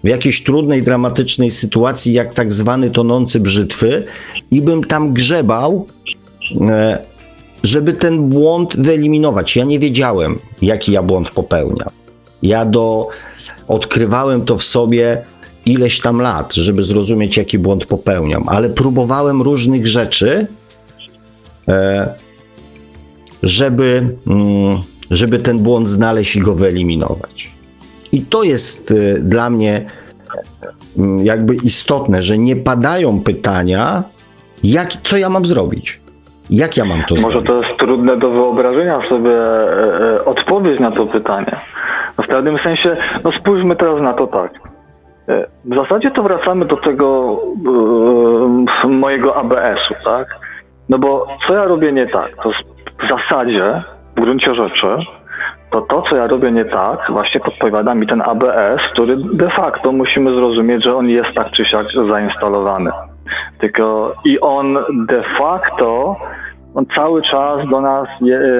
w 0.03 0.07
jakiejś 0.07 0.43
trudnej, 0.43 0.83
dramatycznej 0.83 1.51
sytuacji, 1.51 2.13
jak 2.13 2.33
tak 2.33 2.53
zwany 2.53 2.91
tonący 2.91 3.39
brzytwy, 3.39 4.05
i 4.51 4.61
bym 4.61 4.83
tam 4.83 5.13
grzebał, 5.13 5.87
e, 6.61 7.05
żeby 7.63 7.93
ten 7.93 8.29
błąd 8.29 8.77
wyeliminować. 8.77 9.55
Ja 9.55 9.63
nie 9.63 9.79
wiedziałem, 9.79 10.39
jaki 10.61 10.91
ja 10.91 11.03
błąd 11.03 11.29
popełniam. 11.29 11.89
Ja 12.43 12.65
do, 12.65 13.07
odkrywałem 13.67 14.45
to 14.45 14.57
w 14.57 14.63
sobie 14.63 15.23
ileś 15.65 16.01
tam 16.01 16.21
lat, 16.21 16.53
żeby 16.53 16.83
zrozumieć, 16.83 17.37
jaki 17.37 17.59
błąd 17.59 17.85
popełniam, 17.85 18.49
ale 18.49 18.69
próbowałem 18.69 19.41
różnych 19.41 19.87
rzeczy, 19.87 20.47
e, 21.67 22.13
żeby, 23.43 24.17
mm, 24.27 24.81
żeby 25.11 25.39
ten 25.39 25.59
błąd 25.59 25.89
znaleźć 25.89 26.35
i 26.35 26.39
go 26.39 26.55
wyeliminować. 26.55 27.51
I 28.11 28.21
to 28.21 28.43
jest 28.43 28.91
e, 28.91 29.19
dla 29.19 29.49
mnie 29.49 29.85
mm, 30.97 31.25
jakby 31.25 31.55
istotne, 31.55 32.23
że 32.23 32.37
nie 32.37 32.55
padają 32.55 33.21
pytania, 33.21 34.03
jak, 34.63 34.93
co 34.93 35.17
ja 35.17 35.29
mam 35.29 35.45
zrobić. 35.45 35.99
Jak 36.49 36.77
ja 36.77 36.85
mam 36.85 37.03
to 37.03 37.15
Może 37.15 37.31
zrobić? 37.41 37.47
to 37.47 37.55
jest 37.57 37.77
trudne 37.77 38.17
do 38.17 38.29
wyobrażenia 38.29 39.01
sobie 39.09 39.31
e, 39.31 40.25
odpowiedź 40.25 40.79
na 40.79 40.91
to 40.91 41.05
pytanie. 41.05 41.59
No 42.17 42.23
w 42.23 42.27
pewnym 42.27 42.57
sensie, 42.57 42.97
no 43.23 43.31
spójrzmy 43.31 43.75
teraz 43.75 44.01
na 44.01 44.13
to 44.13 44.27
tak. 44.27 44.51
E, 45.29 45.45
w 45.65 45.75
zasadzie 45.75 46.11
to 46.11 46.23
wracamy 46.23 46.65
do 46.65 46.77
tego 46.77 47.37
e, 48.83 48.87
mojego 48.87 49.35
ABS-u, 49.35 49.93
tak? 50.05 50.27
No 50.89 50.99
bo 50.99 51.27
co 51.47 51.53
ja 51.53 51.65
robię 51.65 51.91
nie 51.91 52.07
tak? 52.07 52.35
To 52.43 52.51
w 53.03 53.09
zasadzie, 53.09 53.83
w 54.15 54.21
gruncie 54.21 54.55
rzeczy, 54.55 54.87
to 55.71 55.81
to, 55.81 56.01
co 56.01 56.15
ja 56.15 56.27
robię 56.27 56.51
nie 56.51 56.65
tak, 56.65 56.99
właśnie 57.09 57.41
podpowiada 57.41 57.95
mi 57.95 58.07
ten 58.07 58.21
ABS, 58.21 58.81
który 58.91 59.17
de 59.17 59.49
facto 59.49 59.91
musimy 59.91 60.33
zrozumieć, 60.33 60.83
że 60.83 60.95
on 60.95 61.09
jest 61.09 61.33
tak 61.35 61.51
czy 61.51 61.65
siak 61.65 61.87
zainstalowany. 62.09 62.91
Tylko 63.59 64.15
i 64.25 64.39
on 64.39 64.77
de 65.07 65.23
facto 65.37 66.15
on 66.75 66.85
cały 66.95 67.21
czas 67.21 67.69
do 67.69 67.81
nas, 67.81 68.07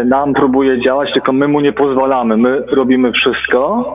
nam 0.06 0.34
próbuje 0.34 0.82
działać, 0.82 1.14
tylko 1.14 1.34
my 1.34 1.48
mu 1.48 1.60
nie 1.60 1.74
pozwalamy. 1.74 2.38
My 2.38 2.64
robimy 2.72 3.12
wszystko, 3.12 3.86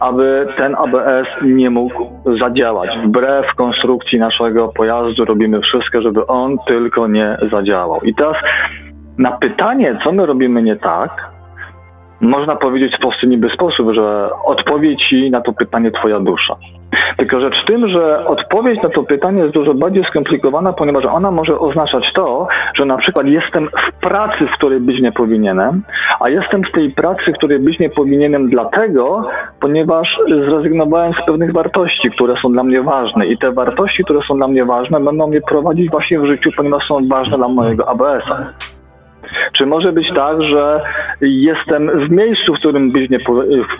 aby 0.00 0.48
ten 0.56 0.74
ABS 0.74 1.28
nie 1.42 1.70
mógł 1.70 2.06
zadziałać. 2.38 2.98
Wbrew 3.04 3.54
konstrukcji 3.54 4.18
naszego 4.18 4.68
pojazdu 4.68 5.24
robimy 5.24 5.60
wszystko, 5.60 6.02
żeby 6.02 6.26
on 6.26 6.56
tylko 6.66 7.06
nie 7.06 7.38
zadziałał. 7.50 8.00
I 8.00 8.14
teraz 8.14 8.36
na 9.18 9.30
pytanie, 9.30 9.98
co 10.04 10.12
my 10.12 10.26
robimy 10.26 10.62
nie 10.62 10.76
tak, 10.76 11.27
można 12.20 12.56
powiedzieć 12.56 12.96
w 12.96 12.98
prosty 12.98 13.26
niby 13.26 13.50
sposób, 13.50 13.92
że 13.92 14.30
odpowiedź 14.44 15.08
ci 15.08 15.30
na 15.30 15.40
to 15.40 15.52
pytanie 15.52 15.90
twoja 15.90 16.20
dusza. 16.20 16.56
Tylko 17.16 17.40
rzecz 17.40 17.62
w 17.62 17.64
tym, 17.64 17.88
że 17.88 18.26
odpowiedź 18.26 18.82
na 18.82 18.88
to 18.88 19.02
pytanie 19.02 19.42
jest 19.42 19.54
dużo 19.54 19.74
bardziej 19.74 20.04
skomplikowana, 20.04 20.72
ponieważ 20.72 21.04
ona 21.04 21.30
może 21.30 21.58
oznaczać 21.58 22.12
to, 22.12 22.48
że 22.74 22.84
na 22.84 22.96
przykład 22.96 23.26
jestem 23.26 23.68
w 23.68 24.00
pracy, 24.00 24.46
w 24.46 24.50
której 24.50 24.80
być 24.80 25.00
nie 25.00 25.12
powinienem, 25.12 25.82
a 26.20 26.28
jestem 26.28 26.64
w 26.64 26.70
tej 26.70 26.90
pracy, 26.90 27.32
w 27.32 27.38
której 27.38 27.58
być 27.58 27.78
nie 27.78 27.90
powinienem 27.90 28.50
dlatego, 28.50 29.28
ponieważ 29.60 30.20
zrezygnowałem 30.46 31.12
z 31.12 31.26
pewnych 31.26 31.52
wartości, 31.52 32.10
które 32.10 32.36
są 32.36 32.52
dla 32.52 32.62
mnie 32.62 32.82
ważne 32.82 33.26
i 33.26 33.38
te 33.38 33.52
wartości, 33.52 34.04
które 34.04 34.20
są 34.28 34.36
dla 34.36 34.48
mnie 34.48 34.64
ważne, 34.64 35.00
będą 35.00 35.26
mnie 35.26 35.40
prowadzić 35.40 35.90
właśnie 35.90 36.20
w 36.20 36.26
życiu, 36.26 36.50
ponieważ 36.56 36.86
są 36.86 37.08
ważne 37.08 37.36
dla 37.36 37.48
mojego 37.48 37.88
ABS-a. 37.88 38.77
Czy 39.52 39.66
może 39.66 39.92
być 39.92 40.12
tak, 40.12 40.42
że 40.42 40.80
jestem 41.20 42.08
w 42.08 42.10
miejscu, 42.10 42.54
w 42.54 42.58
którym 42.58 42.92
być 42.92 43.10
nie, 43.10 43.18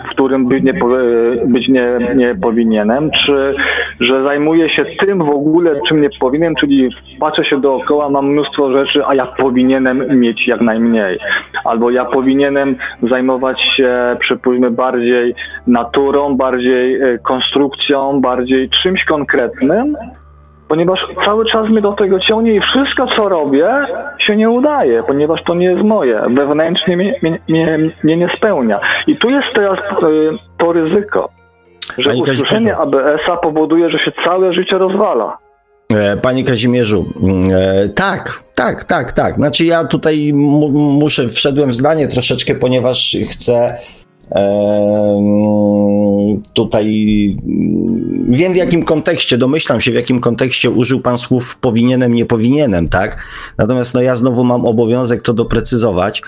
w 0.05 0.09
którym 0.09 0.47
być 0.47 0.63
nie, 0.63 0.73
być 1.45 1.67
nie, 1.67 1.99
nie 2.15 2.35
powinienem, 2.35 3.11
czy 3.11 3.55
że 3.99 4.23
zajmuję 4.23 4.69
się 4.69 4.85
tym 4.85 5.23
w 5.23 5.29
ogóle, 5.29 5.81
czym 5.87 6.01
nie 6.01 6.09
powinienem, 6.19 6.55
czyli 6.55 6.89
patrzę 7.19 7.45
się 7.45 7.61
dookoła, 7.61 8.09
mam 8.09 8.31
mnóstwo 8.31 8.71
rzeczy, 8.71 9.05
a 9.05 9.15
ja 9.15 9.25
powinienem 9.25 10.19
mieć 10.19 10.47
jak 10.47 10.61
najmniej. 10.61 11.19
Albo 11.65 11.91
ja 11.91 12.05
powinienem 12.05 12.75
zajmować 13.03 13.61
się, 13.61 14.17
przypuśćmy, 14.19 14.71
bardziej 14.71 15.35
naturą, 15.67 16.35
bardziej 16.37 17.01
e, 17.01 17.17
konstrukcją, 17.17 18.21
bardziej 18.21 18.69
czymś 18.69 19.03
konkretnym, 19.05 19.97
ponieważ 20.69 21.07
cały 21.25 21.45
czas 21.45 21.69
mnie 21.69 21.81
do 21.81 21.93
tego 21.93 22.19
ciągnie 22.19 22.53
i 22.53 22.61
wszystko, 22.61 23.07
co 23.07 23.29
robię, 23.29 23.69
się 24.17 24.35
nie 24.35 24.49
udaje, 24.49 25.03
ponieważ 25.03 25.43
to 25.43 25.55
nie 25.55 25.65
jest 25.65 25.83
moje. 25.83 26.21
Wewnętrznie 26.29 26.97
mnie, 26.97 27.19
mnie, 27.21 27.39
mnie, 27.47 27.79
mnie 28.03 28.17
nie 28.17 28.29
spełnia. 28.37 28.79
I 29.07 29.17
tu 29.17 29.29
jest 29.29 29.47
teraz 29.53 29.79
y, 29.79 30.37
to 30.57 30.73
ryzyko. 30.73 31.29
że 31.97 32.09
Pani 32.09 32.21
usłyszenie 32.21 32.77
ABS-a 32.77 33.37
powoduje, 33.37 33.89
że 33.89 33.99
się 33.99 34.11
całe 34.23 34.53
życie 34.53 34.77
rozwala. 34.77 35.37
E, 35.93 36.17
panie 36.17 36.43
Kazimierzu, 36.43 37.05
mm, 37.21 37.41
e, 37.53 37.87
tak, 37.87 38.43
tak, 38.55 38.83
tak, 38.83 39.11
tak. 39.11 39.35
Znaczy 39.35 39.65
ja 39.65 39.85
tutaj 39.85 40.31
muszę, 40.33 41.27
wszedłem 41.29 41.69
w 41.69 41.75
zdanie 41.75 42.07
troszeczkę, 42.07 42.55
ponieważ 42.55 43.17
chcę 43.29 43.77
tutaj 46.53 46.85
wiem 48.29 48.53
w 48.53 48.55
jakim 48.55 48.83
kontekście, 48.83 49.37
domyślam 49.37 49.81
się 49.81 49.91
w 49.91 49.95
jakim 49.95 50.19
kontekście 50.19 50.69
użył 50.69 51.01
pan 51.01 51.17
słów 51.17 51.57
powinienem, 51.57 52.13
nie 52.13 52.25
powinienem, 52.25 52.89
tak? 52.89 53.17
Natomiast 53.57 53.93
no 53.93 54.01
ja 54.01 54.15
znowu 54.15 54.43
mam 54.43 54.65
obowiązek 54.65 55.21
to 55.21 55.33
doprecyzować, 55.33 56.21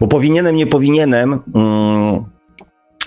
bo 0.00 0.06
powinienem, 0.06 0.56
nie 0.56 0.66
powinienem 0.66 1.38
mm, 1.54 2.24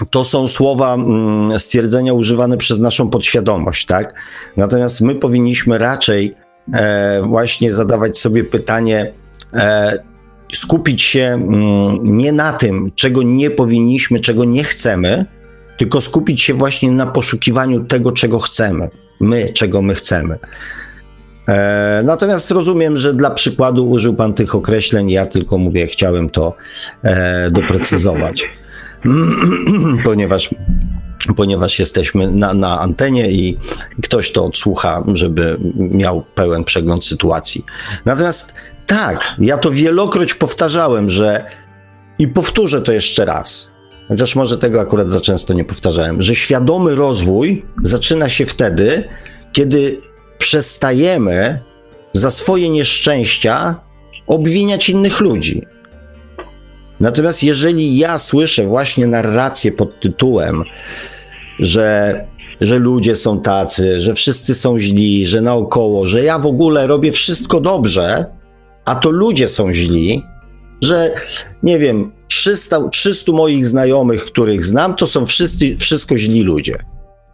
to 0.10 0.23
są 0.23 0.47
słowa, 0.47 0.93
mm, 0.93 1.60
stwierdzenia 1.60 2.14
używane 2.14 2.57
przez 2.57 2.80
naszą 2.80 3.10
podświadomość, 3.10 3.85
tak? 3.85 4.14
Natomiast 4.57 5.01
my 5.01 5.15
powinniśmy 5.15 5.77
raczej 5.77 6.35
e, 6.73 7.22
właśnie 7.22 7.72
zadawać 7.72 8.18
sobie 8.18 8.43
pytanie, 8.43 9.14
e, 9.53 10.12
skupić 10.58 11.02
się 11.02 11.24
mm, 11.24 12.04
nie 12.04 12.32
na 12.32 12.54
tym, 12.54 12.92
czego 12.96 13.24
nie 13.24 13.50
powinniśmy, 13.50 14.20
czego 14.20 14.46
nie 14.46 14.64
chcemy, 14.64 15.26
tylko 15.78 16.02
skupić 16.02 16.42
się 16.42 16.54
właśnie 16.54 16.92
na 16.92 17.06
poszukiwaniu 17.06 17.84
tego, 17.84 18.12
czego 18.12 18.40
chcemy. 18.40 18.90
My, 19.20 19.50
czego 19.54 19.82
my 19.82 19.96
chcemy. 19.96 20.40
E, 21.48 22.02
natomiast 22.06 22.52
rozumiem, 22.52 22.98
że 22.98 23.14
dla 23.14 23.32
przykładu 23.32 23.90
użył 23.90 24.14
Pan 24.14 24.34
tych 24.34 24.56
określeń, 24.56 25.12
ja 25.12 25.26
tylko 25.26 25.58
mówię, 25.58 25.88
chciałem 25.88 26.30
to 26.30 26.56
e, 27.04 27.52
doprecyzować, 27.52 28.50
ponieważ, 30.06 30.56
ponieważ 31.36 31.80
jesteśmy 31.80 32.32
na, 32.32 32.54
na 32.54 32.80
antenie 32.80 33.32
i 33.32 33.58
ktoś 34.04 34.32
to 34.32 34.46
odsłucha, 34.46 35.04
żeby 35.14 35.58
miał 35.76 36.24
pełen 36.36 36.64
przegląd 36.64 37.06
sytuacji. 37.06 37.66
Natomiast 38.06 38.54
tak, 38.88 39.35
ja 39.39 39.57
to 39.57 39.72
wielokroć 39.72 40.34
powtarzałem, 40.34 41.10
że 41.10 41.45
i 42.19 42.27
powtórzę 42.27 42.81
to 42.81 42.91
jeszcze 42.91 43.26
raz. 43.26 43.72
Chociaż 44.07 44.35
może 44.35 44.57
tego 44.57 44.81
akurat 44.81 45.11
za 45.11 45.22
często 45.22 45.53
nie 45.53 45.65
powtarzałem, 45.65 46.22
że 46.22 46.35
świadomy 46.35 46.95
rozwój 46.95 47.65
zaczyna 47.84 48.30
się 48.30 48.45
wtedy, 48.45 49.03
kiedy 49.51 50.01
przestajemy 50.38 51.60
za 52.11 52.31
swoje 52.31 52.69
nieszczęścia 52.69 53.76
obwiniać 54.27 54.89
innych 54.89 55.19
ludzi. 55.19 55.65
Natomiast 56.99 57.43
jeżeli 57.43 57.97
ja 57.97 58.19
słyszę 58.19 58.65
właśnie 58.65 59.07
narrację 59.07 59.72
pod 59.72 59.99
tytułem, 59.99 60.64
że, 61.60 62.27
że 62.61 62.80
ludzie 62.80 63.15
są 63.15 63.41
tacy, 63.41 64.01
że 64.01 64.15
wszyscy 64.15 64.55
są 64.55 64.80
źli, 64.80 65.26
że 65.26 65.41
naokoło, 65.41 66.07
że 66.07 66.23
ja 66.23 66.39
w 66.39 66.45
ogóle 66.45 66.88
robię 66.88 67.11
wszystko 67.11 67.61
dobrze, 67.61 68.26
a 68.85 68.95
to 68.95 69.10
ludzie 69.10 69.47
są 69.47 69.73
źli, 69.73 70.23
że 70.81 71.11
nie 71.64 71.80
wiem, 71.80 72.11
300, 72.27 72.89
300 72.89 73.31
moich 73.31 73.68
znajomych, 73.68 74.26
których 74.26 74.65
znam, 74.65 74.95
to 74.95 75.07
są 75.07 75.26
wszyscy, 75.26 75.77
wszystko 75.77 76.18
źli 76.18 76.43
ludzie. 76.43 76.76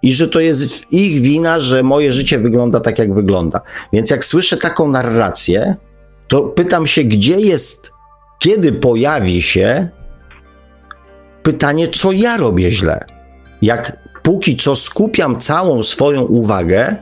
I 0.01 0.13
że 0.13 0.27
to 0.27 0.39
jest 0.39 0.93
ich 0.93 1.21
wina, 1.21 1.59
że 1.59 1.83
moje 1.83 2.13
życie 2.13 2.39
wygląda 2.39 2.79
tak, 2.79 2.99
jak 2.99 3.13
wygląda. 3.13 3.61
Więc 3.93 4.09
jak 4.09 4.25
słyszę 4.25 4.57
taką 4.57 4.91
narrację, 4.91 5.75
to 6.27 6.41
pytam 6.41 6.87
się, 6.87 7.03
gdzie 7.03 7.39
jest, 7.39 7.91
kiedy 8.39 8.71
pojawi 8.71 9.41
się 9.41 9.89
pytanie, 11.43 11.87
co 11.87 12.11
ja 12.11 12.37
robię 12.37 12.71
źle. 12.71 13.05
Jak 13.61 13.97
póki 14.23 14.57
co 14.57 14.75
skupiam 14.75 15.39
całą 15.39 15.83
swoją 15.83 16.21
uwagę 16.21 16.95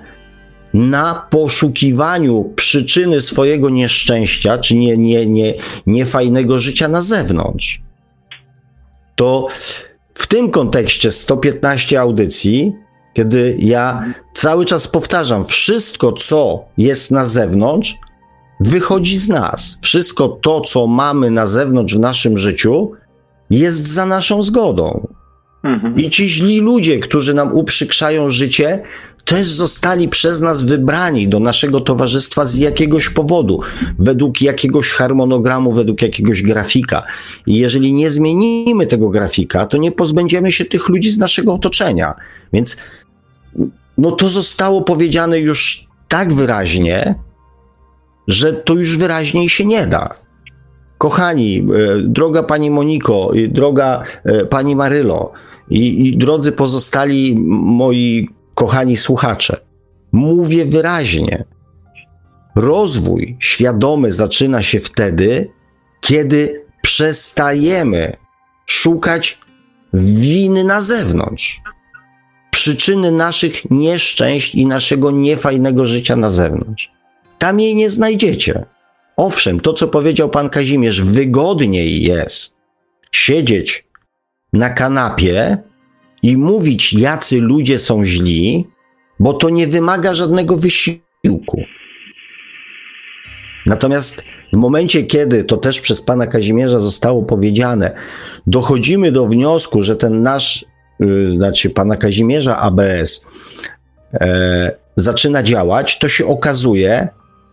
na 0.74 1.28
poszukiwaniu 1.30 2.54
przyczyny 2.56 3.22
swojego 3.22 3.70
nieszczęścia, 3.70 4.58
czy 4.58 4.76
nie, 4.76 4.98
nie, 4.98 5.26
nie, 5.26 5.54
niefajnego 5.86 6.60
życia 6.60 6.88
na 6.88 7.02
zewnątrz, 7.02 7.82
to 9.16 9.48
w 10.14 10.28
tym 10.28 10.52
kontekście 10.52 11.12
115 11.12 12.02
audycji, 12.02 12.74
kiedy 13.14 13.58
ja 13.60 14.14
cały 14.34 14.66
czas 14.66 14.88
powtarzam, 14.88 15.46
wszystko, 15.46 16.12
co 16.12 16.66
jest 16.78 17.12
na 17.12 17.26
zewnątrz, 17.26 17.96
wychodzi 18.60 19.18
z 19.18 19.30
nas. 19.30 19.78
Wszystko 19.82 20.28
to, 20.28 20.62
co 20.62 20.88
mamy 20.88 21.32
na 21.32 21.46
zewnątrz 21.46 21.96
w 21.96 22.00
naszym 22.00 22.38
życiu, 22.38 22.92
jest 23.50 23.86
za 23.86 24.06
naszą 24.06 24.42
zgodą. 24.42 25.08
Mhm. 25.64 25.98
I 25.98 26.10
ci 26.10 26.30
źli 26.30 26.60
ludzie, 26.60 27.00
którzy 27.00 27.34
nam 27.34 27.54
uprzykrzają 27.56 28.32
życie, 28.32 28.84
też 29.28 29.48
zostali 29.48 30.10
przez 30.10 30.42
nas 30.42 30.62
wybrani 30.62 31.28
do 31.28 31.40
naszego 31.40 31.82
towarzystwa 31.82 32.46
z 32.46 32.56
jakiegoś 32.56 33.10
powodu, 33.10 33.60
według 34.00 34.42
jakiegoś 34.42 34.92
harmonogramu, 34.92 35.72
według 35.72 36.02
jakiegoś 36.02 36.42
grafika. 36.42 37.04
I 37.48 37.58
jeżeli 37.58 37.94
nie 37.94 38.12
zmienimy 38.12 38.88
tego 38.88 39.10
grafika, 39.10 39.66
to 39.66 39.78
nie 39.78 39.92
pozbędziemy 39.92 40.52
się 40.52 40.66
tych 40.66 40.90
ludzi 40.90 41.12
z 41.12 41.18
naszego 41.18 41.54
otoczenia. 41.54 42.14
Więc 42.54 42.78
no 43.98 44.12
to 44.12 44.30
zostało 44.30 44.82
powiedziane 44.82 45.40
już 45.40 45.88
tak 46.08 46.34
wyraźnie, 46.34 47.16
że 48.28 48.54
to 48.54 48.74
już 48.74 48.98
wyraźniej 48.98 49.50
się 49.50 49.66
nie 49.66 49.88
da. 49.88 50.10
Kochani, 50.98 51.58
e, 51.60 51.64
droga 52.02 52.44
pani 52.44 52.72
Moniko, 52.72 53.32
droga 53.48 54.04
e, 54.24 54.46
pani 54.46 54.76
Marylo 54.76 55.32
i, 55.70 56.08
i 56.08 56.18
drodzy 56.18 56.52
pozostali 56.52 57.36
moi 57.48 58.37
kochani 58.58 58.98
słuchacze, 58.98 59.60
mówię 60.12 60.66
wyraźnie. 60.66 61.46
Rozwój 62.56 63.38
świadomy 63.40 64.12
zaczyna 64.12 64.64
się 64.64 64.80
wtedy, 64.80 65.50
kiedy 66.02 66.66
przestajemy 66.82 68.18
szukać 68.66 69.40
winy 69.94 70.64
na 70.64 70.82
zewnątrz, 70.82 71.62
przyczyny 72.52 73.12
naszych 73.12 73.72
nieszczęść 73.72 74.56
i 74.56 74.66
naszego 74.66 75.12
niefajnego 75.12 75.88
życia 75.88 76.16
na 76.16 76.30
zewnątrz. 76.30 76.92
Tam 77.38 77.60
jej 77.60 77.76
nie 77.76 77.90
znajdziecie. 77.90 78.66
Owszem, 79.18 79.60
to 79.60 79.74
co 79.74 79.88
powiedział 79.88 80.30
pan 80.30 80.50
Kazimierz, 80.50 81.02
wygodniej 81.02 82.04
jest 82.04 82.56
siedzieć 83.12 83.88
na 84.54 84.70
kanapie 84.70 85.58
i 86.24 86.38
mówić, 86.38 86.94
jacy 86.94 87.42
ludzie 87.42 87.80
są 87.80 88.06
źli, 88.06 88.68
bo 89.20 89.34
to 89.34 89.50
nie 89.50 89.68
wymaga 89.68 90.14
żadnego 90.14 90.58
wysiłku. 90.58 91.62
Natomiast 93.66 94.24
w 94.54 94.58
momencie, 94.58 95.04
kiedy 95.04 95.44
to 95.44 95.58
też 95.58 95.82
przez 95.82 96.02
pana 96.02 96.28
Kazimierza 96.28 96.80
zostało 96.80 97.24
powiedziane, 97.24 97.92
dochodzimy 98.48 99.12
do 99.12 99.28
wniosku, 99.28 99.84
że 99.84 99.96
ten 99.96 100.22
nasz, 100.22 100.66
yy, 101.00 101.30
znaczy 101.30 101.70
pana 101.70 101.98
Kazimierza 101.98 102.58
ABS, 102.58 103.28
e, 104.14 104.72
zaczyna 104.96 105.44
działać, 105.44 106.00
to 106.00 106.10
się 106.10 106.26
okazuje, 106.26 107.08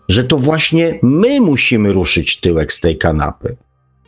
że 0.09 0.25
to 0.25 0.39
właśnie 0.39 0.99
my 1.03 1.41
musimy 1.41 1.93
ruszyć 1.93 2.41
tyłek 2.41 2.73
z 2.73 2.81
tej 2.81 2.99
kanapy. 2.99 3.57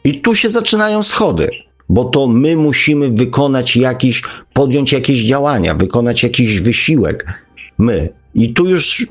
I 0.04 0.20
tu 0.20 0.34
się 0.34 0.50
zaczynają 0.50 1.02
schody 1.02 1.48
bo 1.88 2.04
to 2.04 2.26
my 2.26 2.56
musimy 2.56 3.10
wykonać 3.10 3.76
jakiś, 3.76 4.22
podjąć 4.52 4.92
jakieś 4.92 5.24
działania, 5.24 5.74
wykonać 5.74 6.22
jakiś 6.22 6.60
wysiłek. 6.60 7.26
My. 7.78 8.08
I 8.34 8.54
tu 8.54 8.66
już, 8.66 9.06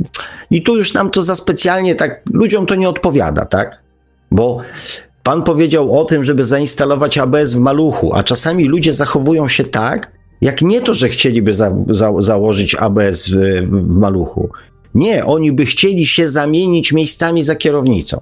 i 0.52 0.62
tu 0.62 0.78
już 0.78 0.94
nam 0.94 1.10
to 1.10 1.22
za 1.22 1.36
specjalnie 1.36 1.96
tak, 1.96 2.22
ludziom 2.34 2.66
to 2.66 2.76
nie 2.76 2.90
odpowiada, 2.90 3.46
tak? 3.46 3.84
Bo 4.32 4.62
pan 5.24 5.44
powiedział 5.44 6.00
o 6.00 6.06
tym, 6.06 6.24
żeby 6.24 6.44
zainstalować 6.44 7.18
ABS 7.18 7.54
w 7.54 7.60
maluchu, 7.60 8.14
a 8.14 8.24
czasami 8.24 8.66
ludzie 8.66 8.94
zachowują 8.94 9.48
się 9.48 9.64
tak, 9.64 10.12
jak 10.42 10.62
nie 10.62 10.82
to, 10.82 10.94
że 10.94 11.10
chcieliby 11.10 11.54
za, 11.54 11.76
za, 11.88 12.14
założyć 12.20 12.76
ABS 12.76 13.30
w, 13.30 13.36
w 13.70 13.98
maluchu. 13.98 14.50
Nie, 14.96 15.26
oni 15.26 15.52
by 15.52 15.66
chcieli 15.66 16.06
się 16.06 16.30
zamienić 16.30 16.94
miejscami 16.94 17.44
za 17.44 17.56
kierownicą. 17.56 18.22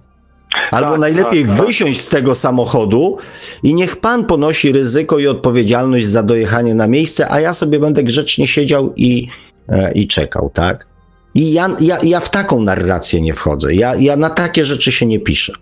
Albo 0.72 0.92
tak, 0.92 1.00
najlepiej 1.00 1.46
tak, 1.46 1.58
tak. 1.58 1.66
wysiąść 1.66 2.02
z 2.02 2.10
tego 2.10 2.36
samochodu 2.36 3.18
i 3.64 3.76
niech 3.76 3.96
pan 3.96 4.26
ponosi 4.26 4.72
ryzyko 4.72 5.20
i 5.20 5.28
odpowiedzialność 5.28 6.08
za 6.08 6.24
dojechanie 6.24 6.76
na 6.76 6.88
miejsce, 6.88 7.32
a 7.32 7.40
ja 7.40 7.54
sobie 7.54 7.80
będę 7.80 8.04
grzecznie 8.04 8.48
siedział 8.48 8.94
i, 8.96 9.28
e, 9.70 9.92
i 9.92 10.08
czekał, 10.08 10.52
tak? 10.54 10.88
I 11.36 11.54
ja, 11.54 11.70
ja, 11.80 11.98
ja 12.04 12.20
w 12.20 12.30
taką 12.30 12.62
narrację 12.62 13.22
nie 13.22 13.34
wchodzę. 13.34 13.76
Ja, 13.76 13.96
ja 13.96 14.18
na 14.18 14.30
takie 14.30 14.66
rzeczy 14.66 14.92
się 14.92 15.06
nie 15.06 15.20
piszę. 15.20 15.54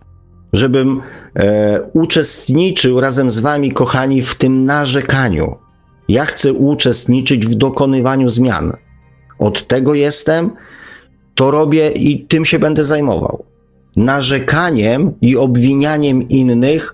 Żebym 0.54 1.02
e, 1.36 1.82
uczestniczył 1.94 3.00
razem 3.00 3.30
z 3.30 3.40
wami, 3.40 3.72
kochani, 3.72 4.22
w 4.22 4.36
tym 4.36 4.66
narzekaniu. 4.66 5.56
Ja 6.10 6.26
chcę 6.26 6.54
uczestniczyć 6.54 7.48
w 7.48 7.56
dokonywaniu 7.56 8.30
zmian. 8.30 8.74
Od 9.40 9.68
tego 9.68 9.94
jestem, 9.94 10.52
to 11.36 11.52
robię 11.52 11.92
i 11.92 12.26
tym 12.26 12.46
się 12.46 12.60
będę 12.60 12.84
zajmował 12.84 13.51
narzekaniem 13.96 15.14
i 15.22 15.38
obwinianiem 15.38 16.30
innych 16.30 16.94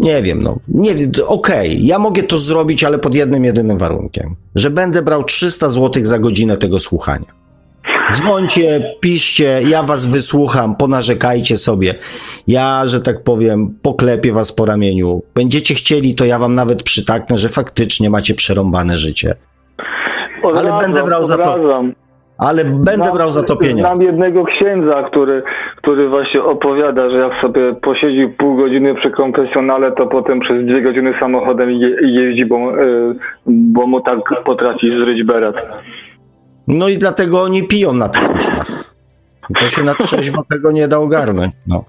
Nie 0.00 0.22
wiem, 0.22 0.42
no. 0.42 0.58
Nie 0.68 0.94
wiem, 0.94 1.10
okej, 1.26 1.70
okay. 1.70 1.86
ja 1.86 1.98
mogę 1.98 2.22
to 2.22 2.38
zrobić, 2.38 2.84
ale 2.84 2.98
pod 2.98 3.14
jednym, 3.14 3.44
jedynym 3.44 3.78
warunkiem. 3.78 4.36
Że 4.54 4.70
będę 4.70 5.02
brał 5.02 5.24
300 5.24 5.68
zł 5.68 6.04
za 6.04 6.18
godzinę 6.18 6.56
tego 6.56 6.80
słuchania. 6.80 7.26
Dzwońcie, 8.14 8.94
piszcie, 9.00 9.62
ja 9.68 9.82
was 9.82 10.06
wysłucham, 10.06 10.76
ponarzekajcie 10.76 11.58
sobie. 11.58 11.94
Ja, 12.46 12.82
że 12.86 13.00
tak 13.00 13.22
powiem, 13.22 13.78
poklepię 13.82 14.32
was 14.32 14.52
po 14.52 14.66
ramieniu. 14.66 15.22
Będziecie 15.34 15.74
chcieli, 15.74 16.14
to 16.14 16.24
ja 16.24 16.38
wam 16.38 16.54
nawet 16.54 16.82
przytaknę, 16.82 17.38
że 17.38 17.48
faktycznie 17.48 18.10
macie 18.10 18.34
przerąbane 18.34 18.96
życie. 18.96 19.34
Ale 20.56 20.78
będę 20.80 21.04
brał 21.04 21.24
za 21.24 21.36
to 21.38 21.58
ale 22.38 22.64
będę 22.64 23.12
brał 23.12 23.30
za 23.30 23.42
to 23.42 23.56
pieniądze. 23.56 23.82
Znam 23.82 24.02
jednego 24.02 24.44
księdza, 24.44 25.02
który, 25.02 25.42
który 25.76 26.08
właśnie 26.08 26.42
opowiada, 26.42 27.10
że 27.10 27.16
jak 27.16 27.40
sobie 27.40 27.74
posiedzi 27.74 28.28
pół 28.28 28.56
godziny 28.56 28.94
przy 28.94 29.10
konfesjonale, 29.10 29.92
to 29.92 30.06
potem 30.06 30.40
przez 30.40 30.64
dwie 30.64 30.82
godziny 30.82 31.14
samochodem 31.20 31.70
je, 31.70 31.96
jeździ, 32.00 32.46
bo, 32.46 32.76
yy, 32.76 33.16
bo 33.46 33.86
mu 33.86 34.00
tak 34.00 34.18
potrafi 34.44 34.98
zryć 34.98 35.22
beret. 35.22 35.56
No 36.68 36.88
i 36.88 36.98
dlatego 36.98 37.42
oni 37.42 37.68
piją 37.68 37.92
na 37.92 38.08
tych 38.08 38.36
uszach. 38.36 38.66
To 39.58 39.70
się 39.70 39.82
na 39.82 39.94
trzeźwo 39.94 40.44
tego 40.50 40.72
nie 40.72 40.88
da 40.88 40.98
ogarnąć. 40.98 41.52
No. 41.66 41.84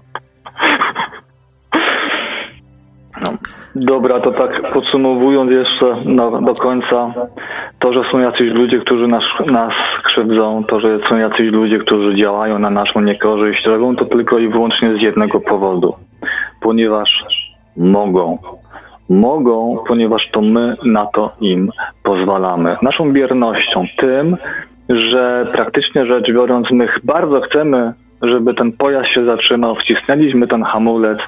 Dobra, 3.80 4.20
to 4.20 4.30
tak 4.30 4.72
podsumowując 4.72 5.50
jeszcze 5.50 5.96
no, 6.04 6.42
do 6.42 6.52
końca, 6.52 7.14
to, 7.78 7.92
że 7.92 8.04
są 8.10 8.18
jacyś 8.18 8.52
ludzie, 8.52 8.78
którzy 8.78 9.08
nas, 9.08 9.24
nas 9.46 9.72
krzywdzą, 10.04 10.64
to, 10.64 10.80
że 10.80 10.98
są 11.08 11.16
jacyś 11.16 11.52
ludzie, 11.52 11.78
którzy 11.78 12.14
działają 12.14 12.58
na 12.58 12.70
naszą 12.70 13.00
niekorzyść, 13.00 13.66
robią 13.66 13.96
to 13.96 14.04
tylko 14.04 14.38
i 14.38 14.48
wyłącznie 14.48 14.98
z 14.98 15.02
jednego 15.02 15.40
powodu. 15.40 15.94
Ponieważ 16.60 17.24
mogą. 17.76 18.38
Mogą, 19.08 19.84
ponieważ 19.86 20.30
to 20.30 20.40
my 20.40 20.76
na 20.84 21.06
to 21.06 21.30
im 21.40 21.70
pozwalamy. 22.02 22.76
Naszą 22.82 23.12
biernością, 23.12 23.84
tym, 23.96 24.36
że 24.88 25.46
praktycznie 25.52 26.06
rzecz 26.06 26.32
biorąc, 26.32 26.70
my 26.70 26.88
bardzo 27.04 27.40
chcemy 27.40 27.92
żeby 28.22 28.54
ten 28.54 28.72
pojazd 28.72 29.08
się 29.08 29.24
zatrzymał, 29.24 29.74
wcisnęliśmy 29.74 30.46
ten 30.46 30.62
hamulec, 30.62 31.18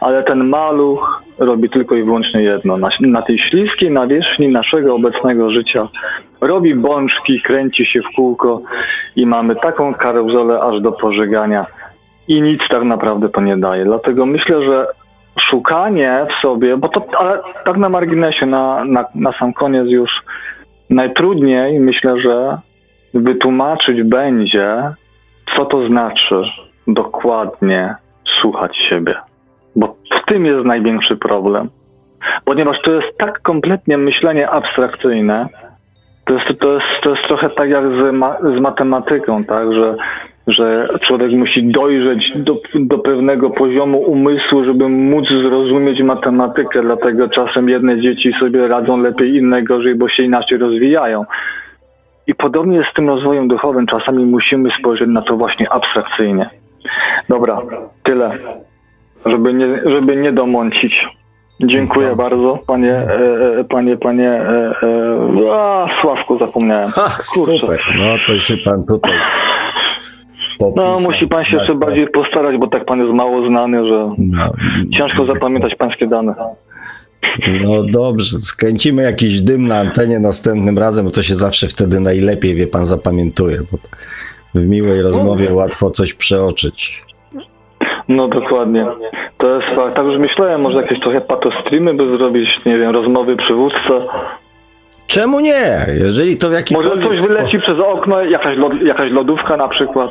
ale 0.00 0.22
ten 0.22 0.44
maluch 0.44 1.22
robi 1.38 1.70
tylko 1.70 1.94
i 1.94 2.02
wyłącznie 2.02 2.42
jedno. 2.42 2.76
Na, 2.76 2.88
na 3.00 3.22
tej 3.22 3.38
śliskiej 3.38 3.90
nawierzchni 3.90 4.48
naszego 4.48 4.94
obecnego 4.94 5.50
życia 5.50 5.88
robi 6.40 6.74
bączki, 6.74 7.40
kręci 7.40 7.86
się 7.86 8.00
w 8.00 8.16
kółko 8.16 8.62
i 9.16 9.26
mamy 9.26 9.56
taką 9.56 9.94
karuzelę 9.94 10.60
aż 10.60 10.80
do 10.80 10.92
pożegania 10.92 11.66
i 12.28 12.42
nic 12.42 12.68
tak 12.68 12.82
naprawdę 12.82 13.28
to 13.28 13.40
nie 13.40 13.56
daje. 13.56 13.84
Dlatego 13.84 14.26
myślę, 14.26 14.62
że 14.62 14.86
szukanie 15.38 16.26
w 16.30 16.40
sobie, 16.42 16.76
bo 16.76 16.88
to 16.88 17.06
ale 17.18 17.38
tak 17.64 17.76
na 17.76 17.88
marginesie, 17.88 18.46
na, 18.46 18.84
na, 18.84 19.04
na 19.14 19.32
sam 19.32 19.52
koniec 19.52 19.88
już 19.88 20.22
najtrudniej 20.90 21.80
myślę, 21.80 22.20
że 22.20 22.58
wytłumaczyć 23.14 24.02
będzie, 24.02 24.76
co 25.56 25.64
to 25.64 25.86
znaczy 25.86 26.42
dokładnie 26.86 27.94
słuchać 28.24 28.76
siebie. 28.78 29.14
Bo 29.76 29.96
w 30.14 30.24
tym 30.26 30.46
jest 30.46 30.64
największy 30.64 31.16
problem. 31.16 31.68
Ponieważ 32.44 32.80
to 32.82 32.92
jest 32.92 33.18
tak 33.18 33.42
kompletnie 33.42 33.98
myślenie 33.98 34.50
abstrakcyjne, 34.50 35.48
to 36.24 36.34
jest, 36.34 36.60
to 36.60 36.74
jest, 36.74 36.86
to 37.02 37.10
jest 37.10 37.22
trochę 37.22 37.50
tak 37.50 37.70
jak 37.70 37.84
z, 37.84 38.14
ma, 38.14 38.36
z 38.56 38.60
matematyką, 38.60 39.44
tak, 39.44 39.72
że, 39.72 39.96
że 40.46 40.88
człowiek 41.00 41.32
musi 41.32 41.64
dojrzeć 41.64 42.32
do, 42.36 42.56
do 42.74 42.98
pewnego 42.98 43.50
poziomu 43.50 43.98
umysłu, 43.98 44.64
żeby 44.64 44.88
móc 44.88 45.28
zrozumieć 45.28 46.02
matematykę, 46.02 46.82
dlatego 46.82 47.28
czasem 47.28 47.68
jedne 47.68 48.00
dzieci 48.00 48.32
sobie 48.32 48.68
radzą 48.68 48.96
lepiej, 48.96 49.36
inne 49.36 49.62
gorzej, 49.62 49.94
bo 49.94 50.08
się 50.08 50.22
inaczej 50.22 50.58
rozwijają. 50.58 51.24
I 52.26 52.34
podobnie 52.34 52.76
jest 52.76 52.90
z 52.90 52.94
tym 52.94 53.08
rozwojem 53.08 53.48
duchowym. 53.48 53.86
Czasami 53.86 54.24
musimy 54.24 54.70
spojrzeć 54.70 55.08
na 55.08 55.22
to 55.22 55.36
właśnie 55.36 55.72
abstrakcyjnie. 55.72 56.50
Dobra, 57.28 57.60
tyle, 58.02 58.38
żeby 59.26 59.54
nie, 59.54 59.66
żeby 59.86 60.16
nie 60.16 60.32
domącić. 60.32 61.06
Dziękuję 61.60 62.16
bardzo, 62.16 62.58
panie, 62.66 62.92
e, 62.92 63.58
e 63.60 63.64
panie, 63.64 63.96
panie, 63.96 64.30
e, 64.30 64.74
e, 64.82 65.52
a, 65.52 65.86
Sławku, 66.00 66.38
zapomniałem. 66.38 66.92
Ach, 66.96 67.22
super, 67.22 67.80
no 67.98 68.04
to 68.26 68.38
się 68.38 68.56
pan 68.56 68.84
tutaj 68.86 69.12
popisał. 70.58 71.00
No, 71.00 71.00
musi 71.00 71.28
pan 71.28 71.44
się 71.44 71.56
jeszcze 71.56 71.74
bardziej 71.74 72.08
postarać, 72.08 72.56
bo 72.56 72.66
tak 72.66 72.84
pan 72.84 73.00
jest 73.00 73.12
mało 73.12 73.46
znany, 73.46 73.88
że 73.88 74.14
no, 74.18 74.52
ciężko 74.92 75.26
zapamiętać 75.26 75.74
pańskie 75.74 76.06
dane. 76.06 76.34
No 77.62 77.82
dobrze, 77.82 78.38
skręcimy 78.38 79.02
jakiś 79.02 79.42
dym 79.42 79.66
na 79.66 79.76
antenie 79.76 80.18
następnym 80.18 80.78
razem, 80.78 81.04
bo 81.04 81.10
to 81.10 81.22
się 81.22 81.34
zawsze 81.34 81.68
wtedy 81.68 82.00
najlepiej, 82.00 82.54
wie 82.54 82.66
pan, 82.66 82.86
zapamiętuje, 82.86 83.58
bo 83.72 83.78
w 84.54 84.66
miłej 84.68 85.02
rozmowie 85.02 85.52
łatwo 85.52 85.90
coś 85.90 86.14
przeoczyć. 86.14 87.04
No 88.08 88.28
dokładnie. 88.28 88.86
To 89.38 89.56
jest 89.56 89.68
fakt. 89.68 89.96
Tak 89.96 90.06
już 90.06 90.18
myślałem, 90.18 90.60
może 90.60 90.82
jakieś 90.82 91.00
trochę 91.00 91.20
patostreamy 91.20 91.94
by 91.94 92.16
zrobić, 92.16 92.60
nie 92.66 92.78
wiem, 92.78 92.90
rozmowy 92.90 93.36
przywódca. 93.36 93.92
Czemu 95.06 95.40
nie? 95.40 95.86
Jeżeli 96.00 96.36
to 96.36 96.50
w 96.50 96.52
jakimkolwiek... 96.52 97.04
Może 97.04 97.08
coś 97.08 97.28
wyleci 97.28 97.58
przez 97.58 97.78
okno, 97.78 98.24
jakaś, 98.24 98.58
lod, 98.58 98.82
jakaś 98.82 99.12
lodówka 99.12 99.56
na 99.56 99.68
przykład. 99.68 100.10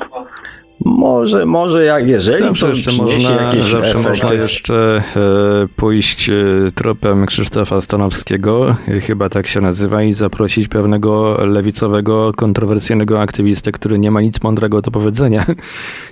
Może, 0.86 1.46
może 1.46 1.84
jak 1.84 2.08
jeżeli 2.08 2.44
zawsze 2.44 2.66
to 2.66 2.70
jeszcze 2.70 2.92
można, 2.92 3.32
jakieś 3.32 3.62
Zawsze 3.62 3.78
efekty. 3.78 4.10
można 4.10 4.34
jeszcze 4.34 5.02
e, 5.16 5.68
pójść 5.76 6.30
e, 6.30 6.34
tropem 6.76 7.26
Krzysztofa 7.26 7.82
Stanowskiego, 7.82 8.76
e, 8.88 9.00
chyba 9.00 9.30
tak 9.30 9.48
się 9.48 9.62
nazywa, 9.62 10.04
i 10.04 10.14
zaprosić 10.14 10.68
pewnego 10.68 11.46
lewicowego, 11.46 12.32
kontrowersyjnego 12.36 13.22
aktywistę, 13.22 13.72
który 13.72 14.00
nie 14.00 14.12
ma 14.12 14.22
nic 14.22 14.44
mądrego 14.44 14.82
do 14.82 14.92
powiedzenia 14.92 15.46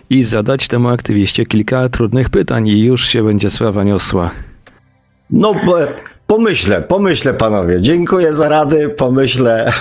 i 0.10 0.24
zadać 0.24 0.68
temu 0.68 0.90
aktywiście 0.90 1.46
kilka 1.46 1.90
trudnych 1.90 2.30
pytań 2.30 2.68
i 2.68 2.80
już 2.84 3.06
się 3.06 3.24
będzie 3.24 3.50
sława 3.50 3.84
niosła. 3.84 4.32
No, 5.30 5.54
bo 5.66 5.78
Pomyślę, 6.32 6.82
pomyślę 6.82 7.34
panowie. 7.34 7.82
Dziękuję 7.82 8.34
za 8.34 8.50
rady, 8.50 8.90
pomyślę. 8.90 9.72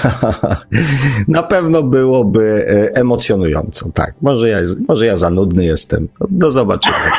Na 1.28 1.42
pewno 1.42 1.82
byłoby 1.82 2.66
e, 2.68 3.00
emocjonująco. 3.00 3.90
Tak, 3.94 4.14
może 4.22 4.48
ja, 4.48 4.58
może 4.88 5.06
ja 5.06 5.16
za 5.16 5.30
nudny 5.30 5.64
jestem. 5.64 6.08
Do 6.30 6.50
zobaczenia. 6.50 7.12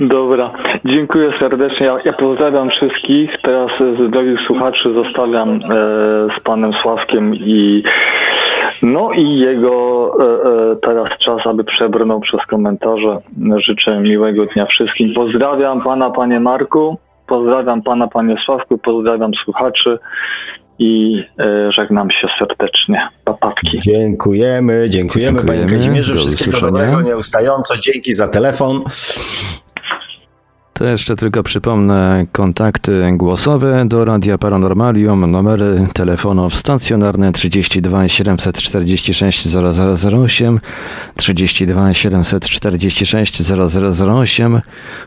Dobra, 0.00 0.52
dziękuję 0.84 1.32
serdecznie. 1.38 1.86
Ja, 1.86 1.98
ja 2.04 2.12
pozdrawiam 2.12 2.70
wszystkich. 2.70 3.30
Teraz 3.42 3.70
z 3.78 4.10
drogich 4.10 4.40
słuchaczy 4.40 4.94
zostawiam 4.94 5.48
e, 5.50 5.60
z 6.36 6.40
panem 6.40 6.72
Sławkiem 6.72 7.34
i 7.34 7.82
no 8.82 9.12
i 9.12 9.38
jego 9.38 9.72
e, 10.20 10.72
e, 10.72 10.76
teraz 10.76 11.18
czas, 11.18 11.46
aby 11.46 11.64
przebrnął 11.64 12.20
przez 12.20 12.46
komentarze. 12.46 13.18
Życzę 13.56 14.00
miłego 14.00 14.46
dnia 14.46 14.66
wszystkim. 14.66 15.14
Pozdrawiam 15.14 15.82
pana, 15.82 16.10
panie 16.10 16.40
Marku. 16.40 16.98
Pozdrawiam 17.32 17.82
pana, 17.82 18.08
panie 18.08 18.36
Sławku, 18.44 18.78
pozdrawiam 18.78 19.34
słuchaczy 19.34 19.98
i 20.78 21.22
e, 21.38 21.72
żegnam 21.72 22.10
się 22.10 22.28
serdecznie. 22.38 23.08
Papatki. 23.24 23.78
Dziękujemy, 23.80 24.86
dziękujemy, 24.90 25.38
dziękujemy. 25.38 25.66
panie 25.66 25.78
Kazimierzu. 25.78 26.14
Wszystkiego 26.14 26.60
dobrego, 26.60 27.02
nieustająco. 27.02 27.78
Dzięki 27.78 28.14
za 28.14 28.28
telefon. 28.28 28.82
To 30.74 30.84
jeszcze 30.84 31.16
tylko 31.16 31.42
przypomnę 31.42 32.26
kontakty 32.32 33.12
głosowe 33.12 33.84
do 33.88 34.04
Radia 34.04 34.38
Paranormalium, 34.38 35.30
numery 35.30 35.88
telefonów 35.94 36.54
stacjonarne 36.54 37.32
32 37.32 38.08
746 38.08 39.48
0008, 39.48 40.60
32 41.16 41.94
746 41.94 43.42
0008, 43.42 44.60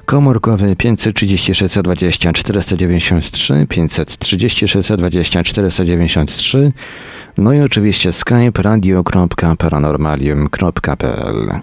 komórkowy 0.05 0.75
536 0.75 1.79
20 1.83 2.33
493, 2.33 3.67
536 3.69 4.75
20 4.97 5.43
493, 5.43 6.71
no 7.37 7.53
i 7.53 7.61
oczywiście 7.61 8.11
skype 8.11 8.61
radio.paranormalium.pl. 8.61 11.61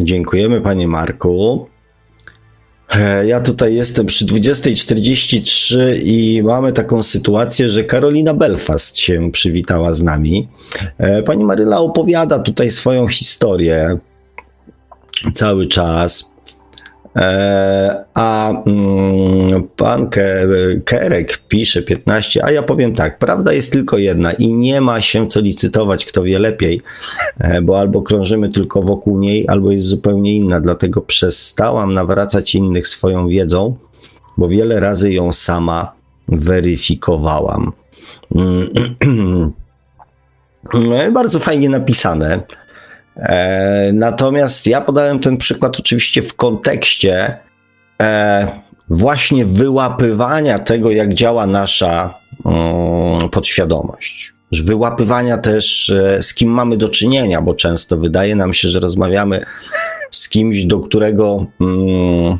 Dziękujemy 0.00 0.60
panie 0.60 0.88
Marku. 0.88 1.68
E, 2.94 3.26
ja 3.26 3.40
tutaj 3.40 3.74
jestem 3.74 4.06
przy 4.06 4.26
20.43 4.26 6.00
i 6.02 6.42
mamy 6.42 6.72
taką 6.72 7.02
sytuację, 7.02 7.68
że 7.68 7.84
Karolina 7.84 8.34
Belfast 8.34 8.98
się 8.98 9.32
przywitała 9.32 9.92
z 9.92 10.02
nami. 10.02 10.48
E, 10.98 11.22
pani 11.22 11.44
Maryla 11.44 11.78
opowiada 11.78 12.38
tutaj 12.38 12.70
swoją 12.70 13.08
historię 13.08 13.98
cały 15.34 15.66
czas. 15.66 16.35
E, 17.16 18.04
a 18.14 18.50
mm, 18.66 19.68
pan 19.76 20.08
Kerek 20.84 21.38
pisze 21.48 21.82
15, 21.82 22.44
a 22.44 22.50
ja 22.50 22.62
powiem 22.62 22.94
tak, 22.94 23.18
prawda 23.18 23.52
jest 23.52 23.72
tylko 23.72 23.98
jedna 23.98 24.32
i 24.32 24.54
nie 24.54 24.80
ma 24.80 25.00
się 25.00 25.28
co 25.28 25.40
licytować, 25.40 26.04
kto 26.04 26.22
wie 26.22 26.38
lepiej, 26.38 26.82
e, 27.38 27.62
bo 27.62 27.80
albo 27.80 28.02
krążymy 28.02 28.48
tylko 28.48 28.82
wokół 28.82 29.18
niej, 29.18 29.44
albo 29.48 29.72
jest 29.72 29.84
zupełnie 29.84 30.36
inna, 30.36 30.60
dlatego 30.60 31.00
przestałam 31.00 31.94
nawracać 31.94 32.54
innych 32.54 32.88
swoją 32.88 33.28
wiedzą 33.28 33.76
bo 34.36 34.48
wiele 34.48 34.80
razy 34.80 35.12
ją 35.12 35.32
sama 35.32 35.92
weryfikowałam. 36.28 37.72
No 40.74 41.12
bardzo 41.12 41.38
fajnie 41.38 41.68
napisane. 41.68 42.40
E, 43.16 43.90
natomiast 43.94 44.66
ja 44.66 44.80
podałem 44.80 45.18
ten 45.18 45.36
przykład 45.36 45.80
oczywiście 45.80 46.22
w 46.22 46.36
kontekście 46.36 47.38
e, 48.02 48.48
właśnie 48.88 49.46
wyłapywania 49.46 50.58
tego, 50.58 50.90
jak 50.90 51.14
działa 51.14 51.46
nasza 51.46 52.18
mm, 52.44 53.28
podświadomość. 53.28 54.34
Wyłapywania 54.52 55.38
też, 55.38 55.90
e, 55.90 56.22
z 56.22 56.34
kim 56.34 56.50
mamy 56.50 56.76
do 56.76 56.88
czynienia, 56.88 57.42
bo 57.42 57.54
często 57.54 57.96
wydaje 57.96 58.36
nam 58.36 58.54
się, 58.54 58.68
że 58.68 58.80
rozmawiamy 58.80 59.44
z 60.10 60.28
kimś, 60.28 60.64
do 60.64 60.80
którego 60.80 61.46
mm, 61.60 62.38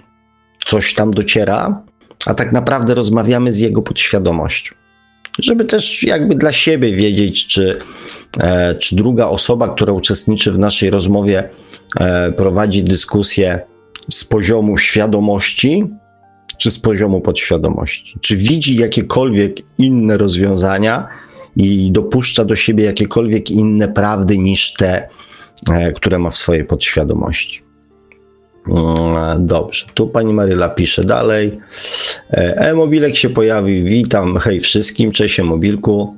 coś 0.66 0.94
tam 0.94 1.10
dociera, 1.10 1.82
a 2.26 2.34
tak 2.34 2.52
naprawdę 2.52 2.94
rozmawiamy 2.94 3.52
z 3.52 3.58
jego 3.58 3.82
podświadomością. 3.82 4.74
Żeby 5.38 5.64
też 5.64 6.02
jakby 6.02 6.34
dla 6.34 6.52
siebie 6.52 6.96
wiedzieć, 6.96 7.46
czy, 7.46 7.78
e, 8.40 8.74
czy 8.74 8.96
druga 8.96 9.26
osoba, 9.26 9.68
która 9.68 9.92
uczestniczy 9.92 10.52
w 10.52 10.58
naszej 10.58 10.90
rozmowie, 10.90 11.48
e, 12.00 12.32
prowadzi 12.32 12.84
dyskusję 12.84 13.60
z 14.10 14.24
poziomu 14.24 14.78
świadomości, 14.78 15.84
czy 16.58 16.70
z 16.70 16.78
poziomu 16.78 17.20
podświadomości. 17.20 18.18
Czy 18.20 18.36
widzi 18.36 18.76
jakiekolwiek 18.76 19.56
inne 19.78 20.16
rozwiązania 20.16 21.08
i 21.56 21.92
dopuszcza 21.92 22.44
do 22.44 22.56
siebie 22.56 22.84
jakiekolwiek 22.84 23.50
inne 23.50 23.88
prawdy 23.88 24.38
niż 24.38 24.72
te, 24.72 25.08
e, 25.70 25.92
które 25.92 26.18
ma 26.18 26.30
w 26.30 26.36
swojej 26.36 26.64
podświadomości. 26.64 27.65
Mm, 28.68 29.46
dobrze, 29.46 29.86
tu 29.94 30.06
pani 30.06 30.34
Maryla 30.34 30.68
pisze 30.68 31.04
dalej. 31.04 31.58
E, 32.30 32.56
e-mobilek 32.56 33.16
się 33.16 33.30
pojawił, 33.30 33.86
witam, 33.86 34.36
hej 34.36 34.60
wszystkim, 34.60 35.12
cześć 35.12 35.40
e-mobilku. 35.40 36.16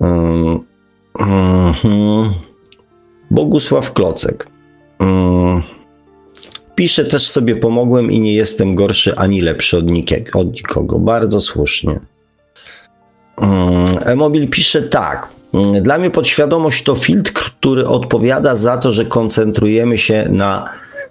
Mm, 0.00 0.58
mhm. 1.18 2.34
Bogusław 3.30 3.92
Klocek. 3.92 4.46
Mm. 4.98 5.62
Pisze 6.74 7.04
też 7.04 7.28
sobie 7.28 7.56
pomogłem 7.56 8.12
i 8.12 8.20
nie 8.20 8.34
jestem 8.34 8.74
gorszy 8.74 9.16
ani 9.16 9.40
lepszy 9.40 9.78
od, 9.78 9.84
od 10.34 10.54
nikogo. 10.54 10.98
Bardzo 10.98 11.40
słusznie. 11.40 12.00
E-mobil 14.04 14.48
pisze 14.48 14.82
tak. 14.82 15.28
Dla 15.82 15.98
mnie 15.98 16.10
podświadomość 16.10 16.82
to 16.82 16.94
filtr, 16.94 17.32
który 17.32 17.86
odpowiada 17.86 18.54
za 18.54 18.76
to, 18.76 18.92
że 18.92 19.04
koncentrujemy 19.04 19.98
się 19.98 20.28
na 20.30 20.70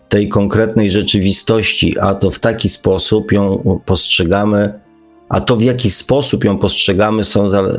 tej 0.09 0.29
konkretnej 0.29 0.91
rzeczywistości, 0.91 1.99
a 1.99 2.15
to 2.15 2.31
w 2.31 2.39
taki 2.39 2.69
sposób 2.69 3.31
ją 3.31 3.79
postrzegamy, 3.85 4.73
a 5.29 5.41
to 5.41 5.55
w 5.55 5.61
jaki 5.61 5.89
sposób 5.89 6.43
ją 6.43 6.57
postrzegamy, 6.57 7.23
są 7.23 7.45
e, 7.45 7.69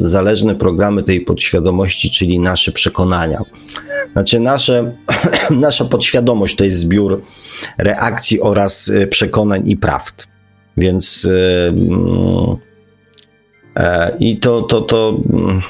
zależne 0.00 0.54
programy 0.54 1.02
tej 1.02 1.20
podświadomości, 1.20 2.10
czyli 2.10 2.38
nasze 2.38 2.72
przekonania. 2.72 3.42
Znaczy, 4.12 4.40
nasze, 4.40 4.92
nasza 5.50 5.84
podświadomość 5.84 6.56
to 6.56 6.64
jest 6.64 6.78
zbiór 6.78 7.22
reakcji 7.78 8.40
oraz 8.40 8.90
e, 8.90 9.06
przekonań 9.06 9.68
i 9.68 9.76
prawd. 9.76 10.26
Więc 10.76 11.24
yy, 11.24 11.32
yy, 13.76 13.84
i 14.18 14.38
to, 14.38 14.62
to, 14.62 14.80
to 14.80 15.20
yy, 15.32 15.60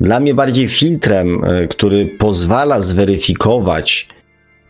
dla 0.00 0.20
mnie 0.20 0.34
bardziej 0.34 0.68
filtrem, 0.68 1.42
który 1.70 2.06
pozwala 2.06 2.80
zweryfikować, 2.80 4.08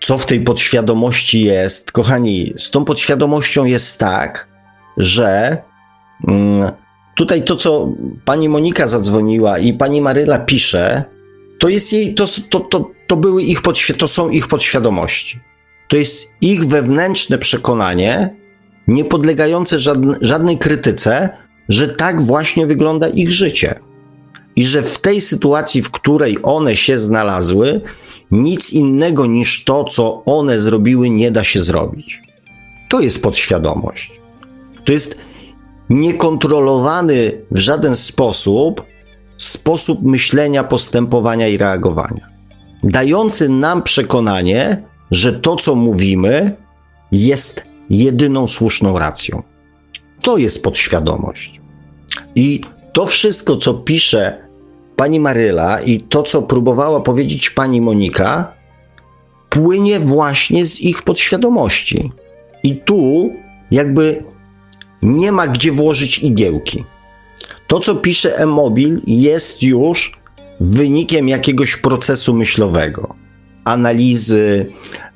co 0.04 0.18
w 0.18 0.26
tej 0.26 0.40
podświadomości 0.40 1.44
jest. 1.44 1.92
Kochani, 1.92 2.52
z 2.56 2.70
tą 2.70 2.84
podświadomością 2.84 3.64
jest 3.64 3.98
tak, 3.98 4.48
że 4.96 5.58
mm, 6.28 6.72
tutaj 7.16 7.44
to, 7.44 7.56
co 7.56 7.88
pani 8.24 8.48
Monika 8.48 8.86
zadzwoniła 8.86 9.58
i 9.58 9.72
pani 9.72 10.00
Maryla 10.00 10.38
pisze, 10.38 11.04
to 11.58 11.68
jest 11.68 11.92
jej, 11.92 12.14
to, 12.14 12.26
to, 12.50 12.60
to, 12.60 12.90
to 13.06 13.16
były 13.16 13.42
ich 13.42 13.62
podświ- 13.62 13.94
to 13.94 14.08
są 14.08 14.28
ich 14.28 14.48
podświadomości. 14.48 15.40
To 15.88 15.96
jest 15.96 16.30
ich 16.40 16.66
wewnętrzne 16.66 17.38
przekonanie, 17.38 18.34
niepodlegające 18.88 19.78
żadne, 19.78 20.16
żadnej 20.20 20.58
krytyce, 20.58 21.28
że 21.68 21.88
tak 21.88 22.22
właśnie 22.22 22.66
wygląda 22.66 23.08
ich 23.08 23.30
życie. 23.32 23.80
I 24.56 24.66
że 24.66 24.82
w 24.82 24.98
tej 24.98 25.20
sytuacji, 25.20 25.82
w 25.82 25.90
której 25.90 26.38
one 26.42 26.76
się 26.76 26.98
znalazły, 26.98 27.80
nic 28.30 28.72
innego 28.72 29.26
niż 29.26 29.64
to, 29.64 29.84
co 29.84 30.22
one 30.24 30.60
zrobiły, 30.60 31.10
nie 31.10 31.30
da 31.30 31.44
się 31.44 31.62
zrobić. 31.62 32.22
To 32.90 33.00
jest 33.00 33.22
podświadomość. 33.22 34.12
To 34.84 34.92
jest 34.92 35.18
niekontrolowany 35.90 37.32
w 37.50 37.58
żaden 37.58 37.96
sposób 37.96 38.82
sposób 39.36 40.02
myślenia, 40.02 40.64
postępowania 40.64 41.48
i 41.48 41.56
reagowania, 41.56 42.28
dający 42.82 43.48
nam 43.48 43.82
przekonanie, 43.82 44.82
że 45.10 45.32
to, 45.32 45.56
co 45.56 45.74
mówimy, 45.74 46.56
jest 47.12 47.64
jedyną 47.90 48.46
słuszną 48.48 48.98
racją. 48.98 49.42
To 50.22 50.36
jest 50.38 50.62
podświadomość. 50.62 51.60
I 52.34 52.60
to 52.92 53.06
wszystko, 53.06 53.56
co 53.56 53.74
pisze 53.74 54.43
pani 54.96 55.20
Maryla 55.20 55.80
i 55.80 56.00
to, 56.00 56.22
co 56.22 56.42
próbowała 56.42 57.00
powiedzieć 57.00 57.50
pani 57.50 57.80
Monika, 57.80 58.52
płynie 59.48 60.00
właśnie 60.00 60.66
z 60.66 60.80
ich 60.80 61.02
podświadomości. 61.02 62.12
I 62.62 62.76
tu 62.76 63.30
jakby 63.70 64.22
nie 65.02 65.32
ma 65.32 65.46
gdzie 65.46 65.72
włożyć 65.72 66.18
igiełki. 66.18 66.84
To, 67.66 67.80
co 67.80 67.94
pisze 67.94 68.38
e-mobil, 68.38 69.00
jest 69.06 69.62
już 69.62 70.20
wynikiem 70.60 71.28
jakiegoś 71.28 71.76
procesu 71.76 72.34
myślowego, 72.34 73.14
analizy, 73.64 74.66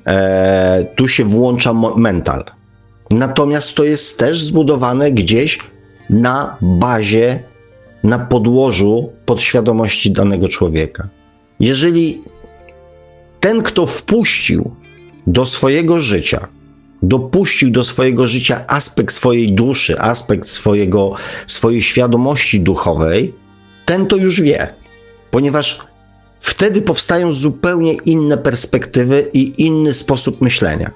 e, 0.06 0.86
tu 0.96 1.08
się 1.08 1.24
włącza 1.24 1.72
mental. 1.96 2.44
Natomiast 3.10 3.74
to 3.74 3.84
jest 3.84 4.18
też 4.18 4.42
zbudowane 4.42 5.12
gdzieś 5.12 5.58
na 6.10 6.56
bazie 6.60 7.42
na 8.04 8.18
podłożu 8.18 9.12
podświadomości 9.26 10.10
danego 10.10 10.48
człowieka. 10.48 11.08
Jeżeli 11.60 12.22
ten, 13.40 13.62
kto 13.62 13.86
wpuścił 13.86 14.74
do 15.26 15.46
swojego 15.46 16.00
życia, 16.00 16.48
dopuścił 17.02 17.70
do 17.70 17.84
swojego 17.84 18.26
życia 18.26 18.64
aspekt 18.68 19.14
swojej 19.14 19.52
duszy, 19.52 20.00
aspekt 20.00 20.48
swojego, 20.48 21.14
swojej 21.46 21.82
świadomości 21.82 22.60
duchowej, 22.60 23.34
ten 23.84 24.06
to 24.06 24.16
już 24.16 24.40
wie, 24.40 24.74
ponieważ 25.30 25.80
wtedy 26.40 26.82
powstają 26.82 27.32
zupełnie 27.32 27.92
inne 27.92 28.38
perspektywy 28.38 29.30
i 29.32 29.62
inny 29.62 29.94
sposób 29.94 30.40
myślenia. 30.40 30.90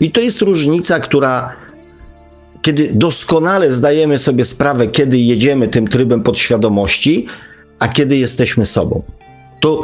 I 0.00 0.10
to 0.10 0.20
jest 0.20 0.40
różnica, 0.40 1.00
która 1.00 1.63
kiedy 2.64 2.90
doskonale 2.94 3.72
zdajemy 3.72 4.18
sobie 4.18 4.44
sprawę, 4.44 4.86
kiedy 4.86 5.18
jedziemy 5.18 5.68
tym 5.68 5.88
trybem 5.88 6.22
podświadomości, 6.22 7.26
a 7.78 7.88
kiedy 7.88 8.16
jesteśmy 8.16 8.66
sobą. 8.66 9.02
To, 9.60 9.82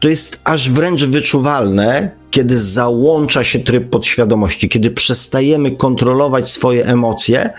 to 0.00 0.08
jest 0.08 0.40
aż 0.44 0.70
wręcz 0.70 1.04
wyczuwalne, 1.04 2.10
kiedy 2.30 2.58
załącza 2.58 3.44
się 3.44 3.58
tryb 3.58 3.90
podświadomości, 3.90 4.68
kiedy 4.68 4.90
przestajemy 4.90 5.70
kontrolować 5.70 6.50
swoje 6.50 6.86
emocje, 6.86 7.50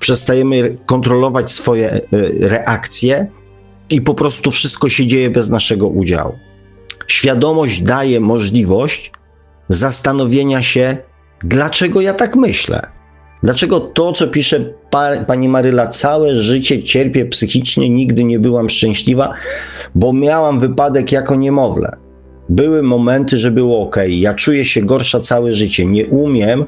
przestajemy 0.00 0.76
kontrolować 0.86 1.52
swoje 1.52 1.90
e, 1.90 2.00
reakcje 2.48 3.26
i 3.90 4.00
po 4.00 4.14
prostu 4.14 4.50
wszystko 4.50 4.88
się 4.88 5.06
dzieje 5.06 5.30
bez 5.30 5.50
naszego 5.50 5.88
udziału. 5.88 6.38
Świadomość 7.06 7.82
daje 7.82 8.20
możliwość 8.20 9.12
zastanowienia 9.68 10.62
się, 10.62 10.96
dlaczego 11.44 12.00
ja 12.00 12.14
tak 12.14 12.36
myślę. 12.36 12.93
Dlaczego 13.44 13.80
to, 13.80 14.12
co 14.12 14.28
pisze 14.28 14.60
pa, 14.90 15.10
pani 15.26 15.48
Maryla, 15.48 15.86
całe 15.86 16.36
życie 16.36 16.82
cierpię 16.82 17.26
psychicznie, 17.26 17.88
nigdy 17.88 18.24
nie 18.24 18.38
byłam 18.38 18.70
szczęśliwa, 18.70 19.32
bo 19.94 20.12
miałam 20.12 20.60
wypadek 20.60 21.12
jako 21.12 21.34
niemowlę. 21.34 21.96
Były 22.48 22.82
momenty, 22.82 23.38
że 23.38 23.50
było 23.50 23.82
ok. 23.82 23.96
Ja 24.08 24.34
czuję 24.34 24.64
się 24.64 24.82
gorsza 24.82 25.20
całe 25.20 25.54
życie. 25.54 25.86
Nie 25.86 26.06
umiem 26.06 26.64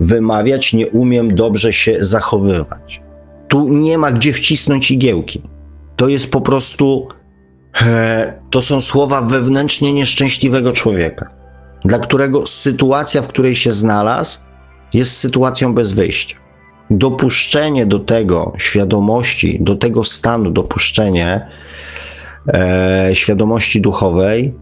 wymawiać, 0.00 0.72
nie 0.72 0.88
umiem 0.88 1.34
dobrze 1.34 1.72
się 1.72 1.96
zachowywać. 2.00 3.02
Tu 3.48 3.68
nie 3.68 3.98
ma 3.98 4.12
gdzie 4.12 4.32
wcisnąć 4.32 4.90
igiełki. 4.90 5.42
To 5.96 6.08
jest 6.08 6.30
po 6.30 6.40
prostu. 6.40 7.08
E, 7.82 8.32
to 8.50 8.62
są 8.62 8.80
słowa 8.80 9.20
wewnętrznie 9.20 9.92
nieszczęśliwego 9.92 10.72
człowieka, 10.72 11.30
dla 11.84 11.98
którego 11.98 12.46
sytuacja, 12.46 13.22
w 13.22 13.26
której 13.26 13.56
się 13.56 13.72
znalazł, 13.72 14.38
jest 14.94 15.16
sytuacją 15.16 15.74
bez 15.74 15.92
wyjścia. 15.92 16.36
Dopuszczenie 16.90 17.86
do 17.86 17.98
tego 17.98 18.52
świadomości, 18.58 19.58
do 19.60 19.74
tego 19.74 20.04
stanu, 20.04 20.50
dopuszczenie 20.50 21.46
e, 22.48 23.10
świadomości 23.12 23.80
duchowej 23.80 24.54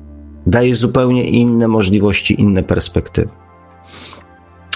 daje 0.46 0.74
zupełnie 0.74 1.24
inne 1.24 1.68
możliwości, 1.68 2.40
inne 2.40 2.62
perspektywy. 2.62 3.28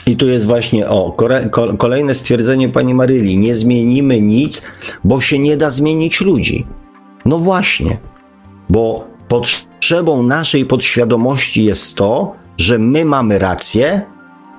I 0.07 0.17
tu 0.17 0.29
jest 0.29 0.47
właśnie 0.47 0.89
o 0.89 1.17
kolejne 1.79 2.15
stwierdzenie 2.15 2.69
pani 2.69 2.95
Maryli. 2.95 3.39
Nie 3.39 3.55
zmienimy 3.55 4.21
nic, 4.21 4.63
bo 5.05 5.21
się 5.21 5.39
nie 5.39 5.57
da 5.57 5.71
zmienić 5.71 6.21
ludzi. 6.21 6.67
No 7.25 7.39
właśnie, 7.39 7.99
bo 8.69 9.05
potrzebą 9.29 10.23
naszej 10.23 10.65
podświadomości 10.65 11.65
jest 11.65 11.95
to, 11.95 12.33
że 12.59 12.79
my 12.79 13.05
mamy 13.05 13.39
rację, 13.39 14.03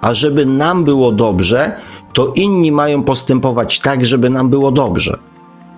a 0.02 0.14
żeby 0.14 0.46
nam 0.46 0.84
było 0.84 1.12
dobrze, 1.12 1.72
to 2.14 2.34
inni 2.36 2.72
mają 2.72 3.04
postępować 3.04 3.80
tak, 3.80 4.06
żeby 4.06 4.30
nam 4.30 4.50
było 4.50 4.72
dobrze. 4.72 5.18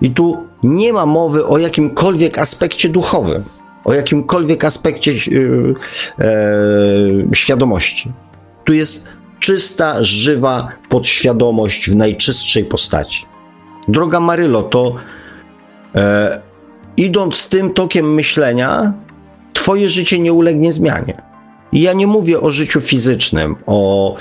I 0.02 0.10
tu 0.10 0.36
nie 0.62 0.92
ma 0.92 1.06
mowy 1.06 1.46
o 1.46 1.58
jakimkolwiek 1.58 2.38
aspekcie 2.38 2.88
duchowym, 2.88 3.44
o 3.84 3.94
jakimkolwiek 3.94 4.64
aspekcie 4.64 5.12
yy, 5.12 5.74
yy, 6.18 7.28
świadomości. 7.32 8.12
Tu 8.64 8.72
jest 8.72 9.08
czysta, 9.40 9.96
żywa 10.00 10.68
podświadomość 10.88 11.90
w 11.90 11.96
najczystszej 11.96 12.64
postaci. 12.64 13.26
Droga 13.88 14.20
Marylo, 14.20 14.62
to 14.62 14.94
e, 15.94 16.40
idąc 16.96 17.48
tym 17.48 17.74
tokiem 17.74 18.14
myślenia, 18.14 18.92
Twoje 19.52 19.88
życie 19.88 20.18
nie 20.18 20.32
ulegnie 20.32 20.72
zmianie. 20.72 21.22
I 21.72 21.80
ja 21.80 21.92
nie 21.92 22.06
mówię 22.06 22.40
o 22.40 22.50
życiu 22.50 22.80
fizycznym, 22.80 23.56
o 23.66 24.14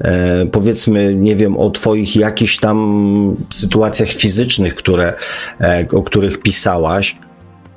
e, 0.00 0.46
powiedzmy, 0.46 1.14
nie 1.14 1.36
wiem, 1.36 1.58
o 1.58 1.70
Twoich 1.70 2.16
jakichś 2.16 2.58
tam 2.58 3.36
sytuacjach 3.50 4.08
fizycznych, 4.08 4.74
które, 4.74 5.14
e, 5.60 5.86
o 5.92 6.02
których 6.02 6.38
pisałaś. 6.38 7.18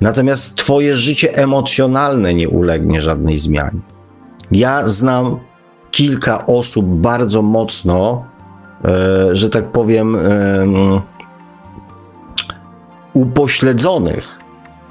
Natomiast 0.00 0.56
Twoje 0.56 0.96
życie 0.96 1.36
emocjonalne 1.36 2.34
nie 2.34 2.48
ulegnie 2.48 3.02
żadnej 3.02 3.38
zmianie. 3.38 3.80
Ja 4.52 4.88
znam 4.88 5.38
kilka 5.90 6.46
osób 6.46 6.86
bardzo 6.86 7.42
mocno, 7.42 8.24
e, 8.84 9.36
że 9.36 9.50
tak 9.50 9.72
powiem, 9.72 10.16
upośledzonych, 13.12 14.38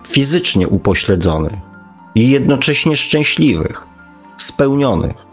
fizycznie 0.08 0.68
upośledzonych 0.68 1.54
i 2.16 2.30
jednocześnie 2.30 2.98
szczęśliwych, 2.98 3.95
spełnionych. 4.46 5.26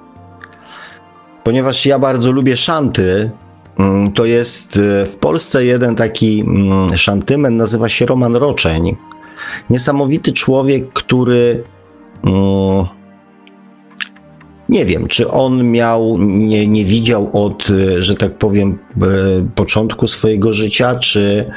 Ponieważ 1.45 1.87
ja 1.87 1.99
bardzo 1.99 2.33
lubię 2.33 2.57
szanty, 2.57 3.31
mm, 3.79 4.13
to 4.13 4.25
jest 4.25 4.77
e, 4.77 5.07
w 5.07 5.17
Polsce 5.17 5.65
jeden 5.65 5.95
taki 5.95 6.41
mm, 6.41 6.99
szantymen, 6.99 7.57
nazywa 7.57 7.89
się 7.89 8.07
Roman 8.07 8.37
Roczeń. 8.37 8.97
Niesamowity 9.71 10.33
człowiek, 10.33 10.93
który 10.93 11.65
mm, 12.25 12.87
nie 14.69 14.87
wiem, 14.87 15.09
czy 15.09 15.31
on 15.31 15.71
miał, 15.71 16.19
nie, 16.19 16.69
nie 16.69 16.85
widział 16.85 17.45
od, 17.45 17.69
e, 17.71 18.03
że 18.03 18.15
tak 18.15 18.39
powiem, 18.39 18.79
e, 19.03 19.07
początku 19.55 20.07
swojego 20.07 20.55
życia, 20.55 20.95
czy, 20.99 21.51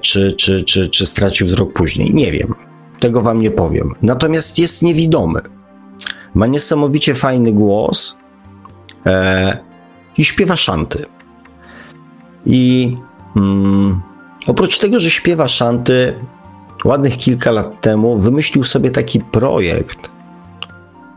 czy, 0.00 0.32
czy, 0.32 0.64
czy, 0.64 0.88
czy 0.88 1.06
stracił 1.06 1.46
wzrok 1.46 1.72
później. 1.72 2.14
Nie 2.14 2.32
wiem. 2.32 2.54
Tego 3.00 3.22
wam 3.22 3.42
nie 3.42 3.50
powiem. 3.50 3.94
Natomiast 4.02 4.58
jest 4.58 4.82
niewidomy. 4.82 5.40
Ma 6.36 6.46
niesamowicie 6.46 7.14
fajny 7.14 7.52
głos 7.52 8.16
e, 9.06 9.58
i 10.18 10.24
śpiewa 10.24 10.56
szanty. 10.56 11.06
I 12.46 12.96
mm, 13.36 14.00
oprócz 14.46 14.78
tego, 14.78 15.00
że 15.00 15.10
śpiewa 15.10 15.48
szanty, 15.48 16.14
ładnych 16.84 17.16
kilka 17.16 17.50
lat 17.50 17.80
temu 17.80 18.18
wymyślił 18.18 18.64
sobie 18.64 18.90
taki 18.90 19.20
projekt, 19.20 20.10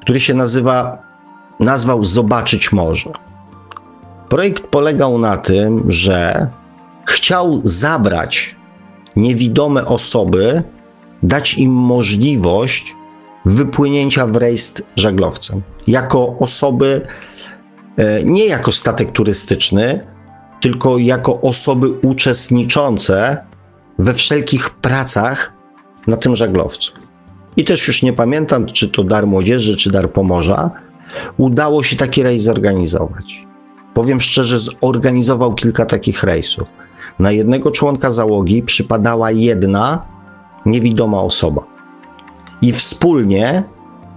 który 0.01 0.19
się 0.19 0.33
nazywa, 0.33 0.97
nazwał 1.59 2.03
Zobaczyć 2.03 2.71
Morze. 2.71 3.11
Projekt 4.29 4.63
polegał 4.63 5.17
na 5.17 5.37
tym, 5.37 5.83
że 5.87 6.47
chciał 7.05 7.61
zabrać 7.63 8.55
niewidome 9.15 9.85
osoby, 9.85 10.63
dać 11.23 11.53
im 11.53 11.71
możliwość 11.71 12.95
wypłynięcia 13.45 14.27
w 14.27 14.35
rejestr 14.35 14.83
żaglowcem. 14.95 15.61
Jako 15.87 16.35
osoby, 16.39 17.01
e, 17.97 18.23
nie 18.23 18.45
jako 18.45 18.71
statek 18.71 19.11
turystyczny, 19.11 20.07
tylko 20.61 20.97
jako 20.97 21.41
osoby 21.41 21.89
uczestniczące 21.89 23.37
we 23.99 24.13
wszelkich 24.13 24.69
pracach 24.69 25.53
na 26.07 26.17
tym 26.17 26.35
żaglowcu 26.35 26.91
i 27.59 27.63
też 27.63 27.87
już 27.87 28.03
nie 28.03 28.13
pamiętam, 28.13 28.65
czy 28.65 28.89
to 28.89 29.03
dar 29.03 29.27
młodzieży, 29.27 29.77
czy 29.77 29.91
dar 29.91 30.11
Pomorza, 30.11 30.71
udało 31.37 31.83
się 31.83 31.95
taki 31.95 32.23
rejs 32.23 32.43
zorganizować. 32.43 33.45
Powiem 33.93 34.21
szczerze, 34.21 34.59
zorganizował 34.59 35.55
kilka 35.55 35.85
takich 35.85 36.23
rejsów. 36.23 36.67
Na 37.19 37.31
jednego 37.31 37.71
członka 37.71 38.11
załogi 38.11 38.63
przypadała 38.63 39.31
jedna 39.31 40.05
niewidoma 40.65 41.21
osoba. 41.21 41.78
I 42.61 42.73
wspólnie 42.73 43.63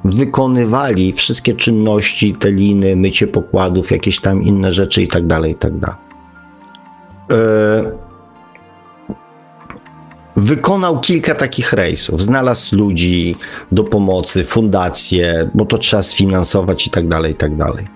wykonywali 0.04 1.12
wszystkie 1.12 1.54
czynności, 1.54 2.34
te 2.34 2.52
liny, 2.52 2.96
mycie 2.96 3.26
pokładów, 3.26 3.90
jakieś 3.90 4.20
tam 4.20 4.42
inne 4.42 4.72
rzeczy 4.72 5.02
i 5.02 5.08
tak 5.08 5.26
dalej, 5.26 5.52
i 5.52 5.54
tak 5.54 5.78
dalej. 5.78 5.96
E, 7.30 7.92
wykonał 10.36 11.00
kilka 11.00 11.34
takich 11.34 11.72
rejsów. 11.72 12.22
Znalazł 12.22 12.76
ludzi 12.76 13.36
do 13.72 13.84
pomocy, 13.84 14.44
fundacje, 14.44 15.50
bo 15.54 15.64
to 15.64 15.78
trzeba 15.78 16.02
sfinansować 16.02 16.86
i 16.86 16.90
tak 16.90 17.08
dalej, 17.08 17.32
i 17.32 17.36
tak 17.36 17.56
dalej. 17.56 17.86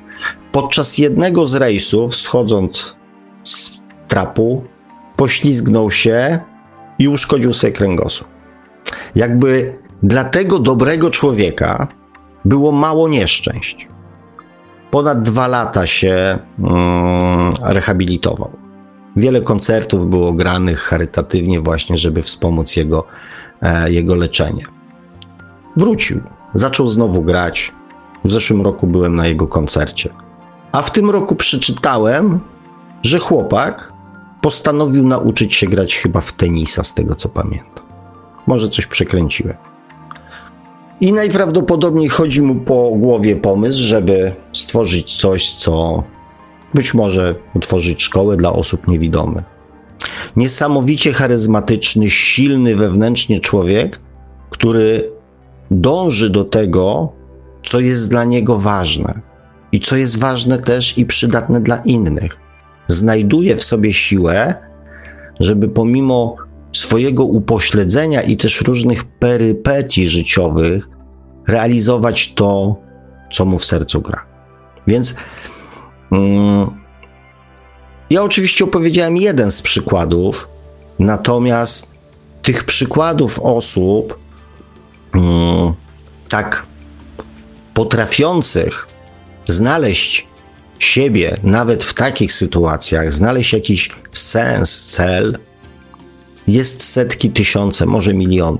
Podczas 0.53 0.99
jednego 0.99 1.47
z 1.47 1.55
rejsów, 1.55 2.17
schodząc 2.17 2.97
z 3.45 3.79
trapu, 4.09 4.65
poślizgnął 5.17 5.91
się 5.91 6.39
i 6.99 7.09
uszkodził 7.09 7.53
sobie 7.53 7.73
kręgosłup. 7.73 8.29
Jakby 9.15 9.79
dla 10.03 10.25
tego 10.25 10.59
dobrego 10.59 11.11
człowieka 11.11 11.89
było 12.45 12.73
mało 12.73 13.09
nieszczęść. 13.09 13.89
Ponad 14.91 15.23
dwa 15.23 15.47
lata 15.47 15.87
się 15.87 16.39
mm, 16.59 17.53
rehabilitował. 17.63 18.51
Wiele 19.17 19.41
koncertów 19.41 20.11
było 20.11 20.33
granych 20.33 20.81
charytatywnie, 20.81 21.61
właśnie, 21.61 21.97
żeby 21.97 22.23
wspomóc 22.23 22.77
jego, 22.77 23.05
e, 23.63 23.93
jego 23.93 24.15
leczenie. 24.15 24.65
Wrócił, 25.77 26.21
zaczął 26.55 26.89
znowu 26.89 27.23
grać. 27.23 27.73
W 28.25 28.33
zeszłym 28.33 28.63
roku 28.63 28.87
byłem 28.87 29.17
na 29.17 29.27
jego 29.27 29.47
koncercie. 29.47 30.11
A 30.73 30.83
w 30.83 30.93
tym 30.93 31.11
roku 31.11 31.35
przeczytałem, 31.35 32.41
że 33.03 33.19
chłopak 33.19 33.93
postanowił 34.41 35.07
nauczyć 35.07 35.55
się 35.55 35.67
grać 35.67 35.97
chyba 35.97 36.21
w 36.21 36.33
tenisa, 36.33 36.85
z 36.85 36.95
tego 36.95 37.15
co 37.15 37.29
pamiętam. 37.29 37.85
Może 38.47 38.69
coś 38.69 38.87
przekręciłem. 38.87 39.57
I 41.01 41.13
najprawdopodobniej 41.13 42.09
chodzi 42.09 42.43
mu 42.43 42.55
po 42.55 42.91
głowie 42.91 43.37
pomysł, 43.37 43.83
żeby 43.83 44.33
stworzyć 44.53 45.17
coś, 45.17 45.55
co 45.55 46.03
być 46.75 46.95
może 46.95 47.35
utworzyć 47.55 48.03
szkołę 48.03 48.37
dla 48.37 48.53
osób 48.53 48.89
niewidomych. 48.89 49.45
Niesamowicie 50.37 51.13
charyzmatyczny, 51.13 52.11
silny 52.11 52.77
wewnętrznie 52.77 53.41
człowiek, 53.41 54.01
który 54.51 55.11
dąży 55.71 56.31
do 56.31 56.45
tego, 56.45 57.13
co 57.65 57.81
jest 57.81 58.11
dla 58.11 58.25
niego 58.25 58.59
ważne 58.59 59.21
i 59.73 59.81
co 59.81 59.97
jest 59.97 60.19
ważne 60.19 60.59
też 60.59 60.99
i 60.99 61.07
przydatne 61.07 61.61
dla 61.61 61.77
innych. 61.77 62.37
Znajduje 62.87 63.57
w 63.57 63.65
sobie 63.65 63.93
siłę, 63.93 64.55
żeby 65.41 65.69
pomimo 65.69 66.37
swojego 66.79 67.25
upośledzenia 67.25 68.23
i 68.23 68.37
też 68.37 68.61
różnych 68.61 69.05
perypetii 69.05 70.09
życiowych 70.09 70.89
realizować 71.49 72.35
to, 72.35 72.77
co 73.33 73.45
mu 73.45 73.59
w 73.59 73.65
sercu 73.65 74.01
gra. 74.01 74.27
Więc 74.87 75.15
Mm. 76.13 76.71
Ja 78.11 78.23
oczywiście 78.23 78.65
opowiedziałem 78.65 79.17
jeden 79.17 79.51
z 79.51 79.63
przykładów, 79.63 80.49
natomiast 80.99 81.95
tych 82.43 82.65
przykładów 82.65 83.41
osób 83.43 84.19
mm, 85.15 85.75
tak 86.29 86.67
potrafiących 87.75 88.89
znaleźć 89.47 90.27
siebie 90.79 91.37
nawet 91.43 91.85
w 91.85 91.95
takich 91.95 92.33
sytuacjach, 92.33 93.13
znaleźć 93.13 93.53
jakiś 93.53 93.91
sens, 94.13 94.87
cel, 94.87 95.39
jest 96.49 96.83
setki, 96.83 97.31
tysiące, 97.31 97.87
może 97.87 98.15
miliony. 98.15 98.59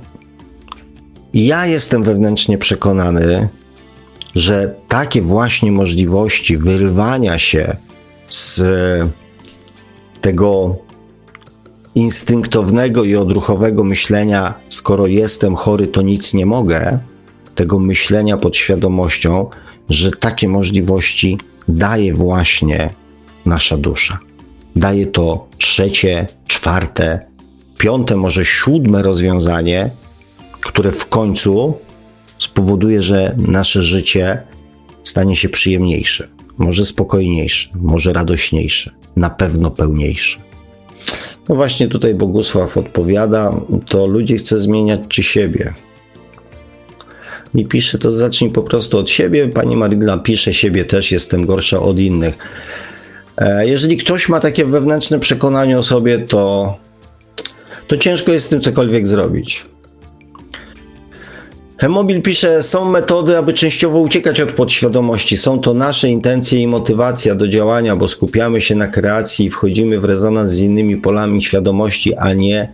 Ja 1.35 1.67
jestem 1.67 2.03
wewnętrznie 2.03 2.59
przekonany, 2.59 3.49
że 4.35 4.75
takie 4.89 5.23
właśnie 5.23 5.73
możliwości 5.73 6.57
wyrwania 6.57 7.39
się 7.39 7.77
z 8.29 8.63
tego 10.21 10.77
instynktownego 11.95 13.05
i 13.05 13.17
odruchowego 13.17 13.85
myślenia, 13.85 14.55
skoro 14.69 15.07
jestem 15.07 15.57
chory, 15.57 15.87
to 15.87 16.03
nic 16.03 16.35
nie 16.35 16.47
mogę, 16.47 16.99
tego 17.55 17.79
myślenia 17.79 18.37
pod 18.37 18.57
świadomością, 18.57 19.51
że 19.89 20.11
takie 20.11 20.49
możliwości 20.49 21.39
daje 21.69 22.15
właśnie 22.15 22.91
nasza 23.47 23.77
dusza. 23.77 24.19
Daje 24.77 25.07
to 25.07 25.49
trzecie, 25.59 26.29
czwarte, 26.47 27.27
piąte, 27.79 28.17
może 28.17 28.45
siódme 28.45 29.03
rozwiązanie, 29.03 29.91
które 30.61 30.93
w 30.93 31.07
końcu 31.07 31.75
spowoduje, 32.39 33.03
że 33.03 33.35
nasze 33.37 33.83
życie 33.83 34.43
stanie 35.05 35.37
się 35.37 35.49
przyjemniejsze, 35.49 36.29
może 36.59 36.87
spokojniejsze, 36.87 37.69
może 37.75 38.13
radośniejsze, 38.13 38.91
na 39.17 39.31
pewno 39.31 39.71
pełniejsze. 39.71 40.39
No 41.49 41.55
właśnie 41.55 41.89
tutaj 41.89 42.15
Bogusław 42.15 42.77
odpowiada, 42.77 43.61
to 43.89 44.07
ludzie 44.07 44.37
chce 44.37 44.59
zmieniać 44.59 45.01
czy 45.09 45.23
siebie. 45.23 45.75
I 47.55 47.67
pisze, 47.67 47.99
to 47.99 48.11
zacznij 48.11 48.51
po 48.51 48.63
prostu 48.63 48.99
od 48.99 49.11
siebie. 49.11 49.49
Pani 49.49 49.77
Marilla 49.77 50.19
pisze, 50.19 50.55
siebie 50.55 50.85
też 50.85 51.13
jestem 51.13 51.47
gorsza 51.47 51.81
od 51.81 51.99
innych. 51.99 52.39
E, 53.37 53.69
jeżeli 53.69 53.97
ktoś 53.97 54.29
ma 54.29 54.41
takie 54.41 54.65
wewnętrzne 54.65 55.21
przekonanie 55.21 55.79
o 55.79 55.83
sobie, 55.83 56.19
to, 56.19 56.77
to 57.87 57.97
ciężko 57.97 58.33
jest 58.33 58.47
z 58.47 58.49
tym 58.49 58.61
cokolwiek 58.61 59.09
zrobić. 59.09 59.67
Mobil 61.89 62.23
pisze, 62.23 62.63
są 62.63 62.91
metody, 62.91 63.39
aby 63.39 63.53
częściowo 63.53 63.99
uciekać 63.99 64.41
od 64.41 64.51
podświadomości. 64.51 65.37
Są 65.37 65.61
to 65.61 65.75
nasze 65.75 66.09
intencje 66.09 66.61
i 66.61 66.67
motywacja 66.67 67.35
do 67.35 67.49
działania, 67.49 67.97
bo 67.97 68.09
skupiamy 68.09 68.61
się 68.61 68.75
na 68.75 68.87
kreacji 68.87 69.47
i 69.47 69.51
wchodzimy 69.51 70.01
w 70.01 70.05
rezonans 70.05 70.51
z 70.51 70.61
innymi 70.61 70.97
polami 70.97 71.43
świadomości, 71.43 72.15
a 72.15 72.33
nie 72.33 72.73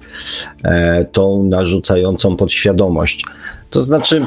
e, 0.65 1.05
tą 1.05 1.45
narzucającą 1.45 2.37
podświadomość. 2.37 3.25
To 3.71 3.81
znaczy. 3.81 4.27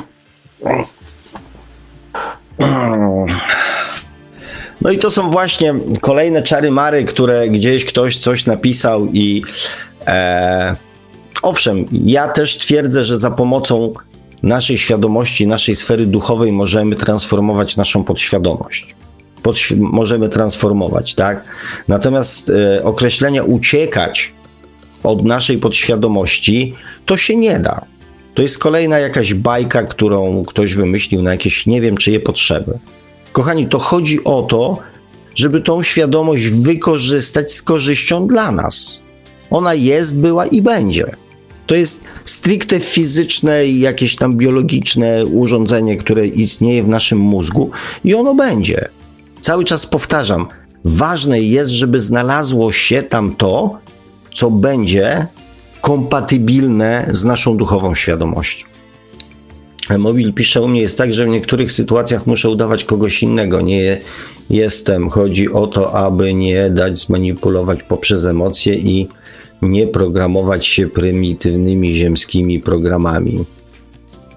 No 4.81 4.91
i 4.91 4.97
to 4.97 5.11
są 5.11 5.31
właśnie 5.31 5.75
kolejne 6.01 6.43
czary 6.43 6.71
mary, 6.71 7.03
które 7.03 7.49
gdzieś 7.49 7.85
ktoś 7.85 8.17
coś 8.17 8.45
napisał 8.45 9.07
i 9.13 9.43
e, 10.07 10.75
owszem, 11.41 11.85
ja 11.91 12.27
też 12.27 12.57
twierdzę, 12.57 13.05
że 13.05 13.17
za 13.17 13.31
pomocą 13.31 13.93
naszej 14.43 14.77
świadomości, 14.77 15.47
naszej 15.47 15.75
sfery 15.75 16.05
duchowej 16.07 16.51
możemy 16.51 16.95
transformować 16.95 17.77
naszą 17.77 18.03
podświadomość. 18.03 18.95
Podświ 19.43 19.75
możemy 19.75 20.29
transformować, 20.29 21.15
tak? 21.15 21.43
Natomiast 21.87 22.49
e, 22.49 22.83
określenie 22.83 23.43
uciekać 23.43 24.33
od 25.03 25.25
naszej 25.25 25.57
podświadomości 25.57 26.75
to 27.05 27.17
się 27.17 27.35
nie 27.35 27.59
da. 27.59 27.85
To 28.33 28.41
jest 28.41 28.57
kolejna 28.57 28.99
jakaś 28.99 29.33
bajka, 29.33 29.83
którą 29.83 30.45
ktoś 30.45 30.73
wymyślił 30.73 31.21
na 31.21 31.31
jakieś 31.31 31.65
nie 31.65 31.81
wiem 31.81 31.97
czyje 31.97 32.19
potrzeby. 32.19 32.79
Kochani, 33.31 33.67
to 33.67 33.79
chodzi 33.79 34.23
o 34.23 34.43
to, 34.43 34.77
żeby 35.35 35.61
tą 35.61 35.83
świadomość 35.83 36.47
wykorzystać 36.47 37.53
z 37.53 37.61
korzyścią 37.61 38.27
dla 38.27 38.51
nas. 38.51 39.01
Ona 39.49 39.73
jest, 39.73 40.21
była 40.21 40.45
i 40.45 40.61
będzie. 40.61 41.05
To 41.65 41.75
jest 41.75 42.03
stricte 42.25 42.79
fizyczne 42.79 43.65
i 43.65 43.79
jakieś 43.79 44.15
tam 44.15 44.37
biologiczne 44.37 45.25
urządzenie, 45.25 45.97
które 45.97 46.27
istnieje 46.27 46.83
w 46.83 46.87
naszym 46.87 47.19
mózgu 47.19 47.69
i 48.03 48.15
ono 48.15 48.35
będzie. 48.35 48.89
Cały 49.41 49.65
czas 49.65 49.85
powtarzam, 49.85 50.47
ważne 50.85 51.41
jest, 51.41 51.71
żeby 51.71 51.99
znalazło 51.99 52.71
się 52.71 53.03
tam 53.03 53.35
to, 53.35 53.77
co 54.33 54.51
będzie 54.51 55.27
kompatybilne 55.81 57.07
z 57.11 57.25
naszą 57.25 57.57
duchową 57.57 57.95
świadomością. 57.95 58.65
Mobil 59.97 60.33
pisze 60.33 60.61
u 60.61 60.67
mnie, 60.67 60.81
jest 60.81 60.97
tak, 60.97 61.13
że 61.13 61.25
w 61.25 61.29
niektórych 61.29 61.71
sytuacjach 61.71 62.27
muszę 62.27 62.49
udawać 62.49 62.85
kogoś 62.85 63.23
innego. 63.23 63.61
Nie 63.61 64.01
jestem. 64.49 65.09
Chodzi 65.09 65.51
o 65.51 65.67
to, 65.67 65.93
aby 65.93 66.33
nie 66.33 66.69
dać 66.69 66.99
zmanipulować 66.99 67.83
poprzez 67.83 68.25
emocje 68.25 68.75
i 68.75 69.07
nie 69.71 69.87
programować 69.87 70.65
się 70.65 70.87
prymitywnymi 70.87 71.95
ziemskimi 71.95 72.59
programami. 72.59 73.45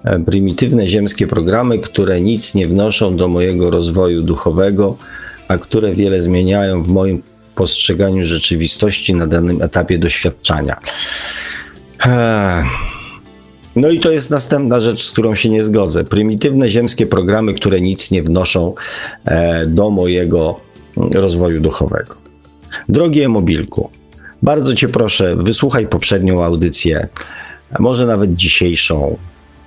E, 0.04 0.20
prymitywne 0.20 0.88
ziemskie 0.88 1.26
programy, 1.26 1.78
które 1.78 2.20
nic 2.20 2.54
nie 2.54 2.66
wnoszą 2.66 3.16
do 3.16 3.28
mojego 3.28 3.70
rozwoju 3.70 4.22
duchowego, 4.22 4.96
a 5.48 5.58
które 5.58 5.94
wiele 5.94 6.22
zmieniają 6.22 6.82
w 6.82 6.88
moim 6.88 7.22
postrzeganiu 7.54 8.24
rzeczywistości 8.24 9.14
na 9.14 9.26
danym 9.26 9.62
etapie 9.62 9.98
doświadczania. 9.98 10.76
No 13.76 13.90
i 13.90 14.00
to 14.00 14.10
jest 14.12 14.30
następna 14.30 14.80
rzecz, 14.80 15.02
z 15.04 15.12
którą 15.12 15.34
się 15.34 15.48
nie 15.48 15.62
zgodzę. 15.62 16.04
Prymitywne 16.04 16.68
ziemskie 16.68 17.06
programy, 17.06 17.54
które 17.54 17.80
nic 17.80 18.10
nie 18.10 18.22
wnoszą 18.22 18.74
e, 19.24 19.66
do 19.66 19.90
mojego 19.90 20.60
rozwoju 20.96 21.60
duchowego. 21.60 22.16
Drogi 22.88 23.20
e-mobilku, 23.22 23.90
bardzo 24.42 24.74
Cię 24.74 24.88
proszę, 24.88 25.36
wysłuchaj 25.36 25.86
poprzednią 25.86 26.44
audycję, 26.44 27.08
może 27.78 28.06
nawet 28.06 28.34
dzisiejszą. 28.34 29.16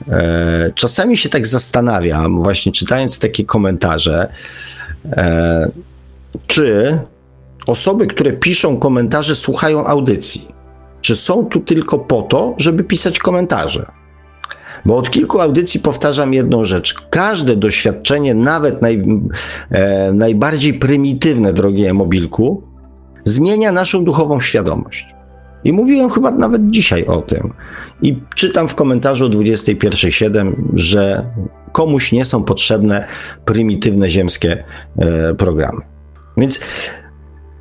E, 0.07 0.71
czasami 0.75 1.17
się 1.17 1.29
tak 1.29 1.47
zastanawiam, 1.47 2.43
właśnie 2.43 2.71
czytając 2.71 3.19
takie 3.19 3.45
komentarze, 3.45 4.31
e, 5.05 5.71
czy 6.47 6.97
osoby, 7.67 8.07
które 8.07 8.33
piszą 8.33 8.77
komentarze, 8.77 9.35
słuchają 9.35 9.85
audycji. 9.87 10.47
Czy 11.01 11.15
są 11.15 11.45
tu 11.45 11.59
tylko 11.59 11.99
po 11.99 12.21
to, 12.21 12.55
żeby 12.57 12.83
pisać 12.83 13.19
komentarze? 13.19 13.85
Bo 14.85 14.97
od 14.97 15.11
kilku 15.11 15.39
audycji 15.39 15.79
powtarzam 15.79 16.33
jedną 16.33 16.65
rzecz. 16.65 16.95
Każde 17.09 17.55
doświadczenie, 17.55 18.33
nawet 18.33 18.81
naj, 18.81 19.03
e, 19.69 20.13
najbardziej 20.13 20.73
prymitywne, 20.73 21.53
drogie 21.53 21.93
mobilku, 21.93 22.70
zmienia 23.31 23.71
naszą 23.71 24.03
duchową 24.03 24.41
świadomość. 24.41 25.07
I 25.63 25.73
mówiłem 25.73 26.09
chyba 26.09 26.31
nawet 26.31 26.69
dzisiaj 26.69 27.05
o 27.05 27.21
tym. 27.21 27.53
I 28.01 28.19
czytam 28.35 28.67
w 28.67 28.75
komentarzu 28.75 29.29
21.7, 29.29 30.53
że 30.73 31.25
komuś 31.71 32.11
nie 32.11 32.25
są 32.25 32.43
potrzebne 32.43 33.07
prymitywne 33.45 34.09
ziemskie 34.09 34.63
e, 34.97 35.33
programy. 35.33 35.81
Więc 36.37 36.59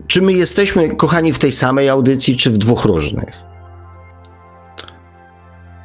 czy 0.06 0.22
my 0.22 0.32
jesteśmy 0.32 0.96
kochani 0.96 1.32
w 1.32 1.38
tej 1.38 1.52
samej 1.52 1.88
audycji, 1.88 2.36
czy 2.36 2.50
w 2.50 2.58
dwóch 2.58 2.84
różnych? 2.84 3.50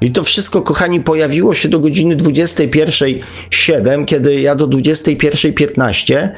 I 0.02 0.12
to 0.12 0.24
wszystko, 0.24 0.62
kochani, 0.62 1.02
pojawiło 1.02 1.54
się 1.54 1.70
do 1.70 1.80
godziny 1.80 2.16
21.07, 2.16 4.06
kiedy 4.06 4.42
ja 4.42 4.56
do 4.56 4.68
21.15 4.68 6.30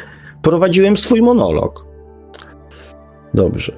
prowadziłem 0.42 0.98
swój 0.98 1.22
monolog. 1.22 1.87
Dobrze. 3.34 3.74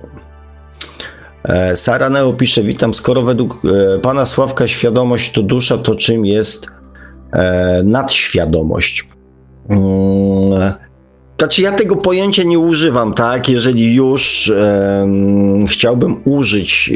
E, 1.43 1.75
Sara 1.75 2.09
Neo 2.09 2.33
pisze, 2.33 2.63
witam, 2.63 2.93
skoro 2.93 3.21
według 3.21 3.61
e, 3.65 3.99
pana 3.99 4.25
Sławka 4.25 4.67
świadomość 4.67 5.31
to 5.31 5.41
dusza, 5.41 5.77
to 5.77 5.95
czym 5.95 6.25
jest 6.25 6.67
e, 7.33 7.83
nadświadomość? 7.83 9.09
Hmm. 9.67 10.73
Znaczy, 11.39 11.61
ja 11.61 11.71
tego 11.71 11.95
pojęcia 11.95 12.43
nie 12.43 12.59
używam, 12.59 13.13
tak? 13.13 13.49
Jeżeli 13.49 13.95
już 13.95 14.53
chciałbym 15.67 16.21
użyć 16.25 16.91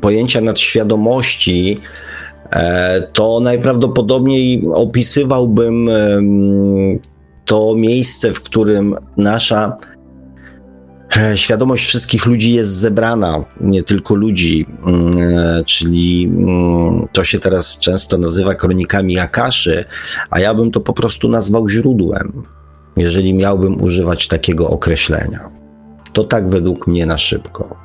pojęcia 0.00 0.40
nadświadomości, 0.40 1.80
to 3.12 3.40
najprawdopodobniej 3.40 4.64
opisywałbym 4.74 5.90
to 7.44 7.74
miejsce, 7.76 8.32
w 8.32 8.42
którym 8.42 8.96
nasza 9.16 9.76
świadomość 11.34 11.84
wszystkich 11.86 12.26
ludzi 12.26 12.54
jest 12.54 12.70
zebrana, 12.70 13.44
nie 13.60 13.82
tylko 13.82 14.14
ludzi, 14.14 14.66
mm, 14.86 15.18
e, 15.18 15.64
czyli 15.64 16.24
mm, 16.24 17.08
to 17.12 17.24
się 17.24 17.38
teraz 17.38 17.78
często 17.78 18.18
nazywa 18.18 18.54
kronikami 18.54 19.18
Akaszy, 19.18 19.84
a 20.30 20.40
ja 20.40 20.54
bym 20.54 20.70
to 20.70 20.80
po 20.80 20.92
prostu 20.92 21.28
nazwał 21.28 21.68
źródłem, 21.68 22.42
jeżeli 22.96 23.34
miałbym 23.34 23.82
używać 23.82 24.28
takiego 24.28 24.70
określenia. 24.70 25.50
To 26.12 26.24
tak 26.24 26.50
według 26.50 26.86
mnie 26.86 27.06
na 27.06 27.18
szybko. 27.18 27.76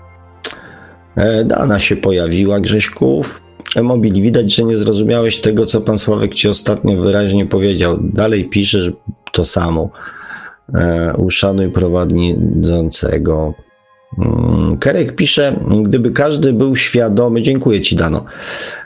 E, 1.15 1.45
dana 1.45 1.79
się 1.79 1.95
pojawiła, 1.95 2.59
Grześków. 2.59 3.41
Mobil, 3.83 4.13
widać, 4.13 4.55
że 4.55 4.63
nie 4.63 4.75
zrozumiałeś 4.75 5.39
tego, 5.39 5.65
co 5.65 5.81
pan 5.81 5.97
Sławek 5.97 6.33
ci 6.33 6.49
ostatnio 6.49 6.97
wyraźnie 6.97 7.45
powiedział. 7.45 7.99
Dalej 8.01 8.49
piszesz 8.49 8.91
to 9.31 9.45
samo. 9.45 9.89
E, 10.73 11.13
uszanuj 11.17 11.71
prowadzącego. 11.71 13.53
Mm, 14.19 14.77
Kerek 14.77 15.15
pisze, 15.15 15.59
gdyby 15.83 16.11
każdy 16.11 16.53
był 16.53 16.75
świadomy, 16.75 17.41
dziękuję 17.41 17.81
Ci 17.81 17.95
Dano, 17.95 18.25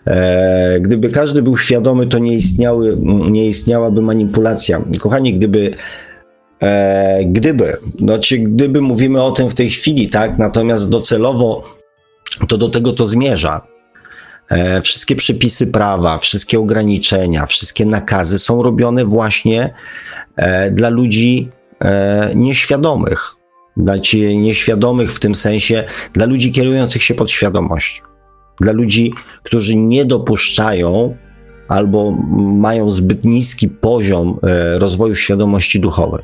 e, 0.05 0.79
gdyby 0.79 1.09
każdy 1.09 1.41
był 1.41 1.57
świadomy, 1.57 2.07
to 2.07 2.19
nie, 2.19 2.33
istniały, 2.33 2.97
nie 3.31 3.47
istniałaby 3.47 4.01
manipulacja. 4.01 4.81
Kochani, 4.99 5.33
gdyby 5.33 5.75
e, 6.59 7.25
gdyby, 7.25 7.77
znaczy 7.99 8.37
gdyby 8.37 8.81
mówimy 8.81 9.23
o 9.23 9.31
tym 9.31 9.49
w 9.49 9.55
tej 9.55 9.69
chwili, 9.69 10.09
tak, 10.09 10.37
natomiast 10.37 10.89
docelowo 10.89 11.63
to 12.47 12.57
do 12.57 12.69
tego 12.69 12.93
to 12.93 13.05
zmierza. 13.05 13.61
Wszystkie 14.81 15.15
przepisy 15.15 15.67
prawa, 15.67 16.17
wszystkie 16.17 16.59
ograniczenia, 16.59 17.45
wszystkie 17.45 17.85
nakazy 17.85 18.39
są 18.39 18.63
robione 18.63 19.05
właśnie 19.05 19.73
dla 20.71 20.89
ludzi 20.89 21.49
nieświadomych. 22.35 23.35
Dla 23.77 23.99
ci 23.99 24.37
nieświadomych 24.37 25.13
w 25.13 25.19
tym 25.19 25.35
sensie, 25.35 25.83
dla 26.13 26.25
ludzi 26.25 26.51
kierujących 26.51 27.03
się 27.03 27.13
podświadomością. 27.13 28.03
Dla 28.61 28.71
ludzi, 28.71 29.13
którzy 29.43 29.75
nie 29.75 30.05
dopuszczają 30.05 31.15
albo 31.67 32.11
mają 32.37 32.89
zbyt 32.89 33.25
niski 33.25 33.67
poziom 33.67 34.39
e, 34.43 34.79
rozwoju 34.79 35.15
świadomości 35.15 35.79
duchowej. 35.79 36.23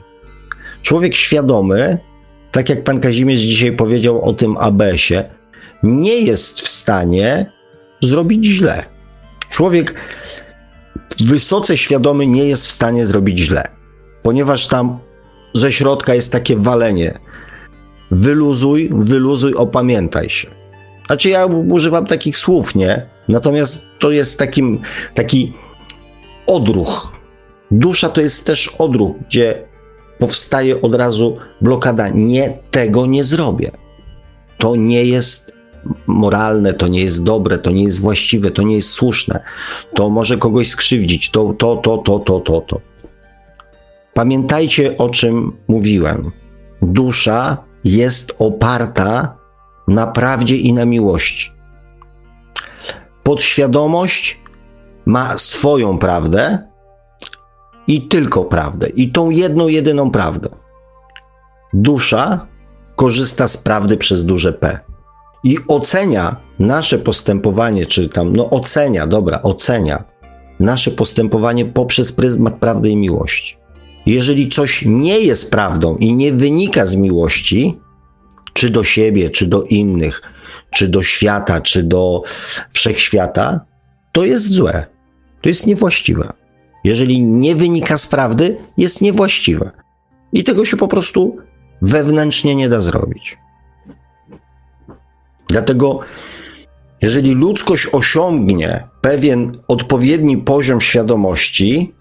Człowiek 0.82 1.16
świadomy, 1.16 1.98
tak 2.52 2.70
jak 2.70 2.84
pan 2.84 3.00
Kazimierz 3.00 3.40
dzisiaj 3.40 3.72
powiedział 3.72 4.22
o 4.22 4.34
tym 4.34 4.58
ABS-ie, 4.58 5.30
nie 5.84 6.20
jest 6.20 6.62
w 6.62 6.68
stanie 6.68 7.46
zrobić 8.02 8.46
źle. 8.46 8.84
Człowiek 9.50 9.96
wysoce 11.20 11.78
świadomy 11.78 12.28
nie 12.28 12.46
jest 12.46 12.68
w 12.68 12.72
stanie 12.72 13.06
zrobić 13.06 13.40
źle, 13.40 13.68
ponieważ 14.24 14.68
tam 14.68 15.00
ze 15.56 15.72
środka 15.72 16.16
jest 16.16 16.32
takie 16.32 16.56
walenie. 16.56 17.20
Wyluzuj, 18.12 18.90
wyluzuj, 18.94 19.54
opamiętaj 19.54 20.30
się. 20.30 20.48
Znaczy, 21.06 21.30
ja 21.30 21.46
używam 21.46 22.06
takich 22.06 22.38
słów, 22.38 22.76
nie? 22.76 23.06
Natomiast 23.28 23.90
to 24.00 24.12
jest 24.12 24.40
takim, 24.40 24.82
taki 25.14 25.54
odruch. 26.48 27.12
Dusza 27.72 28.10
to 28.10 28.22
jest 28.22 28.46
też 28.46 28.76
odruch, 28.80 29.16
gdzie 29.28 29.64
powstaje 30.20 30.82
od 30.82 30.96
razu 30.96 31.38
blokada. 31.62 32.10
Nie, 32.10 32.58
tego 32.72 33.06
nie 33.06 33.24
zrobię. 33.24 33.72
To 34.58 34.76
nie 34.76 35.04
jest 35.04 35.56
moralne, 36.08 36.74
to 36.74 36.88
nie 36.88 37.02
jest 37.02 37.24
dobre, 37.24 37.58
to 37.58 37.72
nie 37.72 37.84
jest 37.84 38.00
właściwe, 38.00 38.52
to 38.52 38.62
nie 38.62 38.76
jest 38.76 38.90
słuszne. 38.90 39.40
To 39.96 40.10
może 40.10 40.38
kogoś 40.38 40.70
skrzywdzić, 40.70 41.32
to, 41.32 41.54
to, 41.58 41.76
to, 41.76 41.98
to, 41.98 42.20
to, 42.20 42.40
to, 42.40 42.62
to. 42.62 42.95
Pamiętajcie, 44.16 44.98
o 44.98 45.10
czym 45.10 45.58
mówiłem. 45.68 46.32
Dusza 46.82 47.58
jest 47.84 48.36
oparta 48.40 49.38
na 49.88 50.08
prawdzie 50.08 50.58
i 50.58 50.74
na 50.74 50.86
miłości. 50.86 51.52
Podświadomość 53.24 54.40
ma 55.06 55.38
swoją 55.38 55.98
prawdę 55.98 56.60
i 57.88 58.08
tylko 58.08 58.46
prawdę, 58.46 58.90
i 58.90 59.12
tą 59.12 59.30
jedną, 59.30 59.68
jedyną 59.68 60.12
prawdę. 60.12 60.50
Dusza 61.74 62.48
korzysta 62.96 63.48
z 63.48 63.58
prawdy 63.58 63.98
przez 63.98 64.26
duże 64.26 64.54
P 64.54 64.80
i 65.44 65.58
ocenia 65.68 66.36
nasze 66.60 67.00
postępowanie, 67.00 67.86
czy 67.86 68.10
tam, 68.10 68.36
no 68.36 68.50
ocenia, 68.50 69.08
dobra, 69.08 69.42
ocenia 69.42 70.04
nasze 70.60 70.92
postępowanie 70.92 71.66
poprzez 71.66 72.12
pryzmat 72.12 72.56
prawdy 72.56 72.90
i 72.90 72.98
miłości. 72.98 73.65
Jeżeli 74.06 74.50
coś 74.50 74.84
nie 74.86 75.20
jest 75.20 75.52
prawdą 75.52 75.98
i 75.98 76.14
nie 76.14 76.32
wynika 76.34 76.86
z 76.86 76.96
miłości, 76.96 77.80
czy 78.54 78.70
do 78.70 78.84
siebie, 78.84 79.30
czy 79.30 79.48
do 79.48 79.64
innych, 79.64 80.22
czy 80.72 80.88
do 80.88 81.04
świata, 81.04 81.62
czy 81.62 81.84
do 81.84 82.24
wszechświata, 82.74 83.66
to 84.12 84.26
jest 84.26 84.52
złe. 84.52 84.86
To 85.42 85.50
jest 85.50 85.68
niewłaściwe. 85.68 86.34
Jeżeli 86.84 87.22
nie 87.22 87.56
wynika 87.56 87.98
z 87.98 88.08
prawdy, 88.08 88.58
jest 88.78 89.02
niewłaściwe. 89.02 89.72
I 90.34 90.44
tego 90.44 90.66
się 90.66 90.78
po 90.78 90.88
prostu 90.88 91.38
wewnętrznie 91.82 92.56
nie 92.56 92.70
da 92.70 92.80
zrobić. 92.80 93.38
Dlatego, 95.48 96.00
jeżeli 97.02 97.34
ludzkość 97.34 97.88
osiągnie 97.92 98.88
pewien 99.02 99.52
odpowiedni 99.68 100.38
poziom 100.38 100.82
świadomości, 100.82 101.95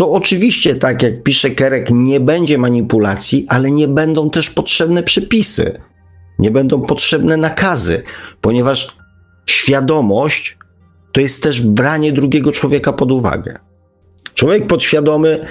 to 0.00 0.12
oczywiście, 0.12 0.74
tak 0.74 1.02
jak 1.02 1.22
pisze 1.22 1.50
Kerek, 1.50 1.88
nie 1.90 2.20
będzie 2.20 2.58
manipulacji, 2.58 3.46
ale 3.48 3.70
nie 3.70 3.88
będą 3.88 4.30
też 4.30 4.50
potrzebne 4.50 5.02
przepisy, 5.02 5.80
nie 6.38 6.50
będą 6.50 6.80
potrzebne 6.82 7.36
nakazy, 7.36 8.02
ponieważ 8.40 8.96
świadomość 9.46 10.58
to 11.12 11.20
jest 11.20 11.42
też 11.42 11.60
branie 11.60 12.12
drugiego 12.12 12.52
człowieka 12.52 12.92
pod 12.92 13.12
uwagę. 13.12 13.58
Człowiek 14.34 14.66
podświadomy, 14.66 15.46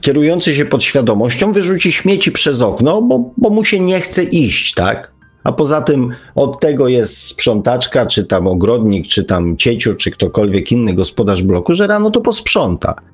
kierujący 0.00 0.54
się 0.54 0.64
podświadomością, 0.64 1.52
wyrzuci 1.52 1.92
śmieci 1.92 2.32
przez 2.32 2.62
okno, 2.62 3.02
bo, 3.02 3.32
bo 3.36 3.50
mu 3.50 3.64
się 3.64 3.80
nie 3.80 4.00
chce 4.00 4.24
iść, 4.24 4.74
tak? 4.74 5.12
A 5.44 5.52
poza 5.52 5.82
tym 5.82 6.14
od 6.34 6.60
tego 6.60 6.88
jest 6.88 7.16
sprzątaczka, 7.16 8.06
czy 8.06 8.24
tam 8.24 8.46
ogrodnik, 8.46 9.06
czy 9.06 9.24
tam 9.24 9.56
cieciur, 9.56 9.96
czy 9.96 10.10
ktokolwiek 10.10 10.72
inny 10.72 10.94
gospodarz 10.94 11.42
bloku, 11.42 11.74
że 11.74 11.86
rano 11.86 12.10
to 12.10 12.20
posprząta. 12.20 13.11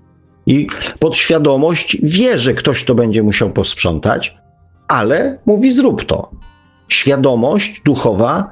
I 0.49 0.67
podświadomość 0.99 1.97
wie, 2.03 2.39
że 2.39 2.55
ktoś 2.55 2.85
to 2.85 2.95
będzie 2.95 3.23
musiał 3.23 3.51
posprzątać, 3.51 4.37
ale 4.89 5.39
mówi 5.47 5.73
zrób 5.73 6.05
to. 6.05 6.31
Świadomość 6.89 7.81
duchowa 7.85 8.51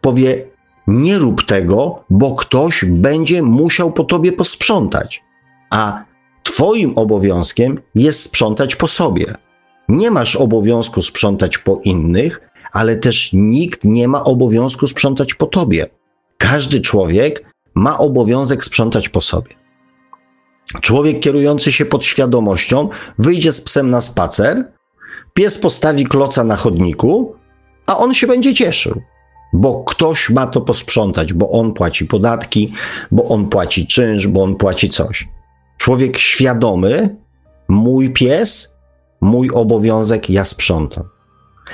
powie 0.00 0.46
nie 0.86 1.18
rób 1.18 1.44
tego, 1.44 2.04
bo 2.10 2.34
ktoś 2.34 2.84
będzie 2.84 3.42
musiał 3.42 3.92
po 3.92 4.04
tobie 4.04 4.32
posprzątać. 4.32 5.24
A 5.70 6.04
twoim 6.42 6.98
obowiązkiem 6.98 7.80
jest 7.94 8.22
sprzątać 8.22 8.76
po 8.76 8.88
sobie. 8.88 9.26
Nie 9.88 10.10
masz 10.10 10.36
obowiązku 10.36 11.02
sprzątać 11.02 11.58
po 11.58 11.80
innych, 11.84 12.40
ale 12.72 12.96
też 12.96 13.30
nikt 13.32 13.84
nie 13.84 14.08
ma 14.08 14.24
obowiązku 14.24 14.86
sprzątać 14.86 15.34
po 15.34 15.46
tobie. 15.46 15.86
Każdy 16.38 16.80
człowiek 16.80 17.54
ma 17.74 17.98
obowiązek 17.98 18.64
sprzątać 18.64 19.08
po 19.08 19.20
sobie. 19.20 19.65
Człowiek 20.80 21.20
kierujący 21.20 21.72
się 21.72 21.86
podświadomością 21.86 22.88
wyjdzie 23.18 23.52
z 23.52 23.60
psem 23.60 23.90
na 23.90 24.00
spacer, 24.00 24.72
pies 25.34 25.58
postawi 25.58 26.06
kloca 26.06 26.44
na 26.44 26.56
chodniku, 26.56 27.34
a 27.86 27.98
on 27.98 28.14
się 28.14 28.26
będzie 28.26 28.54
cieszył, 28.54 29.02
bo 29.52 29.84
ktoś 29.84 30.30
ma 30.30 30.46
to 30.46 30.60
posprzątać, 30.60 31.32
bo 31.32 31.50
on 31.50 31.72
płaci 31.72 32.06
podatki, 32.06 32.72
bo 33.10 33.24
on 33.24 33.48
płaci 33.48 33.86
czynsz, 33.86 34.26
bo 34.26 34.42
on 34.42 34.56
płaci 34.56 34.90
coś. 34.90 35.28
Człowiek 35.78 36.18
świadomy, 36.18 37.16
mój 37.68 38.10
pies, 38.10 38.76
mój 39.20 39.50
obowiązek, 39.50 40.30
ja 40.30 40.44
sprzątam. 40.44 41.04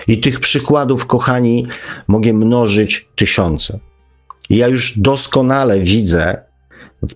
I 0.09 0.21
tych 0.21 0.41
przykładów, 0.41 1.07
kochani, 1.07 1.67
mogę 2.09 2.33
mnożyć 2.33 3.09
tysiące. 3.17 3.79
I 4.51 4.57
ja 4.57 4.69
już 4.69 4.99
doskonale 4.99 5.81
widzę 5.81 6.43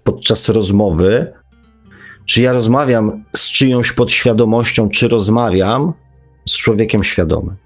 podczas 0.04 0.48
rozmowy, 0.48 1.32
czy 2.26 2.42
ja 2.42 2.52
rozmawiam 2.52 3.24
z 3.36 3.46
czyjąś 3.48 3.92
podświadomością, 3.92 4.88
czy 4.88 5.08
rozmawiam 5.08 5.92
z 6.48 6.56
człowiekiem 6.56 7.04
świadomym. 7.04 7.56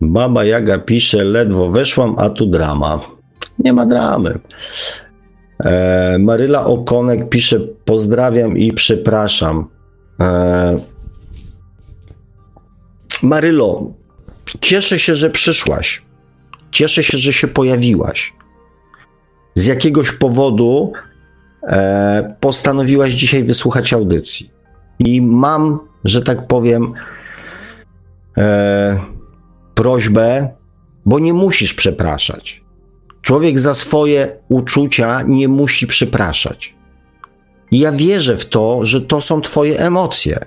Baba 0.00 0.44
Jaga 0.44 0.78
pisze, 0.78 1.24
ledwo 1.24 1.70
weszłam, 1.70 2.14
a 2.18 2.30
tu 2.30 2.46
drama. 2.46 3.00
Nie 3.58 3.72
ma 3.72 3.86
dramy. 3.86 4.38
E, 5.64 6.16
Maryla 6.18 6.64
Okonek 6.66 7.28
pisze, 7.28 7.60
pozdrawiam 7.84 8.58
i 8.58 8.72
przepraszam. 8.72 9.68
E, 10.20 10.78
Marylo, 13.22 13.92
cieszę 14.60 14.98
się, 14.98 15.16
że 15.16 15.30
przyszłaś. 15.30 16.02
Cieszę 16.70 17.04
się, 17.04 17.18
że 17.18 17.32
się 17.32 17.48
pojawiłaś. 17.48 18.34
Z 19.54 19.66
jakiegoś 19.66 20.12
powodu 20.12 20.92
postanowiłaś 22.40 23.12
dzisiaj 23.12 23.44
wysłuchać 23.44 23.92
audycji. 23.92 24.50
I 24.98 25.22
mam, 25.22 25.80
że 26.04 26.22
tak 26.22 26.46
powiem, 26.46 26.92
e, 28.38 29.00
prośbę, 29.74 30.48
bo 31.06 31.18
nie 31.18 31.32
musisz 31.32 31.74
przepraszać. 31.74 32.64
Człowiek 33.22 33.58
za 33.58 33.74
swoje 33.74 34.36
uczucia 34.48 35.22
nie 35.22 35.48
musi 35.48 35.86
przepraszać. 35.86 36.74
I 37.70 37.78
ja 37.78 37.92
wierzę 37.92 38.36
w 38.36 38.46
to, 38.48 38.84
że 38.84 39.00
to 39.00 39.20
są 39.20 39.40
Twoje 39.40 39.78
emocje. 39.78 40.38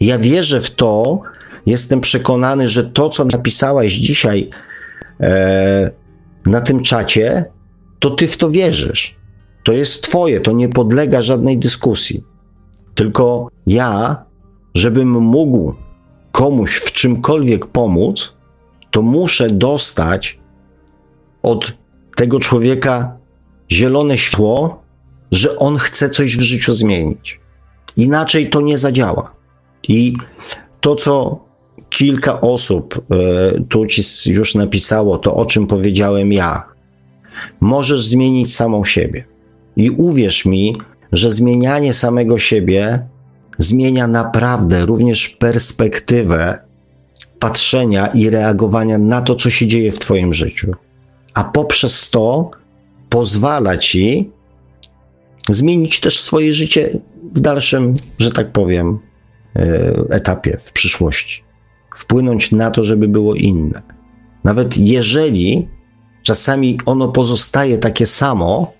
Ja 0.00 0.18
wierzę 0.18 0.60
w 0.60 0.70
to, 0.70 1.20
jestem 1.66 2.00
przekonany, 2.00 2.68
że 2.68 2.84
to, 2.84 3.08
co 3.08 3.24
napisałaś 3.24 3.92
dzisiaj 3.92 4.50
e, 5.20 5.90
na 6.46 6.60
tym 6.60 6.82
czacie, 6.82 7.44
to 7.98 8.10
Ty 8.10 8.28
w 8.28 8.36
to 8.36 8.50
wierzysz. 8.50 9.16
To 9.66 9.72
jest 9.72 10.02
Twoje, 10.02 10.40
to 10.40 10.52
nie 10.52 10.68
podlega 10.68 11.22
żadnej 11.22 11.58
dyskusji. 11.58 12.24
Tylko 12.94 13.48
ja, 13.66 14.24
żebym 14.74 15.08
mógł 15.08 15.74
komuś 16.32 16.76
w 16.76 16.92
czymkolwiek 16.92 17.66
pomóc, 17.66 18.34
to 18.90 19.02
muszę 19.02 19.50
dostać 19.50 20.38
od 21.42 21.72
tego 22.16 22.40
człowieka 22.40 23.16
zielone 23.70 24.18
światło, 24.18 24.82
że 25.32 25.56
on 25.56 25.76
chce 25.76 26.10
coś 26.10 26.36
w 26.36 26.40
życiu 26.40 26.72
zmienić. 26.72 27.40
Inaczej 27.96 28.50
to 28.50 28.60
nie 28.60 28.78
zadziała. 28.78 29.34
I 29.88 30.16
to, 30.80 30.94
co 30.94 31.44
kilka 31.90 32.40
osób 32.40 32.94
e, 33.10 33.60
tu 33.68 33.86
ci 33.86 34.02
już 34.26 34.54
napisało, 34.54 35.18
to 35.18 35.34
o 35.34 35.46
czym 35.46 35.66
powiedziałem 35.66 36.32
ja, 36.32 36.64
możesz 37.60 38.06
zmienić 38.06 38.54
samą 38.54 38.84
siebie. 38.84 39.35
I 39.76 39.90
uwierz 39.90 40.44
mi, 40.44 40.76
że 41.12 41.30
zmienianie 41.30 41.94
samego 41.94 42.38
siebie 42.38 43.06
zmienia 43.58 44.06
naprawdę 44.06 44.86
również 44.86 45.28
perspektywę 45.28 46.58
patrzenia 47.38 48.06
i 48.06 48.30
reagowania 48.30 48.98
na 48.98 49.22
to, 49.22 49.34
co 49.34 49.50
się 49.50 49.66
dzieje 49.66 49.92
w 49.92 49.98
Twoim 49.98 50.34
życiu. 50.34 50.72
A 51.34 51.44
poprzez 51.44 52.10
to 52.10 52.50
pozwala 53.08 53.76
Ci 53.76 54.30
zmienić 55.50 56.00
też 56.00 56.20
swoje 56.20 56.52
życie 56.52 56.90
w 57.32 57.40
dalszym, 57.40 57.94
że 58.18 58.30
tak 58.30 58.52
powiem, 58.52 58.98
e, 59.56 59.92
etapie, 60.10 60.58
w 60.64 60.72
przyszłości. 60.72 61.44
Wpłynąć 61.96 62.52
na 62.52 62.70
to, 62.70 62.84
żeby 62.84 63.08
było 63.08 63.34
inne. 63.34 63.82
Nawet 64.44 64.76
jeżeli 64.76 65.68
czasami 66.22 66.78
ono 66.86 67.08
pozostaje 67.08 67.78
takie 67.78 68.06
samo, 68.06 68.72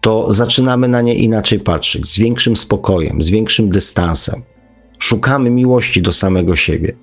to 0.00 0.32
zaczynamy 0.32 0.88
na 0.88 1.00
nie 1.00 1.14
inaczej 1.14 1.60
patrzeć, 1.60 2.10
z 2.10 2.18
większym 2.18 2.56
spokojem, 2.56 3.22
z 3.22 3.30
większym 3.30 3.70
dystansem. 3.70 4.42
Szukamy 4.98 5.50
miłości 5.50 6.02
do 6.02 6.12
samego 6.12 6.56
siebie. 6.56 6.96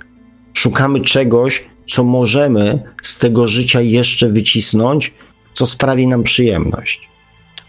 Szukamy 0.53 0.99
czegoś, 0.99 1.65
co 1.87 2.03
możemy 2.03 2.83
z 3.01 3.19
tego 3.19 3.47
życia 3.47 3.81
jeszcze 3.81 4.29
wycisnąć, 4.29 5.13
co 5.53 5.67
sprawi 5.67 6.07
nam 6.07 6.23
przyjemność. 6.23 7.09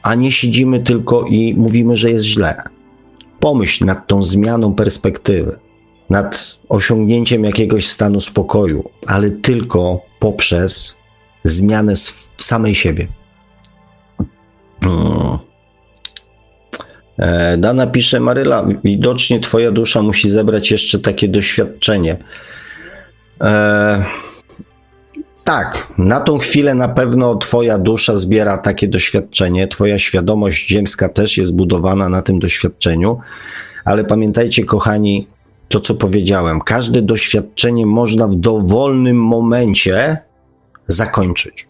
A 0.03 0.15
nie 0.15 0.33
siedzimy 0.33 0.81
tylko 0.81 1.27
i 1.27 1.55
mówimy, 1.55 1.97
że 1.97 2.11
jest 2.11 2.25
źle. 2.25 2.63
Pomyśl 3.41 3.85
nad 3.85 4.07
tą 4.07 4.23
zmianą 4.23 4.75
perspektywy, 4.75 5.59
nad 6.11 6.57
osiągnięciem 6.69 7.45
jakiegoś 7.45 7.87
stanu 7.87 8.21
spokoju, 8.21 8.91
ale 9.07 9.31
tylko 9.31 10.01
poprzez 10.19 10.95
zmianę 11.45 11.95
samej 12.37 12.75
siebie. 12.75 13.09
E, 17.19 17.57
Dana 17.57 17.87
pisze, 17.87 18.21
Maryla, 18.21 18.67
widocznie 18.85 19.41
twoja 19.41 19.71
dusza 19.71 20.03
musi 20.03 20.31
zebrać 20.31 20.71
jeszcze 20.71 20.99
takie 20.99 21.29
doświadczenie. 21.29 22.17
E, 23.41 24.05
tak, 25.45 25.93
na 25.99 26.21
tą 26.21 26.39
chwilę 26.39 26.75
na 26.75 26.89
pewno 26.89 27.37
Twoja 27.37 27.79
dusza 27.79 28.17
zbiera 28.17 28.59
takie 28.59 28.89
doświadczenie, 28.89 29.69
Twoja 29.69 29.99
świadomość 29.99 30.69
ziemska 30.69 31.09
też 31.09 31.39
jest 31.39 31.55
budowana 31.55 32.09
na 32.09 32.23
tym 32.23 32.39
doświadczeniu, 32.39 33.19
ale 33.85 34.05
pamiętajcie, 34.05 34.65
kochani, 34.65 35.29
to 35.69 35.81
co 35.81 35.95
powiedziałem, 35.95 36.61
każde 36.61 37.03
doświadczenie 37.03 37.87
można 37.87 38.29
w 38.29 38.35
dowolnym 38.35 39.17
momencie 39.17 40.19
zakończyć. 40.87 41.69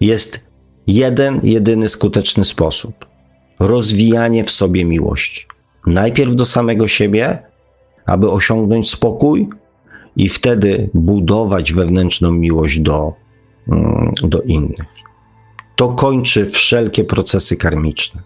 Jest 0.00 0.47
jeden, 0.88 1.40
jedyny 1.42 1.88
skuteczny 1.88 2.44
sposób: 2.44 3.06
rozwijanie 3.60 4.44
w 4.44 4.50
sobie 4.50 4.84
miłości. 4.84 5.46
Najpierw 5.86 6.36
do 6.36 6.44
samego 6.44 6.88
siebie, 6.88 7.38
aby 8.06 8.30
osiągnąć 8.30 8.90
spokój, 8.90 9.48
i 10.18 10.28
wtedy 10.28 10.90
budować 10.94 11.72
wewnętrzną 11.72 12.32
miłość 12.32 12.80
do, 12.80 13.12
mm, 13.68 14.12
do 14.22 14.42
innych. 14.42 14.86
To 15.76 15.88
kończy 15.88 16.46
wszelkie 16.46 17.04
procesy 17.04 17.56
karmiczne. 17.56 18.22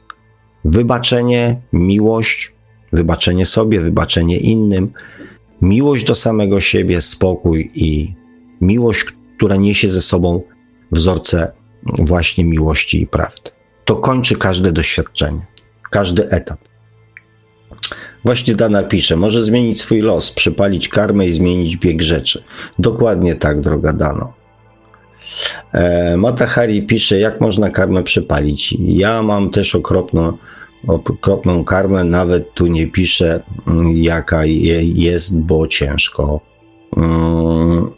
Wybaczenie, 0.64 1.60
miłość, 1.72 2.52
wybaczenie 2.92 3.46
sobie, 3.46 3.80
wybaczenie 3.80 4.38
innym, 4.38 4.92
miłość 5.62 6.04
do 6.04 6.14
samego 6.14 6.60
siebie, 6.60 7.00
spokój 7.00 7.70
i 7.74 8.14
miłość, 8.60 9.04
która 9.36 9.56
niesie 9.56 9.90
ze 9.90 10.02
sobą 10.02 10.42
wzorce 10.92 11.52
właśnie 11.82 12.44
miłości 12.44 13.02
i 13.02 13.06
prawdy. 13.06 13.50
To 13.84 13.96
kończy 13.96 14.36
każde 14.36 14.72
doświadczenie, 14.72 15.46
każdy 15.90 16.30
etap. 16.30 16.58
Właśnie 18.24 18.54
Dana 18.54 18.82
pisze, 18.82 19.16
może 19.16 19.42
zmienić 19.42 19.80
swój 19.80 20.00
los, 20.00 20.32
przypalić 20.32 20.88
karmę 20.88 21.26
i 21.26 21.32
zmienić 21.32 21.76
bieg 21.76 22.02
rzeczy. 22.02 22.42
Dokładnie 22.78 23.34
tak, 23.34 23.60
droga 23.60 23.92
Dano. 23.92 24.32
E, 25.74 26.82
pisze, 26.88 27.18
jak 27.18 27.40
można 27.40 27.70
karmę 27.70 28.02
przypalić. 28.02 28.74
Ja 28.78 29.22
mam 29.22 29.50
też 29.50 29.74
okropną, 29.74 30.36
okropną 30.88 31.64
karmę, 31.64 32.04
nawet 32.04 32.54
tu 32.54 32.66
nie 32.66 32.86
piszę, 32.86 33.42
mm, 33.66 33.96
jaka 33.96 34.44
jest, 34.44 35.38
bo 35.38 35.68
ciężko. 35.68 36.40
Mm, 36.96 37.90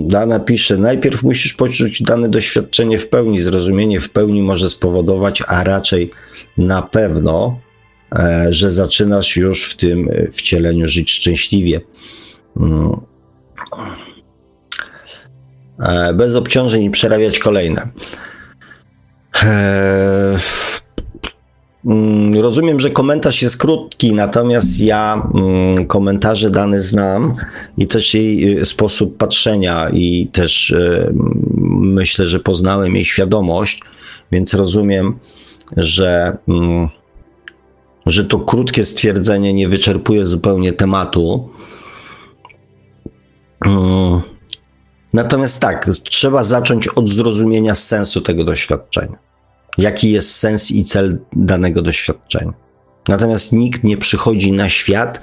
Dana 0.00 0.40
pisze, 0.40 0.76
najpierw 0.76 1.22
musisz 1.22 1.54
poczuć 1.54 2.02
dane 2.02 2.28
doświadczenie 2.28 2.98
w 2.98 3.08
pełni, 3.08 3.40
zrozumienie 3.40 4.00
w 4.00 4.10
pełni 4.10 4.42
może 4.42 4.68
spowodować, 4.68 5.42
a 5.48 5.64
raczej 5.64 6.10
na 6.56 6.82
pewno 6.82 7.58
E, 8.18 8.52
że 8.52 8.70
zaczynasz 8.70 9.36
już 9.36 9.70
w 9.70 9.76
tym 9.76 10.08
e, 10.12 10.32
wcieleniu 10.32 10.88
żyć 10.88 11.12
szczęśliwie. 11.12 11.80
Mm. 12.56 13.00
E, 15.80 16.14
bez 16.14 16.34
obciążeń 16.34 16.84
i 16.84 16.90
przerabiać 16.90 17.38
kolejne. 17.38 17.88
Mm, 21.86 22.34
rozumiem, 22.40 22.80
że 22.80 22.90
komentarz 22.90 23.42
jest 23.42 23.56
krótki, 23.56 24.14
natomiast 24.14 24.80
ja 24.80 25.28
mm, 25.34 25.86
komentarze 25.86 26.50
dane 26.50 26.80
znam 26.80 27.34
i 27.78 27.86
też 27.86 28.14
jej 28.14 28.64
sposób 28.64 29.16
patrzenia 29.16 29.88
i 29.92 30.26
też 30.32 30.74
myślę, 31.80 32.26
że 32.26 32.40
poznałem 32.40 32.94
jej 32.94 33.04
świadomość, 33.04 33.82
więc 34.32 34.54
rozumiem, 34.54 35.18
że 35.76 36.36
że 38.06 38.24
to 38.24 38.38
krótkie 38.38 38.84
stwierdzenie 38.84 39.52
nie 39.52 39.68
wyczerpuje 39.68 40.24
zupełnie 40.24 40.72
tematu. 40.72 41.48
Mm. 43.66 44.20
Natomiast 45.12 45.60
tak, 45.60 45.90
trzeba 46.04 46.44
zacząć 46.44 46.88
od 46.88 47.08
zrozumienia 47.08 47.74
sensu 47.74 48.20
tego 48.20 48.44
doświadczenia. 48.44 49.33
Jaki 49.78 50.12
jest 50.12 50.34
sens 50.34 50.70
i 50.70 50.84
cel 50.84 51.18
danego 51.32 51.82
doświadczenia. 51.82 52.52
Natomiast 53.08 53.52
nikt 53.52 53.84
nie 53.84 53.96
przychodzi 53.96 54.52
na 54.52 54.68
świat, 54.68 55.20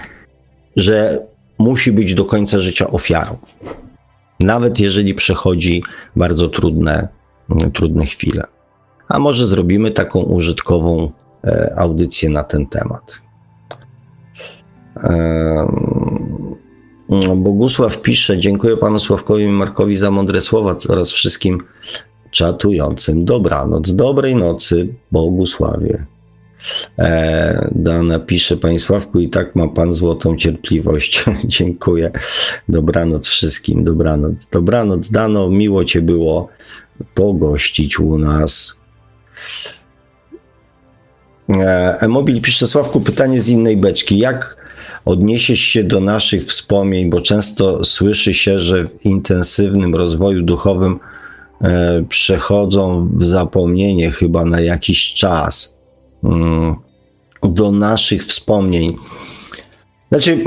że 0.75 1.19
musi 1.57 1.91
być 1.91 2.15
do 2.15 2.25
końca 2.25 2.59
życia 2.59 2.87
ofiarą. 2.87 3.37
Nawet 4.39 4.79
jeżeli 4.79 5.13
przechodzi 5.13 5.83
bardzo 6.15 6.47
trudne, 6.49 7.07
trudne 7.73 8.05
chwile. 8.05 8.43
A 9.07 9.19
może 9.19 9.47
zrobimy 9.47 9.91
taką 9.91 10.21
użytkową 10.21 11.11
E, 11.45 11.73
audycję 11.77 12.29
na 12.29 12.43
ten 12.43 12.67
temat. 12.67 13.21
Bogusław 17.35 18.01
pisze, 18.01 18.39
dziękuję 18.39 18.77
panu 18.77 18.99
Sławkowi 18.99 19.47
Markowi 19.47 19.97
za 19.97 20.11
mądre 20.11 20.41
słowa 20.41 20.75
oraz 20.89 21.11
wszystkim 21.11 21.63
czatującym. 22.31 23.25
Dobranoc, 23.25 23.95
dobrej 23.95 24.35
nocy, 24.35 24.87
Bogusławie. 25.11 26.05
E, 26.99 27.69
Dana 27.75 28.19
pisze, 28.19 28.57
panie 28.57 28.79
Sławku, 28.79 29.19
i 29.19 29.29
tak 29.29 29.55
ma 29.55 29.67
pan 29.67 29.93
złotą 29.93 30.37
cierpliwość. 30.37 31.25
dziękuję. 31.45 32.11
Dobranoc 32.69 33.27
wszystkim, 33.27 33.83
dobranoc. 33.83 34.47
Dobranoc, 34.51 35.09
Dano, 35.09 35.49
miło 35.49 35.85
cię 35.85 36.01
było 36.01 36.49
pogościć 37.13 37.99
u 37.99 38.17
nas. 38.17 38.81
E-mobil 41.99 42.41
pisze 42.41 42.67
Sławku 42.67 43.01
pytanie 43.01 43.41
z 43.41 43.49
innej 43.49 43.77
beczki. 43.77 44.17
Jak 44.17 44.57
odniesiesz 45.05 45.59
się 45.59 45.83
do 45.83 45.99
naszych 45.99 46.43
wspomnień, 46.43 47.09
bo 47.09 47.21
często 47.21 47.83
słyszy 47.83 48.33
się, 48.33 48.59
że 48.59 48.87
w 48.87 49.05
intensywnym 49.05 49.95
rozwoju 49.95 50.41
duchowym 50.41 50.93
e, 50.93 51.10
przechodzą 52.09 53.09
w 53.13 53.25
zapomnienie 53.25 54.11
chyba 54.11 54.45
na 54.45 54.59
jakiś 54.61 55.13
czas 55.13 55.77
mm, 56.23 56.75
do 57.43 57.71
naszych 57.71 58.25
wspomnień. 58.25 58.95
Znaczy, 60.11 60.43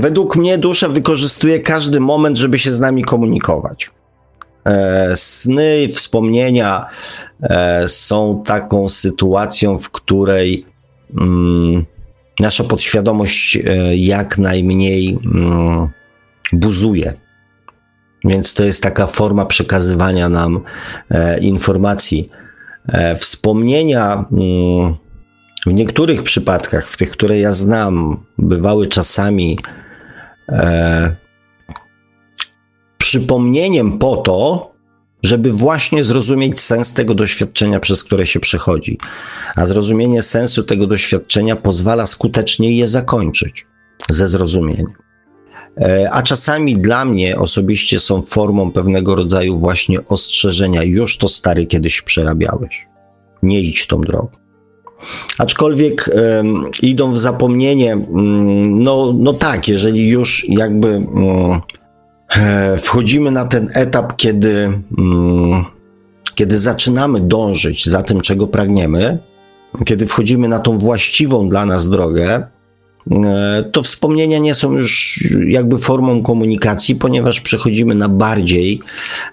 według 0.00 0.36
mnie 0.36 0.58
dusza 0.58 0.88
wykorzystuje 0.88 1.60
każdy 1.60 2.00
moment, 2.00 2.36
żeby 2.36 2.58
się 2.58 2.72
z 2.72 2.80
nami 2.80 3.04
komunikować. 3.04 3.90
E, 4.64 5.16
sny, 5.16 5.88
wspomnienia 5.88 6.86
e, 7.42 7.88
są 7.88 8.42
taką 8.46 8.88
sytuacją, 8.88 9.78
w 9.78 9.90
której 9.90 10.66
mm, 11.20 11.84
nasza 12.40 12.64
podświadomość 12.64 13.56
e, 13.56 13.96
jak 13.96 14.38
najmniej 14.38 15.18
mm, 15.24 15.88
buzuje. 16.52 17.14
Więc 18.28 18.54
to 18.54 18.64
jest 18.64 18.82
taka 18.82 19.06
forma 19.06 19.46
przekazywania 19.46 20.28
nam 20.28 20.60
informacji. 21.40 22.30
Wspomnienia 23.18 24.24
mm, 24.32 24.94
w 25.66 25.72
niektórych 25.72 26.22
przypadkach, 26.22 26.88
w 26.88 26.96
tych, 26.96 27.10
które 27.10 27.38
ja 27.38 27.52
znam, 27.52 28.24
bywały 28.38 28.86
czasami 28.86 29.58
przypomnieniem 32.98 33.98
po 33.98 34.16
to, 34.16 34.70
żeby 35.22 35.52
właśnie 35.52 36.04
zrozumieć 36.04 36.60
sens 36.60 36.94
tego 36.94 37.14
doświadczenia, 37.14 37.80
przez 37.80 38.04
które 38.04 38.26
się 38.26 38.40
przechodzi. 38.40 38.98
A 39.56 39.66
zrozumienie 39.66 40.22
sensu 40.22 40.62
tego 40.62 40.86
doświadczenia 40.86 41.56
pozwala 41.56 42.06
skutecznie 42.06 42.76
je 42.76 42.88
zakończyć 42.88 43.66
ze 44.08 44.28
zrozumieniem. 44.28 45.07
E, 45.80 46.10
a 46.12 46.22
czasami 46.22 46.76
dla 46.76 47.04
mnie 47.04 47.38
osobiście 47.38 48.00
są 48.00 48.22
formą 48.22 48.72
pewnego 48.72 49.14
rodzaju 49.14 49.58
właśnie 49.58 50.06
ostrzeżenia. 50.06 50.82
Już 50.82 51.18
to 51.18 51.28
stary 51.28 51.66
kiedyś 51.66 52.02
przerabiałeś. 52.02 52.86
Nie 53.42 53.60
idź 53.60 53.86
tą 53.86 54.00
drogą. 54.00 54.28
Aczkolwiek 55.38 56.10
um, 56.14 56.64
idą 56.82 57.12
w 57.12 57.18
zapomnienie, 57.18 57.96
um, 57.96 58.82
no, 58.82 59.14
no 59.18 59.32
tak, 59.32 59.68
jeżeli 59.68 60.08
już 60.08 60.48
jakby 60.48 60.88
um, 60.98 61.60
wchodzimy 62.78 63.30
na 63.30 63.44
ten 63.44 63.68
etap, 63.74 64.16
kiedy, 64.16 64.80
kiedy 66.34 66.58
zaczynamy 66.58 67.20
dążyć 67.20 67.86
za 67.86 68.02
tym, 68.02 68.20
czego 68.20 68.46
pragniemy, 68.46 69.18
kiedy 69.84 70.06
wchodzimy 70.06 70.48
na 70.48 70.58
tą 70.58 70.78
właściwą 70.78 71.48
dla 71.48 71.66
nas 71.66 71.88
drogę, 71.88 72.46
to 73.72 73.82
wspomnienia 73.82 74.38
nie 74.38 74.54
są 74.54 74.72
już 74.72 75.24
jakby 75.46 75.78
formą 75.78 76.22
komunikacji, 76.22 76.94
ponieważ 76.94 77.40
przechodzimy 77.40 77.94
na 77.94 78.08
bardziej, 78.08 78.80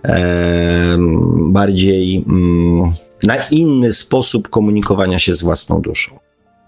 e, 0.06 0.98
bardziej 1.38 2.26
mm, 2.28 2.94
na 3.24 3.36
inny 3.52 3.94
sposób 3.94 4.50
komunikowania 4.50 5.20
się 5.20 5.36
z 5.36 5.44
własną 5.44 5.82
duszą. 5.82 6.20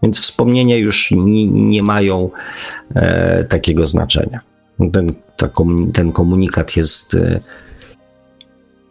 Więc 0.04 0.20
wspomnienia 0.20 0.78
już 0.78 1.12
nie, 1.12 1.48
nie 1.48 1.84
mają 1.84 2.30
e, 2.96 3.44
takiego 3.44 3.86
znaczenia. 3.86 4.40
Ten, 4.94 5.16
ta, 5.38 5.50
ten 5.94 6.12
komunikat 6.12 6.78
jest. 6.78 7.18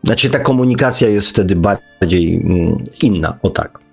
Znaczy, 0.04 0.30
ta 0.30 0.38
komunikacja 0.38 1.08
jest 1.08 1.28
wtedy 1.28 1.56
bardziej 1.56 2.36
mm, 2.36 2.78
inna, 3.02 3.38
o 3.42 3.50
tak. 3.50 3.85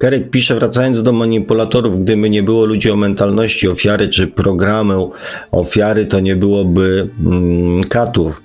Kerek 0.00 0.30
pisze, 0.30 0.54
wracając 0.54 1.02
do 1.02 1.12
manipulatorów, 1.12 2.00
gdyby 2.00 2.30
nie 2.30 2.42
było 2.42 2.64
ludzi 2.64 2.90
o 2.90 2.96
mentalności 2.96 3.68
ofiary 3.68 4.08
czy 4.08 4.26
programu 4.26 5.12
ofiary, 5.50 6.06
to 6.06 6.20
nie 6.20 6.36
byłoby 6.36 7.10
mm, 7.20 7.84
katów. 7.84 8.42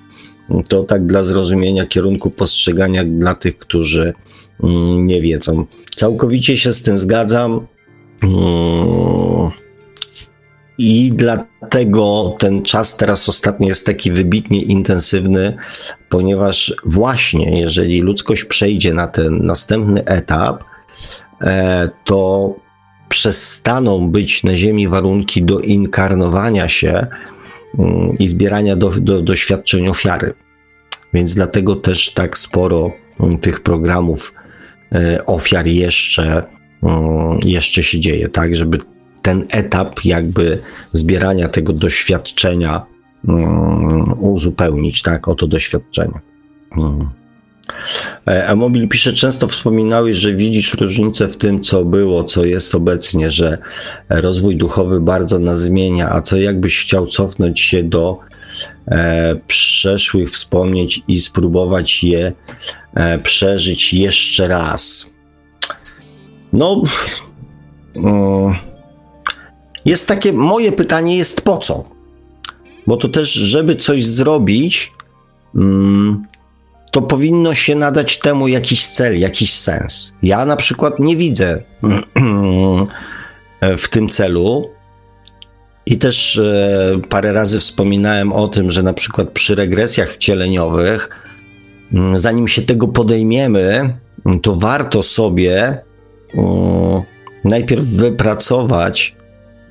To 0.68 0.84
tak 0.84 1.06
dla 1.06 1.24
zrozumienia 1.24 1.86
kierunku 1.86 2.32
postrzegania 2.32 3.04
dla 3.04 3.36
tych, 3.36 3.58
którzy 3.58 4.14
mm, 4.64 5.08
nie 5.08 5.22
wiedzą. 5.22 5.66
Całkowicie 5.96 6.58
się 6.58 6.72
z 6.72 6.82
tym 6.82 6.98
zgadzam. 6.98 7.68
Mm. 8.24 9.52
I 10.78 11.12
dlatego 11.14 12.36
ten 12.40 12.64
czas 12.64 12.98
teraz 12.98 13.30
ostatni 13.30 13.68
jest 13.68 13.86
taki 13.86 14.12
wybitnie 14.12 14.62
intensywny, 14.62 15.58
ponieważ 16.10 16.74
właśnie 16.86 17.60
jeżeli 17.60 18.02
ludzkość 18.02 18.44
przejdzie 18.44 18.94
na 18.94 19.08
ten 19.08 19.46
następny 19.46 20.06
etap, 20.06 20.64
to 22.04 22.54
przestaną 23.10 24.10
być 24.10 24.44
na 24.44 24.56
Ziemi 24.56 24.88
warunki 24.88 25.44
do 25.44 25.60
inkarnowania 25.60 26.70
się 26.70 27.08
mm, 27.80 28.18
i 28.20 28.28
zbierania 28.28 28.76
do, 28.76 28.90
do, 28.90 29.22
doświadczeń 29.22 29.88
ofiary. 29.88 30.34
Więc 31.14 31.36
dlatego 31.36 31.76
też 31.76 32.14
tak 32.14 32.38
sporo 32.38 32.92
mm, 33.20 33.38
tych 33.38 33.64
programów 33.64 34.34
e, 34.92 35.26
ofiar 35.26 35.68
jeszcze, 35.68 36.44
mm, 36.84 37.40
jeszcze 37.46 37.84
się 37.84 38.00
dzieje, 38.00 38.30
tak, 38.30 38.56
żeby 38.56 38.78
ten 39.22 39.46
etap 39.50 40.06
jakby 40.06 40.60
zbierania 40.92 41.50
tego 41.50 41.74
doświadczenia 41.74 42.86
uzupełnić, 44.20 45.02
tak, 45.02 45.28
o 45.28 45.36
to 45.36 45.48
doświadczenie. 45.48 46.20
Um. 48.26 48.58
Mobil 48.58 48.88
pisze, 48.88 49.14
często 49.14 49.48
wspominałeś, 49.48 50.18
że 50.18 50.34
widzisz 50.34 50.74
różnicę 50.74 51.28
w 51.28 51.38
tym, 51.38 51.64
co 51.64 51.86
było, 51.86 52.24
co 52.24 52.46
jest 52.46 52.76
obecnie, 52.76 53.32
że 53.32 53.58
rozwój 54.10 54.56
duchowy 54.56 55.02
bardzo 55.02 55.40
nas 55.40 55.62
zmienia, 55.62 56.12
a 56.12 56.22
co 56.22 56.38
jakbyś 56.38 56.80
chciał 56.80 57.08
cofnąć 57.08 57.60
się 57.60 57.84
do 57.84 58.20
e, 58.88 59.36
przeszłych 59.48 60.32
wspomnieć 60.32 61.02
i 61.08 61.22
spróbować 61.22 62.04
je 62.04 62.34
e, 62.94 63.20
przeżyć 63.20 63.94
jeszcze 63.94 64.48
raz. 64.48 65.14
No, 66.54 66.84
mm, 67.96 68.56
jest 69.86 70.08
takie, 70.08 70.34
moje 70.34 70.72
pytanie 70.72 71.18
jest 71.18 71.42
po 71.42 71.58
co? 71.58 71.84
Bo 72.88 72.98
to 72.98 73.10
też, 73.10 73.34
żeby 73.34 73.76
coś 73.76 74.06
zrobić, 74.06 74.92
mm, 75.56 76.26
to 76.96 77.02
powinno 77.02 77.54
się 77.54 77.76
nadać 77.76 78.20
temu 78.20 78.48
jakiś 78.48 78.88
cel, 78.88 79.20
jakiś 79.20 79.54
sens. 79.54 80.14
Ja 80.24 80.46
na 80.46 80.56
przykład 80.56 81.00
nie 81.00 81.18
widzę 81.18 81.62
w 83.78 83.90
tym 83.90 84.10
celu. 84.10 84.70
I 85.86 85.98
też 85.98 86.38
e, 86.38 87.00
parę 87.10 87.34
razy 87.34 87.60
wspominałem 87.60 88.34
o 88.34 88.48
tym, 88.48 88.72
że 88.72 88.84
na 88.84 88.94
przykład 88.94 89.30
przy 89.30 89.56
regresjach 89.56 90.10
wcieleniowych, 90.10 91.10
mm, 91.94 92.20
zanim 92.20 92.48
się 92.48 92.62
tego 92.62 92.88
podejmiemy, 92.88 93.96
to 94.42 94.56
warto 94.56 95.04
sobie 95.04 95.78
mm, 96.38 97.02
najpierw 97.44 97.86
wypracować 97.86 99.16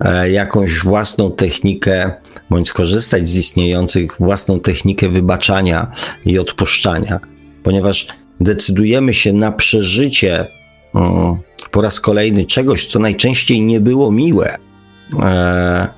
E, 0.00 0.30
jakąś 0.30 0.78
własną 0.78 1.32
technikę, 1.32 2.10
bądź 2.50 2.68
skorzystać 2.68 3.28
z 3.28 3.36
istniejących 3.36 4.16
własną 4.20 4.60
technikę 4.60 5.08
wybaczania 5.08 5.92
i 6.26 6.38
odpuszczania, 6.38 7.20
ponieważ 7.62 8.06
decydujemy 8.40 9.14
się 9.14 9.32
na 9.32 9.52
przeżycie 9.52 10.46
mm, 10.94 11.36
po 11.70 11.82
raz 11.82 12.00
kolejny 12.00 12.44
czegoś, 12.44 12.86
co 12.86 12.98
najczęściej 12.98 13.60
nie 13.60 13.80
było 13.80 14.12
miłe, 14.12 14.58
e, 15.22 15.88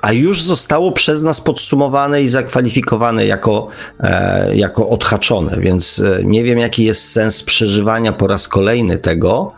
a 0.00 0.12
już 0.12 0.42
zostało 0.42 0.92
przez 0.92 1.22
nas 1.22 1.40
podsumowane 1.40 2.22
i 2.22 2.28
zakwalifikowane 2.28 3.26
jako, 3.26 3.68
e, 4.00 4.56
jako 4.56 4.88
odhaczone, 4.88 5.56
więc 5.60 6.02
nie 6.24 6.44
wiem, 6.44 6.58
jaki 6.58 6.84
jest 6.84 7.12
sens 7.12 7.42
przeżywania 7.42 8.12
po 8.12 8.26
raz 8.26 8.48
kolejny 8.48 8.98
tego. 8.98 9.52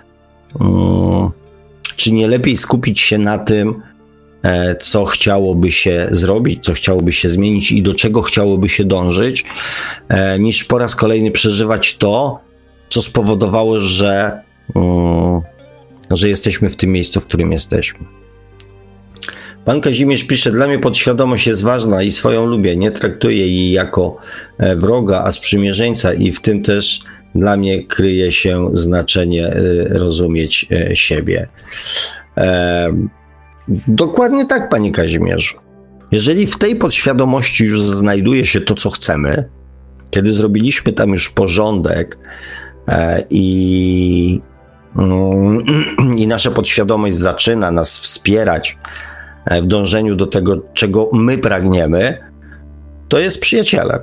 Mm, 0.60 1.30
czy 1.96 2.12
nie 2.12 2.28
lepiej 2.28 2.56
skupić 2.56 3.00
się 3.00 3.18
na 3.18 3.38
tym, 3.38 3.68
e, 3.68 3.97
co 4.80 5.04
chciałoby 5.04 5.72
się 5.72 6.08
zrobić, 6.10 6.64
co 6.64 6.72
chciałoby 6.72 7.12
się 7.12 7.30
zmienić 7.30 7.72
i 7.72 7.82
do 7.82 7.94
czego 7.94 8.22
chciałoby 8.22 8.68
się 8.68 8.84
dążyć, 8.84 9.44
e, 10.08 10.38
niż 10.38 10.64
po 10.64 10.78
raz 10.78 10.96
kolejny 10.96 11.30
przeżywać 11.30 11.96
to, 11.96 12.40
co 12.88 13.02
spowodowało, 13.02 13.80
że, 13.80 14.40
mm, 14.76 15.40
że 16.10 16.28
jesteśmy 16.28 16.70
w 16.70 16.76
tym 16.76 16.92
miejscu, 16.92 17.20
w 17.20 17.26
którym 17.26 17.52
jesteśmy. 17.52 18.06
Pan 19.64 19.80
Kazimierz 19.80 20.24
pisze, 20.24 20.50
dla 20.50 20.66
mnie 20.66 20.78
podświadomość 20.78 21.46
jest 21.46 21.62
ważna 21.62 22.02
i 22.02 22.12
swoją 22.12 22.46
lubię. 22.46 22.76
Nie 22.76 22.90
traktuję 22.90 23.48
jej 23.48 23.70
jako 23.70 24.16
e, 24.58 24.76
wroga, 24.76 25.22
a 25.24 25.32
sprzymierzeńca 25.32 26.14
i 26.14 26.32
w 26.32 26.40
tym 26.40 26.62
też 26.62 27.00
dla 27.34 27.56
mnie 27.56 27.84
kryje 27.84 28.32
się 28.32 28.70
znaczenie 28.74 29.56
y, 29.56 29.88
rozumieć 29.88 30.66
siebie. 30.94 31.48
E, 33.70 33.72
dokładnie 33.88 34.46
tak, 34.46 34.68
panie 34.68 34.92
Kazimierzu. 34.92 35.58
Jeżeli 36.12 36.46
w 36.46 36.58
tej 36.58 36.76
podświadomości 36.76 37.64
już 37.64 37.82
znajduje 37.82 38.46
się 38.46 38.60
to, 38.60 38.74
co 38.74 38.90
chcemy, 38.90 39.48
kiedy 40.10 40.32
zrobiliśmy 40.32 40.92
tam 40.92 41.10
już 41.10 41.30
porządek 41.30 42.18
e, 42.88 43.22
i, 43.30 44.40
mm, 44.96 45.64
i 46.18 46.26
nasza 46.26 46.50
podświadomość 46.50 47.16
zaczyna 47.16 47.70
nas 47.70 47.98
wspierać 47.98 48.78
e, 49.44 49.62
w 49.62 49.66
dążeniu 49.66 50.16
do 50.16 50.26
tego, 50.26 50.62
czego 50.74 51.10
my 51.12 51.38
pragniemy, 51.38 52.18
to 53.08 53.18
jest 53.18 53.40
przyjacielem 53.40 54.00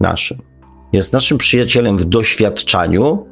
naszym 0.00 0.50
jest 0.92 1.12
naszym 1.12 1.38
przyjacielem 1.38 1.98
w 1.98 2.04
doświadczaniu 2.04 3.26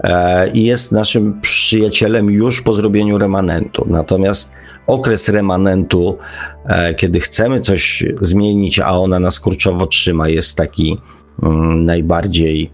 e, 0.00 0.50
i 0.50 0.64
jest 0.64 0.92
naszym 0.92 1.40
przyjacielem 1.40 2.30
już 2.30 2.62
po 2.62 2.72
zrobieniu 2.72 3.18
remanentu. 3.18 3.86
Natomiast 3.88 4.52
okres 4.86 5.28
remanentu, 5.28 6.18
e, 6.64 6.94
kiedy 6.94 7.20
chcemy 7.20 7.60
coś 7.60 8.04
zmienić, 8.20 8.78
a 8.78 8.90
ona 8.90 9.20
nas 9.20 9.40
kurczowo 9.40 9.86
trzyma, 9.86 10.28
jest 10.28 10.56
taki 10.56 11.00
mm, 11.42 11.84
najbardziej 11.84 12.70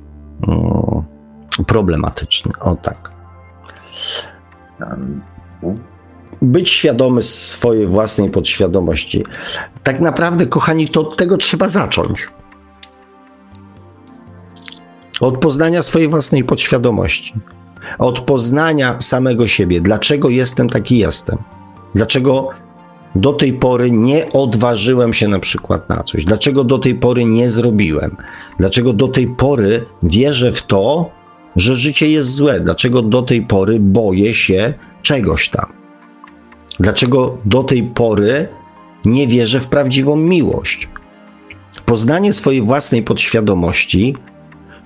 mm, 0.48 1.02
problematyczny. 1.66 2.52
O 2.60 2.76
tak. 2.76 3.12
Być 6.42 6.70
świadomy 6.70 7.22
swojej 7.22 7.86
własnej 7.86 8.30
podświadomości. 8.30 9.24
Tak 9.82 10.00
naprawdę, 10.00 10.46
kochani, 10.46 10.88
to 10.88 11.00
od 11.00 11.16
tego 11.16 11.36
trzeba 11.36 11.68
zacząć 11.68 12.28
od 15.22 15.38
poznania 15.38 15.82
swojej 15.82 16.08
własnej 16.08 16.44
podświadomości, 16.44 17.34
od 17.98 18.20
poznania 18.20 19.00
samego 19.00 19.48
siebie, 19.48 19.80
dlaczego 19.80 20.28
jestem 20.28 20.68
taki 20.68 20.98
jestem, 20.98 21.38
dlaczego 21.94 22.48
do 23.14 23.32
tej 23.32 23.52
pory 23.52 23.90
nie 23.90 24.32
odważyłem 24.32 25.14
się 25.14 25.28
na 25.28 25.38
przykład 25.38 25.88
na 25.88 26.02
coś? 26.02 26.24
Dlaczego 26.24 26.64
do 26.64 26.78
tej 26.78 26.94
pory 26.94 27.24
nie 27.24 27.50
zrobiłem? 27.50 28.16
Dlaczego 28.58 28.92
do 28.92 29.08
tej 29.08 29.26
pory 29.26 29.84
wierzę 30.02 30.52
w 30.52 30.62
to, 30.62 31.10
że 31.56 31.76
życie 31.76 32.10
jest 32.10 32.34
złe? 32.34 32.60
Dlaczego 32.60 33.02
do 33.02 33.22
tej 33.22 33.42
pory 33.42 33.78
boję 33.80 34.34
się 34.34 34.74
czegoś 35.02 35.48
tam? 35.48 35.72
Dlaczego 36.80 37.38
do 37.44 37.62
tej 37.62 37.82
pory 37.82 38.48
nie 39.04 39.26
wierzę 39.26 39.60
w 39.60 39.68
prawdziwą 39.68 40.16
miłość? 40.16 40.88
Poznanie 41.84 42.32
swojej 42.32 42.62
własnej 42.62 43.02
podświadomości 43.02 44.16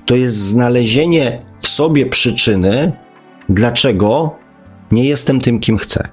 to 0.06 0.16
jest 0.16 0.36
znalezienie 0.36 1.42
w 1.58 1.68
sobie 1.68 2.06
przyczyny, 2.06 2.92
dlaczego 3.48 4.36
nie 4.92 5.04
jestem 5.04 5.40
tym, 5.40 5.60
kim 5.60 5.78
chcę. 5.78 6.08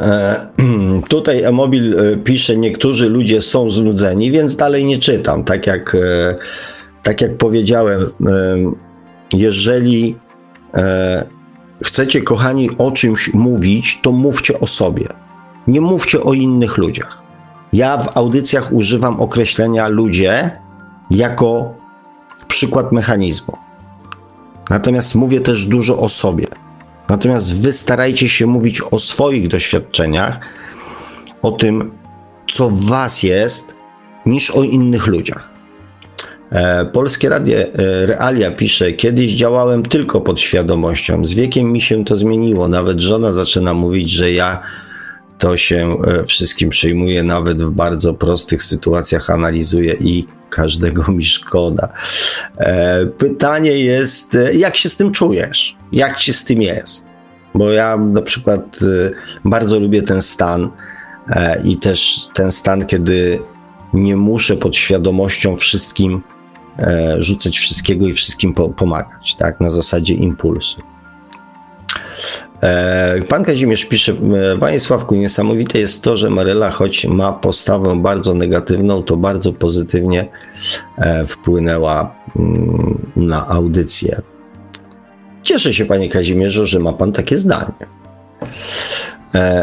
E, 0.00 0.46
tutaj 1.08 1.42
Emobil 1.42 1.98
e, 1.98 2.16
pisze, 2.16 2.56
niektórzy 2.56 3.08
ludzie 3.08 3.40
są 3.40 3.70
znudzeni, 3.70 4.30
więc 4.30 4.56
dalej 4.56 4.84
nie 4.84 4.98
czytam. 4.98 5.44
Tak 5.44 5.66
jak, 5.66 5.94
e, 5.94 6.36
tak 7.02 7.20
jak 7.20 7.36
powiedziałem, 7.36 8.06
jeżeli 9.32 10.16
chcecie, 11.84 12.22
kochani, 12.22 12.70
o 12.78 12.90
czymś 12.90 13.34
mówić, 13.34 14.00
to 14.02 14.12
mówcie 14.12 14.60
o 14.60 14.66
sobie. 14.66 15.06
Nie 15.66 15.80
mówcie 15.80 16.20
o 16.22 16.32
innych 16.32 16.78
ludziach. 16.78 17.22
Ja 17.72 17.98
w 17.98 18.16
audycjach 18.16 18.72
używam 18.72 19.20
określenia 19.20 19.88
ludzie 19.88 20.50
jako 21.10 21.74
przykład 22.48 22.92
mechanizmu. 22.92 23.56
Natomiast 24.70 25.14
mówię 25.14 25.40
też 25.40 25.66
dużo 25.66 25.98
o 25.98 26.08
sobie. 26.08 26.46
Natomiast 27.10 27.56
wy 27.56 27.72
starajcie 27.72 28.28
się 28.28 28.46
mówić 28.46 28.82
o 28.90 28.98
swoich 28.98 29.48
doświadczeniach, 29.48 30.38
o 31.42 31.52
tym, 31.52 31.90
co 32.50 32.70
w 32.70 32.84
was 32.84 33.22
jest, 33.22 33.74
niż 34.26 34.50
o 34.50 34.62
innych 34.62 35.06
ludziach. 35.06 35.50
E, 36.52 36.84
Polskie 36.84 37.28
Radio 37.28 37.58
e, 37.58 37.66
Realia 38.06 38.50
pisze, 38.50 38.92
kiedyś 38.92 39.32
działałem 39.32 39.82
tylko 39.82 40.20
pod 40.20 40.40
świadomością, 40.40 41.24
z 41.24 41.32
wiekiem 41.32 41.72
mi 41.72 41.80
się 41.80 42.04
to 42.04 42.16
zmieniło, 42.16 42.68
nawet 42.68 43.00
żona 43.00 43.32
zaczyna 43.32 43.74
mówić, 43.74 44.10
że 44.10 44.32
ja 44.32 44.62
to 45.40 45.56
się 45.56 45.96
e, 46.02 46.24
wszystkim 46.24 46.70
przejmuję, 46.70 47.22
nawet 47.22 47.62
w 47.62 47.70
bardzo 47.70 48.14
prostych 48.14 48.62
sytuacjach 48.62 49.30
analizuję 49.30 49.94
i 50.00 50.26
każdego 50.50 51.12
mi 51.12 51.24
szkoda. 51.24 51.88
Pytanie 53.18 53.70
jest, 53.70 54.38
jak 54.52 54.76
się 54.76 54.88
z 54.88 54.96
tym 54.96 55.12
czujesz? 55.12 55.76
Jak 55.92 56.16
ci 56.16 56.32
z 56.32 56.44
tym 56.44 56.62
jest? 56.62 57.06
Bo 57.54 57.70
ja 57.70 57.96
na 57.96 58.22
przykład 58.22 58.78
bardzo 59.44 59.80
lubię 59.80 60.02
ten 60.02 60.22
stan 60.22 60.70
i 61.64 61.76
też 61.76 62.28
ten 62.34 62.52
stan, 62.52 62.86
kiedy 62.86 63.38
nie 63.94 64.16
muszę 64.16 64.56
pod 64.56 64.76
świadomością 64.76 65.56
wszystkim 65.56 66.22
E, 66.80 67.16
rzucać 67.22 67.58
wszystkiego 67.58 68.06
i 68.06 68.12
wszystkim 68.12 68.54
po, 68.54 68.68
pomagać, 68.68 69.34
tak, 69.34 69.60
na 69.60 69.70
zasadzie 69.70 70.14
impulsu. 70.14 70.80
E, 72.62 73.22
pan 73.28 73.44
Kazimierz 73.44 73.84
pisze, 73.84 74.12
e, 74.54 74.58
Panie 74.58 74.80
Sławku, 74.80 75.14
niesamowite 75.14 75.78
jest 75.78 76.02
to, 76.02 76.16
że 76.16 76.30
Maryla, 76.30 76.70
choć 76.70 77.06
ma 77.06 77.32
postawę 77.32 78.02
bardzo 78.02 78.34
negatywną, 78.34 79.02
to 79.02 79.16
bardzo 79.16 79.52
pozytywnie 79.52 80.28
wpłynęła 81.26 82.14
mm, 82.36 83.12
na 83.16 83.46
audycję. 83.48 84.20
Cieszę 85.42 85.74
się, 85.74 85.84
Panie 85.84 86.08
Kazimierzu, 86.08 86.66
że 86.66 86.78
ma 86.78 86.92
Pan 86.92 87.12
takie 87.12 87.38
zdanie. 87.38 87.72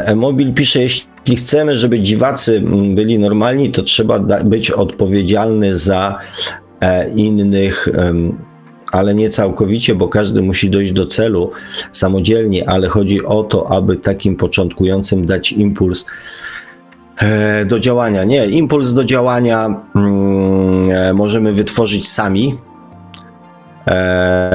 Emobil 0.06 0.54
pisze, 0.54 0.82
jeśli 0.82 1.36
chcemy, 1.36 1.78
żeby 1.78 2.00
dziwacy 2.00 2.64
byli 2.96 3.20
normalni, 3.20 3.72
to 3.72 3.84
trzeba 3.84 4.20
być 4.44 4.72
odpowiedzialny 4.72 5.78
za 5.78 6.20
E, 6.82 7.10
innych, 7.10 7.90
ale 8.92 9.16
nie 9.16 9.30
całkowicie, 9.30 9.96
bo 9.96 10.08
każdy 10.08 10.42
musi 10.42 10.70
dojść 10.70 10.94
do 10.94 11.06
celu 11.06 11.52
samodzielnie, 11.92 12.70
ale 12.70 12.88
chodzi 12.88 13.26
o 13.26 13.44
to, 13.44 13.72
aby 13.72 13.96
takim 13.96 14.36
początkującym 14.36 15.26
dać 15.26 15.52
impuls 15.52 16.06
e, 17.18 17.66
do 17.66 17.80
działania. 17.80 18.24
Nie, 18.24 18.46
impuls 18.46 18.94
do 18.94 19.04
działania 19.04 19.84
mm, 19.96 20.92
e, 20.92 21.14
możemy 21.14 21.54
wytworzyć 21.54 22.08
sami. 22.08 22.58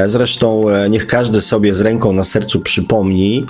Zresztą 0.06 0.64
niech 0.90 1.06
każdy 1.06 1.40
sobie 1.40 1.74
z 1.74 1.80
ręką 1.80 2.12
na 2.12 2.24
sercu 2.24 2.60
przypomni, 2.60 3.46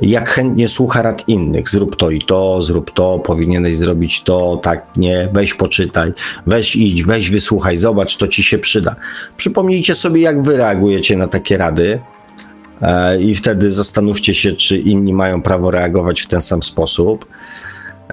jak 0.00 0.30
chętnie 0.30 0.68
słucha 0.68 1.02
rad 1.02 1.28
innych. 1.28 1.68
Zrób 1.68 1.96
to 1.96 2.10
i 2.10 2.22
to, 2.22 2.62
zrób 2.62 2.90
to, 2.90 3.18
powinieneś 3.18 3.76
zrobić 3.76 4.22
to, 4.22 4.60
tak, 4.62 4.86
nie, 4.96 5.28
weź 5.32 5.54
poczytaj, 5.54 6.12
weź 6.46 6.76
idź, 6.76 7.02
weź 7.02 7.30
wysłuchaj, 7.30 7.78
zobacz, 7.78 8.16
to 8.16 8.28
ci 8.28 8.42
się 8.42 8.58
przyda. 8.58 8.96
Przypomnijcie 9.36 9.94
sobie, 9.94 10.20
jak 10.20 10.42
wy 10.42 10.56
reagujecie 10.56 11.16
na 11.16 11.28
takie 11.28 11.58
rady 11.58 12.00
e, 12.82 13.20
i 13.22 13.34
wtedy 13.34 13.70
zastanówcie 13.70 14.34
się, 14.34 14.52
czy 14.52 14.78
inni 14.78 15.14
mają 15.14 15.42
prawo 15.42 15.70
reagować 15.70 16.20
w 16.20 16.26
ten 16.26 16.40
sam 16.40 16.62
sposób. 16.62 17.26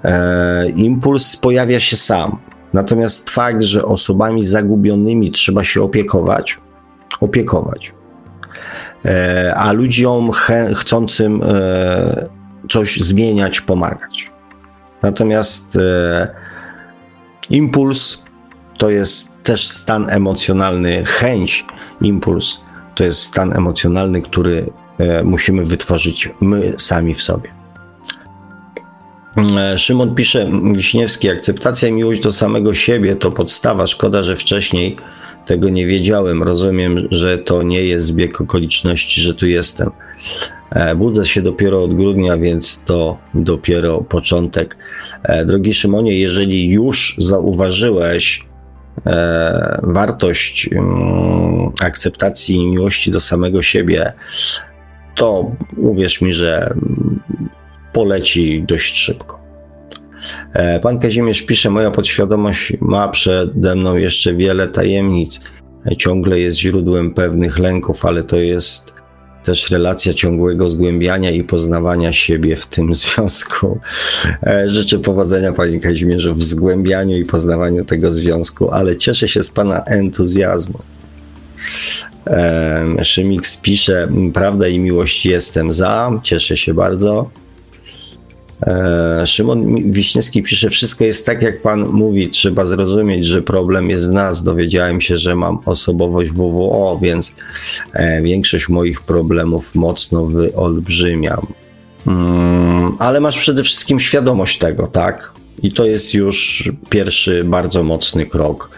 E, 0.03 0.69
impuls 0.69 1.35
pojawia 1.35 1.79
się 1.79 1.97
sam. 1.97 2.37
Natomiast 2.73 3.29
fakt, 3.29 3.63
że 3.63 3.85
osobami 3.85 4.45
zagubionymi 4.45 5.31
trzeba 5.31 5.63
się 5.63 5.81
opiekować, 5.81 6.57
opiekować 7.19 7.93
a 9.55 9.71
ludziom 9.71 10.31
chcącym 10.75 11.41
e, 11.43 12.29
coś 12.69 12.99
zmieniać, 13.01 13.61
pomagać. 13.61 14.31
Natomiast 15.01 15.75
e, 15.75 16.27
impuls 17.49 18.25
to 18.77 18.89
jest 18.89 19.43
też 19.43 19.67
stan 19.67 20.09
emocjonalny, 20.09 21.05
chęć, 21.05 21.65
impuls 22.01 22.65
to 22.95 23.03
jest 23.03 23.23
stan 23.23 23.53
emocjonalny, 23.53 24.21
który 24.21 24.69
musimy 25.23 25.65
wytworzyć 25.65 26.29
my 26.41 26.73
sami 26.77 27.15
w 27.15 27.21
sobie. 27.21 27.51
Szymon 29.77 30.15
pisze, 30.15 30.49
Wiśniewski, 30.73 31.29
akceptacja 31.29 31.89
i 31.89 31.91
miłość 31.91 32.21
do 32.21 32.31
samego 32.31 32.73
siebie 32.73 33.15
to 33.15 33.31
podstawa. 33.31 33.87
Szkoda, 33.87 34.23
że 34.23 34.35
wcześniej 34.35 34.97
tego 35.51 35.69
nie 35.69 35.87
wiedziałem. 35.87 36.43
Rozumiem, 36.43 37.07
że 37.11 37.37
to 37.37 37.63
nie 37.63 37.83
jest 37.83 38.05
zbieg 38.05 38.41
okoliczności, 38.41 39.21
że 39.21 39.33
tu 39.35 39.47
jestem. 39.47 39.91
E, 40.69 40.95
budzę 40.95 41.25
się 41.25 41.41
dopiero 41.41 41.83
od 41.83 41.93
grudnia, 41.93 42.37
więc 42.37 42.83
to 42.83 43.17
dopiero 43.33 44.01
początek. 44.01 44.77
E, 45.23 45.45
drogi 45.45 45.73
Szymonie, 45.73 46.19
jeżeli 46.19 46.69
już 46.69 47.15
zauważyłeś 47.17 48.45
e, 49.05 49.79
wartość 49.83 50.69
mm, 50.71 51.71
akceptacji 51.81 52.55
i 52.55 52.67
miłości 52.67 53.11
do 53.11 53.21
samego 53.21 53.61
siebie, 53.61 54.13
to 55.15 55.51
uwierz 55.77 56.21
mi, 56.21 56.33
że 56.33 56.73
poleci 57.93 58.63
dość 58.67 58.97
szybko. 58.97 59.40
E, 60.53 60.79
pan 60.79 60.99
Kazimierz 60.99 61.41
pisze, 61.41 61.69
moja 61.69 61.91
podświadomość 61.91 62.73
ma 62.81 63.07
przede 63.07 63.75
mną 63.75 63.97
jeszcze 63.97 64.33
wiele 64.33 64.67
tajemnic. 64.67 65.41
E, 65.91 65.95
ciągle 65.95 66.39
jest 66.39 66.57
źródłem 66.57 67.13
pewnych 67.13 67.59
lęków, 67.59 68.05
ale 68.05 68.23
to 68.23 68.37
jest 68.37 68.93
też 69.43 69.71
relacja 69.71 70.13
ciągłego 70.13 70.69
zgłębiania 70.69 71.31
i 71.31 71.43
poznawania 71.43 72.13
siebie 72.13 72.55
w 72.55 72.65
tym 72.65 72.93
związku. 72.95 73.79
E, 74.43 74.69
życzę 74.69 74.99
powodzenia 74.99 75.53
Panie 75.53 75.79
Kazimierzu 75.79 76.35
w 76.35 76.43
zgłębianiu 76.43 77.17
i 77.17 77.25
poznawaniu 77.25 77.85
tego 77.85 78.11
związku, 78.11 78.71
ale 78.71 78.97
cieszę 78.97 79.27
się 79.27 79.43
z 79.43 79.49
Pana 79.49 79.83
entuzjazmu. 79.83 80.79
Szymix 83.03 83.57
pisze, 83.57 84.07
prawda 84.33 84.67
i 84.67 84.79
miłość 84.79 85.25
jestem 85.25 85.71
za, 85.71 86.11
cieszę 86.23 86.57
się 86.57 86.73
bardzo. 86.73 87.29
E, 88.67 89.27
Szymon 89.27 89.91
Wiśniewski 89.91 90.43
pisze, 90.43 90.69
wszystko 90.69 91.03
jest 91.03 91.25
tak, 91.25 91.41
jak 91.41 91.61
pan 91.61 91.89
mówi, 91.89 92.29
trzeba 92.29 92.65
zrozumieć, 92.65 93.25
że 93.25 93.41
problem 93.41 93.89
jest 93.89 94.07
w 94.07 94.11
nas. 94.11 94.43
Dowiedziałem 94.43 95.01
się, 95.01 95.17
że 95.17 95.35
mam 95.35 95.59
osobowość 95.65 96.31
WWO, 96.31 96.99
więc 97.01 97.33
e, 97.93 98.21
większość 98.21 98.69
moich 98.69 99.01
problemów 99.01 99.75
mocno 99.75 100.25
wyolbrzymiam. 100.25 101.47
Mm, 102.07 102.95
ale 102.99 103.19
masz 103.19 103.39
przede 103.39 103.63
wszystkim 103.63 103.99
świadomość 103.99 104.57
tego, 104.57 104.87
tak? 104.87 105.33
I 105.63 105.71
to 105.71 105.85
jest 105.85 106.13
już 106.13 106.69
pierwszy 106.89 107.43
bardzo 107.43 107.83
mocny 107.83 108.25
krok 108.25 108.69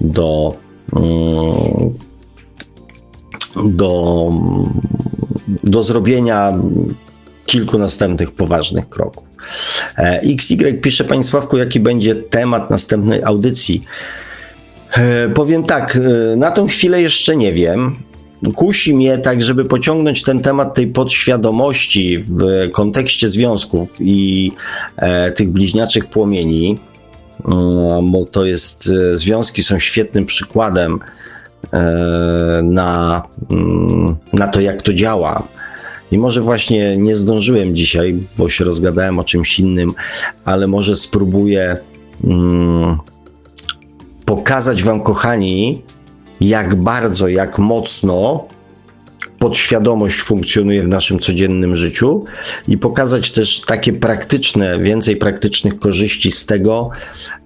do, 0.00 0.54
mm, 0.96 1.92
do, 3.70 4.32
do 5.64 5.82
zrobienia 5.82 6.58
kilku 7.46 7.78
następnych 7.78 8.30
poważnych 8.30 8.88
kroków. 8.88 9.28
E, 9.98 10.20
XY 10.20 10.74
pisze, 10.74 11.04
Panie 11.04 11.24
Sławku, 11.24 11.58
jaki 11.58 11.80
będzie 11.80 12.14
temat 12.14 12.70
następnej 12.70 13.22
audycji? 13.24 13.84
E, 14.92 15.28
powiem 15.28 15.64
tak, 15.64 15.96
e, 15.96 16.36
na 16.36 16.50
tą 16.50 16.66
chwilę 16.66 17.02
jeszcze 17.02 17.36
nie 17.36 17.52
wiem. 17.52 17.96
kusi 18.54 18.94
mnie 18.94 19.18
tak, 19.18 19.42
żeby 19.42 19.64
pociągnąć 19.64 20.22
ten 20.22 20.40
temat 20.40 20.74
tej 20.74 20.86
podświadomości 20.86 22.18
w 22.18 22.70
kontekście 22.72 23.28
związków 23.28 23.88
i 24.00 24.52
tych 25.34 25.50
bliźniaczych 25.50 26.06
płomieni, 26.06 26.78
mm, 27.44 28.10
bo 28.12 28.26
to 28.26 28.44
jest, 28.44 28.92
związki 29.12 29.62
są 29.62 29.78
świetnym 29.78 30.26
przykładem 30.26 30.98
na, 32.62 33.22
mm, 33.50 34.16
na 34.32 34.48
to, 34.48 34.60
jak 34.60 34.82
to 34.82 34.94
działa. 34.94 35.42
I 36.10 36.18
może 36.18 36.40
właśnie 36.40 36.96
nie 36.96 37.16
zdążyłem 37.16 37.76
dzisiaj, 37.76 38.16
bo 38.38 38.48
się 38.48 38.64
rozgadałem 38.64 39.18
o 39.18 39.24
czymś 39.24 39.60
innym, 39.60 39.94
ale 40.44 40.66
może 40.66 40.96
spróbuję 40.96 41.76
mm, 42.24 42.98
pokazać 44.24 44.82
Wam, 44.82 45.00
kochani, 45.00 45.82
jak 46.40 46.74
bardzo, 46.74 47.28
jak 47.28 47.58
mocno 47.58 48.44
podświadomość 49.38 50.18
funkcjonuje 50.18 50.82
w 50.82 50.88
naszym 50.88 51.18
codziennym 51.18 51.76
życiu 51.76 52.24
i 52.68 52.78
pokazać 52.78 53.32
też 53.32 53.60
takie 53.60 53.92
praktyczne, 53.92 54.78
więcej 54.78 55.16
praktycznych 55.16 55.78
korzyści 55.78 56.30
z 56.30 56.46
tego, 56.46 56.90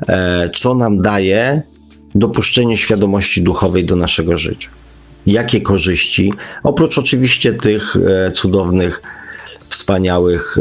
e, 0.08 0.50
co 0.55 0.74
nam 0.74 1.02
daje 1.02 1.62
dopuszczenie 2.14 2.76
świadomości 2.76 3.42
duchowej 3.42 3.84
do 3.84 3.97
naszego 3.97 4.39
życia. 4.39 4.68
Jakie 5.26 5.60
korzyści, 5.60 6.32
oprócz 6.62 6.99
oczywiście 6.99 7.52
tych 7.52 7.97
e, 7.97 8.32
cudownych, 8.32 9.02
wspaniałych, 9.68 10.57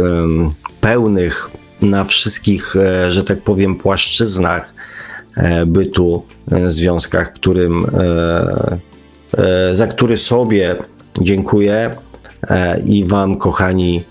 pełnych 0.81 1.49
na 1.81 2.03
wszystkich, 2.03 2.75
e, 2.75 3.11
że 3.11 3.23
tak 3.23 3.41
powiem, 3.41 3.75
płaszczyznach 3.75 4.73
bytu, 5.67 6.23
związkach, 6.67 7.33
którym, 7.33 7.85
za 9.71 9.87
który 9.87 10.17
sobie 10.17 10.75
dziękuję 11.21 11.95
e, 12.49 12.79
i 12.79 13.05
Wam, 13.05 13.37
kochani, 13.37 14.03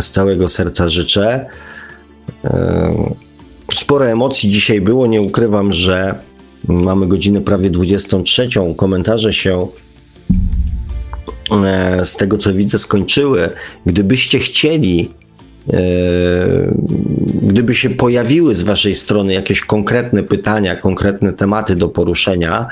z 0.00 0.10
całego 0.10 0.48
serca 0.48 0.88
życzę. 0.88 1.46
E, 2.44 3.14
sporo 3.74 4.06
emocji 4.06 4.50
dzisiaj 4.50 4.80
było. 4.80 5.06
Nie 5.06 5.20
ukrywam, 5.22 5.72
że 5.72 6.14
mamy 6.68 7.06
godzinę 7.06 7.40
prawie 7.40 7.70
23. 7.70 8.48
Komentarze 8.76 9.32
się 9.32 9.62
e, 9.62 9.66
z 12.04 12.16
tego 12.16 12.36
co 12.36 12.52
widzę 12.52 12.78
skończyły. 12.78 13.50
Gdybyście 13.86 14.38
chcieli, 14.38 15.10
gdyby 17.42 17.74
się 17.74 17.90
pojawiły 17.90 18.54
z 18.54 18.62
Waszej 18.62 18.94
strony 18.94 19.32
jakieś 19.32 19.60
konkretne 19.60 20.22
pytania, 20.22 20.76
konkretne 20.76 21.32
tematy 21.32 21.76
do 21.76 21.88
poruszenia, 21.88 22.66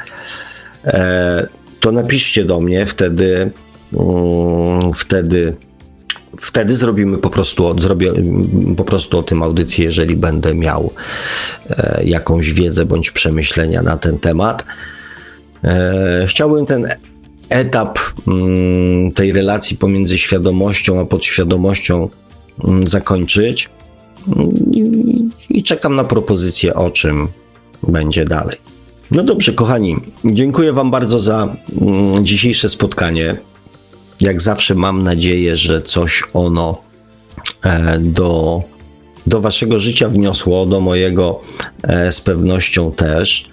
to 1.81 1.93
napiszcie 1.93 2.45
do 2.45 2.61
mnie, 2.61 2.87
wtedy 2.87 3.51
Mm, 3.95 4.93
wtedy 4.95 5.55
wtedy 6.41 6.75
zrobimy 6.75 7.19
po 7.19 7.31
prostu, 7.31 7.81
zrobię 7.81 8.13
po 8.77 8.85
prostu 8.85 9.19
o 9.19 9.23
tym 9.23 9.43
audycję, 9.43 9.85
jeżeli 9.85 10.17
będę 10.17 10.55
miał 10.55 10.91
e, 11.71 12.01
jakąś 12.05 12.53
wiedzę 12.53 12.85
bądź 12.85 13.11
przemyślenia 13.11 13.83
na 13.83 13.97
ten 13.97 14.19
temat. 14.19 14.65
E, 15.65 16.25
chciałbym 16.29 16.67
ten 16.67 16.87
etap 17.55 17.99
mm, 18.27 19.13
tej 19.13 19.33
relacji 19.33 19.77
pomiędzy 19.77 20.19
świadomością 20.19 21.01
a 21.01 21.05
podświadomością 21.05 22.09
mm, 22.65 22.87
zakończyć 22.87 23.71
i 25.51 25.63
czekam 25.63 25.97
na 25.97 26.05
propozycję, 26.05 26.75
o 26.75 26.91
czym 26.91 27.29
będzie 27.89 28.25
dalej. 28.25 28.57
No 29.11 29.23
dobrze, 29.23 29.53
kochani, 29.53 29.97
dziękuję 30.25 30.73
Wam 30.73 30.91
bardzo 30.91 31.19
za 31.19 31.57
dzisiejsze 32.23 32.69
spotkanie. 32.69 33.37
Jak 34.21 34.43
zawsze 34.43 34.75
mam 34.75 35.03
nadzieję, 35.03 35.57
że 35.57 35.83
coś 35.83 36.23
ono 36.33 36.83
e, 37.65 37.99
do, 37.99 38.63
do 39.27 39.41
waszego 39.41 39.81
życia 39.81 40.09
wniosło, 40.09 40.67
do 40.67 40.81
mojego 40.81 41.41
e, 41.83 42.13
z 42.13 42.21
pewnością 42.21 42.93
też. 42.93 43.49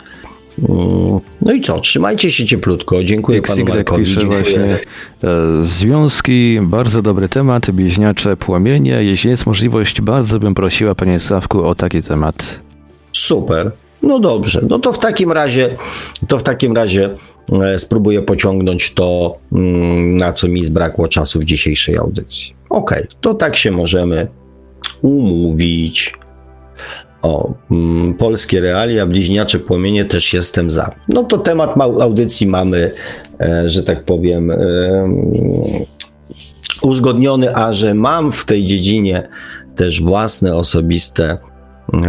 Mm, 0.60 1.20
no 1.42 1.54
i 1.54 1.62
co? 1.62 1.80
Trzymajcie 1.80 2.32
się 2.32 2.46
cieplutko. 2.46 3.04
Dziękuję 3.04 3.40
XY 3.40 3.64
panu 3.64 3.76
Markowi. 3.76 4.04
Pisze 4.04 4.22
Dziękuję. 4.22 4.42
właśnie 4.42 4.80
e, 5.24 5.64
związki, 5.64 6.60
bardzo 6.62 7.02
dobry 7.02 7.30
temat, 7.30 7.72
bliźniacze 7.72 8.38
płomienie. 8.38 9.04
Jeśli 9.04 9.30
jest 9.30 9.46
możliwość, 9.46 10.02
bardzo 10.02 10.40
bym 10.40 10.54
prosiła 10.54 10.96
panie 10.96 11.20
Sławku 11.20 11.66
o 11.66 11.76
taki 11.76 12.04
temat. 12.04 12.62
Super. 13.14 13.72
No 14.02 14.20
dobrze. 14.20 14.62
No 14.70 14.80
to 14.80 14.94
w 14.94 15.00
takim 15.00 15.32
razie 15.32 15.78
to 16.28 16.38
w 16.38 16.44
takim 16.44 16.76
razie 16.76 17.10
E, 17.52 17.80
spróbuję 17.80 18.22
pociągnąć 18.22 18.94
to, 18.94 19.38
mm, 19.52 20.18
na 20.18 20.34
co 20.34 20.48
mi 20.48 20.64
zbrakło 20.64 21.08
czasu 21.08 21.40
w 21.40 21.44
dzisiejszej 21.44 21.98
audycji. 21.98 22.54
Ok, 22.70 22.96
to 23.22 23.34
tak 23.34 23.56
się 23.56 23.72
możemy 23.72 24.28
umówić. 25.02 26.14
O, 27.22 27.54
mm, 27.72 28.14
polskie 28.14 28.62
realia, 28.62 29.06
bliźniacze 29.06 29.60
płomienie 29.60 30.06
też 30.06 30.34
jestem 30.34 30.72
za. 30.72 30.96
No 31.08 31.24
to 31.24 31.38
temat 31.38 31.74
audycji 31.82 32.48
mamy, 32.48 32.92
e, 33.42 33.70
że 33.70 33.84
tak 33.84 34.04
powiem, 34.04 34.52
e, 34.52 34.58
uzgodniony, 36.82 37.56
a 37.56 37.74
że 37.74 37.94
mam 37.94 38.32
w 38.32 38.46
tej 38.46 38.66
dziedzinie 38.66 39.28
też 39.76 40.02
własne, 40.02 40.56
osobiste, 40.56 41.38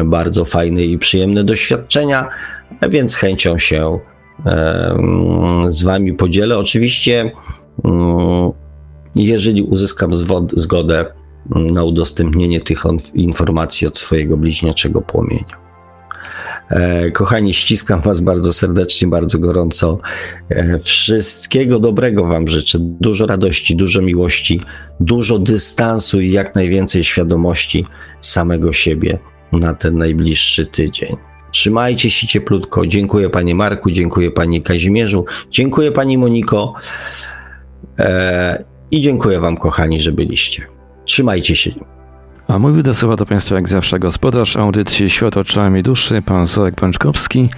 bardzo 0.04 0.44
fajne 0.44 0.84
i 0.84 0.98
przyjemne 0.98 1.44
doświadczenia, 1.44 2.28
więc 2.88 3.16
chęcią 3.16 3.58
się 3.58 3.98
z 5.68 5.82
Wami 5.82 6.12
podzielę. 6.12 6.58
Oczywiście, 6.58 7.32
jeżeli 9.14 9.62
uzyskam 9.62 10.10
zgodę 10.52 11.06
na 11.50 11.84
udostępnienie 11.84 12.60
tych 12.60 12.82
informacji 13.14 13.86
od 13.86 13.98
swojego 13.98 14.36
bliźniaczego 14.36 15.02
płomienia. 15.02 15.62
E, 16.70 17.10
kochani, 17.10 17.54
ściskam 17.54 18.00
Was 18.00 18.20
bardzo 18.20 18.52
serdecznie, 18.52 19.08
bardzo 19.08 19.38
gorąco. 19.38 19.98
E, 20.48 20.78
wszystkiego 20.78 21.78
dobrego 21.78 22.24
Wam 22.24 22.48
życzę. 22.48 22.78
Dużo 22.80 23.26
radości, 23.26 23.76
dużo 23.76 24.02
miłości, 24.02 24.60
dużo 25.00 25.38
dystansu 25.38 26.20
i 26.20 26.30
jak 26.30 26.54
najwięcej 26.54 27.04
świadomości 27.04 27.86
samego 28.20 28.72
siebie 28.72 29.18
na 29.52 29.74
ten 29.74 29.98
najbliższy 29.98 30.66
tydzień. 30.66 31.16
Trzymajcie 31.50 32.10
się 32.10 32.26
cieplutko. 32.26 32.86
Dziękuję 32.86 33.30
Panie 33.30 33.54
Marku, 33.54 33.90
dziękuję 33.90 34.30
Panie 34.30 34.62
Kazimierzu, 34.62 35.24
dziękuję 35.50 35.92
Pani 35.92 36.18
Moniko 36.18 36.74
e, 37.98 38.64
i 38.90 39.00
dziękuję 39.00 39.40
Wam, 39.40 39.56
kochani, 39.56 40.00
że 40.00 40.12
byliście. 40.12 40.66
Trzymajcie 41.04 41.56
się. 41.56 41.70
A 42.48 42.58
mój 42.58 42.82
do 42.82 43.16
do 43.16 43.26
Państwa 43.26 43.54
jak 43.54 43.68
zawsze 43.68 43.98
gospodarz 43.98 44.56
audycji 44.56 45.10
Świat 45.10 45.36
oczami 45.36 45.82
duszy, 45.82 46.22
pan 46.22 46.48
Sławek 46.48 46.74
Pączkowski. 46.74 47.50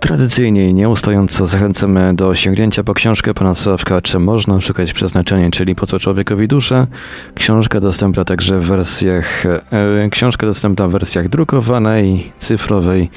Tradycyjnie 0.00 0.68
i 0.68 0.74
nieustająco 0.74 1.46
zachęcamy 1.46 2.14
do 2.14 2.34
sięgnięcia 2.34 2.84
po 2.84 2.94
książkę 2.94 3.34
pana 3.34 3.54
Sławka 3.54 4.00
Czy 4.00 4.18
można 4.18 4.60
szukać 4.60 4.92
przeznaczenia, 4.92 5.50
czyli 5.50 5.74
po 5.74 5.86
to 5.86 5.98
człowiekowi 5.98 6.48
dusza. 6.48 6.86
Książka 7.34 7.80
dostępna 7.80 8.24
także 8.24 8.60
w 8.60 8.64
wersjach, 8.66 9.46
e, 9.46 10.08
książka 10.10 10.46
dostępna 10.46 10.88
w 10.88 10.90
wersjach 10.90 11.28
drukowanej, 11.28 12.32
cyfrowej 12.38 13.10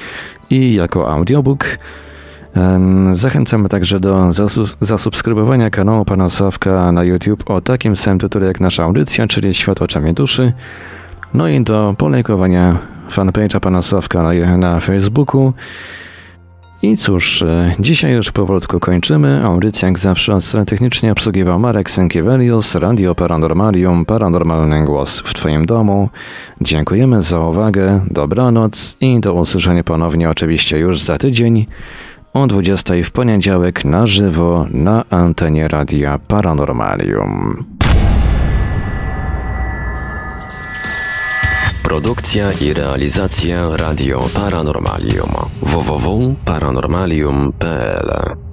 i 0.50 0.74
jako 0.74 1.12
audiobook. 1.12 1.78
Zachęcamy 3.12 3.68
także 3.68 4.00
do 4.00 4.30
zasubskrybowania 4.80 5.70
kanału 5.70 6.04
pana 6.04 6.30
Sławka 6.30 6.92
na 6.92 7.04
YouTube 7.04 7.50
o 7.50 7.60
takim 7.60 7.96
samym 7.96 8.18
tytule 8.18 8.46
jak 8.46 8.60
nasza 8.60 8.84
audycja, 8.84 9.26
czyli 9.26 9.54
Świat 9.54 9.82
oczami 9.82 10.14
duszy. 10.14 10.52
No 11.34 11.48
i 11.48 11.60
do 11.60 11.94
polejkowania 11.98 12.78
fanpage'a 13.10 13.60
pana 13.60 13.82
Sławka 13.82 14.22
na, 14.22 14.56
na 14.56 14.80
Facebooku. 14.80 15.52
I 16.82 16.96
cóż, 16.96 17.42
e, 17.42 17.74
dzisiaj 17.80 18.12
już 18.12 18.30
powolutku 18.30 18.80
kończymy. 18.80 19.44
Audycję 19.44 19.88
jak 19.88 19.98
zawsze 19.98 20.34
od 20.34 20.44
strony 20.44 20.66
technicznie 20.66 21.12
obsługiwał 21.12 21.58
Marek 21.58 21.90
Sękiewelius, 21.90 22.74
Radio 22.74 23.14
Paranormalium, 23.14 24.04
Paranormalny 24.04 24.84
Głos 24.84 25.20
w 25.20 25.34
Twoim 25.34 25.66
domu. 25.66 26.08
Dziękujemy 26.60 27.22
za 27.22 27.40
uwagę, 27.40 28.00
dobranoc 28.10 28.96
i 29.00 29.20
do 29.20 29.34
usłyszenia 29.34 29.84
ponownie 29.84 30.30
oczywiście 30.30 30.78
już 30.78 31.00
za 31.00 31.18
tydzień 31.18 31.66
o 32.34 32.46
20 32.46 32.94
w 33.04 33.10
poniedziałek 33.10 33.84
na 33.84 34.06
żywo 34.06 34.66
na 34.70 35.04
antenie 35.10 35.68
Radia 35.68 36.18
Paranormalium. 36.18 37.64
Produkcja 41.82 42.52
i 42.52 42.72
realizacja 42.72 43.76
Radio 43.76 44.28
Paranormalium 44.34 45.30
www.paranormalium.pl 45.62 48.43